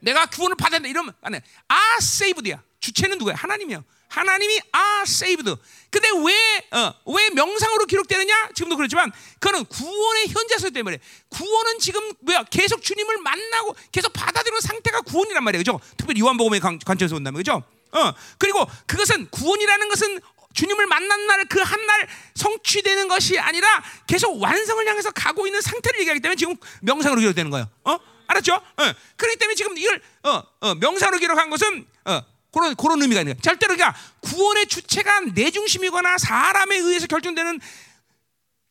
내가 0.00 0.26
구원을 0.26 0.56
받았다 0.56 0.86
이러면 0.86 1.14
안 1.22 1.34
해. 1.34 1.42
아 1.68 2.00
세이브드야. 2.00 2.62
주체는 2.78 3.18
누구야? 3.18 3.34
하나님이야. 3.34 3.82
하나님이 4.10 4.60
아 4.72 5.04
세이브드. 5.06 5.56
근데 5.90 6.08
왜, 6.24 6.78
어, 6.78 6.94
왜 7.06 7.30
명상으로 7.30 7.86
기록되느냐? 7.86 8.50
지금도 8.54 8.76
그렇지만 8.76 9.10
그거는 9.40 9.64
구원의 9.64 10.28
현재서 10.28 10.70
때문에 10.70 10.98
구원은 11.30 11.78
지금 11.78 12.12
뭐야? 12.20 12.44
계속 12.44 12.82
주님을 12.82 13.18
만나고 13.18 13.74
계속 13.90 14.12
받아들이는 14.12 14.60
상태가 14.60 15.00
구원이란 15.00 15.42
말이에요. 15.42 15.60
그죠? 15.60 15.80
특별히 15.96 16.20
요한복음의 16.20 16.60
관점에서 16.60 17.14
본다면 17.14 17.38
그죠? 17.38 17.62
어, 17.92 18.12
그리고 18.38 18.66
그것은 18.86 19.28
구원이라는 19.30 19.88
것은 19.88 20.20
주님을 20.54 20.86
만난 20.86 21.26
날 21.26 21.44
그 21.46 21.60
한 21.62 21.86
날 21.86 22.08
성취되는 22.34 23.06
것이 23.08 23.38
아니라 23.38 23.82
계속 24.06 24.40
완성을 24.40 24.86
향해서 24.86 25.10
가고 25.12 25.46
있는 25.46 25.60
상태를 25.60 26.00
얘기하기 26.00 26.20
때문에 26.20 26.36
지금 26.36 26.56
명상으로 26.82 27.20
기록되는 27.20 27.50
거예요. 27.50 27.68
어? 27.84 27.98
알았죠? 28.26 28.54
어. 28.54 28.92
그렇기 29.16 29.38
때문에 29.38 29.54
지금 29.54 29.76
이걸 29.78 30.00
어, 30.24 30.42
어, 30.60 30.74
명상으로 30.76 31.18
기록한 31.18 31.50
것은 31.50 31.86
어, 32.04 32.20
그런 32.52 32.74
그런 32.74 33.00
의미가 33.02 33.20
있는 33.20 33.34
거야. 33.34 33.40
절대로 33.42 33.74
그러니까 33.76 33.98
구원의 34.20 34.66
주체가 34.66 35.20
내 35.34 35.50
중심이거나 35.50 36.18
사람에 36.18 36.76
의해서 36.76 37.06
결정되는 37.06 37.60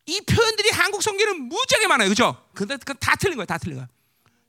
이 0.06 0.20
표현들이 0.22 0.70
한국 0.70 1.02
성경에는 1.02 1.48
무지하게 1.48 1.86
많아요. 1.86 2.08
그죠? 2.08 2.36
근데 2.54 2.76
그건 2.76 2.96
다 3.00 3.14
틀린 3.16 3.36
거야. 3.36 3.46
다 3.46 3.58
틀린 3.58 3.76
거야. 3.76 3.88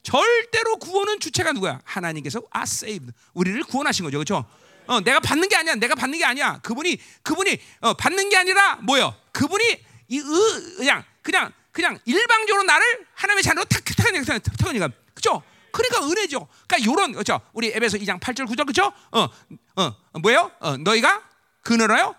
절대로 0.04 0.78
구원은 0.78 1.20
주체가 1.20 1.52
누구야? 1.54 1.80
하나님께서 1.84 2.42
아 2.50 2.64
saved. 2.64 3.14
우리를 3.34 3.62
구원하신 3.64 4.06
거죠. 4.06 4.18
그렇죠? 4.18 4.46
어, 4.88 5.00
내가 5.02 5.20
받는 5.20 5.48
게 5.48 5.56
아니야. 5.56 5.76
내가 5.76 5.96
받는 5.96 6.18
게 6.18 6.26
아니야. 6.26 6.60
그분이 6.64 6.98
그분이 7.24 7.58
어, 7.82 7.94
받는 7.94 8.30
게 8.30 8.38
아니라 8.38 8.78
뭐요? 8.78 9.16
그분이 9.32 9.64
이 10.10 10.18
의, 10.18 10.76
그냥 10.78 11.04
그냥 11.22 11.54
그냥 11.72 12.00
일방적으로 12.06 12.64
나를 12.64 13.06
하나님의 13.14 13.44
자녀로 13.44 13.66
탁탁탁탁 13.66 14.44
탁탁니까 14.44 14.90
그죠? 15.14 15.44
그러니까 15.72 16.08
은혜죠. 16.10 16.48
그러니까 16.68 16.92
요런 16.92 17.14
그죠? 17.14 17.40
우리 17.54 17.72
에베소 17.74 17.98
2장 17.98 18.20
8절 18.20 18.48
9절 18.48 18.66
그죠? 18.66 18.92
어, 19.12 19.28
어, 19.76 20.20
뭐예요? 20.20 20.52
어, 20.60 20.78
너희가 20.78 21.22
그너라요 21.64 22.16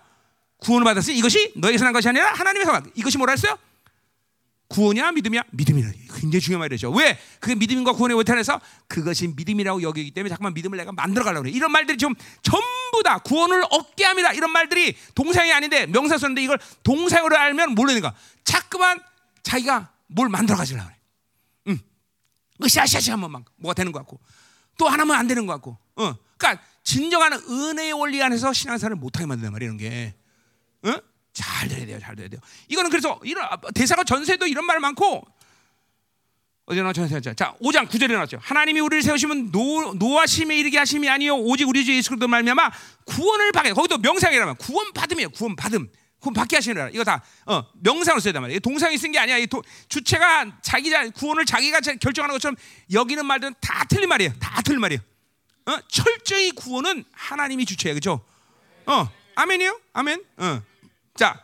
구원을 0.59 0.85
받았으니 0.85 1.17
이것이 1.17 1.53
너희에서 1.55 1.83
난 1.83 1.93
것이 1.93 2.07
아니라 2.07 2.33
하나님에서 2.33 2.81
이것이 2.95 3.17
뭐라 3.17 3.31
했어요? 3.31 3.57
구원이야 4.69 5.11
믿음이야 5.11 5.43
믿음이라 5.51 5.91
굉장히 6.15 6.39
중요한 6.39 6.59
말이죠. 6.61 6.89
왜 6.91 7.19
그게 7.39 7.53
믿음과 7.53 7.93
구원의 7.93 8.15
원탄에서 8.17 8.59
그것이 8.87 9.27
믿음이라고 9.35 9.83
여기기 9.83 10.11
때문에 10.11 10.29
잠깐만 10.29 10.53
믿음을 10.55 10.77
내가 10.77 10.91
만들어 10.91 11.23
가려고 11.23 11.43
그래. 11.43 11.51
이런 11.51 11.71
말들이 11.71 11.97
좀 11.97 12.15
전부 12.41 13.03
다 13.03 13.19
구원을 13.19 13.63
얻게 13.69 14.05
합니다. 14.05 14.33
이런 14.33 14.51
말들이 14.51 14.95
동사이 15.13 15.51
아닌데 15.51 15.85
명사 15.85 16.17
쓰는데 16.17 16.41
이걸 16.43 16.57
동사로 16.81 17.37
알면 17.37 17.75
모르니까 17.75 18.15
자꾸만 18.43 18.99
자기가 19.43 19.91
뭘 20.07 20.29
만들어 20.29 20.57
가지려고 20.57 20.87
그래. 20.87 20.97
응. 22.61 22.65
으쌰으쌰 22.65 23.13
하면 23.13 23.31
막 23.31 23.45
뭐가 23.57 23.73
되는 23.73 23.91
것 23.91 23.99
같고 23.99 24.19
또 24.77 24.87
하나면 24.87 25.15
안 25.15 25.27
되는 25.27 25.45
것 25.45 25.53
같고. 25.53 25.77
어. 25.95 26.15
그러니까 26.37 26.63
진정한 26.83 27.33
은혜의 27.33 27.93
원리 27.93 28.21
안에서 28.21 28.51
신앙생활을 28.53 28.97
못하게 28.97 29.25
만드는 29.25 29.51
말이야 29.51 29.65
이런 29.67 29.77
게. 29.77 30.15
응? 30.85 30.99
잘 31.31 31.67
돼야 31.67 31.85
돼요, 31.85 31.99
잘 31.99 32.15
돼야 32.15 32.27
돼요. 32.27 32.39
이거는 32.67 32.89
그래서 32.89 33.19
이런 33.23 33.47
대사가 33.73 34.03
전세도 34.03 34.47
이런 34.47 34.65
말 34.65 34.79
많고 34.79 35.25
어디나 36.65 36.93
전세 36.93 37.19
자 37.19 37.55
5장 37.61 37.87
9절에 37.89 38.13
나왔죠. 38.13 38.39
하나님이 38.41 38.79
우리를 38.79 39.01
세우시면 39.03 39.51
노 39.51 39.93
노하심에 39.95 40.57
이르게 40.57 40.77
하심이 40.77 41.09
아니요 41.09 41.35
오직 41.35 41.67
우리 41.67 41.83
주 41.83 41.93
예수 41.93 42.09
그리스도 42.09 42.27
말미암아 42.27 42.71
구원을 43.05 43.51
받게. 43.51 43.73
거기도 43.73 43.97
명상이라면 43.97 44.55
구원 44.57 44.93
받음이에요. 44.93 45.29
구원 45.31 45.55
받음. 45.55 45.89
구원 46.23 46.33
받게 46.33 46.55
하시는 46.55 46.89
이거 46.93 47.03
다 47.03 47.21
어, 47.45 47.65
명상으로 47.81 48.21
써야 48.21 48.39
말이에요. 48.39 48.61
동상이 48.61 48.97
쓴 48.97 49.11
게 49.11 49.19
아니야. 49.19 49.37
이 49.37 49.45
도, 49.45 49.61
주체가 49.89 50.59
자기 50.61 50.89
자 50.89 51.07
구원을 51.09 51.45
자기가 51.45 51.81
결정하는 51.81 52.33
것처럼 52.33 52.55
여기는 52.93 53.25
말들은 53.25 53.55
다 53.59 53.83
틀린 53.89 54.07
말이에요. 54.07 54.31
다 54.39 54.61
틀린 54.61 54.79
말이에요. 54.79 55.01
어? 55.65 55.77
철저히 55.89 56.51
구원은 56.51 57.03
하나님이 57.11 57.65
주체예요. 57.65 57.95
그렇죠? 57.95 58.25
어. 58.85 59.09
아멘이요? 59.35 59.79
아멘. 59.91 60.23
어. 60.37 60.61
자, 61.15 61.43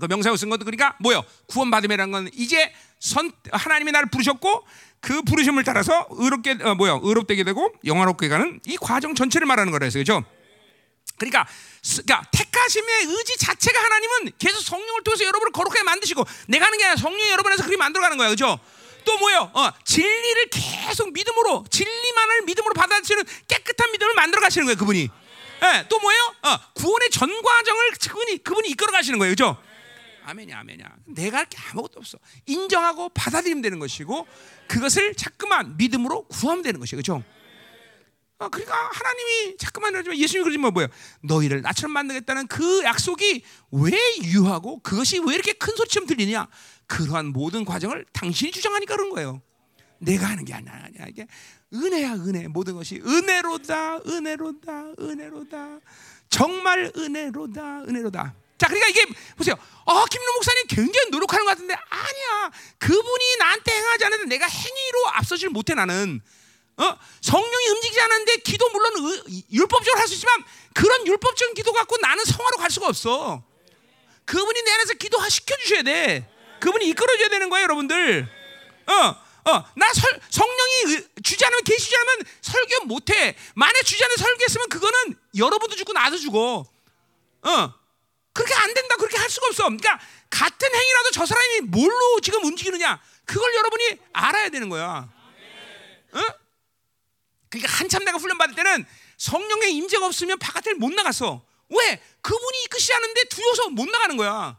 그 0.00 0.06
명사로 0.06 0.36
쓴 0.36 0.50
것도 0.50 0.64
그러니까 0.64 0.96
뭐요? 0.98 1.22
구원 1.46 1.70
받음이라는 1.70 2.10
건 2.12 2.28
이제 2.34 2.72
선 2.98 3.30
하나님이 3.52 3.92
나를 3.92 4.10
부르셨고 4.10 4.66
그 5.00 5.22
부르심을 5.22 5.62
따라서 5.62 6.08
의롭게 6.10 6.58
어, 6.62 6.74
뭐요? 6.74 7.00
의롭되게 7.04 7.44
되고 7.44 7.72
영화롭게 7.84 8.28
가는 8.28 8.60
이 8.66 8.76
과정 8.76 9.14
전체를 9.14 9.46
말하는 9.46 9.70
거라서 9.70 9.98
그죠? 10.00 10.24
그러니까, 11.20 11.46
그러니까 11.82 12.22
택하심의 12.32 13.04
의지 13.04 13.36
자체가 13.38 13.78
하나님은 13.84 14.32
계속 14.38 14.60
성령을 14.62 15.02
통해서 15.04 15.24
여러분을 15.24 15.52
거룩하게 15.52 15.82
만드시고 15.82 16.24
내가 16.48 16.64
하는 16.66 16.78
게 16.78 16.84
아니라 16.84 17.00
성령이 17.00 17.30
여러분에서 17.30 17.62
그렇게 17.62 17.76
만들어가는 17.76 18.16
거야, 18.16 18.30
그죠? 18.30 18.58
또 19.04 19.18
뭐요? 19.18 19.50
어, 19.54 19.70
진리를 19.84 20.48
계속 20.50 21.12
믿음으로 21.12 21.64
진리만을 21.70 22.42
믿음으로 22.42 22.72
받아들이는 22.74 23.24
깨끗한 23.48 23.92
믿음을 23.92 24.14
만들어 24.14 24.40
가시는 24.40 24.66
거예요, 24.66 24.78
그분이. 24.78 25.08
예, 25.62 25.86
또 25.90 25.98
뭐예요? 26.00 26.34
어, 26.42 26.58
구원의 26.74 27.10
전 27.10 27.42
과정을 27.42 27.90
그분이 28.00 28.42
그분이 28.42 28.68
이끌어 28.70 28.90
가시는 28.92 29.18
거예요, 29.18 29.32
그죠? 29.32 29.62
아멘이야, 30.24 30.58
아멘이야. 30.60 30.86
내가 31.06 31.38
할 31.38 31.46
게 31.46 31.58
아무것도 31.70 31.98
없어. 31.98 32.18
인정하고 32.46 33.08
받아들이면 33.10 33.62
되는 33.62 33.78
것이고 33.78 34.26
그것을 34.68 35.14
자꾸만 35.16 35.76
믿음으로 35.76 36.22
구하면 36.28 36.62
되는 36.62 36.78
것이에요, 36.80 36.98
그죠? 37.00 37.22
어, 38.40 38.48
그러니까 38.48 38.74
하나님이 38.74 39.56
자꾸만 39.58 39.92
그러지만 39.92 40.16
예수님이 40.16 40.44
그러지 40.44 40.58
뭐 40.58 40.70
뭐예요? 40.70 40.88
너희를 41.20 41.60
나처럼 41.60 41.92
만들겠다는 41.92 42.46
그 42.46 42.82
약속이 42.84 43.44
왜 43.70 43.92
유하고 44.24 44.80
그것이 44.80 45.18
왜 45.18 45.34
이렇게 45.34 45.52
큰 45.52 45.76
소리처럼 45.76 46.06
들리냐? 46.06 46.48
그러한 46.86 47.26
모든 47.26 47.66
과정을 47.66 48.06
당신이 48.14 48.50
주장하니까 48.50 48.96
그런 48.96 49.10
거예요. 49.10 49.42
내가 49.98 50.26
하는 50.26 50.46
게 50.46 50.54
아니야, 50.54 50.72
아니야. 50.72 51.06
이게 51.08 51.26
은혜야, 51.74 52.14
은혜. 52.14 52.48
모든 52.48 52.74
것이 52.74 53.02
은혜로다, 53.04 53.98
은혜로다, 54.06 54.94
은혜로다. 54.98 55.78
정말 56.30 56.90
은혜로다, 56.96 57.82
은혜로다. 57.82 58.34
자, 58.56 58.66
그러니까 58.66 58.88
이게 58.88 59.04
보세요. 59.36 59.54
어, 59.84 60.04
김로 60.06 60.32
목사님 60.34 60.66
굉장히 60.66 61.10
노력하는 61.10 61.44
것 61.44 61.50
같은데 61.50 61.74
아니야. 61.74 62.50
그분이 62.78 63.36
나한테 63.38 63.72
행하지 63.72 64.04
않는데 64.06 64.24
내가 64.26 64.46
행위로 64.46 65.08
앞서질 65.12 65.50
못해 65.50 65.74
나는. 65.74 66.22
어? 66.80 66.98
성령이 67.20 67.68
움직이지 67.68 68.00
않는데 68.00 68.36
기도 68.38 68.68
물론 68.70 68.92
의, 68.96 69.44
율법적으로 69.52 70.00
할 70.00 70.08
수 70.08 70.14
있지만 70.14 70.42
그런 70.74 71.06
율법적인 71.06 71.54
기도 71.54 71.72
갖고 71.72 71.96
나는 71.98 72.24
성화로 72.24 72.56
갈 72.56 72.70
수가 72.70 72.86
없어. 72.88 73.42
그분이 74.24 74.62
내 74.62 74.70
안에서 74.72 74.94
기도 74.94 75.20
시켜 75.28 75.56
주셔야 75.56 75.82
돼. 75.82 76.30
그분이 76.60 76.86
이끌어 76.88 77.16
줘야 77.18 77.28
되는 77.28 77.50
거예요, 77.50 77.64
여러분들. 77.64 78.28
어. 78.86 79.30
어, 79.42 79.64
나 79.74 79.92
설, 79.94 80.20
성령이 80.28 81.06
주지 81.22 81.44
않으면 81.44 81.64
계시지 81.64 81.96
않으면 81.96 82.18
설교 82.42 82.84
못 82.84 83.10
해. 83.10 83.34
만약 83.54 83.82
주지 83.82 84.04
않으면 84.04 84.16
설교했으면 84.18 84.68
그거는 84.68 85.16
여러분도 85.36 85.76
죽고 85.76 85.92
나도 85.94 86.18
죽어. 86.18 86.64
어, 87.42 87.74
그렇게 88.34 88.54
안 88.54 88.74
된다. 88.74 88.96
그렇게 88.96 89.16
할 89.16 89.30
수가 89.30 89.46
없어. 89.48 89.64
그러니까 89.64 89.98
같은 90.28 90.74
행위라도 90.74 91.10
저 91.12 91.24
사람이 91.26 91.60
뭘로 91.62 92.20
지금 92.22 92.44
움직이느냐, 92.44 93.00
그걸 93.24 93.54
여러분이 93.54 93.98
알아야 94.12 94.50
되는 94.50 94.68
거야. 94.68 95.08
어? 96.12 96.20
그러니까 97.50 97.72
한참 97.72 98.04
내가 98.04 98.16
훈련 98.16 98.38
받을 98.38 98.54
때는 98.54 98.86
성령의 99.18 99.74
임재가 99.74 100.06
없으면 100.06 100.38
바깥을 100.38 100.76
못 100.76 100.92
나갔어. 100.92 101.44
왜? 101.68 102.02
그분이 102.22 102.62
이끄시 102.64 102.92
하는데 102.92 103.24
두려워서 103.24 103.68
못 103.70 103.88
나가는 103.88 104.16
거야. 104.16 104.58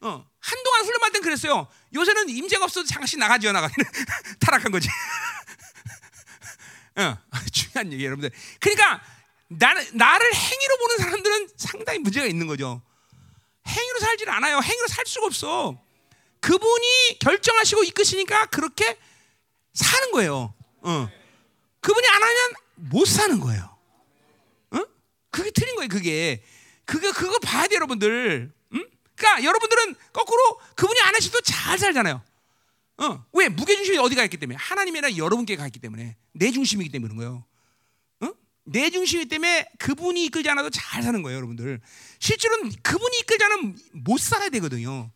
어, 0.00 0.30
한동안 0.38 0.84
훈련 0.84 1.00
받을 1.00 1.12
땐 1.14 1.22
그랬어요. 1.22 1.66
요새는 1.94 2.28
임재가 2.28 2.64
없어도 2.64 2.86
잠시 2.86 3.16
나가죠 3.16 3.52
나가기는 3.52 3.90
타락한 4.40 4.72
거지. 4.72 4.88
어, 6.96 7.18
중요한 7.52 7.92
얘기 7.92 8.04
여러분들. 8.04 8.30
그러니까 8.60 9.02
나는 9.48 9.86
나를 9.94 10.34
행위로 10.34 10.76
보는 10.78 10.96
사람들은 10.98 11.48
상당히 11.56 11.98
문제가 11.98 12.26
있는 12.26 12.46
거죠. 12.46 12.82
행위로 13.66 13.98
살질 13.98 14.30
않아요. 14.30 14.60
행위로 14.60 14.86
살 14.88 15.04
수가 15.06 15.26
없어. 15.26 15.80
그분이 16.40 17.18
결정하시고 17.18 17.82
이끄시니까 17.84 18.46
그렇게 18.46 18.96
사는 19.74 20.12
거예요. 20.12 20.54
어. 20.82 21.08
그분이 21.86 22.04
안 22.08 22.20
하면 22.20 22.52
못 22.74 23.04
사는 23.04 23.38
거예요. 23.38 23.78
어? 24.72 24.84
그게 25.30 25.52
틀린 25.52 25.76
거예요. 25.76 25.88
그게 25.88 26.42
그거 26.84 27.12
그거 27.12 27.38
봐야 27.38 27.68
돼 27.68 27.76
여러분들. 27.76 28.52
그러니까 29.14 29.44
여러분들은 29.44 29.94
거꾸로 30.12 30.60
그분이 30.74 31.00
안 31.00 31.14
하셔도 31.14 31.40
잘 31.42 31.78
살잖아요. 31.78 32.20
어, 32.98 33.24
왜 33.32 33.48
무게 33.48 33.76
중심이 33.76 33.98
어디가 33.98 34.24
있기 34.24 34.36
때문에 34.36 34.56
하나님이 34.58 34.98
아니라 34.98 35.16
여러분께 35.16 35.54
가 35.54 35.64
있기 35.66 35.78
때문에 35.78 36.16
내 36.32 36.50
중심이기 36.50 36.90
때문에 36.90 37.14
그런 37.14 37.16
거예요. 37.18 37.44
어? 38.20 38.34
내 38.64 38.90
중심이기 38.90 39.28
때문에 39.28 39.68
그분이 39.78 40.24
이끌지 40.24 40.50
않아도 40.50 40.70
잘 40.70 41.04
사는 41.04 41.22
거예요, 41.22 41.36
여러분들. 41.36 41.80
실제로는 42.18 42.72
그분이 42.82 43.18
이끌지 43.20 43.44
않으면 43.44 43.78
못 43.92 44.18
살아야 44.18 44.48
되거든요. 44.48 45.12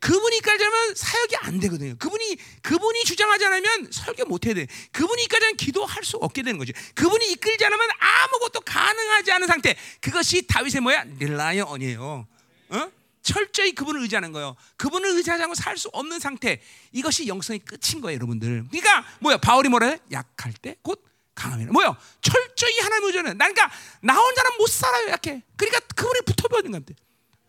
그분이 0.00 0.40
않으면 0.42 0.94
사역이 0.94 1.36
안 1.40 1.58
되거든요. 1.60 1.94
그분이 1.98 2.36
그분이 2.62 3.04
주장하지 3.04 3.44
않으면 3.46 3.88
설교 3.90 4.24
못 4.26 4.46
해야 4.46 4.54
돼. 4.54 4.66
그분이 4.92 5.22
않으면 5.36 5.56
기도할 5.56 6.04
수 6.04 6.16
없게 6.18 6.42
되는 6.42 6.58
거죠. 6.58 6.72
그분이 6.94 7.32
이끌지 7.32 7.64
않으면 7.64 7.88
아무것도 7.98 8.60
가능하지 8.60 9.32
않은 9.32 9.46
상태. 9.46 9.76
그것이 10.00 10.46
다윗의 10.46 10.80
뭐야? 10.82 11.04
릴라이언이에요. 11.18 12.26
어? 12.68 12.90
철저히 13.22 13.72
그분을 13.74 14.02
의지하는 14.02 14.30
거예요. 14.32 14.54
그분을 14.76 15.10
의지하지 15.16 15.42
않고 15.42 15.54
살 15.56 15.76
수 15.76 15.88
없는 15.92 16.20
상태. 16.20 16.60
이것이 16.92 17.26
영성의 17.26 17.60
끝인 17.60 18.00
거예요, 18.00 18.16
여러분들. 18.16 18.64
그러니까 18.70 19.04
뭐야? 19.20 19.36
바울이 19.38 19.68
해? 19.82 19.98
약할 20.12 20.52
때 20.52 20.76
곧 20.82 21.04
강하면. 21.34 21.68
뭐야? 21.70 21.96
철저히 22.22 22.78
하나님 22.80 23.04
의지하는. 23.06 23.36
그러니까 23.36 23.70
나 24.00 24.14
혼자는 24.14 24.56
못 24.58 24.68
살아요, 24.68 25.08
약해. 25.08 25.42
그러니까 25.56 25.80
그분이 25.94 26.20
붙어버리는 26.24 26.70
건데. 26.72 26.94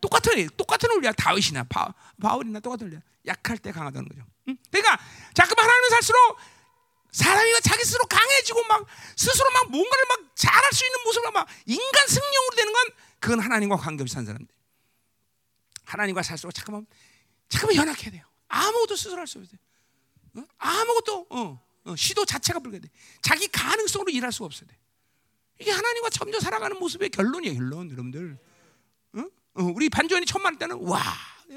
똑같은 0.00 0.48
똑같은 0.56 0.90
원리야. 0.90 1.12
다윗이나 1.12 1.64
바, 1.64 1.92
바울이나 2.20 2.60
똑같은 2.60 2.86
원리야. 2.86 3.00
약할 3.26 3.58
때 3.58 3.72
강하다는 3.72 4.08
거죠. 4.08 4.22
응? 4.48 4.56
그러니까 4.70 4.98
자꾸만 5.34 5.64
하나님을 5.64 5.90
살수록 5.90 6.38
사람이 7.12 7.52
자기 7.62 7.84
스스로 7.84 8.04
강해지고 8.06 8.64
막 8.66 8.86
스스로 9.16 9.50
막 9.50 9.70
뭔가를 9.70 10.04
막 10.08 10.36
잘할 10.36 10.72
수 10.72 10.84
있는 10.86 11.02
모습으로 11.04 11.32
막 11.32 11.48
인간 11.66 12.06
승용으로 12.06 12.56
되는 12.56 12.72
건 12.72 12.82
그건 13.18 13.40
하나님과 13.40 13.76
관계없이 13.76 14.14
산 14.14 14.24
사람들. 14.24 14.48
하나님과 15.84 16.22
살수록 16.22 16.54
잠깐만 16.54 16.86
잠깐만 17.48 17.76
연약해야 17.76 18.10
돼요. 18.10 18.24
아무것도 18.48 18.96
스스로 18.96 19.18
할 19.18 19.26
수 19.26 19.38
없어요. 19.38 19.58
어? 20.36 20.44
아무것도 20.58 21.26
어, 21.30 21.66
어, 21.84 21.96
시도 21.96 22.24
자체가 22.24 22.60
불가돼. 22.60 22.88
자기 23.22 23.48
가능성으로 23.48 24.10
일할 24.10 24.30
수가 24.32 24.46
없어야 24.46 24.68
돼. 24.68 24.76
이게 25.60 25.70
하나님과 25.72 26.10
점점 26.10 26.40
살아가는 26.40 26.78
모습의 26.78 27.08
결론이에요, 27.10 27.54
결론, 27.54 27.90
여러분들. 27.90 28.38
어? 29.58 29.62
어, 29.62 29.72
우리 29.74 29.88
반주환이 29.88 30.24
처음 30.24 30.44
만날 30.44 30.58
때는 30.58 30.76
와, 30.82 31.02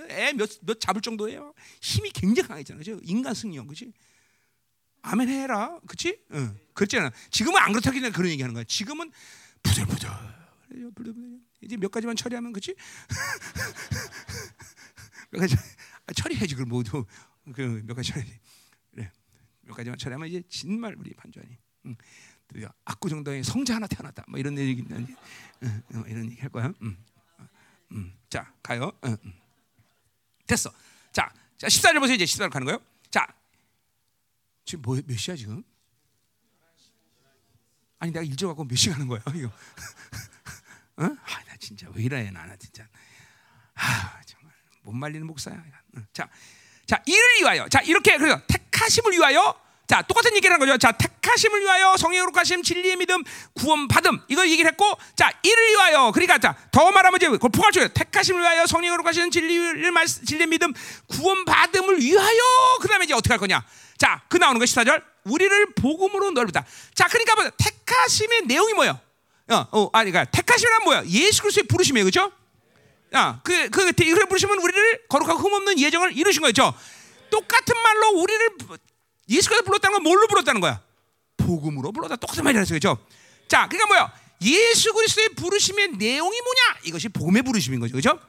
애몇 0.09 0.49
몇 0.61 0.79
잡을 0.79 1.01
정도예요. 1.01 1.53
힘이 1.81 2.09
굉장히 2.09 2.47
강했잖아요, 2.47 2.79
그죠? 2.79 2.99
인간 3.03 3.33
승리형, 3.33 3.67
그지? 3.67 3.93
아멘 5.03 5.29
해라? 5.29 5.79
어, 6.31 6.55
그렇잖아. 6.73 7.11
지금은 7.29 7.59
안 7.59 7.71
그렇다기 7.71 7.99
때문에 7.99 8.11
그런 8.11 8.31
얘기하는 8.31 8.53
거야. 8.53 8.63
지금은 8.63 9.11
부들부들, 9.63 10.09
부들부들. 10.95 11.39
이제 11.61 11.77
몇 11.77 11.91
가지만 11.91 12.15
처리하면, 12.15 12.53
그치? 12.53 12.75
몇 15.31 15.39
가지 15.39 15.55
아, 16.07 16.13
처리해야지, 16.13 16.55
그걸 16.55 16.65
모두 16.65 17.05
그몇 17.53 17.95
가지 17.95 18.11
처리. 18.11 18.25
그래, 18.91 19.11
몇 19.61 19.75
가지만 19.75 19.97
처리하면 19.97 20.27
이제 20.27 20.41
진말 20.49 20.95
우리 20.97 21.13
반주환이. 21.13 21.57
응. 21.85 21.95
드디어 22.47 22.69
압구정동에 22.83 23.43
성자 23.43 23.75
하나 23.75 23.87
태어났다. 23.87 24.25
뭐 24.27 24.39
이런 24.39 24.57
얘기 24.57 24.81
어, 24.81 24.95
어, 25.93 26.03
이런 26.07 26.29
얘기 26.29 26.41
할 26.41 26.49
거야. 26.49 26.73
음. 26.81 26.97
음. 27.91 28.17
자 28.29 28.51
가요. 28.63 28.91
어, 29.01 29.07
음. 29.07 29.33
됐어. 30.47 30.71
자, 31.11 31.31
자 31.57 31.67
14절 31.67 31.99
보세요. 31.99 32.15
이제 32.15 32.25
14절 32.25 32.49
가는 32.49 32.65
거예요. 32.65 32.79
자, 33.09 33.27
지금 34.65 34.81
뭐, 34.81 34.99
몇 35.05 35.17
시야 35.17 35.35
지금? 35.35 35.63
아니 37.99 38.11
내가 38.11 38.23
일찍 38.23 38.45
갖고 38.47 38.63
몇 38.65 38.75
시 38.75 38.89
가는 38.89 39.07
거야 39.07 39.21
이거? 39.35 39.47
어? 40.97 41.03
아, 41.03 41.43
나 41.45 41.55
진짜 41.59 41.87
왜 41.93 42.03
이래 42.03 42.29
나 42.31 42.45
나 42.45 42.55
진짜. 42.55 42.87
아 43.75 44.21
정말 44.25 44.53
못 44.83 44.91
말리는 44.93 45.25
목사야. 45.27 45.63
자, 46.13 46.29
자 46.85 47.01
이를 47.05 47.21
위하여. 47.41 47.67
자 47.69 47.81
이렇게 47.81 48.17
그래서 48.17 48.41
택하심을 48.47 49.11
위하여. 49.13 49.59
자, 49.91 50.01
똑같은 50.03 50.33
얘기를 50.37 50.53
하는 50.53 50.65
거죠. 50.65 50.77
자, 50.77 50.93
택하심을 50.93 51.59
위하여 51.59 51.97
성령으로 51.97 52.31
가심 52.31 52.63
진리의 52.63 52.95
믿음 52.95 53.25
구원 53.53 53.89
받음 53.89 54.21
이걸 54.29 54.49
얘기를 54.49 54.71
했고, 54.71 54.85
자, 55.17 55.29
이를 55.43 55.67
위하여 55.67 56.11
그러니까 56.13 56.37
자, 56.37 56.55
더 56.71 56.89
말하면 56.93 57.17
이제 57.17 57.27
그걸 57.27 57.49
포괄적으로 57.49 57.91
택하심을 57.93 58.39
위하여 58.39 58.65
성령으로 58.65 59.03
가시는 59.03 59.31
진리를 59.31 59.91
말 59.91 60.07
진리의 60.07 60.47
믿음 60.47 60.71
구원 61.07 61.43
받음을 61.43 61.99
위하여 61.99 62.39
그다음에 62.79 63.03
이제 63.03 63.13
어떻게 63.13 63.33
할 63.33 63.39
거냐? 63.39 63.65
자, 63.97 64.21
그 64.29 64.37
나오는 64.37 64.59
거 64.59 64.63
14절. 64.63 65.03
우리를 65.25 65.73
복음으로 65.73 66.31
넓다. 66.31 66.63
자, 66.95 67.09
그러니까 67.09 67.35
뭐 67.35 67.51
택하심의 67.57 68.43
내용이 68.45 68.71
뭐예요? 68.71 68.97
어, 69.49 69.67
어, 69.73 69.89
아니, 69.91 70.09
그러니까 70.09 70.31
택하심이란 70.31 70.83
뭐야? 70.85 71.03
예수 71.07 71.41
그리스도의 71.41 71.67
부르심이에요, 71.67 72.05
그렇죠? 72.05 72.31
야, 73.13 73.41
그, 73.43 73.69
그, 73.69 73.91
이걸 74.03 74.25
부르시면 74.27 74.57
우리를 74.57 75.07
거룩하고 75.09 75.37
흠없는 75.37 75.79
예정을 75.79 76.17
이루신 76.17 76.43
거죠. 76.43 76.73
똑같은 77.29 77.75
말로 77.83 78.21
우리를 78.21 78.49
예수가 79.29 79.61
불렀다는 79.61 79.95
건 79.95 80.03
뭘로 80.03 80.27
불렀다는 80.27 80.61
거야? 80.61 80.81
복음으로 81.37 81.91
불렀다. 81.91 82.15
똑같은 82.17 82.43
말이라서 82.43 82.69
그렇죠? 82.69 82.97
자, 83.47 83.67
그러니까 83.67 83.87
뭐야? 83.87 84.13
예수 84.43 84.93
그리스도의 84.93 85.29
부르심의 85.35 85.89
내용이 85.97 86.41
뭐냐? 86.41 86.79
이것이 86.83 87.09
복음의 87.09 87.43
부르심인 87.43 87.79
거죠, 87.79 87.91
그렇죠? 87.93 88.19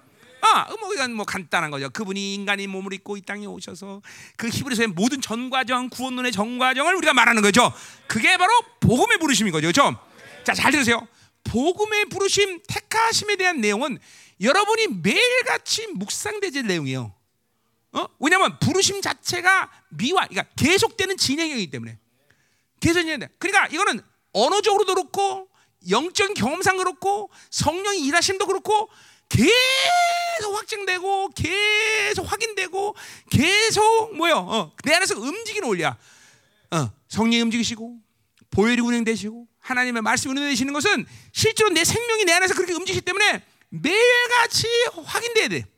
아, 0.42 0.66
뭐 0.80 0.92
이건 0.92 1.14
뭐 1.14 1.24
간단한 1.24 1.70
거죠. 1.70 1.88
그분이 1.90 2.34
인간이 2.34 2.66
몸을 2.66 2.92
입고 2.94 3.16
이 3.16 3.22
땅에 3.22 3.46
오셔서 3.46 4.02
그 4.36 4.48
히브리서의 4.48 4.88
모든 4.88 5.20
전과정, 5.20 5.88
구원론의 5.90 6.32
전과정을 6.32 6.94
우리가 6.96 7.14
말하는 7.14 7.42
거죠. 7.42 7.72
그게 8.08 8.36
바로 8.36 8.52
복음의 8.80 9.18
부르심인 9.18 9.52
거죠, 9.52 9.68
그렇죠? 9.68 9.98
자, 10.44 10.52
잘 10.52 10.72
들으세요. 10.72 11.06
복음의 11.44 12.06
부르심, 12.06 12.60
택하심에 12.66 13.36
대한 13.36 13.60
내용은 13.60 13.98
여러분이 14.40 14.88
매일같이 15.02 15.86
묵상되질 15.94 16.66
내용이에요. 16.66 17.14
어? 17.92 18.06
왜냐하면 18.18 18.58
부르심 18.58 19.02
자체가 19.02 19.70
미화, 19.90 20.26
그러니까 20.26 20.52
계속되는 20.56 21.16
진행이기 21.16 21.70
때문에 21.70 21.98
계속 22.80 23.00
진행돼. 23.00 23.28
그러니까 23.38 23.66
이거는 23.68 24.00
언어적으로도 24.32 24.94
그렇고 24.94 25.48
영적인 25.88 26.34
경험상 26.34 26.78
그렇고 26.78 27.30
성령이 27.50 28.00
일하심도 28.06 28.46
그렇고 28.46 28.88
계속 29.28 30.54
확증되고 30.54 31.30
계속 31.30 32.30
확인되고 32.30 32.94
계속 33.30 34.16
뭐요? 34.16 34.36
어, 34.36 34.72
내 34.84 34.94
안에서 34.94 35.18
움직이는 35.18 35.68
원리야. 35.68 35.96
어, 36.70 36.90
성령이 37.08 37.42
움직이시고 37.42 37.98
보혈이 38.50 38.80
운행되시고 38.80 39.46
하나님의 39.60 40.02
말씀이 40.02 40.32
운행되시는 40.32 40.72
것은 40.72 41.06
실제로 41.32 41.70
내 41.70 41.84
생명이 41.84 42.24
내 42.24 42.32
안에서 42.32 42.54
그렇게 42.54 42.72
움직이기 42.74 43.04
때문에 43.04 43.44
매일같이 43.70 44.66
확인돼야 45.04 45.48
돼. 45.48 45.71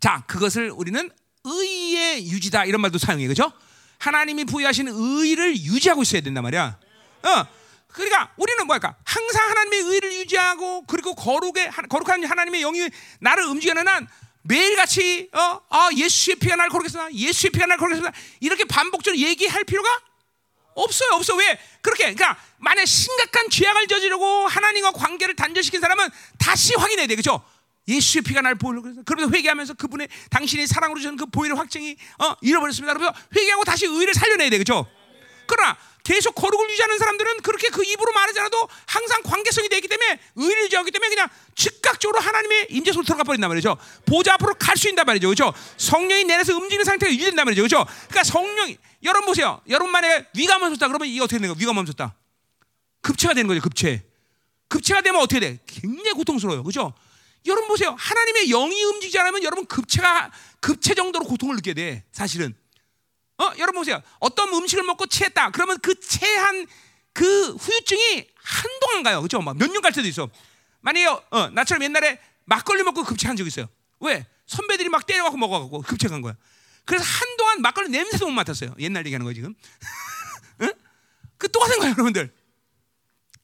자, 0.00 0.22
그것을 0.26 0.70
우리는 0.70 1.10
의의 1.44 2.28
유지다 2.28 2.64
이런 2.64 2.80
말도 2.80 2.98
사용해 2.98 3.26
그죠? 3.26 3.52
하나님이 3.98 4.44
부여하신 4.44 4.88
의를 4.88 5.56
유지하고 5.56 6.02
있어야 6.02 6.20
된단 6.20 6.42
말이야. 6.44 6.78
어, 7.22 7.46
그러니까 7.88 8.32
우리는 8.36 8.66
뭐랄까 8.66 8.96
항상 9.04 9.48
하나님의 9.50 9.80
의를 9.80 10.12
유지하고 10.14 10.84
그리고 10.86 11.14
거룩의 11.14 11.70
거룩한 11.88 12.24
하나님의 12.24 12.60
영이 12.60 12.88
나를 13.20 13.44
움직이는 13.44 13.86
한 13.88 14.06
매일같이 14.42 15.28
어, 15.32 15.60
아 15.68 15.88
예수의 15.94 16.36
피가 16.36 16.56
날 16.56 16.68
거룩했습니다. 16.68 17.14
예수의 17.14 17.50
피가 17.50 17.66
날 17.66 17.76
거룩했습니다. 17.76 18.16
이렇게 18.40 18.64
반복적으로 18.64 19.18
얘기할 19.20 19.64
필요가 19.64 19.88
없어요, 20.74 21.10
없어. 21.14 21.34
왜? 21.34 21.58
그렇게, 21.82 22.14
그러니까 22.14 22.40
만약 22.58 22.86
심각한 22.86 23.50
죄악을 23.50 23.88
저지르고 23.88 24.46
하나님과 24.46 24.92
관계를 24.92 25.34
단절시킨 25.34 25.80
사람은 25.80 26.08
다시 26.38 26.74
확인해야 26.76 27.08
돼, 27.08 27.16
그렇죠? 27.16 27.42
예수의 27.88 28.22
피가 28.22 28.42
날 28.42 28.54
보이려고 28.54 28.82
그래서 28.84 29.02
그러면서 29.02 29.34
회개하면서 29.34 29.74
그분의 29.74 30.08
당신의 30.30 30.66
사랑으로 30.66 31.00
주는 31.00 31.16
그 31.16 31.26
보혈의 31.26 31.56
확증이 31.56 31.96
어, 32.18 32.34
잃어버렸습니다. 32.42 32.92
그래서 32.94 33.14
회개하고 33.34 33.64
다시 33.64 33.86
의를 33.86 34.14
살려내야 34.14 34.50
돼, 34.50 34.58
그렇죠? 34.58 34.86
그러나 35.46 35.76
계속 36.04 36.34
거룩을 36.34 36.70
유지하는 36.70 36.98
사람들은 36.98 37.42
그렇게 37.42 37.68
그 37.68 37.84
입으로 37.84 38.12
말하지 38.12 38.40
않아도 38.40 38.68
항상 38.86 39.22
관계성이 39.22 39.68
되기 39.68 39.88
때문에 39.88 40.18
의를 40.36 40.64
유지하기 40.64 40.90
때문에 40.90 41.08
그냥 41.10 41.28
즉각적으로 41.54 42.20
하나님의 42.20 42.68
임재 42.70 42.92
속으로 42.92 43.04
들어가 43.04 43.24
버린단 43.24 43.48
말이죠. 43.50 43.76
보좌 44.06 44.34
앞으로 44.34 44.54
갈 44.54 44.76
수 44.76 44.88
있단 44.88 45.04
말이죠. 45.04 45.28
그렇죠? 45.28 45.52
성령이 45.76 46.24
내려서 46.24 46.56
움직이는 46.56 46.84
상태가 46.84 47.12
유지된단 47.12 47.44
말이죠. 47.44 47.62
그렇죠? 47.62 47.84
그러니까 48.08 48.24
성령이 48.24 48.78
여러분 49.02 49.26
보세요. 49.26 49.60
여러분 49.68 49.90
만약에 49.92 50.28
위가 50.34 50.58
멈췄다 50.58 50.86
그러면 50.88 51.08
이게 51.08 51.20
어떻게 51.20 51.38
되는 51.38 51.48
거예요? 51.48 51.60
위가 51.60 51.72
멈췄다. 51.74 52.14
급체가 53.02 53.34
되는 53.34 53.46
거죠. 53.48 53.60
급체. 53.60 54.02
급체가 54.68 55.00
되면 55.02 55.20
어떻게 55.20 55.40
돼? 55.40 55.58
굉장히 55.66 56.12
고통스러워요. 56.12 56.62
그렇죠? 56.62 56.94
여러분 57.46 57.68
보세요. 57.68 57.94
하나님의 57.98 58.48
영이 58.48 58.84
움직이지 58.84 59.18
않으면 59.18 59.42
여러분 59.42 59.66
급체가 59.66 60.30
급체 60.60 60.94
정도로 60.94 61.24
고통을 61.24 61.56
느끼게 61.56 61.74
돼. 61.74 62.04
사실은. 62.12 62.54
어, 63.38 63.44
여러분 63.58 63.76
보세요. 63.76 64.02
어떤 64.18 64.52
음식을 64.52 64.82
먹고 64.84 65.06
체했다. 65.06 65.50
그러면 65.50 65.78
그 65.80 65.98
체한 66.00 66.66
그 67.12 67.52
후유증이 67.52 68.28
한동안 68.36 69.02
가요. 69.02 69.20
그렇죠? 69.20 69.40
몇년 69.40 69.80
갈 69.80 69.92
때도 69.92 70.06
있어. 70.08 70.28
만약에 70.80 71.06
어, 71.30 71.50
나처럼 71.50 71.82
옛날에 71.84 72.20
막걸리 72.44 72.82
먹고 72.82 73.04
급체한 73.04 73.36
적 73.36 73.46
있어요. 73.46 73.68
왜? 74.00 74.26
선배들이 74.46 74.88
막 74.88 75.06
때려갖고 75.06 75.36
먹어갖고 75.36 75.82
급체한 75.82 76.22
거야. 76.22 76.34
그래서 76.84 77.04
한동안 77.04 77.60
막걸리 77.60 77.90
냄새도 77.90 78.26
못 78.26 78.32
맡았어요. 78.32 78.74
옛날 78.78 79.04
얘기하는 79.06 79.26
거 79.26 79.32
지금. 79.32 79.54
응? 80.62 80.72
그 81.36 81.50
똑같은 81.50 81.78
거예요, 81.78 81.92
여러분들. 81.92 82.32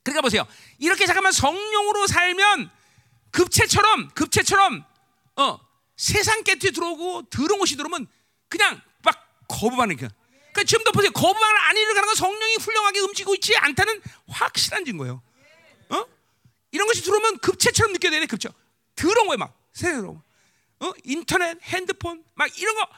그러니까 0.02 0.22
보세요. 0.22 0.46
이렇게 0.78 1.06
잠깐만 1.06 1.32
성령으로 1.32 2.06
살면 2.06 2.70
급체처럼 3.34 4.10
급체처럼 4.10 4.84
어 5.36 5.58
세상 5.96 6.44
깨트에 6.44 6.70
들어오고 6.70 7.24
더러운 7.30 7.58
것이 7.58 7.76
들어오면 7.76 8.06
그냥 8.48 8.80
막 9.02 9.28
거부반응. 9.48 9.96
그러니까 9.96 10.64
지금도 10.64 10.92
보세요. 10.92 11.10
거부반응 11.10 11.56
안 11.62 11.76
일어나는 11.76 12.06
건 12.06 12.14
성령이 12.14 12.56
훌륭하게 12.60 13.00
움직이고 13.00 13.34
있지 13.34 13.56
않다는 13.56 14.00
확실한 14.28 14.84
증거예요. 14.84 15.20
어? 15.90 16.04
이런 16.70 16.86
것이 16.86 17.02
들어오면 17.02 17.38
급체처럼 17.38 17.92
느껴야 17.92 18.12
돼. 18.12 18.26
급체. 18.26 18.48
더러운 18.94 19.26
거예요, 19.26 19.38
막 19.38 19.58
새로. 19.72 20.22
어? 20.78 20.92
인터넷, 21.02 21.58
핸드폰, 21.62 22.24
막 22.34 22.58
이런 22.58 22.74
거 22.76 22.88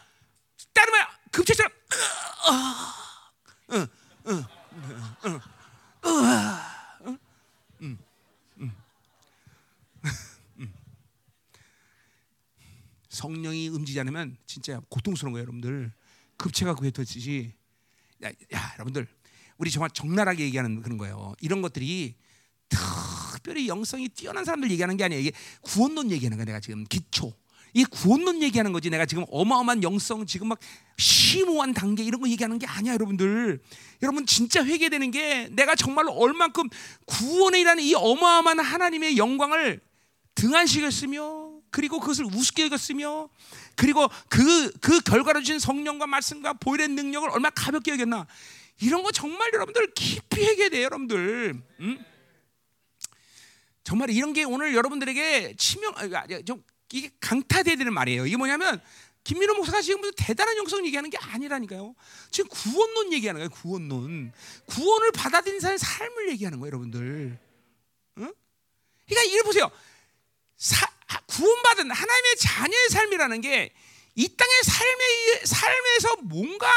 따르면 0.75 1.07
급체처럼. 1.33 1.73
어, 2.47 3.75
어, 3.75 3.89
어, 4.25 4.45
어, 5.23 5.41
어, 6.03 6.11
어. 6.11 6.86
성령이 13.17 13.69
움직이지 13.69 13.99
않으면 14.01 14.37
진짜 14.47 14.81
고통스러운 14.89 15.33
거예요, 15.33 15.43
여러분들. 15.43 15.93
급체가 16.37 16.75
그게 16.75 16.91
되듯이 16.91 17.53
야, 18.23 18.29
야, 18.29 18.73
여러분들 18.75 19.07
우리 19.59 19.71
정말 19.71 19.91
적나라하게 19.91 20.45
얘기하는 20.45 20.83
그런 20.83 20.99
거예요. 20.99 21.35
이런 21.41 21.63
것들이 21.63 22.15
특별히 22.69 23.69
영성이 23.69 24.09
뛰어난 24.09 24.45
사람들 24.45 24.71
얘기하는 24.71 24.97
게 24.97 25.05
아니에요. 25.05 25.21
이게 25.21 25.33
구원론 25.63 26.11
얘기하는 26.11 26.37
거야, 26.37 26.45
내가 26.45 26.61
지금 26.61 26.85
기초. 26.85 27.35
이 27.73 27.85
구원론 27.85 28.43
얘기하는 28.43 28.73
거지. 28.73 28.89
내가 28.89 29.05
지금 29.05 29.25
어마어마한 29.29 29.83
영성, 29.83 30.25
지금 30.25 30.49
막 30.49 30.59
심오한 30.97 31.75
단계 31.75 32.03
이런 32.03 32.21
거 32.21 32.29
얘기하는 32.29 32.59
게 32.59 32.67
아니야, 32.67 32.95
여러분들. 32.95 33.61
여러분 34.03 34.25
진짜 34.27 34.65
회개되는 34.65 35.11
게 35.11 35.49
내가 35.53 35.75
정말로 35.75 36.13
얼만큼 36.13 36.69
구원에 37.05 37.61
일하는 37.61 37.83
이 37.83 37.95
어마어마한 37.95 38.61
하나님의 38.61 39.17
영광을 39.19 39.81
등한시켰으며 40.35 41.46
그리고 41.77 42.01
그것을 42.01 42.25
우습게 42.25 42.65
여겼으며 42.65 43.29
그리고 43.75 44.09
그, 44.31 44.71
그 44.81 45.03
결과로 45.03 45.41
주신 45.41 45.59
성령과 45.59 46.07
말씀과 46.07 46.55
보일의 46.55 46.89
능력을 46.89 47.29
얼마나 47.29 47.51
가볍게 47.51 47.91
여겼나 47.91 48.27
이런 48.81 49.03
거 49.03 49.13
정말 49.13 49.51
여러분들 49.53 49.93
깊이 49.93 50.43
해야 50.43 50.71
돼요, 50.71 50.85
여러분들. 50.85 51.55
음? 51.81 52.05
정말 53.85 54.09
이런 54.09 54.33
게 54.33 54.45
오늘 54.45 54.75
여러분들에게 54.75 55.57
치명, 55.59 55.93
아, 55.97 56.27
좀 56.47 56.65
이게 56.95 57.11
강타돼야 57.21 57.77
되는 57.77 57.93
말이에요. 57.93 58.27
이게 58.27 58.39
뭐냐면 58.39 58.81
김민호 59.25 59.53
목사가 59.57 59.83
지금 59.83 60.01
무슨 60.01 60.15
대단한 60.17 60.57
영성 60.57 60.83
얘기하는 60.87 61.11
게 61.11 61.19
아니라니까요. 61.19 61.95
지금 62.31 62.49
구원론 62.49 63.13
얘기하는 63.13 63.39
거예요. 63.39 63.51
구원론. 63.51 64.33
구원을 64.65 65.13
받아들인 65.13 65.61
사람의 65.61 65.79
삶을 65.79 66.31
얘기하는 66.31 66.59
거예요, 66.59 66.69
여러분들. 66.69 67.39
응? 68.17 68.35
그러니까 69.07 69.23
이걸 69.31 69.43
보세요. 69.43 69.71
사, 70.57 70.87
구원받은 71.27 71.91
하나님의 71.91 72.37
자녀의 72.37 72.89
삶이라는 72.91 73.41
게 73.41 73.73
이 74.17 74.35
땅의 74.35 74.63
삶의 74.65 75.43
삶에서 75.45 76.17
뭔가 76.23 76.73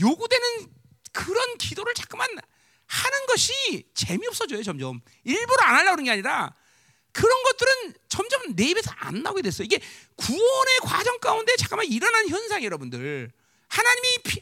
요구되는 0.00 0.72
그런 1.12 1.58
기도를 1.58 1.92
자꾸만 1.92 2.28
하는 2.86 3.26
것이 3.26 3.84
재미없어져요, 3.94 4.62
점점. 4.62 5.00
일부러 5.24 5.64
안 5.64 5.74
하려고 5.74 5.96
그런 5.96 6.04
게 6.04 6.10
아니라 6.12 6.54
그런 7.12 7.42
것들은 7.42 7.94
점점 8.08 8.54
내 8.54 8.66
입에서 8.66 8.92
안 8.96 9.22
나오게 9.24 9.42
됐어요. 9.42 9.64
이게 9.64 9.80
구원의 10.14 10.78
과정 10.82 11.18
가운데 11.18 11.56
잠깐만 11.56 11.86
일어난 11.86 12.28
현상 12.28 12.62
여러분들. 12.62 13.30
하나님이 13.66 14.18
피, 14.22 14.40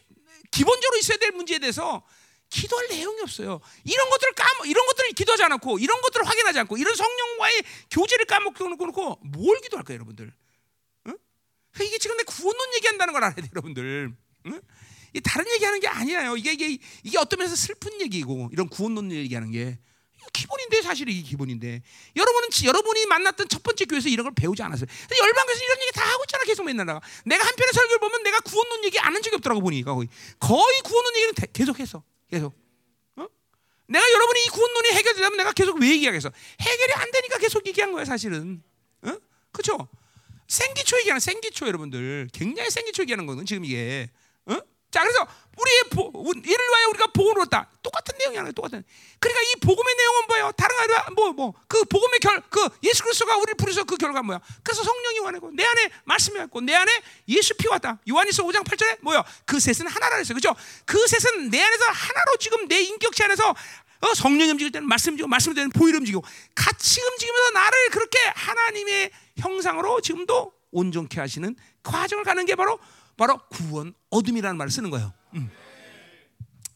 기본적으로 0.50 0.98
있어야 0.98 1.16
될 1.16 1.32
문제에 1.32 1.58
대해서 1.58 2.06
기도할 2.50 2.88
내용이 2.88 3.20
없어요. 3.22 3.60
이런 3.84 4.08
것들을 4.10 4.32
까먹, 4.34 4.68
이런 4.68 4.86
것들을 4.86 5.10
기도하지 5.12 5.42
않고, 5.44 5.78
이런 5.78 6.00
것들을 6.00 6.26
확인하지 6.26 6.58
않고, 6.60 6.76
이런 6.76 6.94
성령과의 6.94 7.62
교제를 7.90 8.24
까먹고 8.26 8.68
놓고, 8.68 9.20
뭘 9.24 9.60
기도할까요, 9.60 9.96
여러분들? 9.96 10.32
응? 11.08 11.18
이게 11.80 11.98
지금 11.98 12.16
내 12.16 12.22
구원론 12.24 12.74
얘기한다는 12.76 13.12
걸 13.12 13.24
알아야 13.24 13.34
돼요, 13.34 13.48
여러분들. 13.52 14.14
응? 14.46 14.60
이 15.14 15.20
다른 15.20 15.50
얘기하는 15.52 15.80
게 15.80 15.88
아니에요. 15.88 16.36
이게, 16.36 16.52
이게 16.52 16.78
이게 17.02 17.18
어떤 17.18 17.38
면에서 17.38 17.56
슬픈 17.56 18.00
얘기고, 18.00 18.50
이런 18.52 18.68
구원론 18.68 19.10
얘기하는 19.12 19.50
게 19.50 19.78
기본인데 20.32 20.82
사실 20.82 21.08
이게 21.08 21.22
기본인데 21.22 21.82
여러분은 22.16 22.48
여러분이 22.64 23.06
만났던 23.06 23.48
첫 23.48 23.62
번째 23.62 23.84
교회에서 23.86 24.08
이런 24.08 24.24
걸 24.24 24.34
배우지 24.34 24.62
않았어요. 24.62 24.86
열방에서 25.18 25.64
이런 25.64 25.80
얘기 25.82 25.92
다 25.92 26.02
하고 26.04 26.24
있잖아 26.24 26.44
계속 26.44 26.64
맨날 26.64 26.84
나가. 26.84 27.00
내가 27.24 27.46
한 27.46 27.54
편의 27.54 27.72
설교를 27.72 27.98
보면 28.00 28.22
내가 28.24 28.40
구원론 28.40 28.84
얘기 28.84 28.98
안 28.98 29.14
한 29.14 29.22
적이 29.22 29.36
없더라고 29.36 29.62
보니까 29.62 29.94
거의 29.94 30.08
거의 30.38 30.80
구원론 30.82 31.16
얘기는 31.16 31.34
계속했어. 31.52 32.02
계속. 32.30 32.54
어? 33.16 33.26
내가 33.88 34.12
여러분이 34.12 34.44
이 34.44 34.48
구원론이 34.48 34.88
해결되면 34.92 35.36
내가 35.36 35.52
계속 35.52 35.78
왜 35.80 35.90
얘기하겠어? 35.90 36.30
해결이 36.60 36.92
안 36.94 37.10
되니까 37.10 37.38
계속 37.38 37.66
얘기한 37.66 37.92
거야 37.92 38.04
사실은. 38.04 38.62
어? 39.02 39.16
그렇죠? 39.52 39.88
생기초 40.48 40.98
얘기하는 40.98 41.20
생기초 41.20 41.66
여러분들 41.66 42.28
굉장히 42.32 42.70
생기초 42.70 43.02
얘기하는 43.02 43.26
거는 43.26 43.46
지금 43.46 43.64
이게. 43.64 44.10
어? 44.46 44.58
자, 44.90 45.02
그래서 45.02 45.26
우리의 45.56 45.82
보, 45.90 46.32
이를 46.32 46.68
위하여 46.68 46.88
우리가 46.90 47.06
복음을 47.08 47.42
얻다. 47.42 47.70
똑같은 47.82 48.16
내용이야, 48.18 48.52
똑같은. 48.52 48.84
그러니까 49.18 49.42
이 49.42 49.60
복음의 49.60 49.94
내용은 49.96 50.22
뭐예요? 50.28 50.52
다른 50.52 50.78
아니라 50.78 51.06
뭐, 51.14 51.32
뭐, 51.32 51.54
그 51.66 51.82
복음의 51.84 52.20
결, 52.20 52.42
그 52.50 52.68
예수 52.82 53.02
그리스도가 53.02 53.36
우리를 53.36 53.54
부르셔 53.54 53.84
그 53.84 53.96
결과 53.96 54.22
뭐야? 54.22 54.40
그래서 54.62 54.82
성령이 54.82 55.18
원하고 55.20 55.50
내 55.52 55.64
안에 55.64 55.90
말씀이 56.04 56.38
왔고 56.38 56.60
내 56.60 56.74
안에 56.74 56.92
예수 57.28 57.54
피 57.56 57.68
왔다. 57.68 57.98
요한일서 58.08 58.42
5장 58.44 58.64
8절에 58.64 58.98
뭐야? 59.00 59.24
그 59.46 59.58
셋은 59.58 59.86
하나라 59.88 60.16
했어요. 60.16 60.34
그죠? 60.34 60.54
그 60.84 60.98
셋은 61.06 61.50
내 61.50 61.62
안에서 61.62 61.84
하나로 61.86 62.36
지금 62.38 62.68
내 62.68 62.80
인격체 62.82 63.24
안에서 63.24 63.54
어, 64.00 64.14
성령이 64.14 64.50
움직일 64.50 64.72
때는 64.72 64.86
말씀 64.86 65.12
움직이고 65.12 65.28
말씀 65.28 65.54
되는 65.54 65.70
보일 65.70 65.96
움직이고 65.96 66.22
같이 66.54 67.00
움직이면서 67.00 67.50
나를 67.52 67.90
그렇게 67.90 68.18
하나님의 68.34 69.10
형상으로 69.38 70.02
지금도 70.02 70.52
온전케 70.70 71.18
하시는 71.18 71.56
과정을 71.82 72.24
가는 72.24 72.44
게 72.44 72.54
바로 72.54 72.78
바로 73.16 73.40
구원 73.48 73.94
어둠이라는 74.16 74.56
말을 74.56 74.70
쓰는 74.70 74.90
거예요. 74.90 75.12
음. 75.34 75.50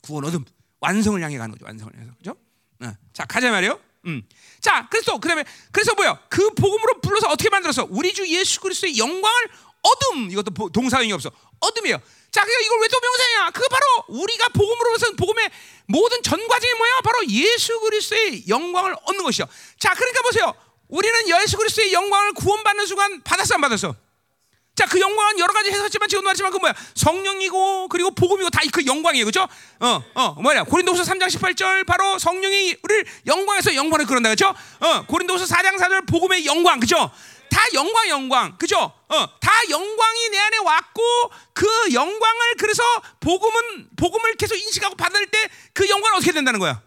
구원 0.00 0.24
어둠 0.24 0.44
완성을 0.80 1.20
향해 1.22 1.36
가는 1.38 1.50
거죠. 1.52 1.64
완성을 1.64 1.92
향해서 1.94 2.12
그죠? 2.18 2.36
어. 2.82 2.92
자 3.12 3.24
가자 3.26 3.50
말이요. 3.50 3.78
음. 4.06 4.22
자 4.60 4.88
그래서 4.90 5.18
그다음에 5.18 5.44
그래서 5.72 5.94
뭐야? 5.94 6.20
그 6.28 6.50
복음으로 6.54 7.00
불러서 7.00 7.28
어떻게 7.28 7.50
만들었어? 7.50 7.86
우리 7.90 8.12
주 8.14 8.26
예수 8.28 8.60
그리스도의 8.60 8.98
영광을 8.98 9.48
어둠 9.82 10.30
이것도 10.30 10.70
동사형이 10.70 11.12
없어 11.12 11.30
어둠이에요. 11.60 12.00
자, 12.30 12.44
그러니까 12.44 12.60
이걸 12.64 12.80
왜 12.80 12.88
또 12.88 13.00
명사냐? 13.00 13.50
그 13.50 13.62
바로 13.68 14.20
우리가 14.20 14.48
복음으로서 14.50 15.12
복음의 15.16 15.50
모든 15.86 16.22
전 16.22 16.46
과정이 16.46 16.72
뭐야? 16.74 17.00
바로 17.02 17.26
예수 17.28 17.78
그리스도의 17.80 18.44
영광을 18.48 18.94
얻는 19.04 19.24
것이요. 19.24 19.46
자, 19.80 19.92
그러니까 19.94 20.22
보세요. 20.22 20.54
우리는 20.88 21.18
예수 21.42 21.56
그리스도의 21.56 21.92
영광을 21.92 22.32
구원받는 22.34 22.86
순간 22.86 23.20
받았어 23.22 23.56
안 23.56 23.60
받았어? 23.60 23.96
자, 24.74 24.86
그 24.86 24.98
영광은 24.98 25.38
여러 25.38 25.52
가지 25.52 25.70
해석했지만 25.70 26.08
지금 26.08 26.24
말했지만 26.24 26.52
그 26.52 26.56
뭐야? 26.58 26.72
성령이고 26.94 27.88
그리고 27.88 28.10
복음이고 28.12 28.48
다 28.50 28.60
그 28.72 28.86
영광이에요. 28.86 29.24
그죠? 29.26 29.46
어, 29.80 30.02
어, 30.14 30.32
뭐냐? 30.40 30.64
고린도후서 30.64 31.02
3장 31.12 31.26
18절 31.26 31.84
바로 31.86 32.18
성령이 32.18 32.76
우리를 32.82 33.04
영광에서 33.26 33.74
영광을 33.74 34.06
그런다. 34.06 34.30
그죠? 34.30 34.54
어, 34.80 35.04
고린도후서 35.06 35.44
4장 35.54 35.76
4절 35.76 36.06
복음의 36.08 36.46
영광. 36.46 36.78
그죠? 36.80 37.10
다 37.50 37.60
영광 37.74 38.08
영광. 38.08 38.56
그죠? 38.58 38.78
어, 38.78 39.40
다 39.40 39.50
영광이 39.68 40.28
내 40.30 40.38
안에 40.38 40.58
왔고 40.58 41.02
그 41.52 41.66
영광을 41.92 42.54
그래서 42.58 42.82
복음은 43.18 43.88
복음을 43.96 44.34
계속 44.36 44.54
인식하고 44.56 44.94
받을 44.94 45.26
때 45.26 45.48
그 45.74 45.88
영광은 45.88 46.16
어떻게 46.16 46.32
된다는 46.32 46.60
거야? 46.60 46.80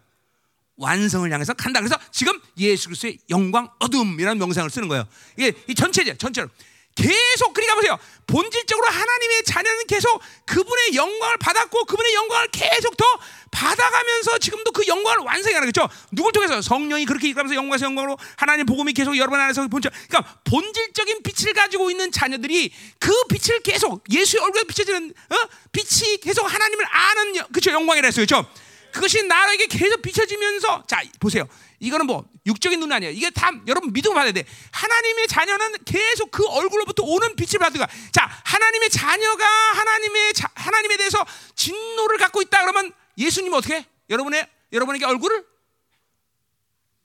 완성을 0.76 1.30
향해서 1.30 1.52
간다. 1.54 1.80
그래서 1.80 1.96
지금 2.10 2.40
예수 2.58 2.88
그리스도의 2.88 3.18
영광 3.30 3.68
어둠이라는 3.78 4.38
명상을 4.38 4.68
쓰는 4.70 4.88
거예요. 4.88 5.06
이게 5.36 5.52
이 5.68 5.74
전체죠. 5.74 6.16
전체로. 6.16 6.48
계속 6.94 7.52
그러니까 7.52 7.74
보세요. 7.74 7.98
본질적으로 8.26 8.86
하나님의 8.86 9.42
자녀는 9.44 9.86
계속 9.86 10.20
그분의 10.46 10.94
영광을 10.94 11.36
받았고 11.38 11.84
그분의 11.84 12.14
영광을 12.14 12.48
계속 12.48 12.96
더 12.96 13.04
받아가면서 13.50 14.38
지금도 14.38 14.72
그 14.72 14.86
영광을 14.86 15.24
완성하는 15.24 15.68
거죠. 15.68 15.88
누굴 16.10 16.32
통해서 16.32 16.60
성령이 16.60 17.04
그렇게 17.04 17.28
이끌면서 17.28 17.54
영광에서 17.54 17.86
영광으로 17.86 18.16
하나님 18.36 18.66
복음이 18.66 18.92
계속 18.92 19.16
여러분 19.16 19.40
안에서 19.40 19.66
본질 19.68 19.90
그러니까 20.08 20.40
본질적인 20.44 21.22
빛을 21.22 21.52
가지고 21.52 21.90
있는 21.90 22.10
자녀들이 22.10 22.72
그 22.98 23.12
빛을 23.28 23.60
계속 23.60 24.02
예수의 24.10 24.42
얼굴에 24.42 24.64
비춰지는 24.64 25.12
어? 25.30 25.36
빛이 25.72 26.18
계속 26.18 26.44
하나님을 26.44 26.84
아는 26.90 27.34
그죠 27.52 27.70
영광이라 27.70 28.06
했어요. 28.06 28.24
그죠? 28.24 28.44
그것이 28.92 29.24
나에게 29.24 29.66
계속 29.66 30.02
비춰지면서 30.02 30.84
자 30.86 31.02
보세요. 31.20 31.48
이거는 31.80 32.06
뭐 32.06 32.24
육적인 32.46 32.78
눈 32.78 32.92
아니에요. 32.92 33.12
이게 33.12 33.30
다 33.30 33.50
여러분 33.66 33.92
믿음 33.92 34.14
받아야 34.14 34.32
돼. 34.32 34.44
하나님의 34.70 35.26
자녀는 35.28 35.84
계속 35.84 36.30
그 36.30 36.46
얼굴로부터 36.46 37.02
오는 37.02 37.34
빛을 37.36 37.58
받으가. 37.58 37.88
자, 38.12 38.28
하나님의 38.44 38.90
자녀가 38.90 39.46
하나님의 39.46 40.34
자, 40.34 40.50
하나님에 40.54 40.96
대해서 40.96 41.24
진노를 41.54 42.18
갖고 42.18 42.42
있다 42.42 42.60
그러면 42.62 42.92
예수님 43.16 43.52
어떻게? 43.54 43.86
여러분의 44.10 44.46
여러분에게 44.72 45.06
얼굴을 45.06 45.44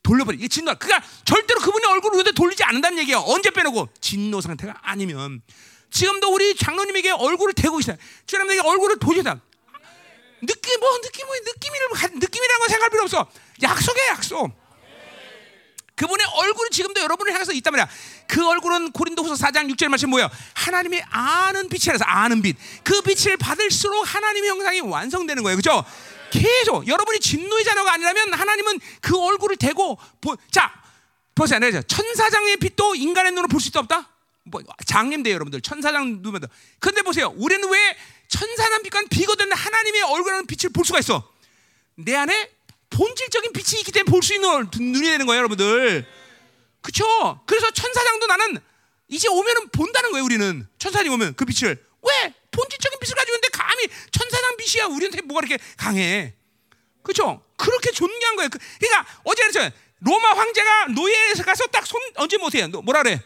돌려버리. 0.04 0.38
이게 0.38 0.48
진노. 0.48 0.76
그러니까 0.78 1.08
절대로 1.24 1.60
그분의 1.62 1.90
얼굴을 1.90 2.16
우리한테 2.16 2.32
돌리지 2.32 2.64
않는다는 2.64 2.98
얘기예요. 3.00 3.20
언제 3.28 3.52
빼놓고 3.52 3.90
진노 4.02 4.42
상태가 4.42 4.76
아니면 4.82 5.42
지금도 5.92 6.34
우리 6.34 6.56
장로님에게 6.56 7.12
얼굴을 7.12 7.54
대고 7.54 7.80
있어요. 7.80 7.96
주님에게 8.26 8.62
얼굴을 8.62 9.00
돌리다. 9.00 9.40
느낌 10.42 10.80
뭐 10.80 11.02
느낌 11.02 11.28
뭐 11.28 11.36
느낌이라는 11.36 12.60
거 12.60 12.68
생각할 12.68 12.90
필요 12.90 13.04
없어. 13.04 13.30
약속이야 13.62 14.08
약속. 14.10 14.69
그분의 16.00 16.26
얼굴이 16.34 16.70
지금도 16.70 17.02
여러분을 17.02 17.34
향해서 17.34 17.52
있단 17.52 17.74
말이야. 17.74 17.90
그 18.26 18.48
얼굴은 18.48 18.94
고린도후서 18.94 19.36
4장 19.36 19.70
6절 19.74 19.90
말씀 19.90 20.10
뭐예요? 20.10 20.30
하나님의 20.54 21.04
아는 21.10 21.68
빛이라서 21.68 22.06
아는 22.06 22.42
빛. 22.42 22.56
그 22.86 23.02
빛을 23.02 23.36
받을수록 23.36 24.16
하나님의 24.16 24.50
형상이 24.50 24.80
완성되는 24.80 25.44
거예요. 25.44 25.58
그죠? 25.58 25.84
계속 26.32 26.88
여러분이 26.88 27.20
진노의 27.20 27.66
자녀가 27.66 27.92
아니라면 27.92 28.34
하나님은 28.34 28.80
그 29.02 29.20
얼굴을 29.20 29.58
대고 29.58 29.98
보, 30.22 30.38
자 30.50 30.72
보세요. 31.36 31.60
네, 31.60 31.70
천사장의 31.82 32.58
빛도 32.58 32.96
인간의 32.96 33.34
눈으로 33.34 33.50
볼 33.50 33.60
수 33.60 33.68
있다 33.68 33.82
없다? 33.82 34.08
뭐 34.46 34.62
장님돼요 34.86 35.34
여러분들 35.34 35.60
천사장 35.60 36.22
눈면 36.22 36.44
근데 36.80 37.02
보세요. 37.02 37.34
우리는 37.36 37.70
왜 37.70 37.98
천사난 38.30 38.84
빛과 38.84 39.04
비거든 39.10 39.52
하나님의 39.52 40.02
얼굴하는 40.04 40.46
빛을 40.46 40.72
볼 40.72 40.86
수가 40.86 41.00
있어? 41.00 41.30
내 41.96 42.16
안에 42.16 42.59
본질적인 43.00 43.54
빛이 43.54 43.80
있기 43.80 43.92
때문에 43.94 44.12
볼 44.12 44.22
수 44.22 44.34
있는 44.34 44.68
눈이 44.74 45.08
되는 45.08 45.26
거예요, 45.26 45.40
여러분들. 45.40 46.06
그렇죠? 46.82 47.42
그래서 47.46 47.72
천사장도 47.72 48.28
나는 48.28 48.58
이제 49.08 49.28
오면은 49.30 49.70
본다는 49.70 50.12
거예요, 50.12 50.26
우리는. 50.26 50.68
천사장이 50.78 51.10
오면 51.10 51.36
그 51.36 51.46
빛을. 51.46 51.70
왜? 52.02 52.34
본질적인 52.52 53.00
빛을 53.00 53.16
가지고 53.16 53.36
있는데 53.36 53.50
감히 53.54 53.88
천사장 54.12 54.58
빛이야. 54.58 54.86
우리한테 54.88 55.22
뭐가 55.22 55.46
이렇게 55.46 55.64
강해. 55.78 56.34
그렇죠? 57.02 57.42
그렇게 57.56 57.92
존귀한 57.92 58.36
거예요. 58.36 58.50
그, 58.50 58.60
그러니까 58.80 59.06
어제 59.24 59.42
그랬잖아요. 59.44 59.72
로마 60.02 60.34
황제가 60.34 60.88
노예에서 60.88 61.44
가서 61.44 61.68
딱손 61.68 62.00
얹지 62.16 62.38
못해요. 62.38 62.68
뭐라 62.68 63.04
그래? 63.04 63.22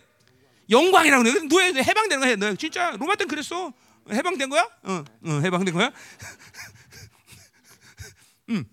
영광이라고 0.70 1.24
그래. 1.24 1.40
노예 1.48 1.68
해방되는 1.68 2.20
거야. 2.20 2.36
너 2.36 2.56
진짜 2.56 2.92
로마 2.92 3.16
때는 3.16 3.28
그랬어. 3.30 3.74
해방된 4.12 4.50
거야? 4.50 4.68
어, 4.84 5.04
어 5.26 5.40
해방된 5.44 5.74
거야? 5.74 5.92
음. 8.50 8.66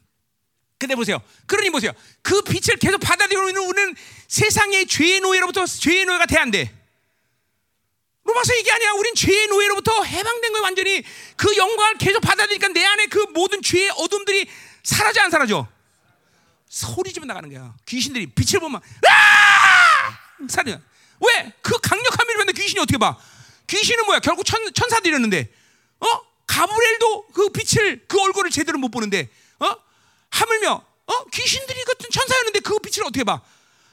근데 0.81 0.95
보세요. 0.95 1.21
그러니 1.45 1.69
보세요. 1.69 1.93
그 2.23 2.41
빛을 2.41 2.79
계속 2.79 2.99
받아들이고 3.01 3.51
있는 3.51 3.63
우리는 3.63 3.95
세상의 4.29 4.87
죄의 4.87 5.21
노예로부터 5.21 5.67
죄의 5.67 6.07
노예가 6.07 6.25
돼야 6.25 6.41
안 6.41 6.51
돼. 6.51 6.75
로마서 8.25 8.57
얘기 8.57 8.73
아니야. 8.73 8.93
우린 8.93 9.15
죄의 9.15 9.49
노예로부터 9.49 10.03
해방된 10.03 10.53
거예요, 10.53 10.63
완전히. 10.63 11.05
그 11.37 11.55
영광을 11.55 11.99
계속 11.99 12.21
받아들이니까 12.21 12.69
내 12.69 12.83
안에 12.83 13.07
그 13.07 13.19
모든 13.35 13.61
죄의 13.61 13.91
어둠들이 13.91 14.49
사라져 14.83 15.21
안 15.21 15.31
사라져? 15.31 15.69
소리 16.67 17.13
지르 17.13 17.27
나가는 17.27 17.47
거야. 17.51 17.75
귀신들이 17.85 18.29
빛을 18.29 18.61
보면 18.61 18.81
아! 18.81 20.47
사려. 20.49 20.73
왜? 21.21 21.53
그 21.61 21.79
강력한 21.79 22.27
빛을 22.27 22.39
봤는데 22.39 22.63
귀신이 22.63 22.81
어떻게 22.81 22.97
봐? 22.97 23.19
귀신은 23.67 24.07
뭐야? 24.07 24.21
결국 24.21 24.45
천, 24.47 24.73
천사들이었는데, 24.73 25.53
어? 26.01 26.07
가브리엘도 26.47 27.27
그 27.35 27.51
빛을 27.51 28.07
그 28.09 28.19
얼굴을 28.19 28.51
제대로 28.51 28.79
못 28.79 28.89
보는데, 28.89 29.29
어? 29.59 29.90
하물며, 30.31 30.85
어? 31.07 31.25
귀신들이 31.33 31.85
같은 31.85 32.09
천사였는데 32.11 32.61
그 32.61 32.79
빛을 32.79 33.07
어떻게 33.07 33.25
봐? 33.25 33.41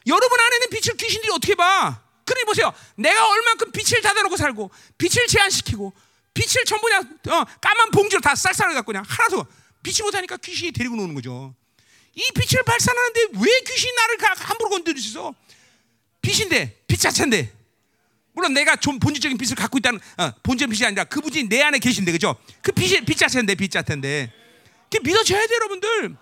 여러분 0.06 0.40
안에 0.40 0.60
는 0.60 0.70
빛을 0.70 0.96
귀신들이 0.98 1.32
어떻게 1.32 1.56
봐? 1.56 2.02
그러니 2.24 2.46
보세요. 2.46 2.74
내가 2.96 3.30
얼만큼 3.30 3.72
빛을 3.72 4.02
닫아놓고 4.02 4.38
살고, 4.38 4.72
빛을 4.98 5.28
제한시키고, 5.28 5.94
빛을 6.34 6.66
전부 6.66 6.86
그냥 6.86 7.18
어, 7.30 7.46
까만 7.60 7.92
봉지로 7.92 8.22
다 8.22 8.36
쌀쌀하게 8.36 8.76
갖고 8.76 8.92
그냥 8.92 9.04
하나도 9.08 9.46
빛이 9.82 10.04
못하니까 10.04 10.38
귀신이 10.38 10.72
데리고 10.72 10.96
노는 10.96 11.16
거죠. 11.16 11.56
이 12.14 12.32
빛을 12.34 12.64
발산하는데 12.64 13.22
왜 13.40 13.60
귀신이 13.62 13.94
나를 13.96 14.18
함부로 14.38 14.70
건드릴 14.70 15.02
수 15.02 15.10
있어? 15.10 15.34
빛인데, 16.22 16.84
빛 16.88 17.00
자체인데. 17.00 17.58
물론 18.34 18.54
내가 18.54 18.76
좀 18.76 19.00
본질적인 19.00 19.36
빛을 19.40 19.56
갖고 19.56 19.80
있다는 19.80 20.00
어, 20.18 20.32
본질 20.44 20.68
빛이 20.68 20.86
아니라 20.86 21.06
그 21.06 21.22
분이 21.22 21.50
내 21.50 21.64
안에 21.64 21.80
계신데 21.80 22.12
그죠? 22.12 22.36
그 22.62 22.72
빛이 22.72 23.04
빛 23.04 23.18
자체인데 23.18 23.56
빛 23.56 23.72
자체인데 23.72 24.32
그 24.92 25.00
믿어져야 25.02 25.48
돼 25.48 25.56
여러분들. 25.56 26.16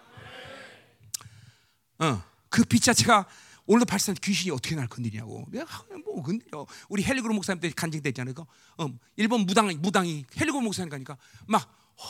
어, 1.99 2.23
그 2.49 2.63
빛 2.65 2.81
자체가 2.81 3.25
오늘도 3.67 3.85
발산 3.85 4.15
귀신이 4.15 4.51
어떻게 4.51 4.75
날 4.75 4.87
건드리냐고. 4.87 5.45
내가 5.49 5.65
뭐 6.03 6.21
건드려. 6.21 6.65
우리 6.89 7.03
헬리그로 7.03 7.33
목사님 7.33 7.59
때 7.61 7.69
간증됐잖아요. 7.71 8.33
그 8.33 8.43
어, 8.77 8.87
일본 9.15 9.41
무당 9.45 9.67
무당이 9.81 10.25
헬리그로 10.39 10.61
목사님 10.61 10.89
가니까 10.89 11.17
막 11.47 11.63
어, 11.97 12.03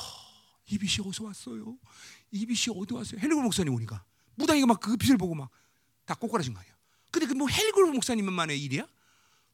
이 0.68 0.78
빛이 0.78 1.08
어디서 1.08 1.24
왔어요? 1.26 1.78
이 2.32 2.46
빛이 2.46 2.76
어디 2.78 2.94
왔어요? 2.94 3.20
헬리그로 3.22 3.42
목사님 3.44 3.74
오니까 3.74 4.04
무당이가 4.36 4.68
막 4.68 4.80
그 4.82 4.98
빛을 4.98 5.18
보고 5.18 5.34
막 5.36 5.50
다 6.06 6.14
꼬꾸라진 6.14 6.54
거 6.54 6.60
아니야. 6.60 6.74
근데 7.10 7.26
그 7.28 7.34
뭐 7.34 7.48
헬리그로 7.48 7.92
목사님만의 7.94 8.62
일이야? 8.62 8.86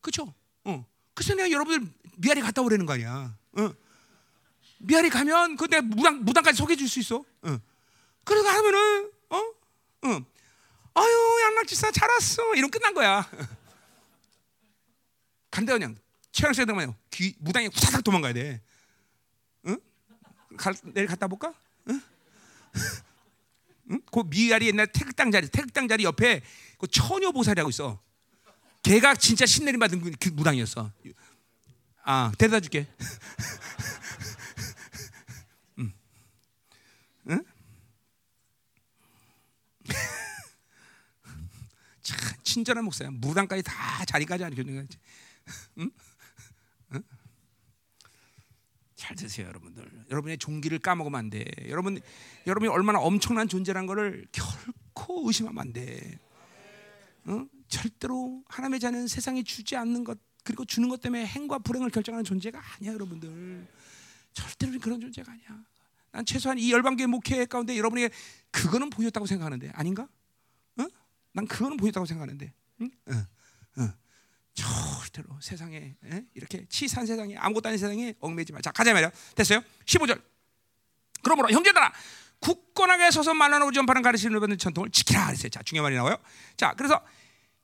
그렇죠? 0.01 0.33
어. 0.65 0.85
그래서 1.13 1.33
내가 1.35 1.49
여러분들 1.51 1.93
미아리 2.17 2.41
갔다 2.41 2.61
오라는 2.61 2.85
거 2.85 2.93
아니야. 2.93 3.37
어. 3.53 3.73
미아리 4.79 5.09
가면 5.09 5.55
그 5.57 5.67
내가 5.67 5.81
무당 5.83 6.25
무당까지 6.25 6.57
소개해 6.57 6.75
줄 6.75 6.89
수 6.89 6.99
있어. 6.99 7.23
어. 7.43 7.59
그러고 8.25 8.47
하면은 8.49 9.11
어? 9.29 9.41
어. 10.03 10.25
아유 10.93 11.41
양락지사 11.45 11.91
잘 11.91 12.09
왔어. 12.09 12.55
이런 12.55 12.69
끝난 12.69 12.93
거야. 12.93 13.29
간다 15.51 15.73
그냥 15.73 15.97
최양세 16.31 16.65
등만요. 16.65 16.95
귀 17.11 17.35
무당이 17.39 17.67
후다닥 17.67 18.03
도망가야 18.03 18.33
돼. 18.33 18.61
응? 19.67 19.79
가, 20.57 20.73
내일 20.83 21.07
갔다 21.07 21.27
볼까? 21.27 21.53
응? 21.89 22.01
응? 23.91 24.01
그 24.11 24.23
미아리 24.25 24.67
옛날 24.67 24.87
태극당 24.87 25.31
자리 25.31 25.47
태극당 25.49 25.87
자리 25.87 26.03
옆에 26.03 26.41
그 26.77 26.87
처녀 26.87 27.31
보살이라고 27.31 27.69
있어. 27.69 28.01
걔가 28.83 29.15
진짜 29.15 29.45
신내림 29.45 29.79
받은 29.79 30.17
그 30.17 30.29
무당이었어. 30.29 30.91
아, 32.03 32.31
데려다 32.37 32.59
줄게. 32.59 32.87
응? 35.79 35.93
응? 37.29 37.43
참 42.01 42.17
친절한 42.51 42.83
목사야. 42.83 43.11
무당까지 43.11 43.63
다 43.63 44.03
자리까지 44.05 44.43
안 44.43 44.53
거지. 44.53 44.97
응? 45.77 45.89
응? 46.93 47.03
잘 48.97 49.15
드세요, 49.15 49.47
여러분들. 49.47 50.05
여러분의 50.09 50.37
종기를 50.37 50.79
까먹으면 50.79 51.17
안 51.17 51.29
돼. 51.29 51.45
여러분, 51.69 52.01
여러분이 52.45 52.69
얼마나 52.69 52.99
엄청난 52.99 53.47
존재란 53.47 53.85
것을 53.85 54.27
결코 54.33 55.27
의심하면 55.27 55.61
안 55.61 55.71
돼. 55.71 56.19
응? 57.29 57.47
절대로 57.69 58.43
하나님의 58.49 58.81
자는 58.81 59.07
세상에 59.07 59.43
주지 59.43 59.77
않는 59.77 60.03
것 60.03 60.19
그리고 60.43 60.65
주는 60.65 60.89
것 60.89 60.99
때문에 60.99 61.25
행과 61.25 61.59
불행을 61.59 61.89
결정하는 61.89 62.25
존재가 62.25 62.61
아니야, 62.75 62.93
여러분들. 62.93 63.65
절대로 64.33 64.77
그런 64.79 64.99
존재가 64.99 65.31
아니야. 65.31 65.63
난 66.11 66.25
최소한 66.25 66.57
이 66.57 66.69
열방계 66.73 67.05
목회 67.05 67.45
가운데 67.45 67.77
여러분에게 67.77 68.13
그거는 68.51 68.89
보였다고 68.89 69.25
생각하는데 69.25 69.71
아닌가? 69.73 70.09
어? 71.31 71.33
난 71.33 71.47
그거는 71.47 71.77
보였다고 71.77 72.05
생각하는데. 72.05 72.53
응? 72.81 72.91
어, 73.07 73.81
어. 73.81 73.93
절대로 74.53 75.29
세상에 75.41 75.95
에? 76.05 76.25
이렇게 76.33 76.65
치산 76.67 77.05
세상에 77.05 77.35
아무것도 77.37 77.69
아닌 77.69 77.79
세상에 77.79 78.13
얽매지 78.19 78.51
마. 78.53 78.61
자 78.61 78.71
가자 78.71 78.93
말이야. 78.93 79.11
됐어요? 79.35 79.61
15절. 79.85 80.21
그러므로 81.23 81.49
형제들아 81.49 81.93
굳건하게 82.39 83.11
서서 83.11 83.33
만나고 83.33 83.71
전파는 83.71 84.01
가르치는 84.01 84.39
받는 84.39 84.57
전통을 84.57 84.89
지키라 84.89 85.27
그랬어요. 85.27 85.49
자 85.49 85.61
중요한 85.63 85.83
말이 85.83 85.95
나와요. 85.95 86.17
자 86.57 86.73
그래서 86.75 87.01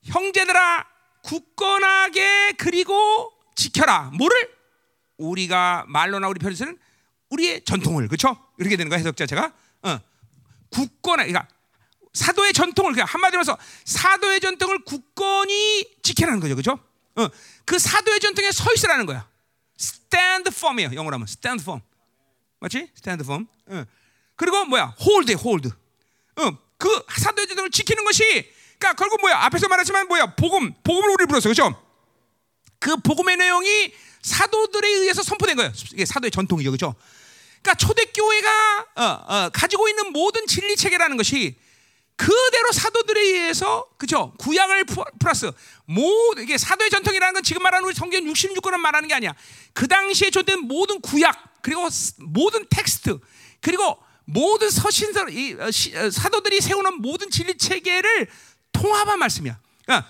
형제들아 0.04 0.86
굳건하게 1.24 2.52
그리고 2.52 3.32
지켜라. 3.54 4.10
뭐를? 4.16 4.56
우리가 5.18 5.84
말로나 5.88 6.28
우리 6.28 6.38
편에서는 6.38 6.78
우리의 7.30 7.64
전통을 7.64 8.06
그렇죠? 8.06 8.36
이렇게 8.58 8.76
되는 8.76 8.88
거야 8.88 8.98
해석 8.98 9.16
자체가 9.16 9.52
어. 9.82 10.00
굳건하 10.70 11.24
그러니까 11.26 11.48
사도의 12.12 12.52
전통을 12.52 12.92
그냥 12.92 13.06
한마디로 13.08 13.40
해서 13.40 13.56
사도의 13.84 14.40
전통을 14.40 14.84
굳건히 14.84 15.86
지켜라는 16.02 16.40
거죠, 16.40 16.54
그렇죠? 16.54 16.78
어. 17.16 17.28
그 17.64 17.78
사도의 17.78 18.20
전통에 18.20 18.50
서 18.50 18.72
있으라는 18.72 19.06
거야. 19.06 19.28
stand 19.78 20.48
firm이에요. 20.48 20.94
영어로 20.94 21.14
하면 21.14 21.26
stand 21.28 21.62
firm. 21.62 21.80
맞지? 22.60 22.90
stand 22.96 23.24
firm. 23.24 23.46
어. 23.66 23.84
그리고 24.36 24.64
뭐야? 24.64 24.94
hold, 25.00 25.32
hold. 25.32 25.70
어. 26.36 26.58
그 26.78 27.04
사도의 27.16 27.48
전통을 27.48 27.70
지키는 27.70 28.04
것이 28.04 28.52
그러니까 28.78 28.94
결국 28.94 29.20
뭐야? 29.20 29.36
앞에서 29.44 29.68
말했지만 29.68 30.06
뭐야? 30.06 30.34
복음, 30.36 30.72
복음을 30.84 31.10
우리 31.10 31.26
불렀어, 31.26 31.48
그렇죠? 31.48 31.84
그 32.78 32.96
복음의 32.98 33.36
내용이 33.36 33.92
사도들에 34.22 34.88
의해서 34.88 35.22
선포된 35.22 35.56
거예요. 35.56 35.72
이게 35.92 36.04
사도의 36.04 36.30
전통이죠, 36.30 36.70
그렇죠? 36.70 36.94
그러니까 37.62 37.74
초대교회가 37.74 38.86
어, 38.96 39.04
어, 39.04 39.50
가지고 39.52 39.88
있는 39.88 40.12
모든 40.12 40.46
진리 40.46 40.76
체계라는 40.76 41.16
것이 41.16 41.56
그대로 42.18 42.72
사도들에 42.72 43.20
의해서 43.20 43.88
그죠 43.96 44.34
구약을 44.38 44.84
플러스 45.20 45.50
모든 45.86 46.42
이게 46.42 46.58
사도의 46.58 46.90
전통이라는 46.90 47.32
건 47.32 47.42
지금 47.44 47.62
말하는 47.62 47.86
우리 47.86 47.94
성경 47.94 48.22
66권을 48.24 48.76
말하는 48.76 49.08
게 49.08 49.14
아니야. 49.14 49.32
그 49.72 49.86
당시에 49.86 50.30
존재된 50.30 50.66
모든 50.66 51.00
구약 51.00 51.62
그리고 51.62 51.88
모든 52.18 52.66
텍스트 52.68 53.18
그리고 53.60 53.98
모든 54.24 54.68
서신서 54.68 55.28
이 55.30 55.56
사도들이 56.12 56.60
세우는 56.60 57.00
모든 57.00 57.30
진리 57.30 57.56
체계를 57.56 58.28
통합한 58.72 59.18
말씀이야. 59.20 59.58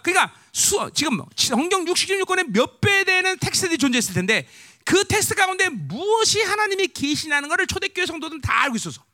그러니까 0.03 0.35
수, 0.53 0.91
지금 0.95 1.21
성경 1.37 1.85
66권에 1.85 2.51
몇 2.53 2.81
배 2.81 3.05
되는 3.05 3.39
텍스트들이 3.39 3.79
존재했을 3.79 4.15
텐데 4.15 4.49
그 4.85 5.05
텍스트 5.07 5.35
가운데 5.35 5.69
무엇이 5.69 6.41
하나님이 6.43 6.89
계시냐는 6.89 7.49
것을 7.51 7.67
초대교회 7.67 8.07
성도들은 8.07 8.41
다 8.41 8.63
알고 8.63 8.77
있어서 8.77 9.05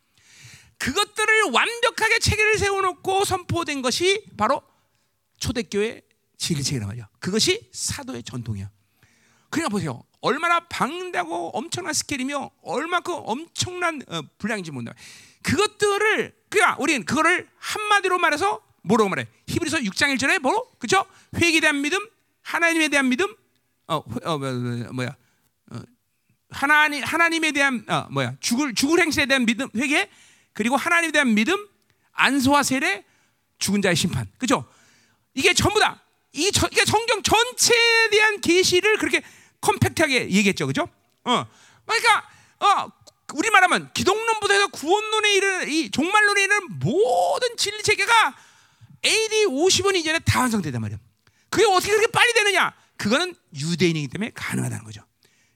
그것들을 0.84 1.44
완벽하게 1.50 2.18
체계를 2.18 2.58
세워놓고 2.58 3.24
선포된 3.24 3.80
것이 3.80 4.26
바로 4.36 4.62
초대교회 5.38 6.02
진리체계란 6.36 6.88
말이야. 6.88 7.08
그것이 7.20 7.70
사도의 7.72 8.22
전통이야. 8.22 8.70
그러니까 9.48 9.70
보세요. 9.70 10.02
얼마나 10.20 10.60
방대하고 10.60 11.56
엄청난 11.56 11.94
스케일이며 11.94 12.50
얼마큼 12.62 13.14
엄청난 13.24 14.02
어, 14.08 14.20
분량인지 14.36 14.72
모른다. 14.72 14.92
그것들을 15.42 16.34
그러니까 16.50 16.76
우리는 16.78 17.06
그거를 17.06 17.48
한마디로 17.56 18.18
말해서 18.18 18.60
뭐라고 18.82 19.08
말해? 19.08 19.26
히브리서 19.46 19.78
6장 19.78 20.14
1절에 20.14 20.38
뭐? 20.40 20.70
그죠? 20.78 21.06
회개에 21.34 21.60
대한 21.60 21.80
믿음, 21.80 21.98
하나님에 22.42 22.88
대한 22.88 23.08
믿음, 23.08 23.34
어, 23.86 23.96
어 23.96 24.38
뭐, 24.38 24.52
뭐야? 24.92 25.16
어, 25.70 25.82
하나님 26.50 27.02
하나님에 27.02 27.52
대한 27.52 27.86
어, 27.88 28.06
뭐야? 28.10 28.36
죽을 28.40 28.74
죽을 28.74 29.00
행실에 29.00 29.24
대한 29.24 29.46
믿음, 29.46 29.68
회개, 29.74 30.10
그리고 30.54 30.76
하나님에 30.76 31.12
대한 31.12 31.34
믿음, 31.34 31.68
안소와 32.12 32.62
세례, 32.62 33.04
죽은 33.58 33.82
자의 33.82 33.96
심판. 33.96 34.26
그죠? 34.38 34.64
이게 35.34 35.52
전부 35.52 35.80
다이 35.80 35.94
이게 36.32 36.84
성경 36.86 37.22
전체에 37.22 38.08
대한 38.10 38.40
계시를 38.40 38.98
그렇게 38.98 39.22
컴팩트하게 39.60 40.30
얘기했죠. 40.30 40.66
그죠? 40.66 40.88
어. 41.24 41.46
그러니까 41.84 42.28
어, 42.60 42.90
우리 43.34 43.50
말하면 43.50 43.90
기독론부터 43.92 44.54
해서 44.54 44.66
구원론에 44.68 45.32
이르는 45.34 45.68
이 45.70 45.90
종말론에 45.90 46.42
이르는 46.44 46.78
모든 46.78 47.56
진리 47.56 47.82
체계가 47.82 48.36
AD 49.04 49.46
50원 49.46 49.96
이전에 49.96 50.18
다 50.20 50.40
완성되단 50.40 50.80
말이야. 50.80 50.98
그게 51.50 51.64
어떻게 51.66 51.92
그렇게 51.92 52.10
빨리 52.10 52.32
되느냐? 52.32 52.72
그거는 52.96 53.34
유대인이기 53.54 54.08
때문에 54.08 54.30
가능하다는 54.34 54.84
거죠. 54.84 55.04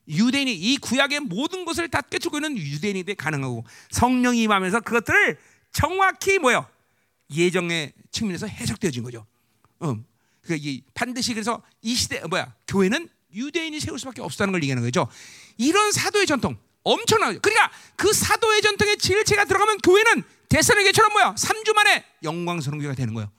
유대인이 0.09 0.53
이 0.55 0.77
구약의 0.79 1.21
모든 1.21 1.65
것을 1.65 1.89
다 1.89 2.01
꿰뚫고 2.01 2.39
있는 2.39 2.57
유대인이 2.57 3.05
때 3.05 3.15
가능하고 3.15 3.65
성령이 3.91 4.43
임하면서 4.43 4.81
그것들을 4.81 5.39
정확히 5.73 6.39
뭐요 6.39 6.67
예정의 7.31 7.93
측면에서 8.11 8.47
해석되어진 8.47 9.03
거죠. 9.03 9.27
음, 9.83 10.05
그 10.43 10.59
반드시 10.95 11.35
그래서 11.35 11.63
이 11.83 11.95
시대 11.95 12.21
뭐야 12.27 12.55
교회는 12.67 13.09
유대인이 13.35 13.79
세울 13.81 13.99
수밖에 13.99 14.23
없다는 14.23 14.53
걸 14.53 14.63
얘기하는 14.63 14.83
거죠. 14.83 15.09
이런 15.59 15.93
사도의 15.93 16.27
전통, 16.27 16.57
엄청나죠. 16.83 17.41
그러니까 17.41 17.71
그 17.97 18.13
사도의 18.13 18.63
전통의 18.63 18.97
질체가 18.97 19.45
들어가면 19.45 19.79
교회는 19.79 20.25
데살로니가처럼 20.49 21.13
뭐야? 21.13 21.35
3주 21.35 21.75
만에 21.75 22.05
영광스러운 22.23 22.81
교회가 22.81 22.95
되는 22.95 23.13
거예요. 23.13 23.31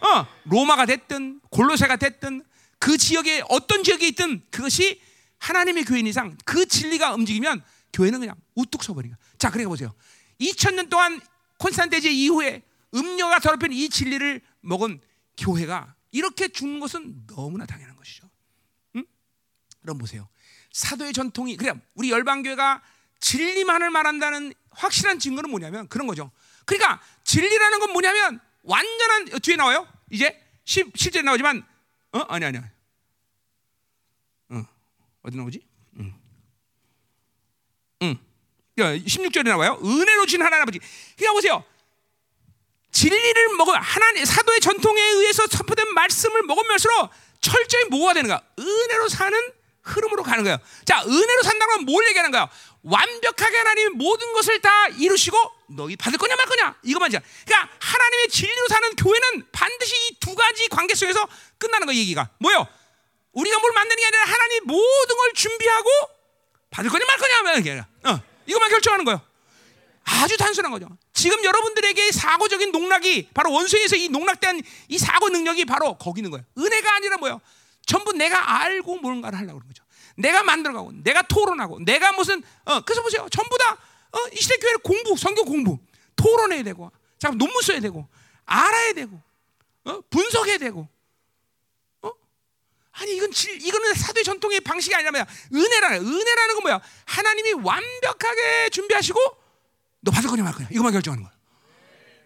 어, 0.00 0.26
로마가 0.44 0.86
됐든 0.86 1.40
골로새가 1.50 1.96
됐든 1.96 2.44
그 2.78 2.96
지역에 2.96 3.42
어떤 3.48 3.82
지역에 3.84 4.08
있든 4.08 4.42
그것이 4.50 5.00
하나님의 5.38 5.84
교인 5.84 6.06
이상 6.06 6.36
그 6.44 6.66
진리가 6.66 7.14
움직이면 7.14 7.62
교회는 7.92 8.20
그냥 8.20 8.36
우뚝 8.54 8.82
거야. 8.82 9.16
자, 9.38 9.50
그러니까 9.50 9.70
보세요. 9.70 9.94
2000년 10.40 10.88
동안 10.88 11.20
콘스탄테제 11.58 12.10
이후에 12.10 12.62
음료가 12.94 13.40
더럽힌 13.40 13.72
이 13.72 13.88
진리를 13.88 14.40
먹은 14.60 15.00
교회가 15.36 15.94
이렇게 16.10 16.48
죽는 16.48 16.80
것은 16.80 17.26
너무나 17.26 17.66
당연한 17.66 17.96
것이죠. 17.96 18.28
응? 18.96 19.04
그럼 19.82 19.98
보세요. 19.98 20.28
사도의 20.72 21.12
전통이 21.12 21.56
그냥 21.56 21.80
우리 21.94 22.10
열방 22.10 22.42
교회가 22.42 22.82
진리만을 23.20 23.90
말한다는 23.90 24.52
확실한 24.70 25.18
증거는 25.18 25.50
뭐냐면 25.50 25.88
그런 25.88 26.06
거죠. 26.06 26.30
그러니까 26.64 27.00
진리라는 27.24 27.80
건 27.80 27.92
뭐냐면 27.92 28.40
완전한 28.62 29.26
뒤에 29.40 29.56
나와요. 29.56 29.86
이제 30.10 30.40
시, 30.64 30.84
실제 30.94 31.22
나오지만 31.22 31.64
어 32.12 32.20
아니 32.28 32.44
아니야. 32.44 32.70
어 35.22 35.28
어디 35.28 35.36
나오지? 35.36 35.60
응. 36.00 36.14
응. 38.02 38.18
16절에 38.76 39.44
나와요. 39.48 39.80
은혜로 39.84 40.26
진 40.26 40.40
하나님 40.42 40.62
아버지. 40.62 40.78
그러니까 41.16 41.32
보세요. 41.32 41.64
진리를 42.92 43.56
먹어 43.56 43.72
하나님 43.72 44.24
사도의 44.24 44.60
전통에 44.60 45.00
의해서 45.00 45.46
선포된 45.46 45.92
말씀을 45.94 46.42
먹으면서 46.42 47.10
철저히 47.40 47.84
뭐가 47.84 48.14
되는 48.14 48.28
거야? 48.28 48.40
은혜로 48.58 49.08
사는 49.08 49.36
흐름으로 49.82 50.22
가는 50.22 50.42
거예요. 50.44 50.58
자, 50.84 51.02
은혜로 51.04 51.42
산다는 51.42 51.74
건 51.76 51.84
뭘 51.86 52.06
얘기하는 52.08 52.30
거야? 52.30 52.48
완벽하게 52.82 53.56
하나님이 53.56 53.90
모든 53.96 54.32
것을 54.32 54.60
다 54.60 54.88
이루시고 54.88 55.36
너희 55.70 55.96
받을 55.96 56.18
거냐 56.18 56.36
말 56.36 56.46
거냐 56.46 56.76
이것만 56.84 57.10
자. 57.10 57.20
그러니까 57.44 57.70
하나님의 57.80 58.28
진리로 58.28 58.66
사는 58.68 58.94
교회는 58.96 59.46
반드시 59.52 59.94
이 60.10 60.16
두 60.20 60.34
가지 60.34 60.68
관계 60.68 60.94
속에서 60.94 61.26
끝나는 61.58 61.86
거 61.86 61.94
얘기가 61.94 62.30
뭐요? 62.38 62.66
우리가 63.32 63.58
뭘 63.58 63.72
만드는 63.72 63.96
게 64.00 64.06
아니라 64.06 64.24
하나님 64.24 64.64
모든 64.64 65.16
걸 65.16 65.32
준비하고 65.34 65.88
받을 66.70 66.90
거냐 66.90 67.04
말 67.06 67.16
거냐 67.18 67.42
말 67.42 67.62
거냐. 67.62 67.88
어, 68.04 68.20
이것만 68.46 68.70
결정하는 68.70 69.04
거예요. 69.04 69.20
아주 70.04 70.36
단순한 70.36 70.72
거죠. 70.72 70.88
지금 71.12 71.42
여러분들에게 71.44 72.12
사고적인 72.12 72.72
농락이 72.72 73.28
바로 73.34 73.52
원수에서 73.52 73.96
이 73.96 74.08
농락된 74.08 74.62
이 74.88 74.98
사고 74.98 75.28
능력이 75.28 75.66
바로 75.66 75.94
거기 75.98 76.20
있는 76.20 76.30
거예요. 76.30 76.44
은혜가 76.56 76.94
아니라 76.96 77.16
뭐요? 77.18 77.40
전부 77.84 78.12
내가 78.12 78.62
알고 78.62 78.98
뭔가를 78.98 79.38
하려고 79.38 79.58
그러는 79.58 79.68
거죠. 79.68 79.84
내가 80.16 80.42
만들어가고, 80.42 80.92
내가 81.02 81.22
토론하고, 81.22 81.80
내가 81.84 82.12
무슨 82.12 82.42
어 82.64 82.80
그래서 82.80 83.02
보세요. 83.02 83.28
전부 83.30 83.56
다 83.56 83.72
어, 84.10 84.18
이 84.32 84.36
시대 84.36 84.56
교회는 84.56 84.80
공부, 84.80 85.16
성경 85.16 85.44
공부, 85.44 85.78
토론해야 86.16 86.62
되고, 86.64 86.90
자 87.18 87.30
논문 87.30 87.62
써야 87.62 87.78
되고, 87.80 88.08
알아야 88.46 88.94
되고, 88.94 89.20
어? 89.84 90.00
분석해야 90.10 90.58
되고, 90.58 90.80
어? 90.80 90.88
아니 93.00 93.16
이건 93.16 93.30
질, 93.30 93.60
이거는 93.64 93.94
사도의 93.94 94.24
전통의 94.24 94.60
방식이 94.60 94.94
아니라 94.94 95.10
뭐야? 95.12 95.26
은혜라는 95.54 96.06
은혜라는 96.06 96.54
건 96.54 96.62
뭐야? 96.62 96.80
하나님이 97.04 97.52
완벽하게 97.52 98.70
준비하시고 98.70 99.18
너 100.00 100.10
받을 100.10 100.28
거냐 100.30 100.42
말 100.42 100.52
거냐 100.52 100.68
이것만 100.70 100.92
결정하는 100.92 101.24
거야. 101.24 101.32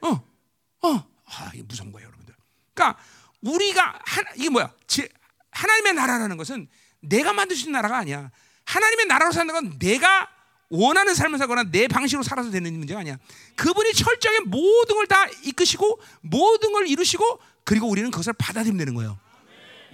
어, 0.03 0.89
어, 0.89 1.07
아 1.27 1.51
이게 1.55 1.62
무서운 1.62 1.93
거예요, 1.93 2.09
여러분들. 2.09 2.35
그러니까 2.74 2.99
우리가 3.43 4.01
하, 4.05 4.23
이게 4.36 4.49
뭐야? 4.49 4.73
지, 4.86 5.09
하나님의 5.51 5.94
나라라는 5.94 6.36
것은 6.36 6.69
내가 7.01 7.32
있는 7.32 7.73
나라가 7.73 7.99
아니야. 7.99 8.31
하나님의 8.65 9.07
나라로 9.07 9.32
사는 9.32 9.53
건 9.53 9.78
내가 9.78 10.31
원하는 10.70 11.15
삶을 11.15 11.39
살거나 11.39 11.65
내 11.65 11.86
방식으로 11.86 12.23
살아서 12.23 12.51
되는 12.51 12.73
문제가 12.78 13.01
아니야. 13.01 13.19
그분이 13.57 13.93
철저하게 13.93 14.40
모든 14.47 14.97
걸 14.97 15.07
다 15.07 15.27
이끄시고 15.43 16.01
모든 16.23 16.73
걸 16.73 16.89
이루시고 16.89 17.39
그리고 17.65 17.89
우리는 17.89 18.11
그것을 18.11 18.32
받아들이면 18.32 18.78
되는 18.78 18.94
거예요. 18.94 19.19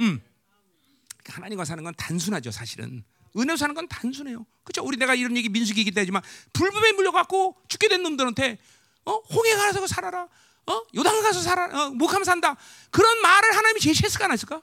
음. 0.01 0.23
하나님과 1.29 1.65
사는 1.65 1.83
건 1.85 1.95
단순하죠, 1.97 2.51
사실은. 2.51 3.05
은혜로 3.37 3.57
사는 3.57 3.75
건 3.75 3.87
단순해요. 3.89 4.47
그렇죠? 4.65 4.83
우리 4.85 4.97
내가 4.97 5.15
이런 5.15 5.37
얘기 5.37 5.49
민수기이기 5.49 5.93
때지만 5.93 6.23
불법에 6.53 6.93
물려갖고 6.93 7.57
죽게 7.69 7.89
된 7.89 8.03
놈들한테 8.03 8.59
어? 9.05 9.13
홍해 9.13 9.55
가서 9.55 9.87
살아라. 9.87 10.29
어? 10.67 10.83
요단 10.95 11.23
가서 11.23 11.41
살아. 11.41 11.65
어? 11.67 11.91
목하면 11.91 12.25
산다. 12.25 12.57
그런 12.91 13.21
말을 13.23 13.57
하나님이 13.57 13.81
제시했을까 13.81 14.27
안 14.27 14.33
했을까? 14.33 14.63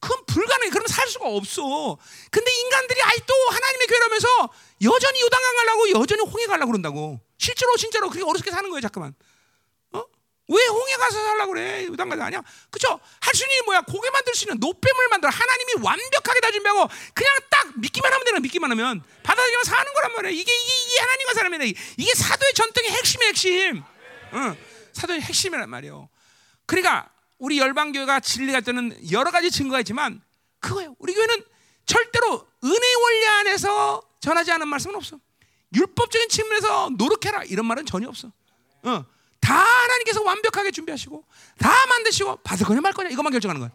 그건 0.00 0.24
불가능해. 0.26 0.70
그러면 0.70 0.88
살 0.88 1.06
수가 1.08 1.28
없어. 1.28 1.96
근데 2.30 2.50
인간들이 2.52 3.00
아직도 3.02 3.34
하나님의 3.50 3.86
교회라면서 3.86 4.28
여전히 4.82 5.20
요단강 5.20 5.56
가려고 5.56 5.90
여전히 6.00 6.22
홍해 6.22 6.46
가려고 6.46 6.72
그런다고. 6.72 7.20
실제로 7.38 7.76
진짜로 7.76 8.10
그렇게 8.10 8.28
어렵게 8.28 8.50
사는 8.50 8.68
거예요. 8.68 8.80
잠깐만. 8.80 9.14
어? 10.48 10.54
왜 10.54 10.66
홍해 10.66 10.96
가서 10.96 11.22
살려고 11.22 11.52
그래? 11.52 11.86
요단 11.86 12.08
가서 12.08 12.22
아니야. 12.22 12.42
있는 13.52 13.56
게 13.56 13.62
뭐야? 13.66 13.80
고개 13.82 14.10
만들 14.10 14.34
수 14.34 14.44
있는 14.44 14.58
노뱀을 14.58 15.08
만들어. 15.10 15.30
하나님이 15.30 15.74
완벽하게 15.82 16.40
다 16.40 16.50
준비하고 16.50 16.88
그냥 17.14 17.32
딱 17.50 17.78
믿기만 17.78 18.12
하면 18.12 18.24
되는 18.24 18.42
믿기만 18.42 18.70
하면 18.70 19.02
받아들이면 19.22 19.64
사는 19.64 19.92
거란 19.94 20.12
말이야. 20.14 20.30
이게 20.30 20.40
이게, 20.40 20.52
이게 20.52 21.00
하나님과 21.00 21.34
사람이네. 21.34 21.74
이게 21.96 22.14
사도의 22.14 22.54
전통의 22.54 22.90
핵심의 22.90 23.28
핵심. 23.28 23.82
응. 24.34 24.56
사도의 24.92 25.20
핵심이란 25.20 25.68
말이에요. 25.70 26.08
그러니까 26.66 27.10
우리 27.38 27.58
열방 27.58 27.92
교회가 27.92 28.20
진리가 28.20 28.60
뜨는 28.60 29.10
여러 29.10 29.30
가지 29.30 29.50
증거가 29.50 29.80
있지만 29.80 30.22
그거예요. 30.60 30.94
우리 30.98 31.14
교회는 31.14 31.44
절대로 31.86 32.46
은혜 32.64 32.94
원리 32.94 33.26
안에서 33.26 34.02
전하지 34.20 34.52
않은 34.52 34.68
말씀은 34.68 34.94
없어. 34.96 35.18
율법적인 35.74 36.28
측면에서 36.28 36.90
노력해라 36.96 37.44
이런 37.44 37.66
말은 37.66 37.86
전혀 37.86 38.08
없어. 38.08 38.30
어. 38.84 39.04
다 39.42 39.54
하나님께서 39.58 40.22
완벽하게 40.22 40.70
준비하시고 40.70 41.24
다 41.58 41.86
만드시고 41.88 42.36
받을 42.36 42.64
거냐 42.64 42.80
말 42.80 42.92
거냐 42.92 43.10
이것만 43.10 43.32
결정하는 43.32 43.60
거야. 43.60 43.70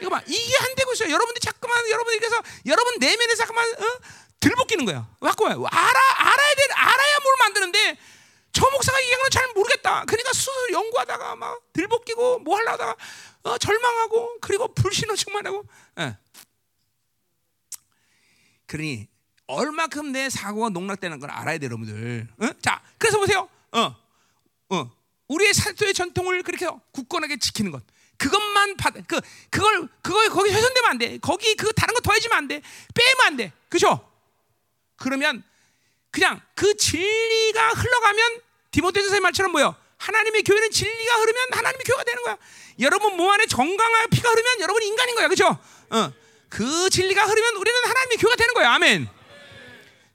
이거 0.00 0.10
봐 0.10 0.20
이게 0.26 0.54
안 0.60 0.74
되고 0.74 0.92
있어요. 0.92 1.10
여러분들 1.10 1.40
자꾸만 1.40 1.88
여러분들이 1.90 2.18
그래서 2.20 2.36
여러분 2.66 2.98
내면에 3.00 3.34
자꾸만 3.34 3.66
어? 3.68 3.98
들볶이는 4.38 4.84
거야. 4.84 5.08
자꾸만 5.24 5.52
알아 5.52 6.00
알아야 6.16 6.54
돼 6.54 6.72
알아야 6.74 7.18
뭘 7.22 7.34
만드는데 7.40 7.98
저 8.52 8.68
목사가 8.70 9.00
얘기하는 9.02 9.30
잘 9.30 9.48
모르겠다. 9.54 10.04
그러니까 10.04 10.32
스스로 10.32 10.72
연구하다가 10.72 11.36
막 11.36 11.60
들볶이고 11.72 12.40
뭐 12.40 12.56
하려다가 12.58 12.94
어, 13.44 13.58
절망하고 13.58 14.40
그리고 14.40 14.72
불신을 14.74 15.16
충만하고. 15.16 15.64
예. 16.00 16.16
그러니 18.66 19.08
얼마큼 19.46 20.12
내 20.12 20.28
사고가 20.30 20.68
농락되는 20.70 21.18
걸 21.18 21.30
알아야 21.30 21.58
돼, 21.58 21.66
여러분들. 21.66 22.28
어? 22.40 22.48
자, 22.62 22.80
그래서 22.98 23.18
보세요. 23.18 23.48
어, 23.72 23.96
어, 24.72 24.90
우리의 25.28 25.52
살도의 25.52 25.92
전통을 25.94 26.42
그렇게 26.42 26.66
굳건하게 26.92 27.38
지키는 27.38 27.70
것. 27.70 27.82
그것만 28.16 28.76
받, 28.76 28.94
그 29.06 29.20
그걸 29.50 29.88
그거 30.00 30.28
거기 30.30 30.50
훼손되면 30.50 30.90
안 30.90 30.98
돼. 30.98 31.18
거기 31.18 31.54
그 31.56 31.72
다른 31.72 31.94
거 31.94 32.00
더해지면 32.00 32.38
안 32.38 32.48
돼. 32.48 32.62
빼면 32.94 33.26
안 33.26 33.36
돼. 33.36 33.52
그죠? 33.68 34.08
그러면 34.96 35.42
그냥 36.10 36.40
그 36.54 36.76
진리가 36.76 37.70
흘러가면 37.70 38.40
디모데전서의 38.70 39.20
말처럼 39.20 39.52
뭐요? 39.52 39.74
하나님의 39.98 40.42
교회는 40.42 40.70
진리가 40.70 41.14
흐르면 41.16 41.46
하나님의 41.52 41.84
교회가 41.84 42.04
되는 42.04 42.22
거야. 42.22 42.38
여러분 42.80 43.16
몸 43.16 43.30
안에 43.30 43.46
정강한 43.46 44.10
피가 44.10 44.30
흐르면 44.30 44.60
여러분 44.60 44.82
인간인 44.82 45.14
거야, 45.14 45.28
그렇죠? 45.28 45.58
어, 45.90 46.12
그 46.48 46.90
진리가 46.90 47.24
흐르면 47.24 47.56
우리는 47.56 47.80
하나님의 47.84 48.16
교회가 48.18 48.36
되는 48.36 48.54
거야. 48.54 48.72
아멘. 48.72 49.08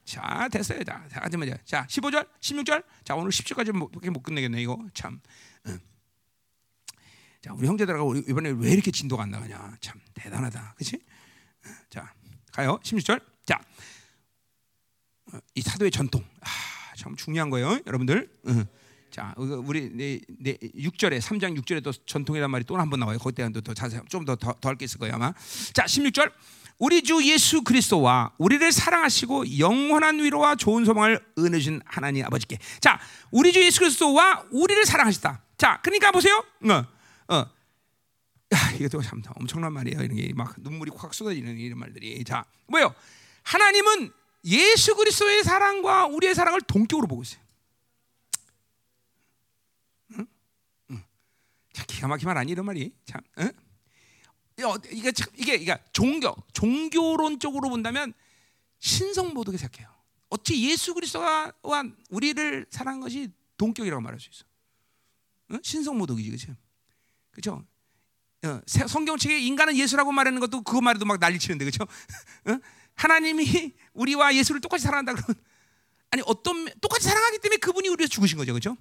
자, 0.07 0.47
됐어요. 0.49 0.83
자, 0.85 1.05
하지만 1.11 1.49
자, 1.65 1.85
15절, 1.89 2.29
16절. 2.39 2.83
자, 3.03 3.13
오늘 3.15 3.29
10절까지 3.29 3.73
못, 3.73 3.91
못 3.93 4.23
끝내겠네 4.23 4.61
이거 4.61 4.87
참. 4.93 5.19
어. 5.65 5.77
자, 7.41 7.53
우리 7.53 7.67
형제들하고 7.67 8.15
이번에 8.15 8.51
왜 8.51 8.71
이렇게 8.71 8.89
진도가 8.89 9.23
안 9.23 9.31
나가냐? 9.31 9.77
참 9.81 9.99
대단하다, 10.13 10.75
그렇지? 10.77 10.99
자, 11.89 12.13
가요. 12.53 12.79
16절. 12.83 13.21
자, 13.45 13.59
이 15.55 15.61
사도의 15.61 15.91
전통. 15.91 16.23
아, 16.39 16.47
참 16.95 17.13
중요한 17.17 17.49
거예요, 17.49 17.79
여러분들. 17.85 18.29
자, 19.11 19.33
우리 19.37 19.89
네, 19.93 20.21
네 20.39 20.57
6절에 20.57 21.19
3장 21.19 21.57
6절에 21.59 21.83
또 21.83 21.91
전통이란 21.91 22.49
말이 22.49 22.63
또 22.63 22.77
한 22.77 22.89
번 22.89 23.01
나와요. 23.01 23.17
거기에 23.17 23.49
더 23.61 23.73
자세히 23.73 24.01
좀더 24.07 24.37
더 24.37 24.55
할 24.63 24.77
게 24.77 24.85
있을 24.85 24.99
거예요, 24.99 25.15
아마. 25.15 25.33
자, 25.73 25.83
16절. 25.83 26.31
우리 26.79 27.01
주 27.01 27.23
예수 27.23 27.63
그리스도와 27.63 28.33
우리를 28.37 28.71
사랑하시고 28.71 29.57
영원한 29.57 30.19
위로와 30.19 30.55
좋은 30.55 30.85
소망을 30.85 31.19
은혜 31.39 31.57
주신 31.57 31.81
하나님 31.85 32.23
아버지께. 32.25 32.59
자, 32.79 32.99
우리 33.31 33.51
주 33.51 33.63
예수 33.63 33.79
그리스도와 33.79 34.45
우리를 34.51 34.85
사랑하셨다. 34.85 35.41
자, 35.57 35.79
그러니까 35.81 36.11
보세요. 36.11 36.35
어, 36.69 37.33
어. 37.33 37.45
야, 38.53 38.71
이것도 38.79 39.01
참 39.01 39.21
엄청난 39.35 39.73
말이에요. 39.73 40.03
이런 40.03 40.15
게 40.15 40.31
막 40.35 40.53
눈물이 40.59 40.91
확 40.95 41.13
쏟아지는 41.13 41.57
이런 41.57 41.79
말들이. 41.79 42.23
자, 42.23 42.45
뭐요? 42.67 42.93
하나님은 43.43 44.11
예수 44.45 44.95
그리스도의 44.95 45.43
사랑과 45.43 46.05
우리의 46.05 46.35
사랑을 46.35 46.61
동격으로 46.61 47.07
보고 47.07 47.23
있어요. 47.23 47.41
응? 50.13 50.27
응. 50.91 51.03
자, 51.73 51.83
기가 51.85 52.07
막힌 52.07 52.27
말 52.27 52.37
아니 52.37 52.51
이런 52.51 52.65
말이 52.65 52.93
참. 53.05 53.19
응? 53.39 53.51
이게 54.91 55.11
참 55.11 55.27
이게 55.35 55.55
이게 55.55 55.77
종교 55.93 56.35
종교론적으로 56.53 57.69
본다면 57.69 58.13
신성 58.79 59.33
모독에 59.33 59.57
생각해요. 59.57 59.89
어찌 60.29 60.69
예수 60.69 60.93
그리스도가 60.93 61.53
우리를 62.09 62.65
사랑한 62.69 62.99
것이 63.01 63.29
동격이라고 63.57 64.01
말할 64.01 64.19
수 64.19 64.29
있어. 64.29 64.45
어? 65.49 65.59
신성 65.63 65.97
모독이지, 65.97 66.29
그렇죠? 66.29 66.55
그렇죠? 67.31 67.65
어, 68.43 68.61
성경책에 68.65 69.39
인간은 69.39 69.75
예수라고 69.77 70.11
말하는 70.11 70.39
것도 70.39 70.61
그거 70.61 70.81
말해도 70.81 71.05
막 71.05 71.19
난리치는데, 71.19 71.65
그렇죠? 71.65 71.83
어? 71.83 72.59
하나님이 72.95 73.73
우리와 73.93 74.35
예수를 74.35 74.59
똑같이 74.59 74.83
사랑한다 74.83 75.13
그러면 75.13 75.35
아니 76.09 76.23
어떤 76.25 76.65
똑같이 76.81 77.07
사랑하기 77.07 77.39
때문에 77.39 77.57
그분이 77.57 77.87
우리에서 77.89 78.09
죽으신 78.09 78.37
거죠, 78.37 78.53
그렇죠? 78.53 78.75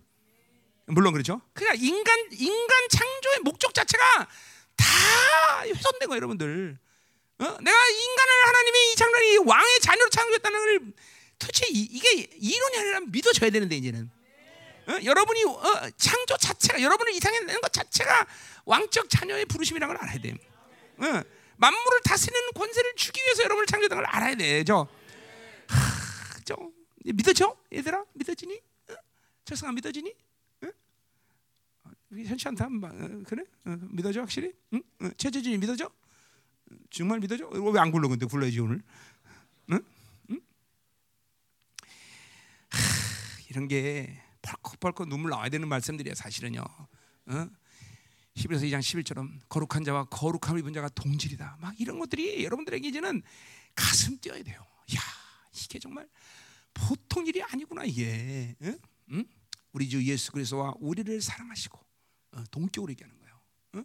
물론 0.86 1.12
그렇죠. 1.12 1.40
그러니까 1.52 1.84
인간 1.84 2.18
인간 2.32 2.88
창조의 2.90 3.40
목적 3.44 3.74
자체가 3.74 4.28
다 4.76 5.60
훼손된 5.62 6.08
거예요, 6.08 6.16
여러분들. 6.16 6.78
어? 7.38 7.44
내가 7.44 7.88
인간을 7.88 8.46
하나님이 8.46 8.92
이 8.92 8.96
창조이 8.96 9.36
왕의 9.44 9.80
자녀로 9.80 10.08
창조했다는 10.10 10.58
걸 10.58 10.92
도대체 11.38 11.66
이, 11.68 11.98
게 12.00 12.28
이론이 12.34 12.78
아니라 12.78 13.00
믿어져야 13.00 13.50
되는데 13.50 13.76
이제는 13.76 14.10
어? 14.88 14.98
여러분이 15.04 15.44
어, 15.44 15.90
창조 15.96 16.36
자체가 16.38 16.80
여러분을 16.80 17.12
이상해내는 17.14 17.60
것 17.60 17.72
자체가 17.72 18.26
왕적 18.64 19.10
자녀의 19.10 19.44
부르심이라는 19.46 19.94
걸 19.94 20.02
알아야 20.04 20.18
돼. 20.18 20.30
어? 20.30 21.22
만물을 21.58 22.00
다스리는 22.04 22.52
권세를 22.52 22.94
주기 22.96 23.20
위해서 23.22 23.42
여러분을 23.44 23.66
창조한 23.66 24.02
걸 24.02 24.06
알아야 24.06 24.34
되죠. 24.34 24.88
하, 25.68 26.40
저, 26.44 26.56
믿어져, 27.04 27.56
얘들아? 27.72 28.04
믿어지니? 28.14 28.60
어? 28.90 28.94
철성아 29.44 29.72
믿어지니? 29.72 30.14
어? 32.12 32.16
현치 32.16 32.48
않다. 32.48 32.66
어, 32.66 33.22
그래? 33.26 33.44
어, 33.64 33.76
믿어져 33.90 34.20
확실히? 34.20 34.52
응? 34.74 34.82
어, 35.02 35.10
최재진이 35.16 35.58
믿어져? 35.58 35.90
정말 36.90 37.20
믿어져? 37.20 37.46
왜 37.48 37.78
안 37.78 37.90
굴러 37.92 38.08
근데 38.08 38.26
굴러야지 38.26 38.58
오늘? 38.60 38.82
응? 39.70 39.80
응? 40.30 40.40
하, 42.70 42.78
이런 43.50 43.68
게 43.68 44.20
벌컥벌컥 44.42 45.08
눈물 45.08 45.30
나와야 45.30 45.48
되는 45.48 45.68
말씀들이야 45.68 46.14
사실은요. 46.14 46.60
어? 46.60 47.50
히브리서 48.34 48.66
2장 48.66 48.80
11처럼 48.80 49.38
거룩한 49.48 49.84
자와 49.84 50.04
거룩함을 50.04 50.60
입은 50.60 50.72
자가 50.74 50.88
동질이다. 50.90 51.58
막 51.60 51.80
이런 51.80 51.98
것들이 51.98 52.44
여러분들에게 52.44 52.86
이제는 52.88 53.22
가슴 53.74 54.18
뛰어야 54.18 54.42
돼요. 54.42 54.60
야, 54.94 55.00
이게 55.54 55.78
정말 55.78 56.08
보통 56.74 57.26
일이 57.26 57.42
아니구나 57.42 57.84
이게. 57.84 58.54
응? 58.62 58.78
응? 59.12 59.24
우리 59.72 59.88
주 59.88 60.04
예수 60.04 60.32
그리스도와 60.32 60.74
우리를 60.80 61.20
사랑하시고 61.20 61.78
어, 61.78 61.85
동격으로 62.50 62.90
얘기하는 62.92 63.18
거예요. 63.18 63.40
응? 63.76 63.84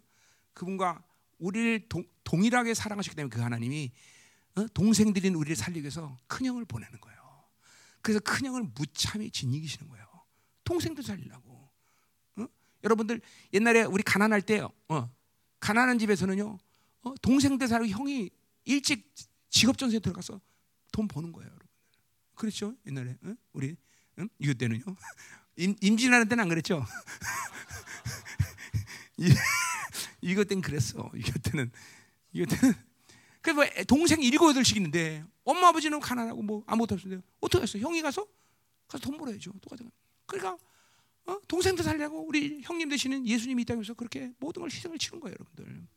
그분과 0.53 1.03
우리를 1.39 1.87
동, 1.89 2.05
동일하게 2.23 2.73
사랑하시기 2.73 3.15
때문에 3.15 3.29
그 3.29 3.41
하나님이 3.41 3.91
어? 4.55 4.67
동생들인 4.73 5.35
우리를 5.35 5.55
살리기 5.55 5.81
위해서 5.81 6.17
큰 6.27 6.45
형을 6.45 6.65
보내는 6.65 6.99
거예요. 6.99 7.21
그래서 8.01 8.19
큰 8.19 8.45
형을 8.45 8.63
무참히 8.75 9.31
진이기시는 9.31 9.89
거예요. 9.89 10.05
동생들 10.63 11.03
살리려고. 11.03 11.69
어? 12.37 12.47
여러분들 12.83 13.21
옛날에 13.53 13.83
우리 13.83 14.03
가난할 14.03 14.41
때 14.41 14.61
어, 14.61 15.09
가난한 15.59 15.99
집에서는요 15.99 16.57
어, 17.03 17.13
동생들 17.21 17.67
살고 17.67 17.87
형이 17.87 18.29
일찍 18.65 19.13
직업 19.49 19.77
전세 19.77 19.99
들어가서 19.99 20.39
돈 20.91 21.07
버는 21.07 21.31
거예요, 21.31 21.47
여러분. 21.47 21.67
그렇죠? 22.35 22.75
옛날에 22.85 23.17
어? 23.23 23.35
우리 23.53 23.75
응? 24.19 24.29
이거 24.39 24.53
때는요. 24.53 24.83
임, 25.57 25.75
임진하는 25.81 26.27
때는 26.27 26.43
안 26.43 26.49
그랬죠? 26.49 26.85
이것 30.21 30.47
때는 30.47 30.61
그랬어. 30.61 31.09
이것 31.15 31.41
때는 31.41 31.71
이것 32.33 32.47
때는 32.49 32.75
그뭐 33.41 33.65
동생 33.87 34.21
일곱 34.21 34.49
여덟씩 34.49 34.77
있는데 34.77 35.23
엄마 35.43 35.69
아버지는 35.69 35.99
가난하고 35.99 36.41
뭐 36.41 36.63
아무것도 36.67 36.95
없는데 36.95 37.23
어떻게 37.39 37.63
했어? 37.63 37.79
형이 37.79 38.01
가서 38.01 38.25
가서 38.87 39.03
돈 39.03 39.17
벌어야죠. 39.17 39.51
똑같은 39.61 39.85
거. 39.85 39.91
그러니까 40.25 40.57
어? 41.25 41.39
동생들 41.47 41.83
살려고 41.83 42.25
우리 42.27 42.61
형님 42.63 42.89
되시는 42.89 43.27
예수님이 43.27 43.63
있다고 43.63 43.81
해서 43.81 43.93
그렇게 43.93 44.31
모든 44.39 44.61
걸 44.61 44.69
희생을 44.71 44.97
치는 44.97 45.19
거예요, 45.19 45.35
여러분들. 45.39 45.87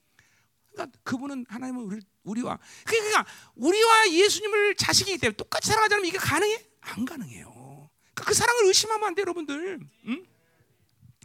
그러니까 0.73 0.99
그분은 1.05 1.47
하나님은 1.49 1.83
우리, 1.85 2.01
우리와 2.25 2.59
그러니까 2.85 3.27
우리와 3.55 4.11
예수님을 4.11 4.75
자식이기 4.77 5.19
때문에 5.19 5.37
똑같이 5.37 5.69
사랑하자면 5.69 6.05
이게 6.07 6.19
가능해? 6.19 6.67
안 6.81 7.05
가능해요. 7.05 7.91
그러니까 8.15 8.25
그 8.25 8.35
사랑을 8.35 8.67
의심하면 8.67 9.09
안 9.09 9.15
돼, 9.15 9.23
여러분들. 9.23 9.81
응? 10.07 10.27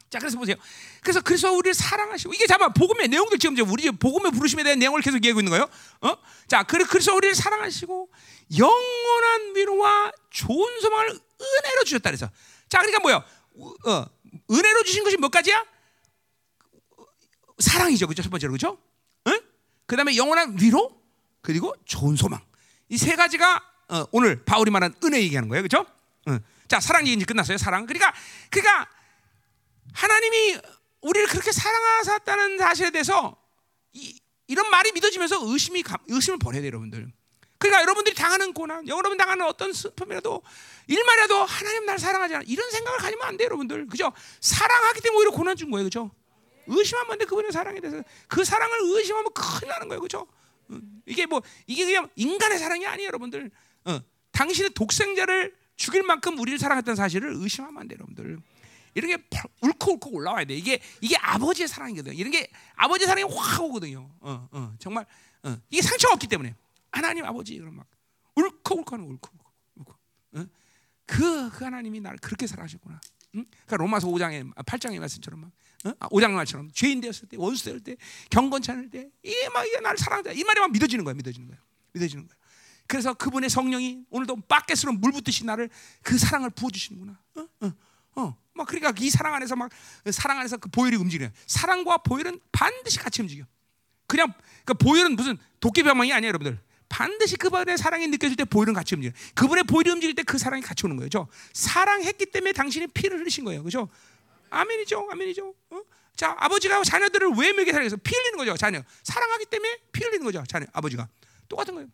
자, 0.10 0.18
그래서 0.18 0.38
보세요. 0.38 0.56
그래서 1.02 1.22
그래서 1.22 1.52
우리를 1.52 1.74
사랑하시고 1.74 2.34
이게 2.34 2.48
잠깐 2.48 2.74
복음의 2.74 3.10
내용들 3.10 3.38
지금 3.38 3.54
이제 3.54 3.62
우리 3.62 3.90
복음의 3.92 4.32
부르심에 4.32 4.64
대한 4.64 4.80
내용을 4.80 5.02
계속 5.02 5.18
얘기하고 5.18 5.40
있는 5.40 5.52
거예요. 5.52 5.70
어? 6.02 6.18
자, 6.48 6.64
그래서 6.64 7.14
우리를 7.14 7.36
사랑하시고 7.36 8.10
영원한 8.58 9.56
위로와 9.56 10.12
좋은 10.32 10.82
소망을 10.82 11.10
은혜로 11.10 11.84
주셨다 11.86 12.10
그래서. 12.10 12.30
자, 12.70 12.80
그러니까 12.80 13.00
뭐요? 13.02 13.24
어, 13.88 14.06
은혜로 14.52 14.84
주신 14.84 15.04
것이 15.04 15.18
몇 15.18 15.30
가지야? 15.30 15.64
사랑이죠, 17.60 18.08
그죠? 18.08 18.24
첫 18.24 18.30
번째로 18.30 18.54
그죠? 18.54 18.78
응? 19.28 19.40
그다음에 19.86 20.16
영원한 20.16 20.58
위로 20.60 21.00
그리고 21.42 21.76
좋은 21.86 22.16
소망. 22.16 22.40
이 22.90 22.98
세 22.98 23.16
가지가 23.16 23.64
어, 23.90 24.06
오늘 24.12 24.44
바울이 24.44 24.72
말한 24.72 24.96
은혜 25.04 25.22
얘기하는 25.22 25.50
거예요, 25.50 25.62
그죠? 25.64 25.86
응. 26.28 26.40
자, 26.68 26.80
사랑 26.80 27.06
얘기 27.06 27.16
이제 27.18 27.26
끝났어요. 27.26 27.58
사랑. 27.58 27.86
그러니까 27.86 28.14
그러니까 28.50 28.90
하나님이 29.94 30.60
우리를 31.02 31.28
그렇게 31.28 31.52
사랑하셨다는 31.52 32.58
사실에 32.58 32.92
대해서 32.92 33.38
이, 33.94 34.20
이런 34.48 34.70
말이 34.70 34.92
믿어지면서 34.92 35.40
의심이 35.48 35.84
의심을 36.08 36.40
버려야 36.40 36.62
돼요, 36.62 36.70
여러분들. 36.70 37.12
그러니까 37.58 37.82
여러분들이 37.82 38.16
당하는 38.16 38.54
고난, 38.54 38.88
여러분 38.88 39.18
당하는 39.18 39.46
어떤 39.46 39.74
슬픔이라도 39.74 40.42
일말이라도 40.88 41.44
하나님 41.44 41.86
날 41.86 42.00
사랑하지 42.00 42.36
않아 42.36 42.44
이런 42.48 42.72
생각을 42.72 43.00
가지면 43.00 43.28
안 43.28 43.38
돼요, 43.38 43.48
여러분들. 43.48 43.88
그죠? 43.88 44.12
사랑하기 44.40 45.02
때문에 45.02 45.20
오히려 45.20 45.32
고난 45.32 45.56
준 45.56 45.70
거예요, 45.70 45.84
그죠? 45.86 46.10
의심하면 46.68 47.12
안 47.12 47.18
돼, 47.18 47.26
그분의 47.26 47.52
사랑에 47.52 47.80
대해서. 47.80 48.02
그 48.28 48.44
사랑을 48.44 48.78
의심하면 48.82 49.32
큰일 49.34 49.70
나는 49.70 49.88
거예요, 49.90 50.02
그죠? 50.02 50.26
이게 51.06 51.26
뭐 51.26 51.42
이게 51.68 51.86
그냥 51.86 52.10
인간의 52.16 52.60
사랑이 52.60 52.86
아니에요, 52.86 53.08
여러분들. 53.08 53.52
어, 53.86 54.00
당신의 54.32 54.72
독생자를 54.72 55.56
죽일 55.76 56.04
만큼 56.04 56.38
우리를 56.40 56.60
사랑했던 56.60 56.96
사실을 56.96 57.34
의심하면 57.36 57.82
안 57.82 57.88
돼요, 57.88 57.98
여러분들. 58.00 58.40
이런 58.96 59.10
게 59.10 59.24
울컥울컥 59.62 60.14
올라와야 60.14 60.46
돼. 60.46 60.56
이게 60.56 60.82
이게 61.02 61.16
아버지의 61.18 61.68
사랑이거든. 61.68 62.16
이런 62.16 62.32
게 62.32 62.50
아버지의 62.76 63.08
사랑이 63.08 63.32
확 63.34 63.62
오거든요. 63.64 64.10
어, 64.20 64.48
어, 64.52 64.74
정말 64.80 65.06
어, 65.44 65.58
이게 65.70 65.82
상처가 65.82 66.14
없기 66.14 66.28
때문에 66.28 66.56
하나님 66.92 67.26
아버지 67.26 67.58
그럼 67.58 67.76
막 67.76 67.88
울컥울컥하는 68.36 69.06
울컥울컥. 69.06 70.00
어? 70.34 70.46
그, 71.06 71.50
그 71.50 71.64
하나님이 71.64 72.00
나를 72.02 72.20
그렇게 72.20 72.48
사랑하셨구나. 72.48 73.00
응? 73.36 73.46
그러니까 73.66 73.78
로마서 73.78 74.08
5장에 74.08 74.54
8장의 74.56 75.00
말씀처럼 75.00 75.42
막 75.42 75.52
어? 75.86 75.94
아, 76.00 76.10
5장 76.10 76.32
말처럼 76.32 76.72
죄인 76.74 77.00
되었을 77.02 77.30
때 77.30 77.38
원수 77.38 77.66
되을 77.66 77.80
때 77.80 77.96
경건치 78.30 78.72
않을 78.72 78.90
때 78.90 79.10
이게 79.24 79.80
나를 79.82 79.98
사랑한다. 79.98 80.32
이 80.32 80.44
말이 80.44 80.60
막 80.60 80.72
믿어지는 80.72 81.06
거야. 81.06 81.14
믿어지는 81.14 81.48
거야. 81.48 81.58
믿어지는 81.94 82.28
거야. 82.28 82.36
그래서 82.88 83.14
그분의 83.14 83.50
성령이 83.50 84.06
오늘도 84.10 84.36
바켓으로 84.48 84.94
물 84.94 85.12
붓듯이 85.12 85.46
나를 85.46 85.70
그 86.02 86.18
사랑을 86.18 86.50
부어 86.50 86.70
주시는구나. 86.72 87.20
어? 87.36 87.48
어. 87.62 87.72
어. 88.20 88.38
막 88.54 88.68
그러니까 88.68 88.94
이 89.00 89.10
사랑 89.10 89.34
안에서 89.36 89.56
막 89.56 89.72
사랑 90.12 90.40
안에서 90.40 90.58
그 90.58 90.70
보혈이 90.70 90.96
움직여. 90.98 91.30
사랑과 91.48 91.98
보혈은 91.98 92.40
반드시 92.52 93.00
같이 93.00 93.22
움직여. 93.22 93.46
그냥 94.08 94.34
그 94.66 94.74
보혈은 94.74 95.16
무슨 95.16 95.38
도끼병망이 95.60 96.12
아니야, 96.12 96.28
여러분들. 96.30 96.60
반드시 96.90 97.36
그분의 97.38 97.78
사랑이 97.78 98.08
느껴질 98.08 98.36
때 98.36 98.44
보혈은 98.44 98.74
같이 98.74 98.96
움직여. 98.96 99.14
그분의 99.36 99.64
보혈이 99.66 99.90
움직일 99.92 100.16
때 100.16 100.24
그 100.24 100.38
사랑이 100.38 100.62
같이 100.62 100.86
오는 100.86 100.98
거예요. 100.98 101.28
사랑했기 101.54 102.26
때문에 102.28 102.52
당신이 102.54 102.88
피를 102.88 103.20
흘리신 103.20 103.46
거예요. 103.46 103.64
그죠? 103.64 103.88
아멘이죠. 104.50 105.08
아멘이죠. 105.12 105.54
어? 105.70 105.82
자, 106.16 106.36
아버지가 106.38 106.84
자녀들을 106.84 107.32
왜 107.38 107.54
먹게 107.54 107.72
살려서 107.72 107.98
피 107.98 108.14
흘리는 108.16 108.38
거죠. 108.38 108.58
자녀. 108.58 108.82
사랑하기 109.04 109.46
때문에 109.46 109.78
피 109.92 110.04
흘리는 110.04 110.26
거죠. 110.26 110.44
자녀. 110.48 110.66
아버지가. 110.74 111.08
똑같은 111.48 111.76
거예요. 111.76 111.88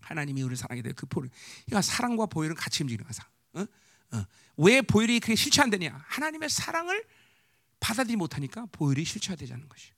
하나님이 0.00 0.42
우리를 0.42 0.56
사랑하게 0.56 0.88
돼그 0.88 1.06
보혈. 1.06 1.30
그러니까 1.66 1.82
사랑과 1.82 2.26
보혈은 2.26 2.56
같이 2.56 2.82
움직이는 2.82 3.06
거야. 3.06 3.62
어? 3.62 3.66
어. 4.12 4.24
왜 4.56 4.82
보혈이 4.82 5.20
그게 5.20 5.34
실체안되냐? 5.34 6.04
하나님의 6.06 6.48
사랑을 6.48 7.04
받아들이지 7.80 8.16
못하니까 8.16 8.66
보혈이 8.72 9.04
실체화되자는 9.04 9.68
것이. 9.68 9.92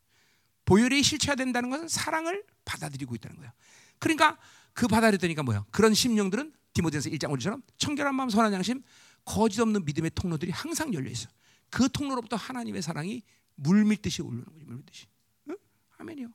보혈이 0.64 1.02
실체화된다는 1.02 1.70
것은 1.70 1.88
사랑을 1.88 2.44
받아들이고 2.64 3.14
있다는 3.14 3.38
거야. 3.38 3.52
그러니까 3.98 4.38
그 4.72 4.86
받아들였다니까 4.86 5.42
뭐야? 5.42 5.64
그런 5.70 5.94
심령들은 5.94 6.52
디모데서 6.72 7.10
1장 7.10 7.30
5절처럼 7.30 7.62
청결한 7.76 8.14
마음, 8.14 8.30
선한 8.30 8.52
양심, 8.52 8.82
거짓 9.24 9.60
없는 9.60 9.84
믿음의 9.84 10.12
통로들이 10.14 10.50
항상 10.52 10.94
열려 10.94 11.10
있어. 11.10 11.28
그 11.70 11.88
통로로부터 11.90 12.36
하나님의 12.36 12.82
사랑이 12.82 13.22
물밀듯이 13.56 14.22
오르는 14.22 14.44
거지, 14.44 14.64
물밀듯이. 14.64 15.06
응? 15.48 15.56
아멘이요. 15.98 16.28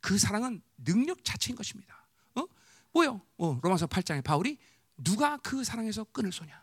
그 0.00 0.18
사랑은 0.18 0.62
능력 0.76 1.24
자체인 1.24 1.56
것입니다. 1.56 2.06
어? 2.34 2.44
뭐요? 2.92 3.20
어, 3.38 3.58
로마서 3.62 3.86
8장에 3.86 4.22
바울이 4.22 4.58
누가 4.96 5.36
그 5.38 5.64
사랑에서 5.64 6.04
끈을 6.04 6.32
쏘냐? 6.32 6.62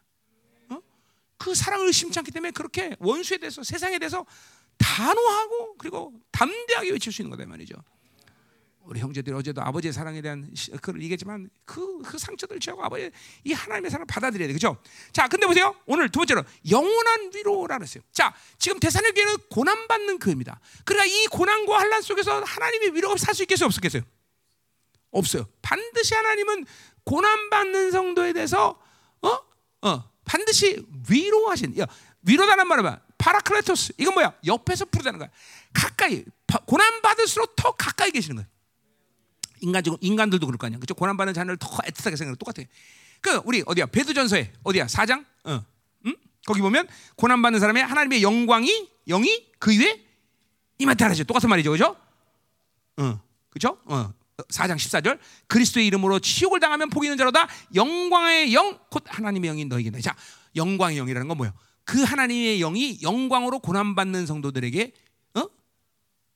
그 1.37 1.53
사랑을 1.53 1.91
심지 1.93 2.17
않기 2.19 2.31
때문에 2.31 2.51
그렇게 2.51 2.95
원수에 2.99 3.37
대해서 3.37 3.63
세상에 3.63 3.99
대해서 3.99 4.25
단호하고 4.77 5.75
그리고 5.77 6.13
담대하게 6.31 6.91
외칠 6.91 7.11
수 7.11 7.21
있는 7.21 7.35
거다 7.35 7.47
말이죠. 7.49 7.75
우리 8.81 8.99
형제들이 8.99 9.35
어제도 9.35 9.61
아버지의 9.63 9.91
사랑에 9.93 10.21
대한 10.21 10.51
시- 10.53 10.69
그걸 10.71 11.01
얘기했지만 11.01 11.49
그, 11.65 12.01
그 12.03 12.19
상처들 12.19 12.59
채우고 12.59 12.83
아버지 12.83 13.09
이 13.43 13.51
하나님의 13.51 13.89
사랑을 13.89 14.05
받아들여야 14.05 14.47
돼. 14.47 14.53
그죠? 14.53 14.77
자, 15.11 15.27
근데 15.27 15.47
보세요. 15.47 15.75
오늘 15.87 16.07
두 16.09 16.19
번째로 16.19 16.43
영원한 16.69 17.31
위로라고 17.33 17.83
했어요. 17.83 18.03
자, 18.11 18.35
지금 18.59 18.79
대사의 18.79 19.11
교회는 19.13 19.37
고난받는 19.49 20.19
교회입니다. 20.19 20.59
그러니까 20.83 21.05
이 21.11 21.25
고난과 21.27 21.79
환란 21.79 22.01
속에서 22.03 22.43
하나님의 22.43 22.93
위로가 22.93 23.17
살 23.17 23.33
수 23.33 23.41
있겠어요? 23.43 23.67
없겠어요? 23.67 24.03
없어요. 25.09 25.47
반드시 25.63 26.13
하나님은 26.13 26.65
고난받는 27.05 27.89
성도에 27.91 28.33
대해서 28.33 28.79
어? 29.23 29.39
어, 29.81 30.11
반드시 30.26 30.84
위로하신. 31.10 31.77
야, 31.80 31.85
위로다는 32.23 32.68
말은 32.68 32.84
뭐야? 32.84 32.99
παράκλητος. 33.17 33.93
이건 33.97 34.14
뭐야? 34.15 34.34
옆에서 34.45 34.85
부르다는 34.85 35.19
거야. 35.19 35.30
가까이 35.73 36.23
바- 36.47 36.60
고난 36.65 37.02
받을수록 37.02 37.56
더 37.56 37.72
가까이 37.72 38.11
계시는 38.11 38.35
거예요. 38.38 38.47
인간적 39.61 39.97
인간들도 40.02 40.45
그럴 40.45 40.57
거 40.57 40.68
아니야. 40.68 40.80
그죠? 40.80 40.93
고난 40.93 41.15
받는 41.18 41.34
자녀를 41.34 41.57
더 41.57 41.68
애틋하게 41.69 42.18
생각하는 42.18 42.35
똑같아. 42.35 42.64
그 43.22 43.41
우리 43.45 43.64
어디야? 43.65 43.85
베드로전서에 43.88 44.53
어디야? 44.64 44.85
4장? 44.88 45.26
어. 45.45 45.64
응? 46.06 46.15
거기 46.45 46.61
보면 46.61 46.88
고난 47.15 47.41
받는 47.41 47.60
사람의 47.60 47.84
하나님의 47.84 48.22
영광이 48.22 48.89
영이 49.07 49.52
그 49.60 49.72
위에 49.72 50.06
하죠. 50.84 51.23
똑같은 51.23 51.49
말이죠. 51.49 51.72
그죠? 51.72 51.95
어. 52.97 53.22
그죠? 53.49 53.80
어. 53.85 54.14
4장 54.43 54.75
14절 54.75 55.17
그리스도의 55.47 55.87
이름으로 55.87 56.19
치욕을 56.19 56.59
당하면 56.59 56.89
복이 56.89 57.07
있는 57.07 57.17
자로다 57.17 57.47
영광의 57.73 58.53
영 58.53 58.77
곧 58.89 59.03
하나님의 59.07 59.49
영이 59.49 59.65
너에게 59.65 59.91
자 60.01 60.15
영광의 60.55 60.97
영이라는 60.97 61.27
건 61.27 61.37
뭐예요? 61.37 61.53
그 61.83 62.01
하나님의 62.03 62.59
영이 62.59 62.99
영광으로 63.01 63.59
고난 63.59 63.95
받는 63.95 64.25
성도들에게 64.25 64.91
어? 65.35 65.41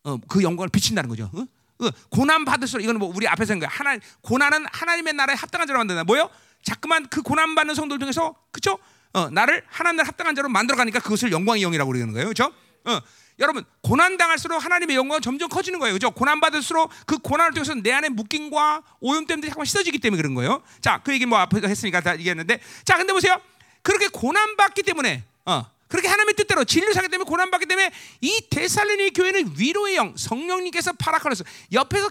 어, 0.03 0.17
그 0.27 0.43
영광을 0.43 0.69
비친다는 0.69 1.09
거죠. 1.09 1.29
어? 1.33 1.85
어, 1.85 1.89
고난 2.09 2.43
받을수록 2.45 2.83
이거는 2.83 2.99
뭐 2.99 3.11
우리 3.15 3.27
앞에서 3.27 3.53
한 3.53 3.59
거야. 3.59 3.69
하나 3.71 3.97
고난은 4.21 4.65
하나님의 4.71 5.13
나라에 5.13 5.35
합당한 5.35 5.67
자로 5.67 5.79
만든다. 5.79 6.03
뭐요? 6.03 6.29
자꾸만 6.63 7.07
그 7.07 7.21
고난 7.21 7.55
받는 7.55 7.75
성도들 7.75 7.99
중에서 8.05 8.35
그쵸? 8.51 8.77
어, 9.13 9.29
나를 9.29 9.63
하나님 9.67 9.97
나라 9.97 10.07
합당한 10.09 10.35
자로 10.35 10.49
만들어 10.49 10.77
가니까 10.77 10.99
그것을 10.99 11.31
영광의 11.31 11.61
영이라고 11.61 11.91
그러는 11.91 12.13
거예요. 12.13 12.27
그렇죠? 12.27 12.53
어, 12.85 12.99
여러분 13.39 13.63
고난 13.81 14.17
당할수록 14.17 14.63
하나님의 14.63 14.95
영광은 14.95 15.21
점점 15.21 15.49
커지는 15.49 15.79
거예요. 15.79 15.93
그죠? 15.93 16.11
고난 16.11 16.39
받을수록 16.39 16.91
그 17.05 17.17
고난을 17.17 17.53
통해서 17.53 17.73
내 17.75 17.91
안에 17.91 18.09
묶임과 18.09 18.83
오염됨들이 18.99 19.49
잠깐 19.49 19.65
씻어지기 19.65 19.99
때문에 19.99 20.21
그런 20.21 20.35
거예요. 20.35 20.61
자, 20.81 21.01
그 21.03 21.13
얘기 21.13 21.25
뭐 21.25 21.39
앞에서 21.39 21.67
했으니까 21.67 22.01
다 22.01 22.13
얘기했는데 22.15 22.59
자, 22.83 22.97
근데 22.97 23.13
보세요. 23.13 23.39
그렇게 23.81 24.07
고난 24.07 24.57
받기 24.57 24.83
때문에 24.83 25.23
어, 25.45 25.65
그렇게 25.87 26.07
하나님의 26.07 26.35
뜻대로 26.35 26.63
진리 26.65 26.93
사기 26.93 27.07
때문에 27.07 27.27
고난 27.27 27.49
받기 27.49 27.65
때문에 27.65 27.91
이 28.21 28.47
데살로니 28.49 29.11
교회는 29.11 29.53
위로의 29.57 29.95
영 29.95 30.15
성령님께서 30.15 30.93
파라카로서 30.93 31.43
옆에서 31.71 32.09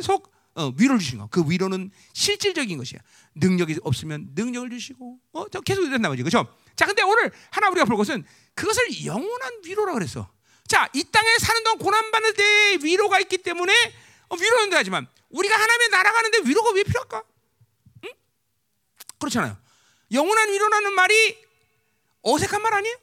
계속 0.00 0.30
어, 0.54 0.72
위로를 0.76 1.00
주시는 1.00 1.22
거. 1.22 1.28
그 1.30 1.44
위로는 1.48 1.90
실질적인 2.12 2.76
것이야. 2.78 3.00
능력이 3.36 3.78
없으면 3.82 4.30
능력을 4.34 4.68
주시고, 4.70 5.18
어, 5.32 5.48
저 5.48 5.60
계속 5.60 5.84
이랬나 5.84 6.08
보지, 6.08 6.22
그렇죠? 6.22 6.52
자, 6.74 6.86
근데 6.86 7.02
오늘 7.02 7.30
하나 7.50 7.68
우리가 7.70 7.84
볼 7.84 7.96
것은 7.96 8.24
그것을 8.54 9.04
영원한 9.04 9.52
위로라 9.64 9.92
그랬어. 9.94 10.30
자, 10.66 10.88
이 10.92 11.04
땅에 11.04 11.38
사는 11.38 11.64
동안 11.64 11.78
고난 11.78 12.10
받는 12.10 12.34
데 12.34 12.78
위로가 12.82 13.18
있기 13.20 13.38
때문에 13.38 13.72
어, 14.28 14.36
위로는 14.36 14.72
하지만 14.76 15.06
우리가 15.30 15.54
하나님의 15.54 15.88
나라 15.88 16.12
가는데 16.12 16.38
위로가 16.44 16.70
왜 16.72 16.82
필요할까? 16.84 17.22
응? 18.04 18.10
그렇잖아요. 19.18 19.56
영원한 20.12 20.48
위로라는 20.52 20.92
말이 20.94 21.38
어색한 22.22 22.62
말 22.62 22.74
아니에요? 22.74 22.96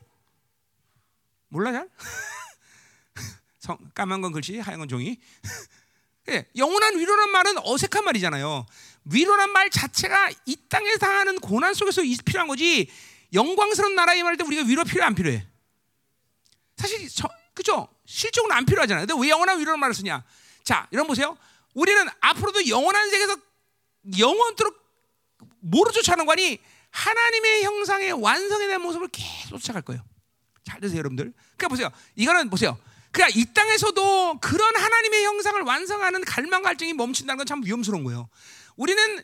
몰라 1.50 1.72
잘? 1.72 1.90
성, 3.60 3.78
까만 3.94 4.22
건 4.22 4.32
글씨, 4.32 4.60
하얀 4.60 4.80
건 4.80 4.88
종이. 4.88 5.20
예, 6.30 6.46
영원한 6.56 6.98
위로란 6.98 7.30
말은 7.32 7.58
어색한 7.60 8.04
말이잖아요. 8.04 8.66
위로란 9.06 9.50
말 9.52 9.70
자체가 9.70 10.30
이 10.46 10.58
땅에 10.70 10.96
당하는 10.98 11.40
고난 11.40 11.74
속에서 11.74 12.04
이- 12.04 12.18
필요한 12.18 12.48
거지. 12.48 12.92
영광스러운 13.34 13.96
나라에 13.96 14.22
말할 14.24 14.38
때 14.38 14.44
우리가 14.44 14.64
위로 14.64 14.84
필요 14.84 15.04
안 15.04 15.16
필요해? 15.16 15.46
사실 16.78 17.10
저, 17.10 17.28
그죠? 17.54 17.88
실적으로 18.06 18.54
안 18.54 18.66
필요하잖아요. 18.66 19.06
근데 19.06 19.22
왜 19.22 19.30
영원한 19.30 19.60
위로란 19.60 19.80
말을 19.80 19.94
쓰냐? 19.96 20.24
자, 20.64 20.88
여러분 20.94 21.08
보세요. 21.10 21.38
우리는 21.74 22.08
앞으로도 22.20 22.68
영원한 22.68 23.10
세계에서 23.10 23.38
영원토록 24.20 24.76
뭐로 25.60 25.92
쫓아가는 25.92 26.26
거니? 26.26 26.60
하나님의 26.92 27.64
형상의 27.64 28.12
완성에 28.14 28.68
대한 28.68 28.82
모습을 28.82 29.10
계속 29.12 29.60
쫓아갈 29.60 29.82
거예요. 29.82 30.02
잘 30.64 30.80
드세요, 30.80 31.00
여러분들. 31.00 31.34
그러니까 31.58 31.68
보세요. 31.68 31.90
이거는 32.16 32.50
보세요. 32.50 32.78
그러니까 33.12 33.40
이 33.40 33.46
땅에서도 33.54 34.40
그런 34.40 34.76
하나님의 34.76 35.24
형상을 35.26 35.62
완성하는 35.62 36.24
갈망 36.26 36.62
갈증이 36.62 36.94
멈춘다는 36.94 37.38
건 37.38 37.46
참 37.48 37.64
위험스러운 37.64 38.04
거예요. 38.04 38.30
우리는 38.76 39.24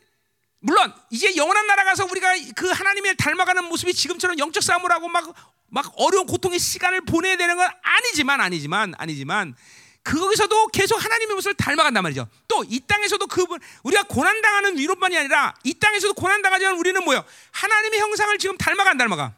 물론 0.65 0.94
이제 1.10 1.35
영원한 1.35 1.68
나라 1.68 1.84
가서 1.84 2.06
우리가 2.06 2.34
그 2.56 2.69
하나님을 2.69 3.18
닮아가는 3.18 3.65
모습이 3.65 3.94
지금처럼 3.94 4.40
영적 4.40 4.64
싸움을 4.64 4.90
하고 4.94 5.10
막, 5.10 5.34
막 5.68 5.91
어려운 5.98 6.26
고통의 6.26 6.57
시간을 6.57 7.02
보내야 7.02 7.35
되는 7.35 7.57
건 7.57 7.69
아니지만 7.81 8.40
아니지만 8.40 8.94
아니지만 8.98 9.56
거기서도 10.06 10.68
계속 10.68 11.03
하나님의 11.03 11.35
모습을 11.35 11.56
닮아간단 11.56 12.02
말이죠. 12.02 12.30
또 12.48 12.64
이 12.69 12.80
땅에서도 12.80 13.27
그분 13.27 13.60
우리가 13.84 14.03
고난 14.03 14.41
당하는 14.41 14.77
위로만이 14.77 15.18
아니라 15.18 15.53
이 15.65 15.73
땅에서도 15.73 16.14
고난 16.14 16.41
당하지만 16.41 16.76
우리는 16.76 17.03
뭐요? 17.03 17.26
하나님의 17.52 17.99
형상을 17.99 18.38
지금 18.38 18.57
닮아간 18.57 18.98
닮아가. 18.98 19.34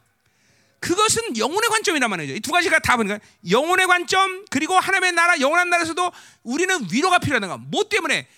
그것은 0.78 1.36
영혼의 1.38 1.68
관점이란 1.70 2.08
말이죠. 2.08 2.34
이 2.34 2.40
두 2.40 2.52
가지가 2.52 2.78
다 2.78 2.96
보니까 2.96 3.18
영혼의 3.50 3.88
관점 3.88 4.44
그리고 4.48 4.74
하나님의 4.78 5.12
나라 5.12 5.40
영원한 5.40 5.70
나라에서도 5.70 6.12
우리는 6.44 6.86
위로가 6.92 7.18
필요하다. 7.18 7.56
뭐 7.68 7.88
때문에 7.88 8.28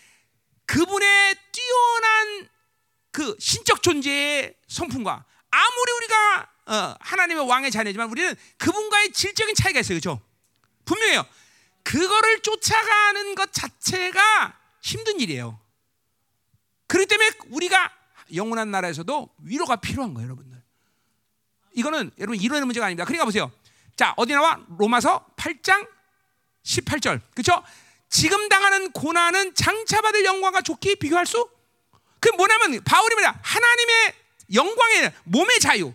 그분의 0.65 1.35
뛰어난 1.53 2.49
그 3.11 3.37
신적 3.39 3.83
존재의 3.83 4.55
성품과 4.69 5.25
아무리 5.51 5.93
우리가 5.99 6.51
어, 6.67 6.97
하나님의 7.01 7.49
왕의 7.49 7.71
자녀지만 7.71 8.11
우리는 8.11 8.35
그분과의 8.59 9.13
질적인 9.13 9.55
차이가 9.55 9.81
있어요. 9.81 9.99
그렇죠? 9.99 10.21
분명해요. 10.85 11.25
그거를 11.83 12.41
쫓아가는 12.41 13.35
것 13.35 13.53
자체가 13.53 14.59
힘든 14.83 15.21
일이에요. 15.21 15.59
그렇기 16.87 17.07
때문에 17.07 17.31
우리가 17.49 17.93
영원한 18.35 18.71
나라에서도 18.71 19.35
위로가 19.45 19.77
필요한 19.77 20.13
거예요, 20.13 20.27
여러분들. 20.27 20.63
이거는 21.75 22.11
여러분 22.19 22.39
이론의 22.39 22.65
문제가 22.67 22.87
아닙니다. 22.87 23.05
그러니까 23.05 23.25
보세요. 23.25 23.51
자, 23.97 24.15
어디 24.17 24.33
나와? 24.33 24.61
로마서 24.79 25.27
8장 25.37 25.89
18절. 26.65 27.21
그렇죠? 27.35 27.63
지금 28.11 28.49
당하는 28.49 28.91
고난은 28.93 29.55
장차 29.55 30.01
받을 30.01 30.25
영광과 30.25 30.61
좋게 30.61 30.97
비교할 30.97 31.27
수? 31.27 31.49
그 32.21 32.29
뭐냐면 32.31 32.83
바울이 32.85 33.15
뭐냐? 33.15 33.39
하나님의 33.43 34.15
영광의 34.55 35.13
몸의 35.25 35.61
자유, 35.61 35.93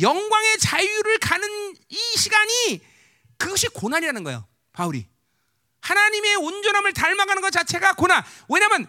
영광의 0.00 0.58
자유를 0.58 1.18
가는 1.18 1.76
이 1.88 1.96
시간이 2.16 2.80
그것이 3.36 3.68
고난이라는 3.68 4.24
거예요. 4.24 4.46
바울이 4.72 5.06
하나님의 5.80 6.36
온전함을 6.36 6.92
닮아가는 6.92 7.42
것 7.42 7.50
자체가 7.50 7.94
고난. 7.94 8.22
왜냐하면 8.48 8.88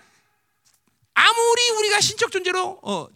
아무리 1.14 1.70
우리가 1.78 2.00
신적 2.00 2.32
존재로 2.32 2.80
어, 2.82 3.08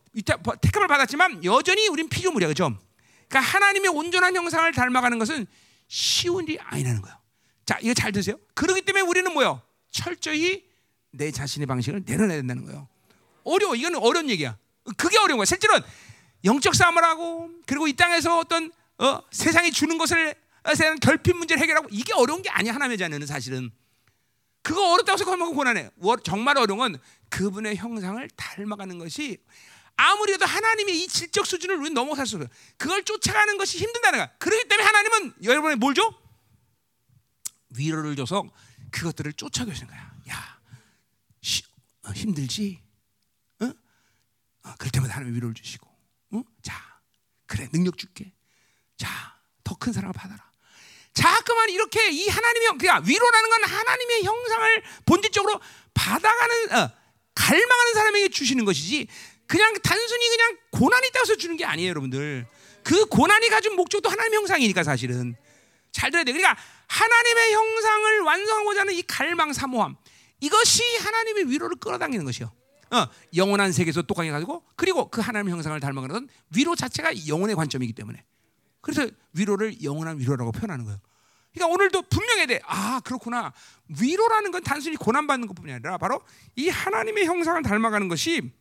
택함을 0.62 0.88
받았지만 0.88 1.44
여전히 1.44 1.88
우린 1.88 2.10
피조물이야, 2.10 2.50
그죠? 2.50 2.78
그러니까 3.28 3.40
하나님의 3.40 3.90
온전한 3.92 4.36
형상을 4.36 4.72
닮아가는 4.72 5.20
것은 5.20 5.46
쉬운 5.88 6.46
일이 6.48 6.60
아니라는 6.60 7.02
거예요. 7.02 7.18
자, 7.66 7.78
이거 7.82 7.94
잘 7.94 8.12
드세요. 8.12 8.38
그렇기 8.54 8.82
때문에 8.82 9.02
우리는 9.02 9.32
뭐요? 9.32 9.62
철저히 9.92 10.68
내 11.12 11.32
자신의 11.32 11.66
방식을 11.68 12.04
내려놔야 12.06 12.38
된다는 12.38 12.66
거예요. 12.66 12.88
어려워. 13.54 13.76
이거는 13.76 14.00
어려운 14.00 14.30
얘기야. 14.30 14.58
그게 14.98 15.18
어려운 15.18 15.38
거야. 15.38 15.46
실제로는 15.46 15.86
영적 16.46 16.74
싸움을 16.76 17.04
하고 17.04 17.50
그리고 17.66 17.88
이 17.88 17.94
땅에서 17.94 18.40
어떤 18.40 18.72
어, 18.98 19.22
세상이 19.32 19.72
주는 19.72 19.98
것을 19.98 20.36
어, 20.64 20.70
세상 20.76 20.98
결핍 20.98 21.36
문제를 21.38 21.62
해결하고 21.62 21.88
이게 21.92 22.14
어려운 22.14 22.42
게 22.42 22.50
아니야 22.50 22.74
하나님의 22.74 22.98
자녀는 22.98 23.28
사실은 23.28 23.72
그거 24.62 24.94
어렵다고 24.94 25.18
생각하면 25.18 25.54
고난해. 25.56 25.90
워- 25.98 26.18
정말 26.18 26.58
어려운 26.58 26.80
건 26.80 26.98
그분의 27.30 27.76
형상을 27.78 28.30
닮아가는 28.36 28.98
것이 29.00 29.38
아무리 29.96 30.34
해도 30.34 30.46
하나님의 30.46 30.98
이 31.02 31.08
질적 31.08 31.46
수준을 31.46 31.76
우리는 31.76 31.94
넘어설 31.94 32.26
수 32.26 32.36
없어요. 32.38 32.50
그걸 32.78 33.04
쫓아가는 33.04 33.58
것이 33.58 33.78
힘든다는 33.80 34.20
거야. 34.20 34.32
그렇기 34.38 34.68
때문에 34.68 34.86
하나님은 34.86 35.34
여러분의 35.44 35.76
뭘 35.78 35.94
줘? 35.94 36.14
위로를 37.78 38.16
줘서 38.16 38.44
그것들을 38.92 39.34
쫓아가시는 39.34 39.88
거야. 39.90 40.12
야, 40.30 40.60
시, 41.42 41.64
어, 42.06 42.12
힘들지? 42.12 42.82
어? 44.70 44.72
어, 44.72 44.76
그럴 44.78 44.92
때마다 44.92 45.16
하나님 45.16 45.36
위로를 45.36 45.54
주시고, 45.56 45.88
어? 46.34 46.44
자, 46.62 46.76
그래 47.48 47.68
능력 47.72 47.98
줄게. 47.98 48.32
자, 48.98 49.08
더 49.64 49.76
큰 49.76 49.94
사랑을 49.94 50.14
받아라. 50.14 50.50
자꾸만 51.14 51.70
이렇게 51.70 52.10
이 52.12 52.28
하나님의 52.28 52.68
형, 52.68 52.78
그러니까 52.78 53.08
위로라는 53.08 53.50
건 53.50 53.64
하나님의 53.64 54.24
형상을 54.24 54.84
본질적으로 55.06 55.60
받아가는, 55.94 56.72
어, 56.74 56.92
갈망하는 57.36 57.94
사람에게 57.94 58.30
주시는 58.30 58.66
것이지, 58.66 59.08
그냥 59.48 59.74
단순히 59.82 60.30
그냥 60.30 60.58
고난이 60.72 61.08
있다고 61.08 61.22
해서 61.24 61.36
주는 61.38 61.56
게 61.58 61.66
아니에요, 61.66 61.90
여러분들. 61.90 62.48
그 62.84 63.06
고난이 63.06 63.50
가진 63.50 63.76
목적도 63.76 64.10
하나님의 64.10 64.38
형상이니까 64.40 64.84
사실은. 64.84 65.36
잘 65.92 66.12
들어야 66.12 66.24
돼. 66.24 66.32
그러니까 66.32 66.56
하나님의 66.88 67.54
형상을 67.54 68.20
완성하고자 68.22 68.82
하는 68.82 68.94
이 68.94 69.02
갈망 69.04 69.54
사모함 69.54 69.96
이것이 70.40 70.84
하나님의 70.98 71.50
위로를 71.50 71.78
끌어당기는 71.78 72.26
것이요. 72.26 72.52
어, 72.92 73.08
영원한 73.36 73.72
세계에서 73.72 74.02
똑같이 74.04 74.30
가지고 74.30 74.64
그리고 74.76 75.10
그 75.10 75.22
하나님의 75.22 75.54
형상을 75.54 75.80
닮아가는 75.80 76.14
건 76.14 76.30
위로 76.56 76.76
자체가 76.76 77.28
영혼의 77.28 77.56
관점이기 77.56 77.94
때문에 77.94 78.24
그래서 78.82 79.08
위로를 79.34 79.84
영원한 79.84 80.20
위로라고 80.20 80.52
표현하는 80.52 80.86
거예요. 80.86 81.00
그러니까 81.54 81.74
오늘도 81.74 82.02
분명해야 82.04 82.46
돼. 82.46 82.60
아 82.66 83.00
그렇구나. 83.04 83.54
위로라는 84.00 84.52
건 84.52 84.64
단순히 84.64 84.96
고난 84.96 85.28
받는 85.28 85.48
것뿐이 85.48 85.72
아니라 85.72 85.98
바로 85.98 86.22
이 86.56 86.70
하나님의 86.70 87.26
형상을 87.26 87.62
닮아가는 87.62 88.08
것이 88.08 88.52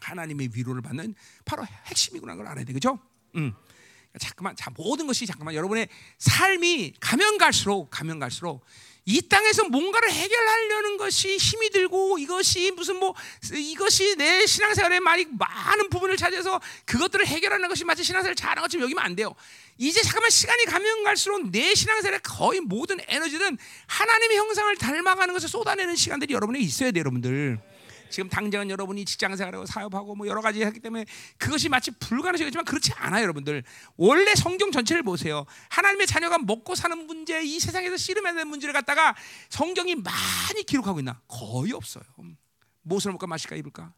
하나님의 0.00 0.50
위로를 0.54 0.82
받는 0.82 1.14
바로 1.44 1.64
핵심이구나 1.86 2.36
걸 2.36 2.46
알아야 2.46 2.64
되겠죠? 2.64 2.98
음. 3.36 3.54
잠깐만, 4.18 4.56
자 4.56 4.70
모든 4.76 5.06
것이 5.06 5.24
잠깐만 5.24 5.54
여러분의 5.54 5.88
삶이 6.18 6.94
가면 6.98 7.38
갈수록 7.38 7.90
가면 7.90 8.18
갈수록 8.18 8.64
이 9.06 9.22
땅에서 9.22 9.64
뭔가를 9.64 10.10
해결하려는 10.10 10.96
것이 10.96 11.36
힘이 11.36 11.70
들고 11.70 12.18
이것이 12.18 12.70
무슨 12.72 12.96
뭐 12.96 13.14
이것이 13.52 14.16
내 14.16 14.46
신앙생활에 14.46 15.00
많이 15.00 15.24
많은 15.24 15.90
부분을 15.90 16.16
차지해서 16.16 16.60
그것들을 16.84 17.26
해결하는 17.26 17.68
것이 17.68 17.84
마치 17.84 18.04
신앙생활을 18.04 18.36
잘하는 18.36 18.62
것처럼 18.62 18.84
여기면 18.84 19.04
안 19.04 19.16
돼요. 19.16 19.34
이제 19.78 20.02
잠깐만 20.02 20.30
시간이 20.30 20.64
가면 20.66 21.04
갈수록 21.04 21.50
내 21.50 21.74
신앙생활의 21.74 22.20
거의 22.22 22.60
모든 22.60 22.98
에너지는 23.08 23.56
하나님의 23.86 24.36
형상을 24.36 24.76
닮아가는 24.76 25.32
것을 25.32 25.48
쏟아내는 25.48 25.96
시간들이 25.96 26.34
여러분에게 26.34 26.64
있어야 26.64 26.90
돼요, 26.90 27.00
여러분들. 27.00 27.69
지금 28.10 28.28
당장은 28.28 28.70
여러분이 28.70 29.04
직장 29.04 29.34
생활하고 29.36 29.66
사업하고 29.66 30.14
뭐 30.14 30.26
여러 30.26 30.40
가지 30.40 30.62
하기 30.62 30.80
때문에 30.80 31.06
그것이 31.38 31.68
마치 31.68 31.90
불가능하겠지만 31.92 32.64
그렇지 32.64 32.92
않아요, 32.96 33.22
여러분들. 33.22 33.62
원래 33.96 34.34
성경 34.34 34.72
전체를 34.72 35.02
보세요. 35.02 35.46
하나님의 35.70 36.06
자녀가 36.06 36.38
먹고 36.38 36.74
사는 36.74 36.96
문제, 37.06 37.42
이 37.42 37.58
세상에서 37.60 37.96
씨름해야 37.96 38.34
되는 38.34 38.48
문제를 38.48 38.72
갖다가 38.72 39.14
성경이 39.48 39.94
많이 39.96 40.64
기록하고 40.66 40.98
있나? 40.98 41.20
거의 41.28 41.72
없어요. 41.72 42.04
무엇을 42.82 43.12
먹까 43.12 43.26
마실까 43.26 43.56
입을까? 43.56 43.92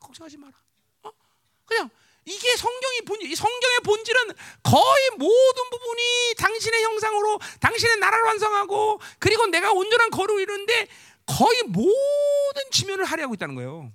걱정하지 0.00 0.36
마라. 0.38 0.52
어? 1.04 1.10
그냥 1.64 1.90
이게 2.24 2.56
성경이 2.56 3.00
본, 3.02 3.20
이 3.22 3.34
성경의 3.34 3.78
본질은 3.84 4.34
거의 4.62 5.10
모든 5.18 5.70
부분이 5.70 6.34
당신의 6.38 6.82
형상으로 6.84 7.40
당신의 7.60 7.98
나라를 7.98 8.24
완성하고 8.24 9.00
그리고 9.18 9.46
내가 9.46 9.72
온전한 9.72 10.10
거룩을 10.10 10.42
이루는데 10.42 10.88
거의 11.26 11.62
모든 11.64 12.62
지면을 12.70 13.04
할애하고 13.04 13.34
있다는 13.34 13.54
거예요. 13.54 13.92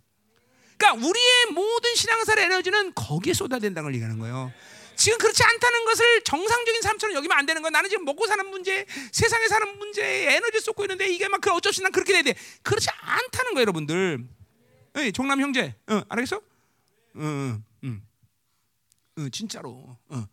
그러니까 0.77 1.07
우리의 1.07 1.45
모든 1.53 1.95
신앙사의 1.95 2.45
에너지는 2.45 2.93
거기에 2.93 3.33
쏟아야 3.33 3.59
된다는 3.59 3.87
걸 3.87 3.95
얘기하는 3.95 4.19
거예요. 4.19 4.51
지금 4.95 5.17
그렇지 5.19 5.43
않다는 5.43 5.85
것을 5.85 6.23
정상적인 6.23 6.81
삶처럼 6.81 7.15
여기면 7.15 7.37
안 7.37 7.45
되는 7.45 7.61
거야. 7.61 7.69
나는 7.69 7.89
지금 7.89 8.03
먹고 8.05 8.25
사는 8.25 8.43
문제, 8.49 8.85
세상에 9.11 9.47
사는 9.47 9.77
문제에 9.77 10.35
에너지 10.35 10.59
쏟고 10.59 10.83
있는데 10.85 11.07
이게 11.07 11.27
막 11.27 11.39
그 11.41 11.51
어쩔 11.51 11.71
수 11.71 11.77
없이 11.79 11.83
난 11.83 11.91
그렇게 11.91 12.13
돼야 12.13 12.23
돼. 12.23 12.35
그렇지 12.63 12.89
않다는 12.89 13.53
거예요, 13.53 13.61
여러분들. 13.61 14.25
에이, 14.95 15.11
종남 15.11 15.39
형제, 15.39 15.75
어, 15.87 16.01
알겠어? 16.09 16.41
응, 17.17 17.63
응, 17.83 18.01
응, 19.19 19.31
진짜로. 19.31 19.97
어. 20.09 20.25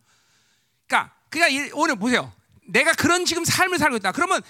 그러니까, 0.87 1.15
그냥 1.29 1.69
오늘 1.73 1.95
보세요. 1.95 2.33
내가 2.67 2.93
그런 2.93 3.25
지금 3.25 3.45
삶을 3.45 3.77
살고 3.77 3.97
있다. 3.97 4.11
그러면 4.13 4.41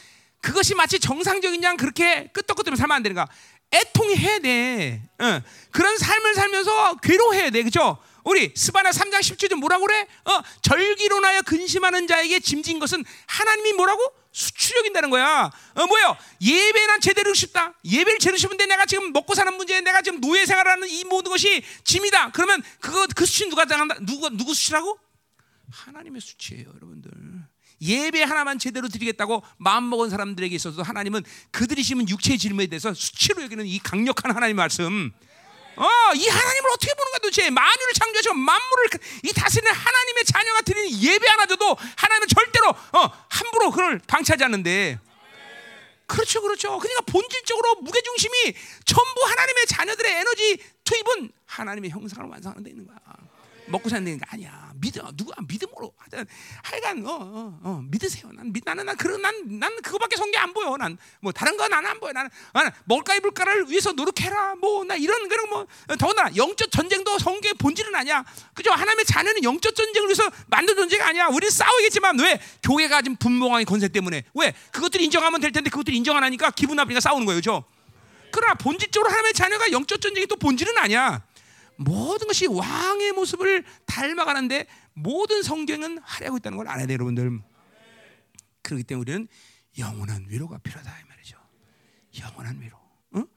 그것이 0.46 0.76
마치 0.76 1.00
정상적인 1.00 1.64
양 1.64 1.76
그렇게 1.76 2.28
끄떡끄떡 2.28 2.78
살면 2.78 2.98
안 2.98 3.02
되는 3.02 3.16
거야. 3.16 3.28
애통해야 3.74 4.40
돼. 4.40 5.02
어. 5.18 5.42
그런 5.72 5.98
삶을 5.98 6.36
살면서 6.36 6.98
괴로워해야 6.98 7.50
돼. 7.50 7.64
그죠? 7.64 7.98
우리 8.24 8.52
스바나 8.56 8.92
3장 8.92 9.22
10절에 9.22 9.56
뭐라고 9.56 9.88
그래? 9.88 10.08
어, 10.26 10.42
절기로 10.62 11.20
나여 11.20 11.42
근심하는 11.42 12.06
자에게 12.06 12.40
짐진 12.40 12.78
것은 12.78 13.04
하나님이 13.26 13.74
뭐라고? 13.74 14.02
수출력인다는 14.32 15.10
거야. 15.10 15.50
어, 15.74 15.88
뭐요? 15.88 16.16
예배는 16.42 17.02
제대로 17.02 17.34
싶다. 17.34 17.74
예배를 17.84 18.20
제대로 18.20 18.38
싶은데 18.38 18.68
내가 18.68 18.86
지금 18.86 19.14
먹고 19.14 19.34
사는 19.34 19.52
문제, 19.56 19.82
내가 19.82 20.04
지금 20.04 20.22
노예 20.22 20.46
생활하는 20.46 20.88
이 20.90 21.06
모든 21.06 21.32
것이 21.32 21.64
짐이다. 21.84 22.32
그러면 22.34 22.62
그거 22.80 23.08
그 23.16 23.26
수치 23.26 23.50
누가 23.50 23.66
당한다? 23.66 23.96
누구 24.02 24.30
누구 24.30 24.54
수치라고? 24.54 25.00
하나님의 25.72 26.22
수치예요, 26.22 26.68
여러분들. 26.76 27.12
예배 27.82 28.24
하나만 28.24 28.60
제대로 28.60 28.88
드리겠다고 28.88 29.44
마음 29.58 29.90
먹은 29.90 30.10
사람들에게 30.10 30.56
있어서 30.56 30.82
하나님은 30.82 31.24
그들이 31.52 31.84
심은 31.84 32.08
육체의 32.10 32.38
질문에 32.38 32.68
대해서 32.68 32.94
수치로 32.94 33.44
여기는 33.44 33.66
이 33.66 33.80
강력한 33.80 34.36
하나님 34.36 34.56
말씀. 34.56 35.12
어, 35.78 35.86
이 36.16 36.28
하나님을 36.28 36.70
어떻게 36.72 36.94
보는 36.94 37.12
거야 37.12 37.20
도대체? 37.22 37.50
만유를 37.50 37.94
창조하시고 37.94 38.34
만물을 38.34 38.86
이 39.24 39.34
다스리는 39.34 39.72
하나님의 39.72 40.24
자녀가 40.26 40.62
드리는 40.62 41.02
예배 41.02 41.28
하나 41.28 41.46
줘도 41.46 41.78
하나님은 41.98 42.28
절대로 42.30 42.70
어, 42.70 43.26
함부로 43.30 43.72
그걸 43.72 44.00
방치하지 44.08 44.44
않는데. 44.46 45.00
그렇죠, 46.08 46.42
그렇죠. 46.42 46.78
그러니까 46.78 47.02
본질적으로 47.02 47.76
무게 47.82 48.00
중심이 48.02 48.54
전부 48.86 49.26
하나님의 49.26 49.66
자녀들의 49.68 50.12
에너지 50.14 50.58
투입은 50.84 51.32
하나님의 51.46 51.90
형상을 51.90 52.30
완성하는 52.30 52.64
데 52.64 52.70
있는 52.70 52.86
거야. 52.86 52.98
먹고 53.68 53.90
사는 53.90 54.18
게 54.18 54.24
아니야. 54.30 54.65
믿어. 54.80 55.12
누가 55.16 55.36
믿음으로 55.48 55.94
하여튼 55.98 56.26
하여간 56.64 57.06
어, 57.06 57.10
어, 57.12 57.60
어, 57.64 57.84
믿으세요. 57.90 58.30
난 58.34 58.52
믿, 58.52 58.64
나는 58.66 58.86
난 58.86 58.96
그런 58.98 59.22
난 59.22 59.36
난 59.60 59.82
그거밖에 59.82 60.16
성경 60.18 60.42
안 60.44 60.54
보여. 60.54 60.76
난 60.78 60.98
뭐 61.22 61.32
다른 61.32 61.58
건 61.58 61.70
나는 61.70 61.90
안 61.90 62.00
보여. 62.00 62.12
나는 62.12 62.30
나는 62.54 62.72
먹을까 62.86 63.16
입을까를 63.16 63.70
위해서 63.70 63.92
노력해라. 63.92 64.56
뭐 64.56 64.84
나 64.86 64.96
이런 64.96 65.28
그런 65.30 65.50
뭐 65.50 65.66
더구나 65.98 66.30
영적 66.36 66.72
전쟁도 66.72 67.18
성경의 67.20 67.54
본질은 67.56 67.96
아니야. 67.96 68.24
그죠? 68.54 68.72
하나님의 68.72 69.06
자녀는 69.06 69.44
영적 69.44 69.74
전쟁을 69.76 70.08
위해서 70.10 70.30
만든 70.48 70.76
존재가 70.76 71.08
아니야. 71.08 71.28
우리 71.28 71.50
싸우겠지만 71.50 72.20
왜 72.20 72.40
교회가 72.64 73.02
지금 73.02 73.16
분봉왕의 73.18 73.66
권세 73.66 73.88
때문에 73.88 74.24
왜 74.36 74.54
그것들 74.72 75.02
인정하면 75.02 75.42
될 75.42 75.52
텐데 75.52 75.70
그것들 75.70 75.94
인정 75.94 76.16
안 76.18 76.24
하니까 76.24 76.52
기분 76.52 76.76
나쁘니까 76.76 77.00
싸우는 77.00 77.26
거예요, 77.26 77.38
그죠? 77.38 77.64
그러나 78.32 78.54
본질적으로 78.56 79.10
하나님의 79.10 79.34
자녀가 79.34 79.72
영적 79.72 80.02
전쟁이 80.02 80.28
또 80.28 80.36
본질은 80.36 80.78
아니야. 80.78 81.24
모든 81.78 82.28
것이 82.28 82.48
왕의 82.48 83.12
모습을 83.14 83.64
닮아가는데 83.86 84.68
모든 84.94 85.44
성경은 85.44 86.00
하려고 86.00 86.38
있다는 86.38 86.58
걸 86.58 86.68
알아야 86.68 86.86
돼요, 86.86 86.96
여러분들. 86.96 87.42
그렇기 88.62 88.84
때문에 88.84 89.02
우리는 89.02 89.28
영원한 89.78 90.26
위로가 90.30 90.58
필요하다 90.60 91.00
이 91.00 91.04
말이죠. 91.10 91.38
영원한 92.20 92.62
위로. 92.62 92.78
응? 93.16 93.28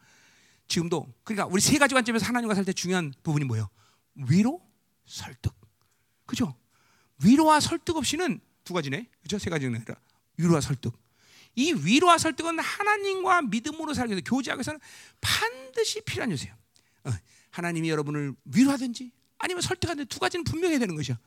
지금도 0.69 1.13
그러니까 1.25 1.47
우리 1.47 1.61
세 1.61 1.79
가지 1.79 1.95
관점에서 1.95 2.27
하나님과 2.27 2.55
살 2.55 2.65
때 2.65 2.73
중요한 2.73 3.13
부분이 3.23 3.45
뭐예요? 3.45 3.69
위로, 4.15 4.61
설득. 5.07 5.55
그죠? 6.27 6.55
위로와 7.25 7.61
설득 7.61 7.97
없이는 7.97 8.41
두 8.65 8.73
가지네. 8.75 9.09
그죠? 9.23 9.39
세 9.39 9.51
가지는 9.51 9.75
아니라 9.77 9.97
위로와 10.37 10.61
설득. 10.61 10.97
이 11.57 11.73
위로와 11.73 12.19
설득은 12.19 12.59
하나님과 12.61 13.43
믿음으로 13.43 13.93
살기 13.95 14.13
위해서 14.13 14.23
교제하기 14.25 14.59
위해서는 14.59 14.79
반드시 15.21 16.01
필요한 16.03 16.31
요소예요. 16.31 16.55
어. 17.05 17.11
하나님이 17.51 17.91
여러분을 17.91 18.35
위로하든지 18.45 19.11
아니면 19.39 19.63
설득하든지 19.63 20.09
두 20.09 20.19
가지는 20.19 20.45
분명해야 20.45 20.79
되는 20.79 20.95
것이야. 20.97 21.19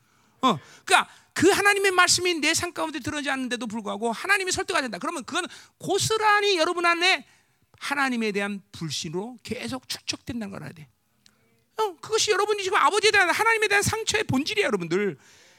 어, 0.41 0.57
그러니까 0.85 1.09
그 1.33 1.49
하나님의 1.49 1.91
말씀이 1.91 2.33
내 2.35 2.53
삶 2.53 2.73
가운데 2.73 2.99
들어오지 2.99 3.29
않는데도 3.29 3.67
불구하고 3.67 4.11
하나님이 4.11 4.51
설득해야 4.51 4.81
된다. 4.81 4.97
그러면 4.97 5.23
그건 5.23 5.45
고스란히 5.77 6.57
여러분 6.57 6.85
안에 6.85 7.25
하나님에 7.79 8.31
대한 8.31 8.61
불신으로 8.71 9.39
계속 9.43 9.87
축적된다는 9.87 10.51
걸 10.51 10.63
알아야 10.63 10.73
돼. 10.73 10.87
어, 11.77 11.95
그것이 12.01 12.31
여러분이 12.31 12.63
지금 12.63 12.77
아버지에 12.77 13.11
대한 13.11 13.29
하나님에 13.29 13.67
대한 13.67 13.81
상처의 13.81 14.25
본질이에요, 14.25 14.67
여러분들. 14.67 15.17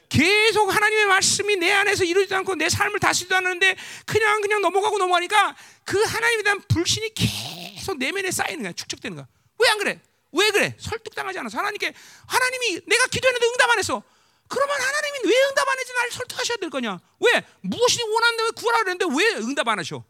계속 0.09 0.69
하나님의 0.75 1.07
말씀이 1.07 1.57
내 1.57 1.73
안에서 1.73 2.05
이루지도 2.05 2.37
않고 2.37 2.55
내 2.57 2.69
삶을 2.69 3.01
다스리지도 3.01 3.35
않는데 3.37 3.77
그냥 4.05 4.41
그냥 4.43 4.61
넘어가고 4.61 4.99
넘어가니까 4.99 5.57
그 5.85 6.03
하나님에 6.03 6.43
대한 6.43 6.61
불신이 6.69 7.15
계속 7.15 7.97
내면에 7.99 8.31
쌓이는 8.31 8.63
거야, 8.63 8.73
축적되는 8.73 9.17
거야. 9.17 9.27
왜 9.59 9.69
안 9.71 9.79
그래? 9.79 10.01
왜 10.33 10.51
그래? 10.51 10.77
설득당하지 10.79 11.39
않아서 11.41 11.59
하나님께 11.59 11.93
하나님이 12.27 12.81
내가 12.87 13.07
기도했는데 13.07 13.47
응답 13.47 13.71
안 13.71 13.79
했어. 13.79 14.03
그러면 14.49 14.81
하나님이 14.81 15.31
왜 15.31 15.43
응답 15.49 15.69
안 15.69 15.79
했지? 15.79 15.93
나를 15.95 16.11
설득하셔야 16.13 16.57
될 16.59 16.71
거냐? 16.71 16.99
왜 17.21 17.43
무엇이 17.61 18.03
원하는데 18.03 18.43
왜 18.45 18.51
구하라 18.51 18.79
그랬는데 18.85 19.07
왜 19.17 19.35
응답 19.37 19.69
안 19.69 19.79
하셔? 19.79 20.03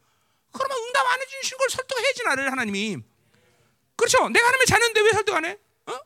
그러면 0.53 0.77
응답 0.79 1.07
안 1.07 1.21
해주신 1.21 1.59
걸 1.59 1.71
설득해야지 1.71 2.23
나를 2.25 2.51
하나님이. 2.53 2.99
그렇죠? 3.97 4.29
내가 4.29 4.47
하나님의 4.47 4.67
자녀인데 4.67 5.01
왜 5.01 5.11
설득 5.13 5.35
안 5.35 5.45
해? 5.45 5.59
어? 5.87 5.99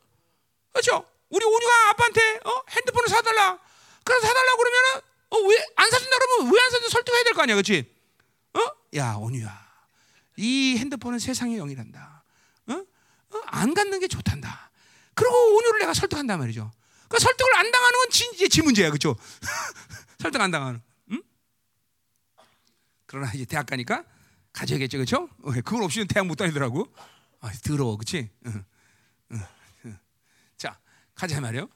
그렇죠? 0.72 1.06
우리 1.30 1.44
온유가 1.44 1.90
아빠한테 1.90 2.40
어? 2.44 2.62
핸드폰을 2.70 3.08
사달라. 3.08 3.58
그래서 4.04 4.26
사달라 4.26 4.56
그러면은 4.56 5.00
어, 5.30 5.38
왜안 5.38 5.90
사준다 5.90 6.16
그러면 6.18 6.54
왜 6.54 6.60
안 6.62 6.70
사준 6.70 6.88
설득해야 6.90 7.24
될 7.24 7.34
거 7.34 7.42
아니야, 7.42 7.56
그렇지? 7.56 7.92
어? 8.54 8.60
야 8.96 9.14
온유야, 9.18 9.66
이 10.36 10.76
핸드폰은 10.78 11.18
세상의 11.18 11.58
영이란다. 11.58 12.05
어? 13.36 13.42
안 13.46 13.74
갖는 13.74 14.00
게 14.00 14.08
좋단다. 14.08 14.70
그리고 15.14 15.56
온유를 15.56 15.80
내가 15.80 15.94
설득한단 15.94 16.38
말이죠. 16.38 16.70
그 17.08 17.18
설득을 17.18 17.56
안 17.56 17.70
당하는 17.70 17.98
건 17.98 18.10
지, 18.10 18.28
이제 18.34 18.48
지 18.48 18.62
문제야, 18.62 18.88
그렇죠? 18.90 19.16
설득 20.18 20.40
안 20.40 20.50
당하는. 20.50 20.82
응? 21.12 21.22
그러나 23.06 23.32
이제 23.32 23.44
대학 23.44 23.66
가니까 23.66 24.04
가져야겠죠, 24.52 24.98
그렇죠? 24.98 25.28
그걸 25.42 25.82
없이는 25.82 26.06
대학 26.08 26.26
못 26.26 26.34
다니더라고. 26.36 26.92
아, 27.40 27.52
더러워, 27.64 27.96
그렇지? 27.96 28.30
응. 28.46 28.64
응. 29.32 29.98
자, 30.56 30.78
가자 31.14 31.40
말이요. 31.40 31.68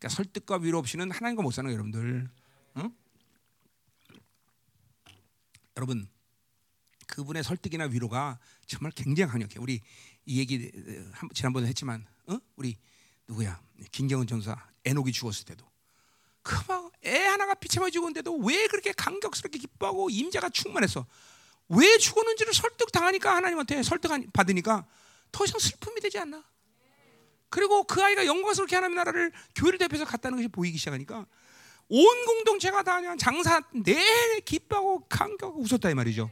그러니까 0.00 0.08
설득과 0.08 0.56
위로 0.56 0.78
없이는 0.78 1.10
하나님과 1.10 1.42
못 1.42 1.50
사는 1.50 1.68
거예요, 1.68 1.74
여러분들. 1.74 2.30
응? 2.78 2.94
여러분 5.76 6.08
그분의 7.10 7.44
설득이나 7.44 7.84
위로가 7.84 8.38
정말 8.66 8.92
굉장히 8.92 9.30
강력해. 9.30 9.58
우리 9.58 9.80
이 10.26 10.38
얘기 10.38 10.70
지난번에 11.34 11.66
했지만, 11.68 12.06
어? 12.26 12.38
우리 12.56 12.76
누구야? 13.28 13.60
김경은 13.92 14.26
전사 14.26 14.56
에녹이 14.84 15.12
죽었을 15.12 15.44
때도 15.44 15.64
그막애 16.42 17.26
하나가 17.26 17.54
피쳐맞아 17.54 17.90
죽었는데도 17.90 18.36
왜 18.38 18.66
그렇게 18.66 18.92
감격스럽게 18.92 19.58
기뻐하고 19.58 20.10
임자가 20.10 20.48
충만했어? 20.50 21.06
왜 21.68 21.98
죽었는지를 21.98 22.52
설득 22.52 22.90
당하니까 22.90 23.36
하나님한테 23.36 23.82
설득 23.82 24.10
받으니까 24.32 24.86
더 25.30 25.44
이상 25.44 25.60
슬픔이 25.60 26.00
되지 26.00 26.18
않나? 26.18 26.42
그리고 27.48 27.84
그 27.84 28.02
아이가 28.02 28.26
영광스럽게 28.26 28.74
하나님 28.76 28.96
나라를 28.96 29.32
교회를 29.54 29.78
대표해서 29.78 30.04
갔다는 30.04 30.38
것이 30.38 30.48
보이기 30.48 30.78
시작하니까 30.78 31.26
온 31.88 32.24
공동체가 32.24 32.82
다 32.82 33.00
그냥 33.00 33.18
장사 33.18 33.60
내내 33.72 34.40
기뻐하고 34.44 35.06
감격하고 35.08 35.60
웃었다 35.60 35.90
이 35.90 35.94
말이죠. 35.94 36.30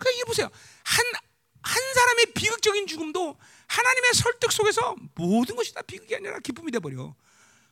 어? 0.00 0.02
그러니까 0.02 0.10
이게 0.16 0.24
보세요. 0.24 0.50
한, 0.82 1.04
한 1.62 1.94
사람의 1.94 2.26
비극적인 2.34 2.86
죽음도 2.86 3.36
하나님의 3.66 4.14
설득 4.14 4.50
속에서 4.50 4.96
모든 5.14 5.54
것이 5.54 5.72
다 5.74 5.82
비극이 5.82 6.16
아니라 6.16 6.38
기쁨이 6.40 6.72
돼버려. 6.72 7.14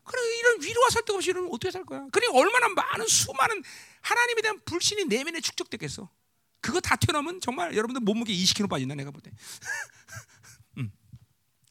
그리고 0.04 0.26
이런 0.26 0.62
위로와 0.62 0.90
설득 0.90 1.14
없이 1.14 1.30
이러면 1.30 1.50
어떻게 1.52 1.70
살 1.70 1.84
거야? 1.84 2.06
그리고 2.12 2.38
얼마나 2.38 2.68
많은 2.68 3.06
수많은 3.06 3.62
하나님에 4.00 4.42
대한 4.42 4.60
불신이 4.64 5.06
내면에 5.06 5.40
축적됐겠어. 5.40 6.08
그거 6.60 6.80
다 6.80 6.96
튀어나오면 6.96 7.40
정말 7.40 7.74
여러분들 7.76 8.00
몸무게 8.00 8.32
20kg 8.32 8.68
빠진다 8.68 8.94
내가 8.94 9.10
볼 9.10 9.20
때. 9.20 9.30
음. 10.78 10.92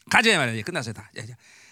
가자 0.09 0.37
말이야. 0.37 0.61
끝났어요 0.63 0.93
다. 0.93 1.11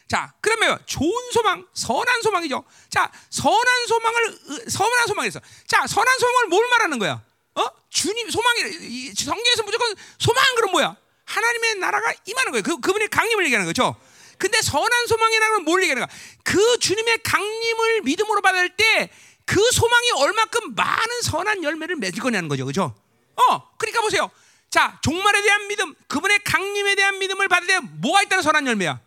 자, 0.07 0.33
그러면 0.39 0.79
좋은 0.85 1.31
소망, 1.31 1.67
선한 1.73 2.21
소망이죠. 2.21 2.63
자, 2.89 3.11
선한 3.29 3.87
소망을 3.87 4.27
으, 4.49 4.69
선한 4.69 5.07
소망에서 5.07 5.39
자, 5.67 5.87
선한 5.87 6.19
소망을 6.19 6.47
뭘 6.49 6.67
말하는 6.69 6.99
거야? 6.99 7.23
어? 7.55 7.67
주님 7.89 8.29
소망이 8.29 8.61
이 8.81 9.13
성경에서 9.13 9.63
무조건 9.63 9.95
소망 10.19 10.43
그럼 10.55 10.71
뭐야? 10.71 10.95
하나님의 11.25 11.75
나라가 11.75 12.13
임하는 12.25 12.51
거예요. 12.51 12.63
그 12.63 12.79
그분의 12.79 13.07
강림을 13.09 13.45
얘기하는 13.45 13.65
거죠. 13.65 13.95
근데 14.37 14.61
선한 14.61 15.07
소망이라는 15.07 15.55
건 15.57 15.65
뭘 15.65 15.81
얘기하는 15.83 16.05
거야? 16.05 16.17
그 16.43 16.79
주님의 16.79 17.23
강림을 17.23 18.01
믿음으로 18.01 18.41
받을 18.41 18.75
때 18.75 19.09
그 19.47 19.61
소망이 19.71 20.09
얼마큼 20.11 20.73
많은 20.73 21.21
선한 21.21 21.63
열매를 21.63 21.97
맺을 21.97 22.19
거냐는 22.19 22.49
거죠. 22.49 22.65
그죠? 22.65 22.95
어, 23.35 23.77
그러니까 23.77 24.01
보세요. 24.01 24.31
자, 24.71 24.99
종말에 25.03 25.43
대한 25.43 25.67
믿음, 25.67 25.93
그분의 26.07 26.39
강림에 26.43 26.95
대한 26.95 27.19
믿음을 27.19 27.47
받을 27.47 27.67
때 27.67 27.79
뭐가 27.79 28.23
있다는 28.23 28.41
선한 28.41 28.65
열매야? 28.65 28.99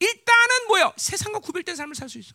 일단은 0.00 0.66
뭐요? 0.66 0.92
세상과 0.96 1.38
구별된 1.38 1.76
삶을 1.76 1.94
살 1.94 2.08
수 2.08 2.18
있어. 2.18 2.32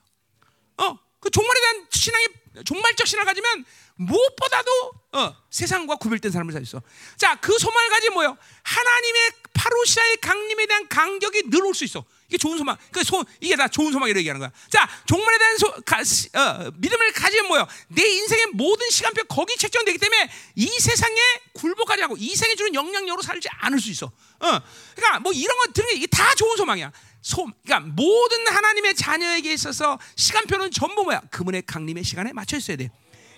어, 0.78 0.98
그 1.20 1.30
종말에 1.30 1.60
대한 1.60 1.88
신앙이 1.92 2.26
종말적 2.64 3.08
신앙을 3.08 3.26
가지면 3.26 3.66
무엇보다도 3.96 4.92
어, 5.14 5.36
세상과 5.50 5.96
구별된 5.96 6.32
삶을 6.32 6.54
살수 6.54 6.78
있어. 6.78 6.82
자, 7.18 7.36
그 7.40 7.58
소망을 7.58 7.90
가지 7.90 8.10
뭐요? 8.10 8.38
하나님의 8.64 9.32
파루시아의 9.54 10.18
강림에 10.18 10.66
대한 10.68 10.88
간격이 10.88 11.50
늘 11.50 11.62
올 11.64 11.74
수 11.74 11.84
있어. 11.86 12.04
이게 12.36 12.38
좋은 12.38 12.58
소망. 12.58 12.78
그 12.92 13.04
소, 13.04 13.24
이게 13.40 13.56
다 13.56 13.68
좋은 13.68 13.92
소망이라고 13.94 14.20
얘기하는 14.20 14.40
거야. 14.40 14.52
자, 14.70 14.88
종말에 15.06 15.38
대한 15.38 15.58
소, 15.58 15.72
가, 15.86 16.04
시- 16.04 16.30
어, 16.36 16.70
믿음을 16.76 17.12
가지면 17.14 17.48
뭐요? 17.48 17.66
내 17.88 18.06
인생의 18.06 18.48
모든 18.54 18.90
시간표 18.90 19.24
거기 19.26 19.56
책정되기 19.58 19.98
때문에 19.98 20.30
이 20.56 20.68
세상에 20.68 21.16
굴복하지 21.54 22.04
않고 22.04 22.18
이 22.20 22.30
세상에 22.30 22.56
주는 22.56 22.74
영향력으로 22.76 23.22
살지 23.22 23.48
않을 23.52 23.80
수 23.80 23.90
있어. 23.90 24.08
어, 24.08 24.60
그러니까 24.96 25.20
뭐 25.22 25.32
이런 25.32 25.58
거 25.58 25.72
들은 25.72 25.90
게 25.90 25.96
이게 25.96 26.08
다 26.08 26.36
좋은 26.36 26.58
소망이야. 26.58 26.92
소, 27.22 27.48
그러니까 27.64 27.80
모든 27.96 28.48
하나님의 28.48 28.96
자녀에게 28.96 29.54
있어서 29.54 29.98
시간표는 30.16 30.72
전부 30.72 31.04
뭐야? 31.04 31.22
그분의 31.32 31.64
강림의 31.66 32.04
시간에 32.04 32.34
맞춰 32.34 32.58
있어야 32.58 32.78
돼. 32.78 32.90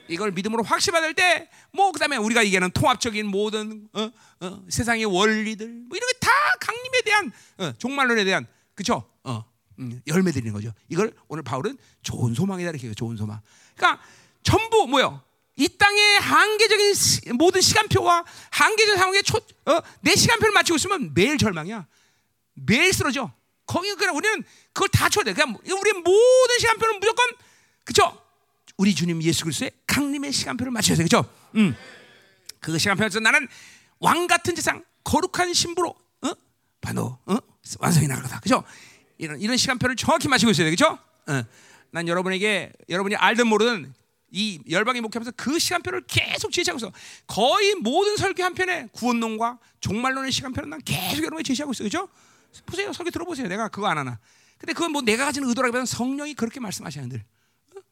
이걸 0.10 0.32
믿음으로 0.32 0.64
확실히 0.64 0.94
받을 0.94 1.14
때, 1.14 1.50
뭐 1.74 1.92
그다음에 1.92 2.16
우리가 2.16 2.46
얘기하는 2.46 2.72
통합적인 2.72 3.28
모든 3.28 3.90
어, 3.92 4.10
어, 4.40 4.64
세상의 4.70 5.04
원리들, 5.06 5.68
뭐 5.68 5.98
이런 5.98 6.10
게 6.10 6.18
다 6.22 6.32
강림에 6.62 7.02
대한 7.06 7.32
어, 7.58 7.74
종말론에 7.78 8.24
대한 8.24 8.48
그죠? 8.78 9.04
어, 9.24 9.44
음, 9.80 10.02
열매들인 10.06 10.54
거죠. 10.54 10.72
이걸 10.88 11.12
오늘 11.28 11.44
바울은 11.44 11.78
좋은 12.04 12.34
소망이다 12.36 12.70
이렇게. 12.70 12.94
좋은 12.94 13.18
소망. 13.18 13.42
그러니까 13.76 14.02
전부 14.44 14.88
뭐요? 14.88 15.22
이 15.56 15.68
땅의 15.68 16.20
한계적인 16.20 16.94
시- 16.94 17.22
모든 17.34 17.60
시간표와 17.60 18.24
한계적 18.52 18.96
상황에 18.98 19.24
초, 19.24 19.38
어, 19.38 19.82
내 20.02 20.16
시간표를 20.16 20.54
맞추고 20.54 20.76
있으면 20.76 21.12
매일 21.16 21.40
절망이야. 21.40 21.88
매일 22.54 22.94
쓰러져. 22.94 23.32
거기 23.66 23.94
그냥 23.96 24.16
우리는 24.16 24.44
그걸 24.72 24.90
다 24.90 25.10
쳐야 25.10 25.26
돼. 25.26 25.34
그냥 25.34 25.58
우리 25.64 25.94
모든 25.94 26.60
시간표는 26.60 27.00
무조건 27.00 27.26
그죠? 27.84 28.22
우리 28.78 28.94
주님 28.94 29.22
예수 29.24 29.44
그리스도의 29.44 29.72
강림의 29.88 30.32
시간표를 30.32 30.72
맞춰야 30.72 30.96
돼. 30.98 31.04
그죠? 31.04 31.26
음. 31.56 31.76
그 32.60 32.78
시간표에서 32.78 33.20
나는 33.22 33.48
왕 34.00 34.28
같은 34.28 34.56
세상 34.56 34.86
거룩한 35.04 35.54
신부로 35.56 35.96
어? 36.22 36.32
바로 36.80 37.18
어? 37.26 37.38
완성이 37.80 38.08
나가다. 38.08 38.40
그죠? 38.40 38.64
이런 39.18 39.40
이런 39.40 39.58
시간표를 39.58 39.96
정확히 39.96 40.28
맞추고 40.28 40.52
있어야 40.52 40.66
돼. 40.66 40.72
그죠? 40.72 40.98
어. 41.28 41.44
난 41.92 42.08
여러분에게 42.08 42.72
여러분이 42.90 43.16
알든 43.16 43.48
모르든 43.48 43.94
이 44.30 44.60
열방의 44.70 45.02
목회하면서 45.02 45.32
그 45.38 45.58
시간표를 45.58 46.04
계속 46.08 46.52
제시하고 46.52 46.78
있어. 46.78 46.92
거의 47.28 47.76
모든 47.76 48.18
설교 48.18 48.44
한 48.44 48.54
편에 48.54 48.88
구원론과 48.92 49.58
종말론의 49.80 50.32
시간표는 50.32 50.70
난 50.70 50.82
계속 50.84 51.20
여러분에게 51.20 51.44
제시하고 51.44 51.72
있어. 51.72 51.84
그죠? 51.84 52.10
보세요. 52.66 52.92
설교 52.92 53.12
들어보세요. 53.12 53.48
내가 53.48 53.70
그거 53.70 53.88
안 53.88 53.98
하나. 53.98 54.20
근데 54.58 54.74
그건 54.74 54.92
뭐 54.92 55.02
내가 55.02 55.26
가진 55.26 55.44
의도라기보다는 55.44 55.86
성령이 55.86 56.34
그렇게 56.34 56.60
말씀하시는 56.60 57.10
늘. 57.10 57.24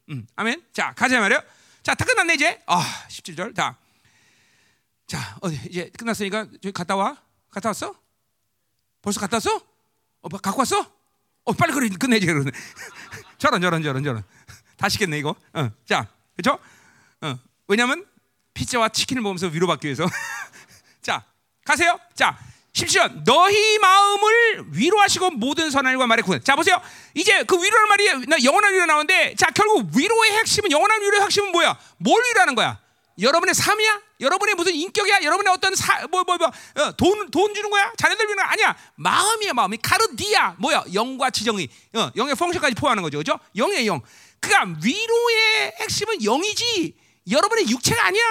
음, 0.10 0.28
아멘. 0.36 0.64
자, 0.74 0.94
가자 0.96 1.20
말이요. 1.20 1.42
자, 1.84 1.96
다 1.96 2.06
끝났네 2.06 2.36
이제. 2.36 2.62
아, 2.66 2.84
17절. 3.10 3.56
다. 3.56 3.78
자, 5.08 5.38
어디 5.42 5.60
이제 5.70 5.90
끝났으니까 5.98 6.48
저기 6.62 6.72
갔다 6.72 6.96
와. 6.96 7.18
갔다 7.50 7.70
왔어? 7.70 7.96
벌써 9.06 9.20
갔다 9.20 9.38
왔어? 9.38 9.56
어, 9.56 10.30
뭐, 10.30 10.40
갖고 10.40 10.62
왔어? 10.62 10.92
어, 11.44 11.54
빨리 11.54 11.72
그래 11.74 11.88
끝내지 11.90 12.26
그러네. 12.26 12.50
저런 13.38 13.62
저런 13.62 13.84
저런 13.84 14.04
저런. 14.04 14.24
다 14.78 14.90
시켰네 14.90 15.20
이거. 15.20 15.36
어, 15.54 15.70
자, 15.86 16.08
그렇죠? 16.36 16.60
어, 17.22 17.38
왜냐면 17.68 18.04
피자와 18.56 18.90
치킨을 18.90 19.22
먹으면서 19.22 19.46
위로받기 19.48 19.86
위해서. 19.86 20.10
자, 21.04 21.24
가세요. 21.64 22.00
자, 22.16 22.36
17절 22.74 23.24
너희 23.26 23.78
마음을 23.78 24.66
위로하시고 24.72 25.32
모든 25.32 25.70
선한과 25.70 26.08
말에 26.08 26.24
구원. 26.24 26.44
자 26.44 26.56
보세요. 26.56 26.82
이제 27.14 27.44
그 27.44 27.56
위로라는 27.56 27.88
말이 27.88 28.26
나 28.26 28.44
영원한 28.44 28.74
위로 28.74 28.86
나오는데 28.86 29.36
자 29.36 29.50
결국 29.52 29.96
위로의 29.96 30.32
핵심은 30.32 30.72
영원한 30.72 31.02
위로의 31.02 31.22
핵심은 31.22 31.52
뭐야? 31.54 31.80
뭘 32.00 32.22
위로하는 32.26 32.54
거야? 32.54 32.78
여러분의 33.22 33.56
삶이야? 33.56 34.02
여러분의 34.20 34.56
무슨 34.56 34.74
인격이야? 34.74 35.22
여러분의 35.24 35.52
어떤 35.54 35.74
뭐뭐뭐돈 36.10 37.32
돈 37.32 37.54
주는 37.54 37.70
거야? 37.70 37.92
자녀들 37.98 38.26
위는 38.28 38.40
아니야. 38.44 38.76
마음이야 38.96 39.54
마음이 39.54 39.78
카르디아 39.82 40.56
뭐야? 40.60 40.86
영과 40.94 41.30
지정의 41.30 41.68
어, 41.96 42.12
영의 42.16 42.36
펑션까지 42.36 42.76
포함하는 42.76 43.04
거죠, 43.04 43.18
그죠? 43.18 43.38
영의 43.56 43.88
영. 43.88 44.02
그러니까 44.40 44.80
위로의 44.84 45.74
핵심은 45.82 46.20
영이지 46.22 46.96
여러분의 47.30 47.70
육체가 47.70 48.06
아니야. 48.06 48.24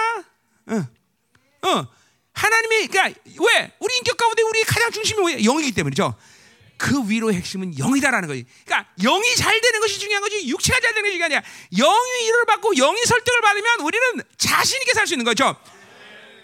어. 0.67 0.75
어. 1.67 1.87
하나님이 2.33 2.87
그러니까 2.87 3.19
왜 3.25 3.71
우리 3.79 3.95
인격 3.97 4.17
가운데 4.17 4.41
우리 4.41 4.63
가장 4.63 4.91
중심이 4.91 5.19
뭐예요? 5.21 5.39
영이기 5.43 5.71
때문이죠. 5.73 6.15
그 6.77 7.09
위로의 7.09 7.35
핵심은 7.37 7.77
영이다라는 7.77 8.27
거지. 8.27 8.45
그러니까 8.65 8.91
영이 9.01 9.35
잘 9.37 9.61
되는 9.61 9.79
것이 9.79 9.97
중요한 9.99 10.21
거지 10.21 10.45
육체가 10.47 10.79
잘 10.81 10.93
되는 10.93 11.09
것이 11.09 11.23
아니야. 11.23 11.41
영이 11.77 12.25
위로를 12.25 12.45
받고 12.45 12.73
영이 12.75 13.01
설득을 13.05 13.41
받으면 13.41 13.79
우리는 13.81 14.21
자신 14.37 14.81
있게 14.81 14.93
살 14.93 15.07
수 15.07 15.13
있는 15.13 15.23
거죠. 15.23 15.55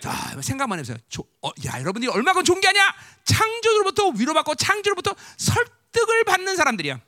자, 0.01 0.35
생각만 0.41 0.79
해보세요. 0.79 0.97
조, 1.09 1.23
어, 1.43 1.49
야, 1.65 1.79
여러분들이 1.79 2.11
얼마큼 2.11 2.43
좋은 2.43 2.59
게 2.59 2.67
아니야? 2.67 2.93
창조주로부터 3.23 4.09
위로받고 4.09 4.55
창조로부터 4.55 5.13
설득을 5.37 6.23
받는 6.25 6.55
사람들이야. 6.55 6.99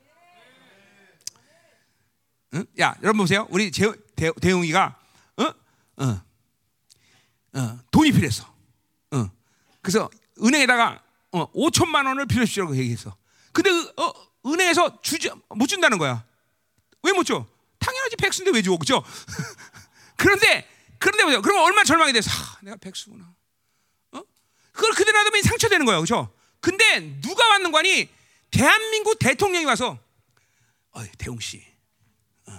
응? 2.54 2.66
야, 2.80 2.96
여러분 3.02 3.18
보세요. 3.24 3.48
우리 3.50 3.72
재, 3.72 3.92
대, 4.16 4.32
대웅이가 4.40 5.00
어? 5.38 5.44
어. 6.04 6.22
어, 7.56 7.80
돈이 7.90 8.12
필요했어. 8.12 8.46
어. 9.12 9.30
그래서 9.82 10.08
은행에다가 10.44 11.02
어, 11.32 11.52
5천만 11.52 12.06
원을 12.06 12.28
빌려주라고 12.28 12.76
얘기했어. 12.78 13.16
근데 13.52 13.72
어, 13.72 14.14
은행에서 14.46 15.02
주지 15.02 15.32
못 15.50 15.66
준다는 15.66 15.98
거야. 15.98 16.24
왜 17.02 17.12
못 17.12 17.24
줘? 17.24 17.46
당연하지 17.80 18.16
백수인데 18.18 18.52
왜 18.56 18.62
줘? 18.62 18.78
그죠? 18.78 19.04
그런데 20.16 20.70
그런데 21.04 21.26
보세요. 21.26 21.42
그러면 21.42 21.64
얼마나 21.66 21.84
절망이 21.84 22.14
돼서 22.14 22.32
아, 22.32 22.60
내가 22.62 22.78
백수구나. 22.78 23.26
어? 24.14 24.22
그걸 24.72 24.92
그대로 24.94 25.18
놔두면 25.18 25.44
상처되는 25.44 25.86
거야. 25.86 26.00
그죠? 26.00 26.34
근데 26.62 27.02
누가 27.20 27.46
왔는 27.50 27.74
거니? 27.74 28.10
대한민국 28.50 29.20
대통령이 29.20 29.66
와서 29.66 30.00
어이, 30.92 31.10
대웅 31.18 31.42
씨. 31.42 31.62
어, 32.46 32.58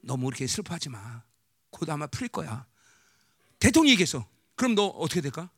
너무 0.00 0.26
이렇게 0.26 0.48
슬퍼하지 0.48 0.88
마. 0.88 1.22
곧 1.70 1.88
아마 1.88 2.08
풀릴 2.08 2.30
거야. 2.30 2.66
대통령이 3.60 3.92
얘기했어. 3.92 4.26
그럼 4.56 4.74
너 4.74 4.86
어떻게 4.86 5.20
될까? 5.20 5.48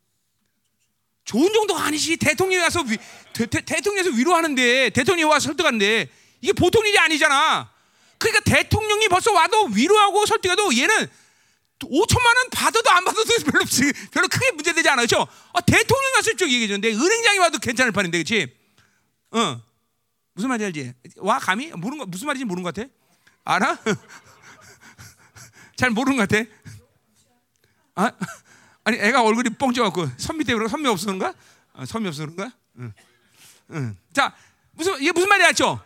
좋은 1.24 1.54
정도가 1.54 1.84
아니지. 1.84 2.18
대통령이 2.18 2.62
와서 2.62 2.82
위, 2.82 2.98
대, 3.32 3.46
대, 3.46 3.62
대통령에서 3.62 4.10
위로하는데 4.10 4.90
대통령이 4.90 5.30
와서 5.30 5.44
설득하는데 5.44 6.10
이게 6.42 6.52
보통 6.52 6.86
일이 6.86 6.98
아니잖아. 6.98 7.72
그러니까 8.18 8.44
대통령이 8.44 9.08
벌써 9.08 9.32
와도 9.32 9.68
위로하고 9.72 10.26
설득해도 10.26 10.76
얘는 10.76 11.23
5천만 11.84 12.36
원 12.36 12.50
받아도 12.50 12.90
안 12.90 13.04
받아도 13.04 13.24
별로 13.50 13.64
별로 14.10 14.28
크게 14.28 14.52
문제되지 14.52 14.88
않아요. 14.90 15.06
그렇죠? 15.06 15.26
아, 15.52 15.60
대통령이 15.60 16.14
왔을 16.16 16.36
적 16.36 16.46
얘기해 16.46 16.66
주는데 16.66 16.92
은행장이 16.92 17.38
와도 17.38 17.58
괜찮을 17.58 17.92
판인데 17.92 18.22
그렇지? 18.22 18.54
어. 19.32 19.62
무슨 20.34 20.48
말인지 20.48 20.64
알지? 20.64 20.94
와 21.18 21.38
감히 21.38 21.68
모르는 21.70 21.98
거 21.98 22.06
무슨 22.06 22.26
말인지 22.26 22.44
모르는 22.44 22.62
것 22.64 22.74
같아? 22.74 22.88
알아? 23.44 23.78
잘 25.76 25.90
모르는 25.90 26.16
것 26.16 26.28
같아. 26.28 26.44
아, 27.96 28.10
아니 28.84 28.98
애가 28.98 29.22
얼굴이 29.22 29.50
뻥져갖고 29.50 30.08
선미 30.16 30.44
때문에 30.44 30.68
선미 30.68 30.88
없어 30.88 31.06
그런가? 31.06 31.34
아, 31.72 31.84
선미 31.84 32.08
없어 32.08 32.22
그런가? 32.26 32.52
응. 32.78 32.92
응. 33.70 33.96
자 34.12 34.34
무슨 34.72 35.00
이게 35.00 35.12
무슨 35.12 35.28
말이 35.28 35.44
알죠? 35.44 35.80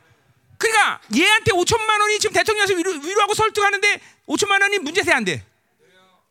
그러니까 0.57 1.01
얘한테 1.15 1.53
5천만 1.53 2.01
원이 2.01 2.19
지금 2.19 2.35
대통령에서 2.35 2.75
위로, 2.75 2.91
위로하고 2.93 3.35
설득하는데 3.35 4.01
5천만 4.27 4.61
원이 4.63 4.79
문제 4.79 5.03
돼안 5.03 5.25
돼? 5.25 5.45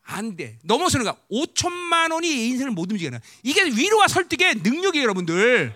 안 0.08 0.38
돼. 0.38 0.58
넘어서는 0.64 1.06
가 1.06 1.18
5천만 1.30 2.14
원이 2.14 2.48
인생을 2.48 2.72
못 2.72 2.90
움직이는. 2.90 3.20
이게 3.44 3.64
위로와 3.66 4.08
설득의 4.08 4.56
능력이에요, 4.56 5.04
여러분들. 5.04 5.76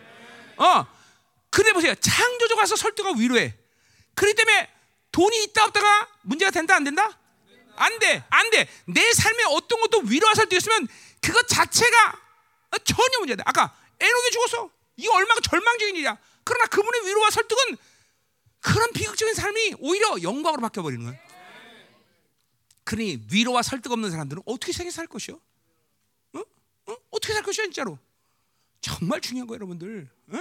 어. 0.57 0.85
근데 1.49 1.73
보세요. 1.73 1.93
창조주 1.95 2.55
가서 2.55 2.77
설득하고 2.77 3.19
위로해. 3.19 3.53
그렇기 4.15 4.35
때문에 4.35 4.69
돈이 5.11 5.43
있다 5.43 5.65
없다가 5.65 6.07
문제가 6.21 6.49
된다 6.49 6.75
안 6.75 6.85
된다? 6.85 7.19
안 7.75 7.99
돼. 7.99 8.23
안 8.29 8.49
돼. 8.51 8.69
내 8.85 9.13
삶에 9.13 9.43
어떤 9.49 9.81
것도 9.81 10.03
위로와 10.05 10.33
설득했으면 10.33 10.87
그것 11.19 11.45
자체가 11.49 12.17
전혀 12.85 13.19
문제다. 13.19 13.43
아까 13.45 13.75
에녹이 13.99 14.31
죽었어. 14.31 14.69
이게 14.95 15.09
얼마나 15.09 15.41
절망적인 15.41 15.95
일이야. 15.97 16.17
그러나 16.45 16.65
그분의 16.67 17.05
위로와 17.05 17.29
설득은 17.31 17.77
그런 18.61 18.93
비극적인 18.93 19.33
삶이 19.33 19.75
오히려 19.79 20.21
영광으로 20.21 20.61
바뀌어 20.61 20.83
버리는 20.83 21.03
거야. 21.03 21.30
그러니 22.91 23.23
위로와 23.31 23.61
설득 23.61 23.89
없는 23.93 24.11
사람들은 24.11 24.43
어떻게 24.45 24.73
세계 24.73 24.91
살 24.91 25.07
것이요? 25.07 25.39
어? 26.33 26.39
어? 26.39 26.95
어떻게 27.11 27.33
살 27.33 27.41
것이야 27.41 27.63
진짜로? 27.63 27.97
정말 28.81 29.21
중요한 29.21 29.47
거예요, 29.47 29.59
여러분들. 29.59 30.09
어? 30.27 30.37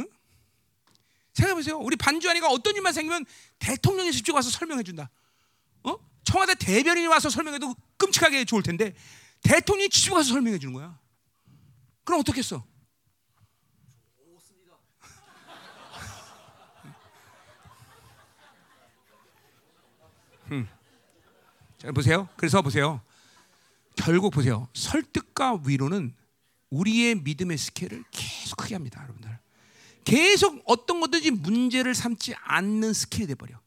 어? 0.00 0.04
생각해 1.32 1.54
보세요. 1.54 1.78
우리 1.78 1.94
반주환이가 1.94 2.48
어떤 2.48 2.74
일만 2.74 2.92
생기면 2.92 3.24
대통령이 3.60 4.10
직접 4.10 4.34
와서 4.34 4.50
설명해 4.50 4.82
준다. 4.82 5.08
어? 5.84 5.96
청와대 6.24 6.56
대변인이 6.56 7.06
와서 7.06 7.30
설명해도 7.30 7.76
끔찍하게 7.98 8.46
좋을 8.46 8.64
텐데 8.64 8.92
대통령이 9.42 9.90
직접 9.90 10.14
와서 10.14 10.30
설명해 10.30 10.58
주는 10.58 10.74
거야. 10.74 10.98
그럼 12.02 12.18
어떻겠어? 12.18 12.66
자 21.84 21.92
보세요. 21.92 22.28
그래서 22.36 22.62
보세요. 22.62 23.02
결국 23.96 24.32
보세요. 24.32 24.68
설득과 24.72 25.60
위로는 25.66 26.14
우리의 26.70 27.16
믿음의 27.16 27.58
스케일을 27.58 28.04
계속 28.10 28.56
크게 28.56 28.74
합니다, 28.74 29.02
여러분들. 29.02 29.38
계속 30.04 30.62
어떤 30.64 31.00
것든지 31.00 31.30
문제를 31.30 31.94
삼지 31.94 32.34
않는 32.42 32.94
스케일이 32.94 33.26
돼 33.26 33.34
버려. 33.34 33.60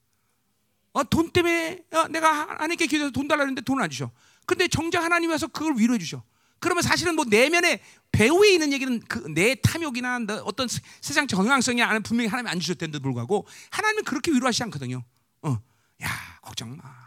어, 0.94 1.04
돈 1.04 1.30
때문에 1.32 1.84
어, 1.94 2.08
내가 2.08 2.50
하나님께 2.50 2.88
기도해서 2.88 3.12
돈 3.12 3.28
달라는데 3.28 3.62
돈을 3.62 3.84
안 3.84 3.90
주셔. 3.90 4.10
근데 4.48 4.68
정작 4.68 5.04
하나님 5.04 5.30
와서 5.30 5.46
그걸 5.48 5.76
위로해 5.78 6.00
주셔. 6.00 6.24
그러면 6.60 6.82
사실은 6.82 7.16
뭐 7.16 7.24
내면에 7.26 7.82
배후에 8.12 8.54
있는 8.54 8.74
얘기는 8.74 9.00
그 9.02 9.30
내 9.30 9.54
탐욕이나 9.62 10.22
어떤 10.44 10.68
세상 11.02 11.28
정황성이 11.28 11.84
아는 11.84 12.02
분명히 12.02 12.30
하나님 12.30 12.48
안 12.48 12.60
주셨는데도 12.60 13.00
불구하고 13.00 13.46
하나님은 13.70 14.06
그렇게 14.06 14.32
위로하시지 14.32 14.64
않거든요. 14.64 15.04
어, 15.44 15.62
야 16.02 16.40
걱정 16.42 16.76
마. 16.76 17.07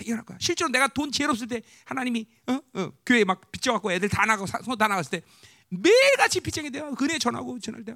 해결할 0.00 0.24
거야. 0.24 0.38
실제로 0.40 0.70
내가 0.70 0.88
돈 0.88 1.12
지혜롭을 1.12 1.46
때 1.48 1.62
하나님이 1.84 2.26
어? 2.46 2.60
어, 2.74 2.92
교회 3.04 3.24
막 3.24 3.50
빚져갖고 3.52 3.92
애들 3.92 4.08
다 4.08 4.24
나가고 4.24 4.46
손다 4.46 4.88
나갔을 4.88 5.10
때 5.10 5.22
매일같이 5.68 6.40
빚쟁이 6.40 6.70
돼요. 6.70 6.94
은혜 7.00 7.18
전하고 7.18 7.58
전할 7.60 7.84
때 7.84 7.94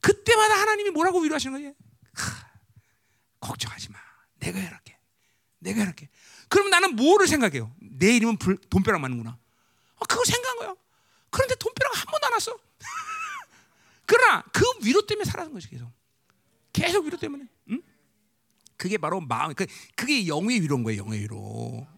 그때마다 0.00 0.60
하나님이 0.60 0.90
뭐라고 0.90 1.20
위로하시는 1.20 1.52
거지? 1.52 1.74
걱정하지 3.40 3.90
마. 3.90 3.98
내가 4.38 4.58
해랄게. 4.58 4.96
내가 5.58 5.80
해랄게. 5.80 6.08
그럼 6.48 6.70
나는 6.70 6.96
뭐를 6.96 7.26
생각해요? 7.26 7.74
내 7.80 8.16
이름은 8.16 8.38
불, 8.38 8.56
돈벼락 8.56 9.00
맞는구나. 9.00 9.38
어, 9.96 10.04
그걸 10.06 10.24
생각한 10.24 10.58
거야. 10.58 10.74
그런데 11.30 11.54
돈벼락 11.56 11.96
한 11.96 12.04
번도 12.10 12.26
안 12.26 12.32
왔어. 12.32 12.58
그러나 14.06 14.42
그 14.52 14.64
위로 14.82 15.06
때문에 15.06 15.24
살아는 15.24 15.52
거지 15.52 15.68
계속. 15.68 15.90
계속 16.72 17.04
위로 17.04 17.18
때문에. 17.18 17.46
응? 17.70 17.82
그게 18.80 18.96
바로 18.96 19.20
마음. 19.20 19.52
그 19.54 19.66
그게 19.94 20.26
영의 20.26 20.62
위로인 20.62 20.82
거예요. 20.82 21.02
영의 21.04 21.20
위로. 21.20 21.36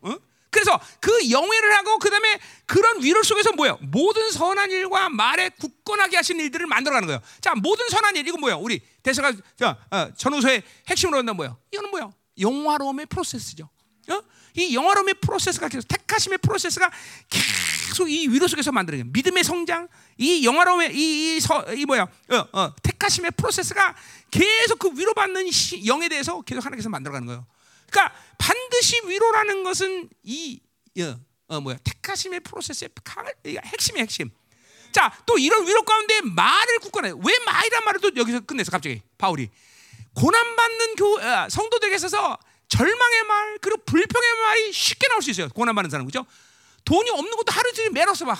어? 0.02 0.16
그래서 0.50 0.78
그 1.00 1.30
영회를 1.30 1.76
하고 1.76 1.98
그다음에 1.98 2.40
그런 2.66 3.02
위로 3.02 3.22
속에서 3.22 3.52
뭐예요? 3.52 3.78
모든 3.80 4.30
선한 4.32 4.70
일과 4.72 5.08
말에 5.08 5.48
굳건하게 5.50 6.16
하신 6.16 6.40
일들을 6.40 6.66
만들어가는 6.66 7.06
거예요. 7.06 7.22
자, 7.40 7.54
모든 7.54 7.88
선한 7.88 8.16
일 8.16 8.26
이거 8.26 8.36
뭐야? 8.36 8.56
우리 8.56 8.80
대사가 9.02 9.32
자, 9.56 9.78
어, 9.90 10.12
전후서의 10.14 10.62
핵심으로 10.88 11.18
한다 11.18 11.32
뭐야? 11.32 11.56
이거는 11.70 11.90
뭐야? 11.90 12.10
영화로움의 12.38 13.06
프로세스죠. 13.06 13.68
어? 14.12 14.22
이 14.54 14.74
영화로움의 14.74 15.14
프로세스가 15.14 15.68
계속 15.68 15.86
택하심의 15.88 16.38
프로세스가 16.38 16.90
계속 17.28 18.10
이 18.10 18.28
위로 18.28 18.46
속에서 18.46 18.70
만들어요. 18.72 19.04
믿음의 19.06 19.44
성장, 19.44 19.88
이 20.18 20.44
영화로움의 20.44 20.94
이, 20.94 21.36
이, 21.36 21.40
서, 21.40 21.64
이 21.74 21.86
뭐야? 21.86 22.02
어, 22.02 22.48
어, 22.52 22.74
택하심의 22.82 23.32
프로세스가 23.36 23.94
계속 24.30 24.78
그 24.78 24.90
위로받는 24.94 25.50
시, 25.50 25.86
영에 25.86 26.08
대해서 26.08 26.42
계속 26.42 26.64
하나님께서 26.64 26.88
만들어가는 26.90 27.26
거예요. 27.26 27.46
그러니까 27.90 28.14
반드시 28.38 29.00
위로라는 29.06 29.64
것은 29.64 30.08
이 30.22 30.60
어, 31.00 31.18
어 31.48 31.60
뭐야 31.60 31.76
택하심의 31.84 32.40
프로세스의 32.40 32.90
핵심이 33.64 34.00
핵심. 34.00 34.30
자, 34.92 35.10
또 35.24 35.38
이런 35.38 35.66
위로 35.66 35.82
가운데 35.82 36.20
말을 36.20 36.78
굳건해. 36.80 37.10
왜 37.10 37.38
말이란 37.46 37.84
말을 37.84 38.00
또 38.00 38.10
여기서 38.14 38.40
끝내서 38.40 38.70
갑자기 38.70 39.00
바울이 39.16 39.48
고난받는 40.14 40.96
교 40.96 41.20
아, 41.20 41.48
성도들에게 41.48 41.96
있어서 41.96 42.38
절망의 42.72 43.24
말 43.24 43.58
그리고 43.58 43.82
불평의 43.84 44.28
말이 44.44 44.72
쉽게 44.72 45.06
나올 45.08 45.20
수 45.20 45.30
있어요. 45.30 45.48
고난받는 45.50 45.90
사람 45.90 46.06
그죠? 46.06 46.24
돈이 46.86 47.10
없는 47.10 47.36
것도 47.36 47.52
하루 47.52 47.70
종일 47.74 47.90
매너서 47.90 48.24
막 48.24 48.38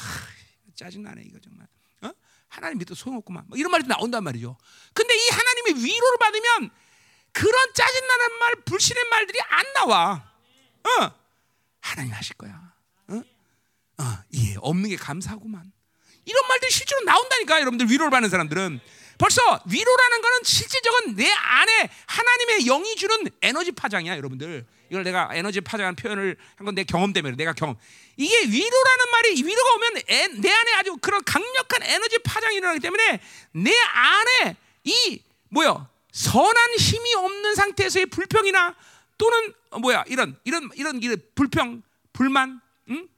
짜증 0.75 1.03
나네 1.03 1.23
이거 1.27 1.39
정말. 1.39 1.67
어? 2.01 2.11
하나님 2.49 2.79
믿어 2.79 2.95
소용없구만. 2.95 3.45
뭐 3.49 3.59
이런 3.59 3.71
말이 3.71 3.87
나온단 3.87 4.25
말이죠. 4.25 4.57
근데 4.95 5.15
이 5.15 5.29
하나님의 5.29 5.85
위로를 5.85 6.19
받으면 6.19 6.71
그런 7.33 7.75
짜증나는 7.75 8.39
말, 8.39 8.55
불신의 8.65 9.05
말들이 9.11 9.39
안 9.49 9.73
나와. 9.75 10.33
어. 10.85 11.13
하나님 11.81 12.13
하실 12.13 12.35
거야. 12.37 12.73
어? 13.09 13.23
어, 13.99 14.19
예, 14.35 14.57
없는 14.59 14.89
게 14.89 14.97
감사하구만. 14.97 15.71
이런 16.25 16.49
말들이 16.49 16.71
실제로 16.71 17.03
나온다니까, 17.05 17.61
여러분들 17.61 17.91
위로를 17.91 18.11
받는 18.11 18.31
사람들은. 18.31 18.81
벌써 19.23 19.41
위로라는 19.67 20.21
거는 20.21 20.39
실질적인 20.43 21.15
내 21.15 21.31
안에 21.31 21.89
하나님의 22.07 22.65
영이 22.65 22.97
주는 22.97 23.17
에너지 23.41 23.71
파장이야, 23.71 24.17
여러분들. 24.17 24.67
이걸 24.91 25.05
내가 25.05 25.31
에너지 25.33 25.61
파장한 25.61 25.95
표현을 25.95 26.37
한 26.57 26.67
건 26.67 26.75
내 26.75 26.83
경험 26.83 27.13
때문에 27.13 27.37
내가 27.37 27.53
경험. 27.53 27.77
이게 28.17 28.37
위로라는 28.41 29.11
말이 29.13 29.43
위로가 29.45 29.75
오면 29.75 29.97
에, 30.09 30.27
내 30.41 30.51
안에 30.51 30.73
아주 30.73 30.97
그런 31.01 31.23
강력한 31.23 31.85
에너지 31.85 32.19
파장이 32.19 32.57
일어나기 32.57 32.81
때문에 32.81 33.21
내 33.53 33.71
안에 33.73 34.57
이 34.83 35.23
뭐야 35.51 35.89
선한 36.11 36.75
힘이 36.81 37.15
없는 37.15 37.55
상태에서의 37.55 38.07
불평이나 38.07 38.75
또는 39.19 39.55
뭐야 39.81 40.03
이런 40.09 40.37
이런 40.43 40.69
이런 40.75 41.01
불평, 41.37 41.81
불만, 42.13 42.61
응? 42.91 43.09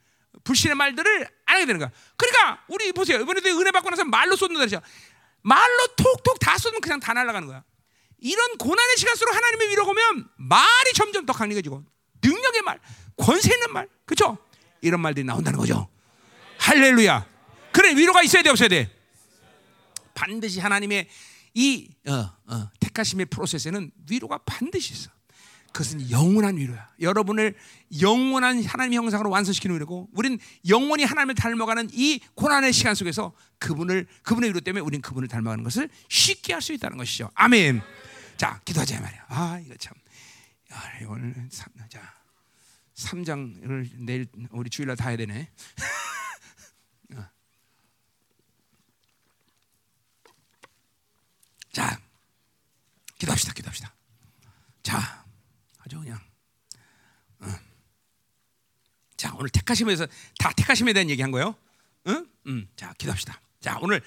불신의 0.45 0.75
말들을 0.77 1.29
안 1.47 1.57
하게 1.57 1.65
되는 1.65 1.79
거야. 1.79 1.91
그러니까 2.19 2.63
우리 2.69 2.93
보세요. 2.93 3.21
이번에도 3.21 3.49
은혜 3.59 3.71
받고 3.71 3.89
나서 3.89 4.05
말로 4.05 4.37
쏟는다 4.37 4.67
그랬죠. 4.67 4.83
말로 5.45 5.87
톡톡 5.97 6.39
다 6.41 6.59
쏟으면 6.59 6.81
그냥 6.81 6.99
다 6.99 7.13
날아가는 7.13 7.47
거야. 7.47 7.63
이런 8.19 8.57
고난의 8.57 8.97
시간 8.97 9.15
속으로 9.15 9.37
하나님의 9.37 9.69
위로 9.69 9.87
오면 9.87 10.29
말이 10.37 10.93
점점 10.95 11.27
더 11.27 11.33
강력해지고 11.35 11.85
능력의 12.23 12.63
말, 12.63 12.81
권세 13.17 13.53
있는 13.53 13.73
말, 13.73 13.89
그렇죠? 14.07 14.39
이런 14.81 15.01
말들이 15.01 15.25
나온다는 15.25 15.59
거죠. 15.59 15.89
할렐루야. 16.59 17.27
그래 17.73 17.95
위로가 17.95 18.23
있어야 18.23 18.43
돼 18.43 18.49
없어야 18.49 18.69
돼. 18.69 18.91
반드시 20.15 20.61
하나님의 20.61 21.09
이 21.53 21.91
어, 22.09 22.33
어, 22.47 22.71
택하심의 22.81 23.27
프로세스에는 23.27 23.91
위로가 24.09 24.39
반드시 24.39 24.95
있어. 24.95 25.11
그것은 25.75 26.09
영원한 26.09 26.57
위로야. 26.57 26.89
여러분을 27.01 27.55
영원한 28.01 28.65
하나님의 28.65 28.97
형상으로 28.97 29.29
완성시키는 29.29 29.75
위로고, 29.75 30.09
우린 30.13 30.39
영원히 30.69 31.03
하나님을 31.03 31.35
닮아가는 31.35 31.91
이 31.93 32.21
고난의 32.37 32.73
시간 32.73 32.95
속에서 32.95 33.35
그분을 33.59 34.07
그분의 34.23 34.51
위로 34.51 34.61
때문에 34.61 34.81
우린 34.83 35.03
그분을 35.03 35.27
닮아가는 35.27 35.65
것을 35.65 35.91
쉽게 36.09 36.53
할 36.53 36.63
수 36.63 36.73
있다는 36.73 36.97
것이죠. 36.97 37.29
아멘. 37.35 37.83
자, 38.37 38.61
기도하자 38.65 39.01
말이야. 39.01 39.27
아, 39.29 39.61
이거 39.65 39.75
참. 39.77 39.93
야, 40.73 40.81
이걸 41.03 41.35
삼, 41.51 41.69
자, 41.89 42.15
3장을 42.95 43.91
내일 43.99 44.27
우리 44.53 44.71
주일날 44.71 44.97
다 44.97 45.09
해야 45.09 45.17
되네. 45.17 45.51
기도합시다. 53.19 53.53
기도합시다. 53.55 53.95
자, 54.83 55.24
아주 55.95 56.01
그냥. 56.01 56.19
어. 57.41 57.47
자, 59.17 59.33
오늘 59.39 59.49
택하심에서 59.51 60.07
다 60.39 60.53
택하심에 60.53 60.93
대한 60.93 61.09
얘기한 61.09 61.31
거예요. 61.31 61.55
응? 62.09 62.27
음. 62.47 62.69
자, 62.77 62.93
기도합시다. 62.99 63.41
자, 63.61 63.79
오늘 63.81 64.03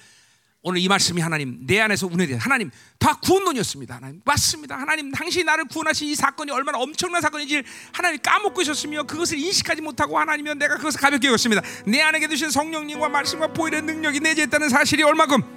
오늘 0.64 0.82
이 0.82 0.88
말씀이 0.90 1.22
하나님 1.22 1.66
내 1.66 1.80
안에서 1.80 2.08
운에 2.08 2.28
대해 2.28 2.38
하나님 2.38 2.70
다 3.00 3.18
구원론이었습니다. 3.22 3.96
하나님 3.96 4.22
맞습니다. 4.26 4.78
하나님 4.78 5.12
당신이 5.12 5.46
나를 5.46 5.66
구원하신 5.66 6.10
이 6.10 6.16
사건이 6.16 6.52
얼마나 6.52 6.78
엄청난 6.80 7.22
사건인지 7.22 7.64
하나님 7.94 8.20
까먹고 8.22 8.62
있었으며 8.64 9.04
그것을 9.04 9.38
인식하지 9.38 9.82
못하고 9.82 10.20
하나님이 10.20 10.56
내가 10.56 10.76
그것을 10.76 11.00
가볍게 11.00 11.28
여겼습니다. 11.28 11.62
내 11.86 12.02
안에 12.02 12.20
계신 12.20 12.50
성령님과 12.50 13.08
말씀과 13.08 13.54
보이는 13.54 13.86
능력이 13.86 14.20
내재 14.20 14.44
있다는 14.44 14.68
사실이 14.68 15.04
얼마큼 15.04 15.57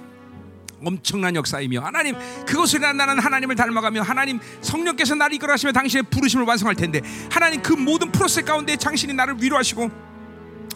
엄청난 0.83 1.35
역사이며 1.35 1.81
하나님 1.81 2.15
그것을 2.45 2.81
나는 2.81 3.19
하나님을 3.19 3.55
닮아가며 3.55 4.01
하나님 4.01 4.39
성령께서 4.61 5.15
나를 5.15 5.35
이끌어가시며 5.35 5.71
당신의 5.71 6.03
부르심을 6.03 6.45
완성할 6.45 6.75
텐데 6.75 7.01
하나님 7.31 7.61
그 7.61 7.73
모든 7.73 8.11
프로세스 8.11 8.45
가운데 8.45 8.75
당신이 8.75 9.13
나를 9.13 9.35
위로하시고 9.39 10.10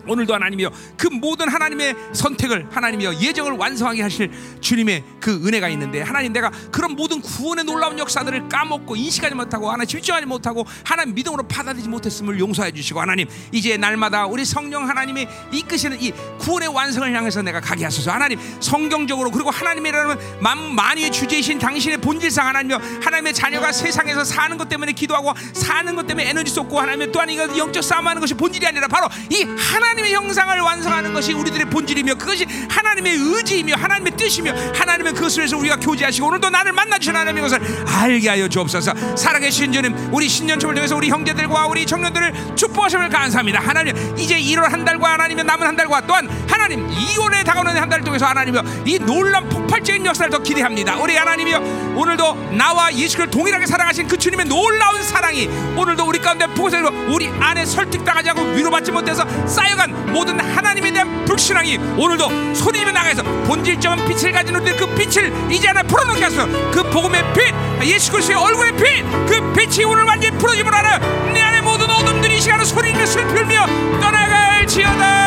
오늘도 0.08 0.34
하나님이여 0.34 0.72
그 0.98 1.08
모든 1.08 1.50
하나님의 1.50 1.96
선택을 2.14 2.68
하나님이여 2.72 3.16
예정을 3.16 3.54
완성하게 3.54 4.02
하실 4.02 4.32
주님의 4.62 5.04
그 5.20 5.42
은혜가 5.46 5.70
있는데 5.70 6.02
하나님 6.02 6.34
내가 6.34 6.52
그런 6.72 6.96
모든 6.96 7.22
구원의 7.22 7.66
놀라운 7.66 7.98
역사들을 7.98 8.50
까먹고 8.50 8.96
인식하지 8.96 9.36
못하고 9.36 9.72
하나 9.72 9.86
집중하지 9.86 10.26
못하고 10.26 10.66
하나님 10.84 11.16
믿음으로 11.16 11.44
받아들이지 11.48 11.90
못했음을 11.90 12.40
용서해 12.40 12.72
주시고 12.72 13.00
하나님 13.00 13.28
이제 13.52 13.78
날마다 13.78 14.26
우리 14.26 14.46
성령 14.46 14.88
하나님이 14.88 15.28
이끄시는 15.52 16.02
이 16.02 16.12
구원의 16.40 16.70
완성을 16.70 17.12
향해서 17.16 17.42
내가 17.42 17.60
가게 17.60 17.86
하소서. 17.86 18.12
하나님 18.12 18.40
성경적으로 18.60 19.32
그리고 19.32 19.50
하나님이라는 19.50 20.42
만 20.42 20.76
만유의 20.76 21.12
주제이신 21.12 21.60
당신의 21.60 22.00
본질상 22.00 22.48
하나님이여 22.48 22.80
하나님의 23.02 23.34
자녀가 23.34 23.72
세상에서 23.72 24.24
사는 24.24 24.58
것 24.58 24.70
때문에 24.70 24.92
기도하고 24.92 25.34
사는 25.54 25.96
것 25.96 26.06
때문에 26.06 26.30
에너지 26.30 26.52
쏟고 26.52 26.80
하나님 26.80 27.12
또한 27.12 27.30
이거 27.30 27.58
영적 27.58 27.84
싸움하는 27.84 28.20
것이 28.20 28.34
본질이 28.34 28.68
아니라 28.68 28.88
바로 28.88 29.08
이 29.30 29.44
하나님 29.44 29.85
하나님의 29.86 30.14
형상을 30.14 30.60
완성하는 30.60 31.14
것이 31.14 31.34
우리들의 31.34 31.70
본질이며 31.70 32.16
그것이 32.16 32.46
하나님의 32.70 33.14
의지이며 33.14 33.76
하나님의 33.76 34.18
뜻이며 34.18 34.54
하나님의 34.74 35.14
그것을 35.14 35.42
위해서 35.42 35.58
우리가 35.58 35.76
교제하시고 35.78 36.28
오늘도 36.28 36.50
나를 36.50 36.74
만나 36.74 36.98
주신 36.98 37.16
하나님의 37.16 37.44
것을 37.44 37.86
알게 37.88 38.30
하여 38.30 38.48
주옵소서. 38.48 39.16
살아계신 39.16 39.72
주님, 39.72 39.96
우리 40.12 40.28
신년초를 40.28 40.76
통해서 40.76 40.96
우리 40.96 41.10
형제들과 41.10 41.68
우리 41.68 41.86
청년들을 41.86 42.56
축복하심을 42.56 43.10
감사합니다. 43.10 43.60
하나님, 43.60 43.96
이제 44.18 44.38
1월 44.40 44.70
한 44.70 44.84
달과 44.84 45.14
하나님의 45.14 45.46
남은 45.46 45.68
한 45.68 45.76
달과 45.76 46.02
또한 46.08 46.28
하나님 46.50 46.88
2월에 46.90 47.46
다가오는 47.46 47.78
한 47.78 47.90
달을 47.90 48.04
통해서 48.04 48.26
하나님이여 48.26 48.64
이 48.86 49.00
놀란 49.00 49.48
폭발적인 49.50 50.06
역사를 50.06 50.30
더 50.32 50.40
기대합니다. 50.40 50.98
우리 50.98 51.16
하나님이여 51.16 51.94
오늘도 51.96 52.52
나와 52.52 52.94
예수를 52.94 53.30
동일하게 53.30 53.66
사랑하신 53.66 54.08
그 54.08 54.18
주님의 54.18 54.48
놀라운 54.48 55.02
사랑이 55.04 55.48
오늘도 55.76 56.06
우리 56.06 56.20
가운데 56.20 56.48
보세요. 56.48 56.88
우리 57.08 57.28
안에 57.28 57.66
설득당하지 57.66 58.32
않고 58.32 58.42
위로받지 58.42 58.92
못해서 58.92 59.26
쌓여간 59.66 60.14
모든 60.14 60.40
하나님에 60.40 60.92
대한 60.92 61.26
불신앙이 61.26 61.78
오늘도 61.98 62.54
소리내며 62.54 62.92
나가서 62.92 63.24
본질적인 63.24 64.06
빛을 64.06 64.32
가진 64.32 64.56
우리들 64.56 64.78
그 64.78 64.86
빛을 64.96 65.34
이제 65.52 65.68
하나 65.68 65.82
풀어놓게 65.82 66.24
하소서. 66.24 66.48
그 66.72 66.84
복음의 66.90 67.24
빛 67.34 67.54
예수 67.88 68.12
그리스도의 68.12 68.38
얼굴의 68.38 68.74
빛그 68.74 69.54
빛이 69.54 69.86
오늘 69.86 70.04
완전히 70.04 70.38
풀어짐을 70.38 70.74
알아 70.74 71.00
내 71.34 71.42
안에 71.42 71.62
모든 71.62 71.90
어둠들이 71.90 72.38
이 72.38 72.42
시간에 72.42 72.64
소리내며 72.64 73.06
슬피며 73.06 73.66
떠나갈지어다. 74.00 75.26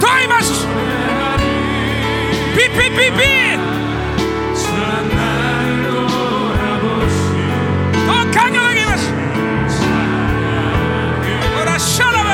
더 0.00 0.20
임하소서. 0.20 0.68
빛빛빛빛 2.56 3.55
Can 8.36 8.52
you 8.54 8.60
forgive 8.60 8.90
us? 8.96 9.04
Or 11.42 11.64
a 11.74 11.78
shalom, 11.80 12.26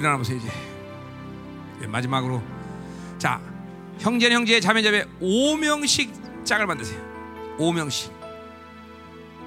일어나 0.00 0.16
보세요 0.16 0.38
이제 0.38 1.86
마지막으로 1.86 2.42
자 3.18 3.40
형제 3.98 4.30
형제 4.30 4.58
자매 4.60 4.82
자매 4.82 5.04
5명씩 5.20 6.44
짝을 6.44 6.66
만드세요. 6.66 6.98
5명씩. 7.58 8.10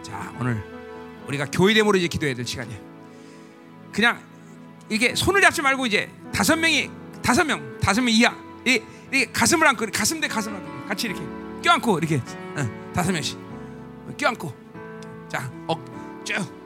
자 0.03 0.33
오늘 0.39 0.63
우리가 1.27 1.45
교회됨으로 1.45 1.97
이제 1.97 2.07
기도해야 2.07 2.35
될 2.35 2.45
시간이에요. 2.45 2.79
그냥 3.91 4.21
이게 4.89 5.15
손을 5.15 5.41
잡지 5.41 5.61
말고 5.61 5.87
이제 5.87 6.09
다섯 6.31 6.55
명이 6.55 6.89
다섯 7.23 7.43
명 7.43 7.79
다섯 7.79 8.01
명 8.01 8.13
이하 8.13 8.35
이, 8.65 8.79
이 9.11 9.25
가슴을 9.25 9.65
안고 9.67 9.87
가슴 9.91 10.19
대 10.19 10.27
가슴 10.27 10.55
안고 10.55 10.87
같이 10.87 11.07
이렇게 11.07 11.21
껴안고 11.63 11.97
이렇게 11.97 12.21
응, 12.57 12.93
다섯 12.93 13.11
명씩 13.11 13.39
껴안고 14.17 14.53
자억쭉 15.29 16.63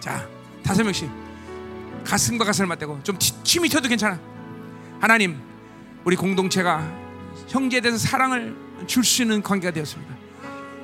자, 0.00 0.26
다섯 0.62 0.82
명씩. 0.82 1.19
가슴과 2.04 2.44
가슴을 2.44 2.68
맞대고 2.68 3.02
좀 3.02 3.18
침이 3.18 3.68
튀어도 3.68 3.88
괜찮아. 3.88 4.18
하나님, 5.00 5.38
우리 6.04 6.16
공동체가 6.16 6.86
형제에 7.48 7.80
대해서 7.80 7.98
사랑을 7.98 8.56
줄 8.86 9.04
수 9.04 9.22
있는 9.22 9.42
관계가 9.42 9.72
되었습니다. 9.72 10.14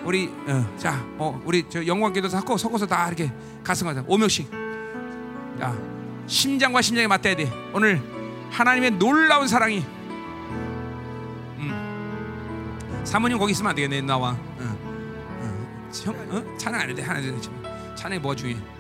우리 0.05 0.31
어, 0.47 0.77
자, 0.79 1.05
어, 1.19 1.41
우리 1.45 1.65
저 1.69 1.85
영광기도 1.85 2.29
섞고 2.29 2.57
섞어서 2.57 2.87
다 2.87 3.07
이렇게 3.09 3.33
가슴과 3.65 4.05
오명씩. 4.07 4.51
자, 5.59 5.77
심장과 6.27 6.83
심장이 6.83 7.07
맞대야 7.09 7.35
돼. 7.37 7.51
오늘 7.73 8.01
하나님의 8.51 8.93
놀라운 8.93 9.49
사랑이. 9.49 9.85
음. 11.59 13.03
사모님 13.05 13.39
거기 13.39 13.53
있으면 13.53 13.71
안 13.71 13.77
되겠네. 13.77 14.03
나와. 14.03 14.31
어. 14.31 14.39
어. 14.61 15.91
형, 16.05 16.15
어? 16.31 16.57
찬양 16.59 16.81
안 16.81 16.89
해도 16.89 16.97
돼. 16.97 17.03
하나 17.03 17.21
둘 17.21 17.33
뭐가 18.21 18.37
중요해? 18.37 18.61
네. 18.61 18.76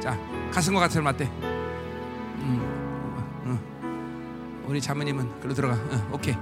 자, 0.00 0.18
가슴과 0.52 0.80
가슴을 0.80 1.02
맞대. 1.04 1.24
음. 1.24 2.60
어. 3.46 4.64
우리 4.66 4.80
자매님은 4.80 5.40
글로 5.40 5.54
들어가. 5.54 5.74
어, 5.74 6.10
오케이. 6.12 6.34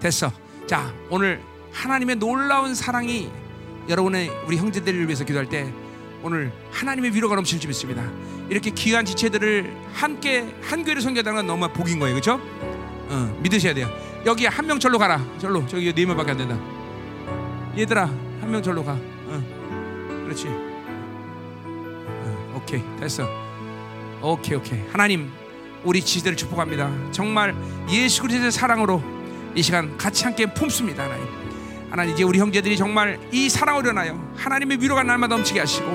됐어. 0.00 0.30
자, 0.66 0.92
오늘 1.10 1.40
하나님의 1.72 2.16
놀라운 2.16 2.74
사랑이 2.74 3.30
여러분의 3.88 4.30
우리 4.46 4.56
형제들을 4.56 5.04
위해서 5.06 5.24
기도할 5.24 5.48
때 5.48 5.72
오늘 6.22 6.52
하나님의 6.72 7.14
위로가 7.14 7.34
넘칠 7.34 7.60
줄 7.60 7.68
믿습니다. 7.68 8.02
이렇게 8.48 8.70
귀한 8.70 9.04
지체들을 9.04 9.74
함께 9.92 10.54
한 10.62 10.82
교회를 10.84 11.02
섬겨다는 11.02 11.36
건 11.36 11.46
너무 11.46 11.68
복인 11.72 11.98
거예요, 11.98 12.14
그렇죠? 12.14 12.40
어, 13.08 13.38
믿으셔야 13.42 13.74
돼요. 13.74 13.88
여기 14.24 14.46
한 14.46 14.66
명 14.66 14.78
절로 14.80 14.98
가라. 14.98 15.20
절로 15.38 15.66
저기 15.66 15.92
네 15.92 16.06
명밖에 16.06 16.30
안 16.30 16.38
된다. 16.38 16.58
얘들아 17.76 18.06
한 18.40 18.50
명 18.50 18.62
절로 18.62 18.82
가. 18.84 18.92
어, 18.92 20.22
그렇지. 20.24 20.48
어, 22.74 22.76
오케이 22.76 23.00
됐어. 23.00 23.28
오케이 24.22 24.56
오케이. 24.56 24.80
하나님 24.90 25.30
우리 25.84 26.00
지체들을 26.00 26.36
축복합니다. 26.36 26.90
정말 27.12 27.54
예수 27.90 28.22
그리스도의 28.22 28.50
사랑으로 28.52 29.02
이 29.54 29.62
시간 29.62 29.96
같이 29.96 30.24
함께 30.24 30.46
품습니다, 30.46 31.04
하나님. 31.04 31.26
하나님 31.90 32.14
이제 32.14 32.24
우리 32.24 32.38
형제들이 32.38 32.76
정말 32.76 33.18
이 33.30 33.48
사랑을 33.48 33.84
일어나요. 33.84 34.32
하나님의 34.36 34.78
위로가 34.80 35.02
날마다 35.02 35.36
넘치게 35.36 35.60
하시고 35.60 35.86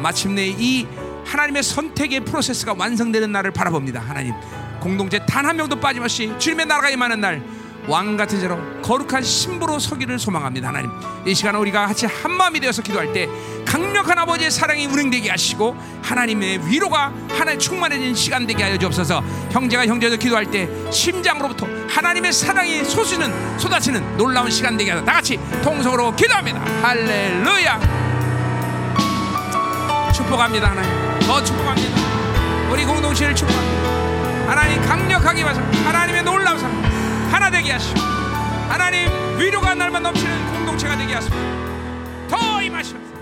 마침내 0.00 0.46
이 0.46 0.86
하나님의 1.26 1.62
선택의 1.62 2.20
프로세스가 2.20 2.74
완성되는 2.78 3.30
날을 3.32 3.50
바라봅니다. 3.50 4.00
하나님 4.00 4.32
공동체 4.80 5.18
단 5.26 5.44
한 5.46 5.56
명도 5.56 5.78
빠짐없이 5.78 6.32
주님의 6.38 6.66
나라가 6.66 6.88
임하는 6.90 7.20
날 7.20 7.42
왕 7.88 8.16
같은 8.16 8.40
자로 8.40 8.58
거룩한 8.82 9.22
신부로 9.22 9.78
서기를 9.78 10.18
소망합니다. 10.18 10.68
하나님 10.68 10.90
이 11.26 11.34
시간 11.34 11.54
우리가 11.56 11.86
같이 11.86 12.06
한 12.06 12.30
마음이 12.30 12.60
되어서 12.60 12.82
기도할 12.82 13.12
때 13.12 13.28
강력한 13.64 14.18
아버지의 14.18 14.50
사랑이 14.50 14.86
운행되게 14.86 15.30
하시고 15.30 15.76
하나님의 16.02 16.68
위로가 16.68 17.12
하나님 17.30 17.58
충만해진 17.58 18.14
시간 18.14 18.46
되게 18.46 18.62
하여 18.62 18.78
주옵소서. 18.78 19.22
형제가 19.50 19.86
형제도 19.86 20.16
기도할 20.16 20.50
때 20.50 20.68
심장으로부터 20.90 21.66
하나님의 21.88 22.32
사랑이 22.32 22.84
솟으는 22.84 23.58
쏟아지는 23.58 24.16
놀라운 24.16 24.50
시간 24.50 24.76
되게 24.76 24.90
하여 24.92 25.04
다 25.04 25.14
같이 25.14 25.38
통성으로 25.62 26.14
기도합니다. 26.14 26.60
할렐루야. 26.82 28.02
축복합니다 30.14 30.70
하나님. 30.70 31.20
더 31.20 31.42
축복합니다. 31.42 32.70
우리 32.70 32.84
공동체를 32.84 33.34
축복합니다. 33.34 34.50
하나님 34.50 34.80
강력하게 34.82 35.42
하셔. 35.42 35.60
하나님의 35.84 36.22
놀라운 36.22 36.58
사랑 36.58 36.91
하나 37.32 37.50
되게 37.50 37.72
하시고 37.72 37.98
하나님 38.68 39.08
위로가 39.38 39.74
날만 39.74 40.02
넘치는 40.02 40.52
공동체가 40.52 40.96
되게 40.98 41.14
하소서. 41.14 41.34
더 42.28 42.60
임하시옵소서. 42.62 43.21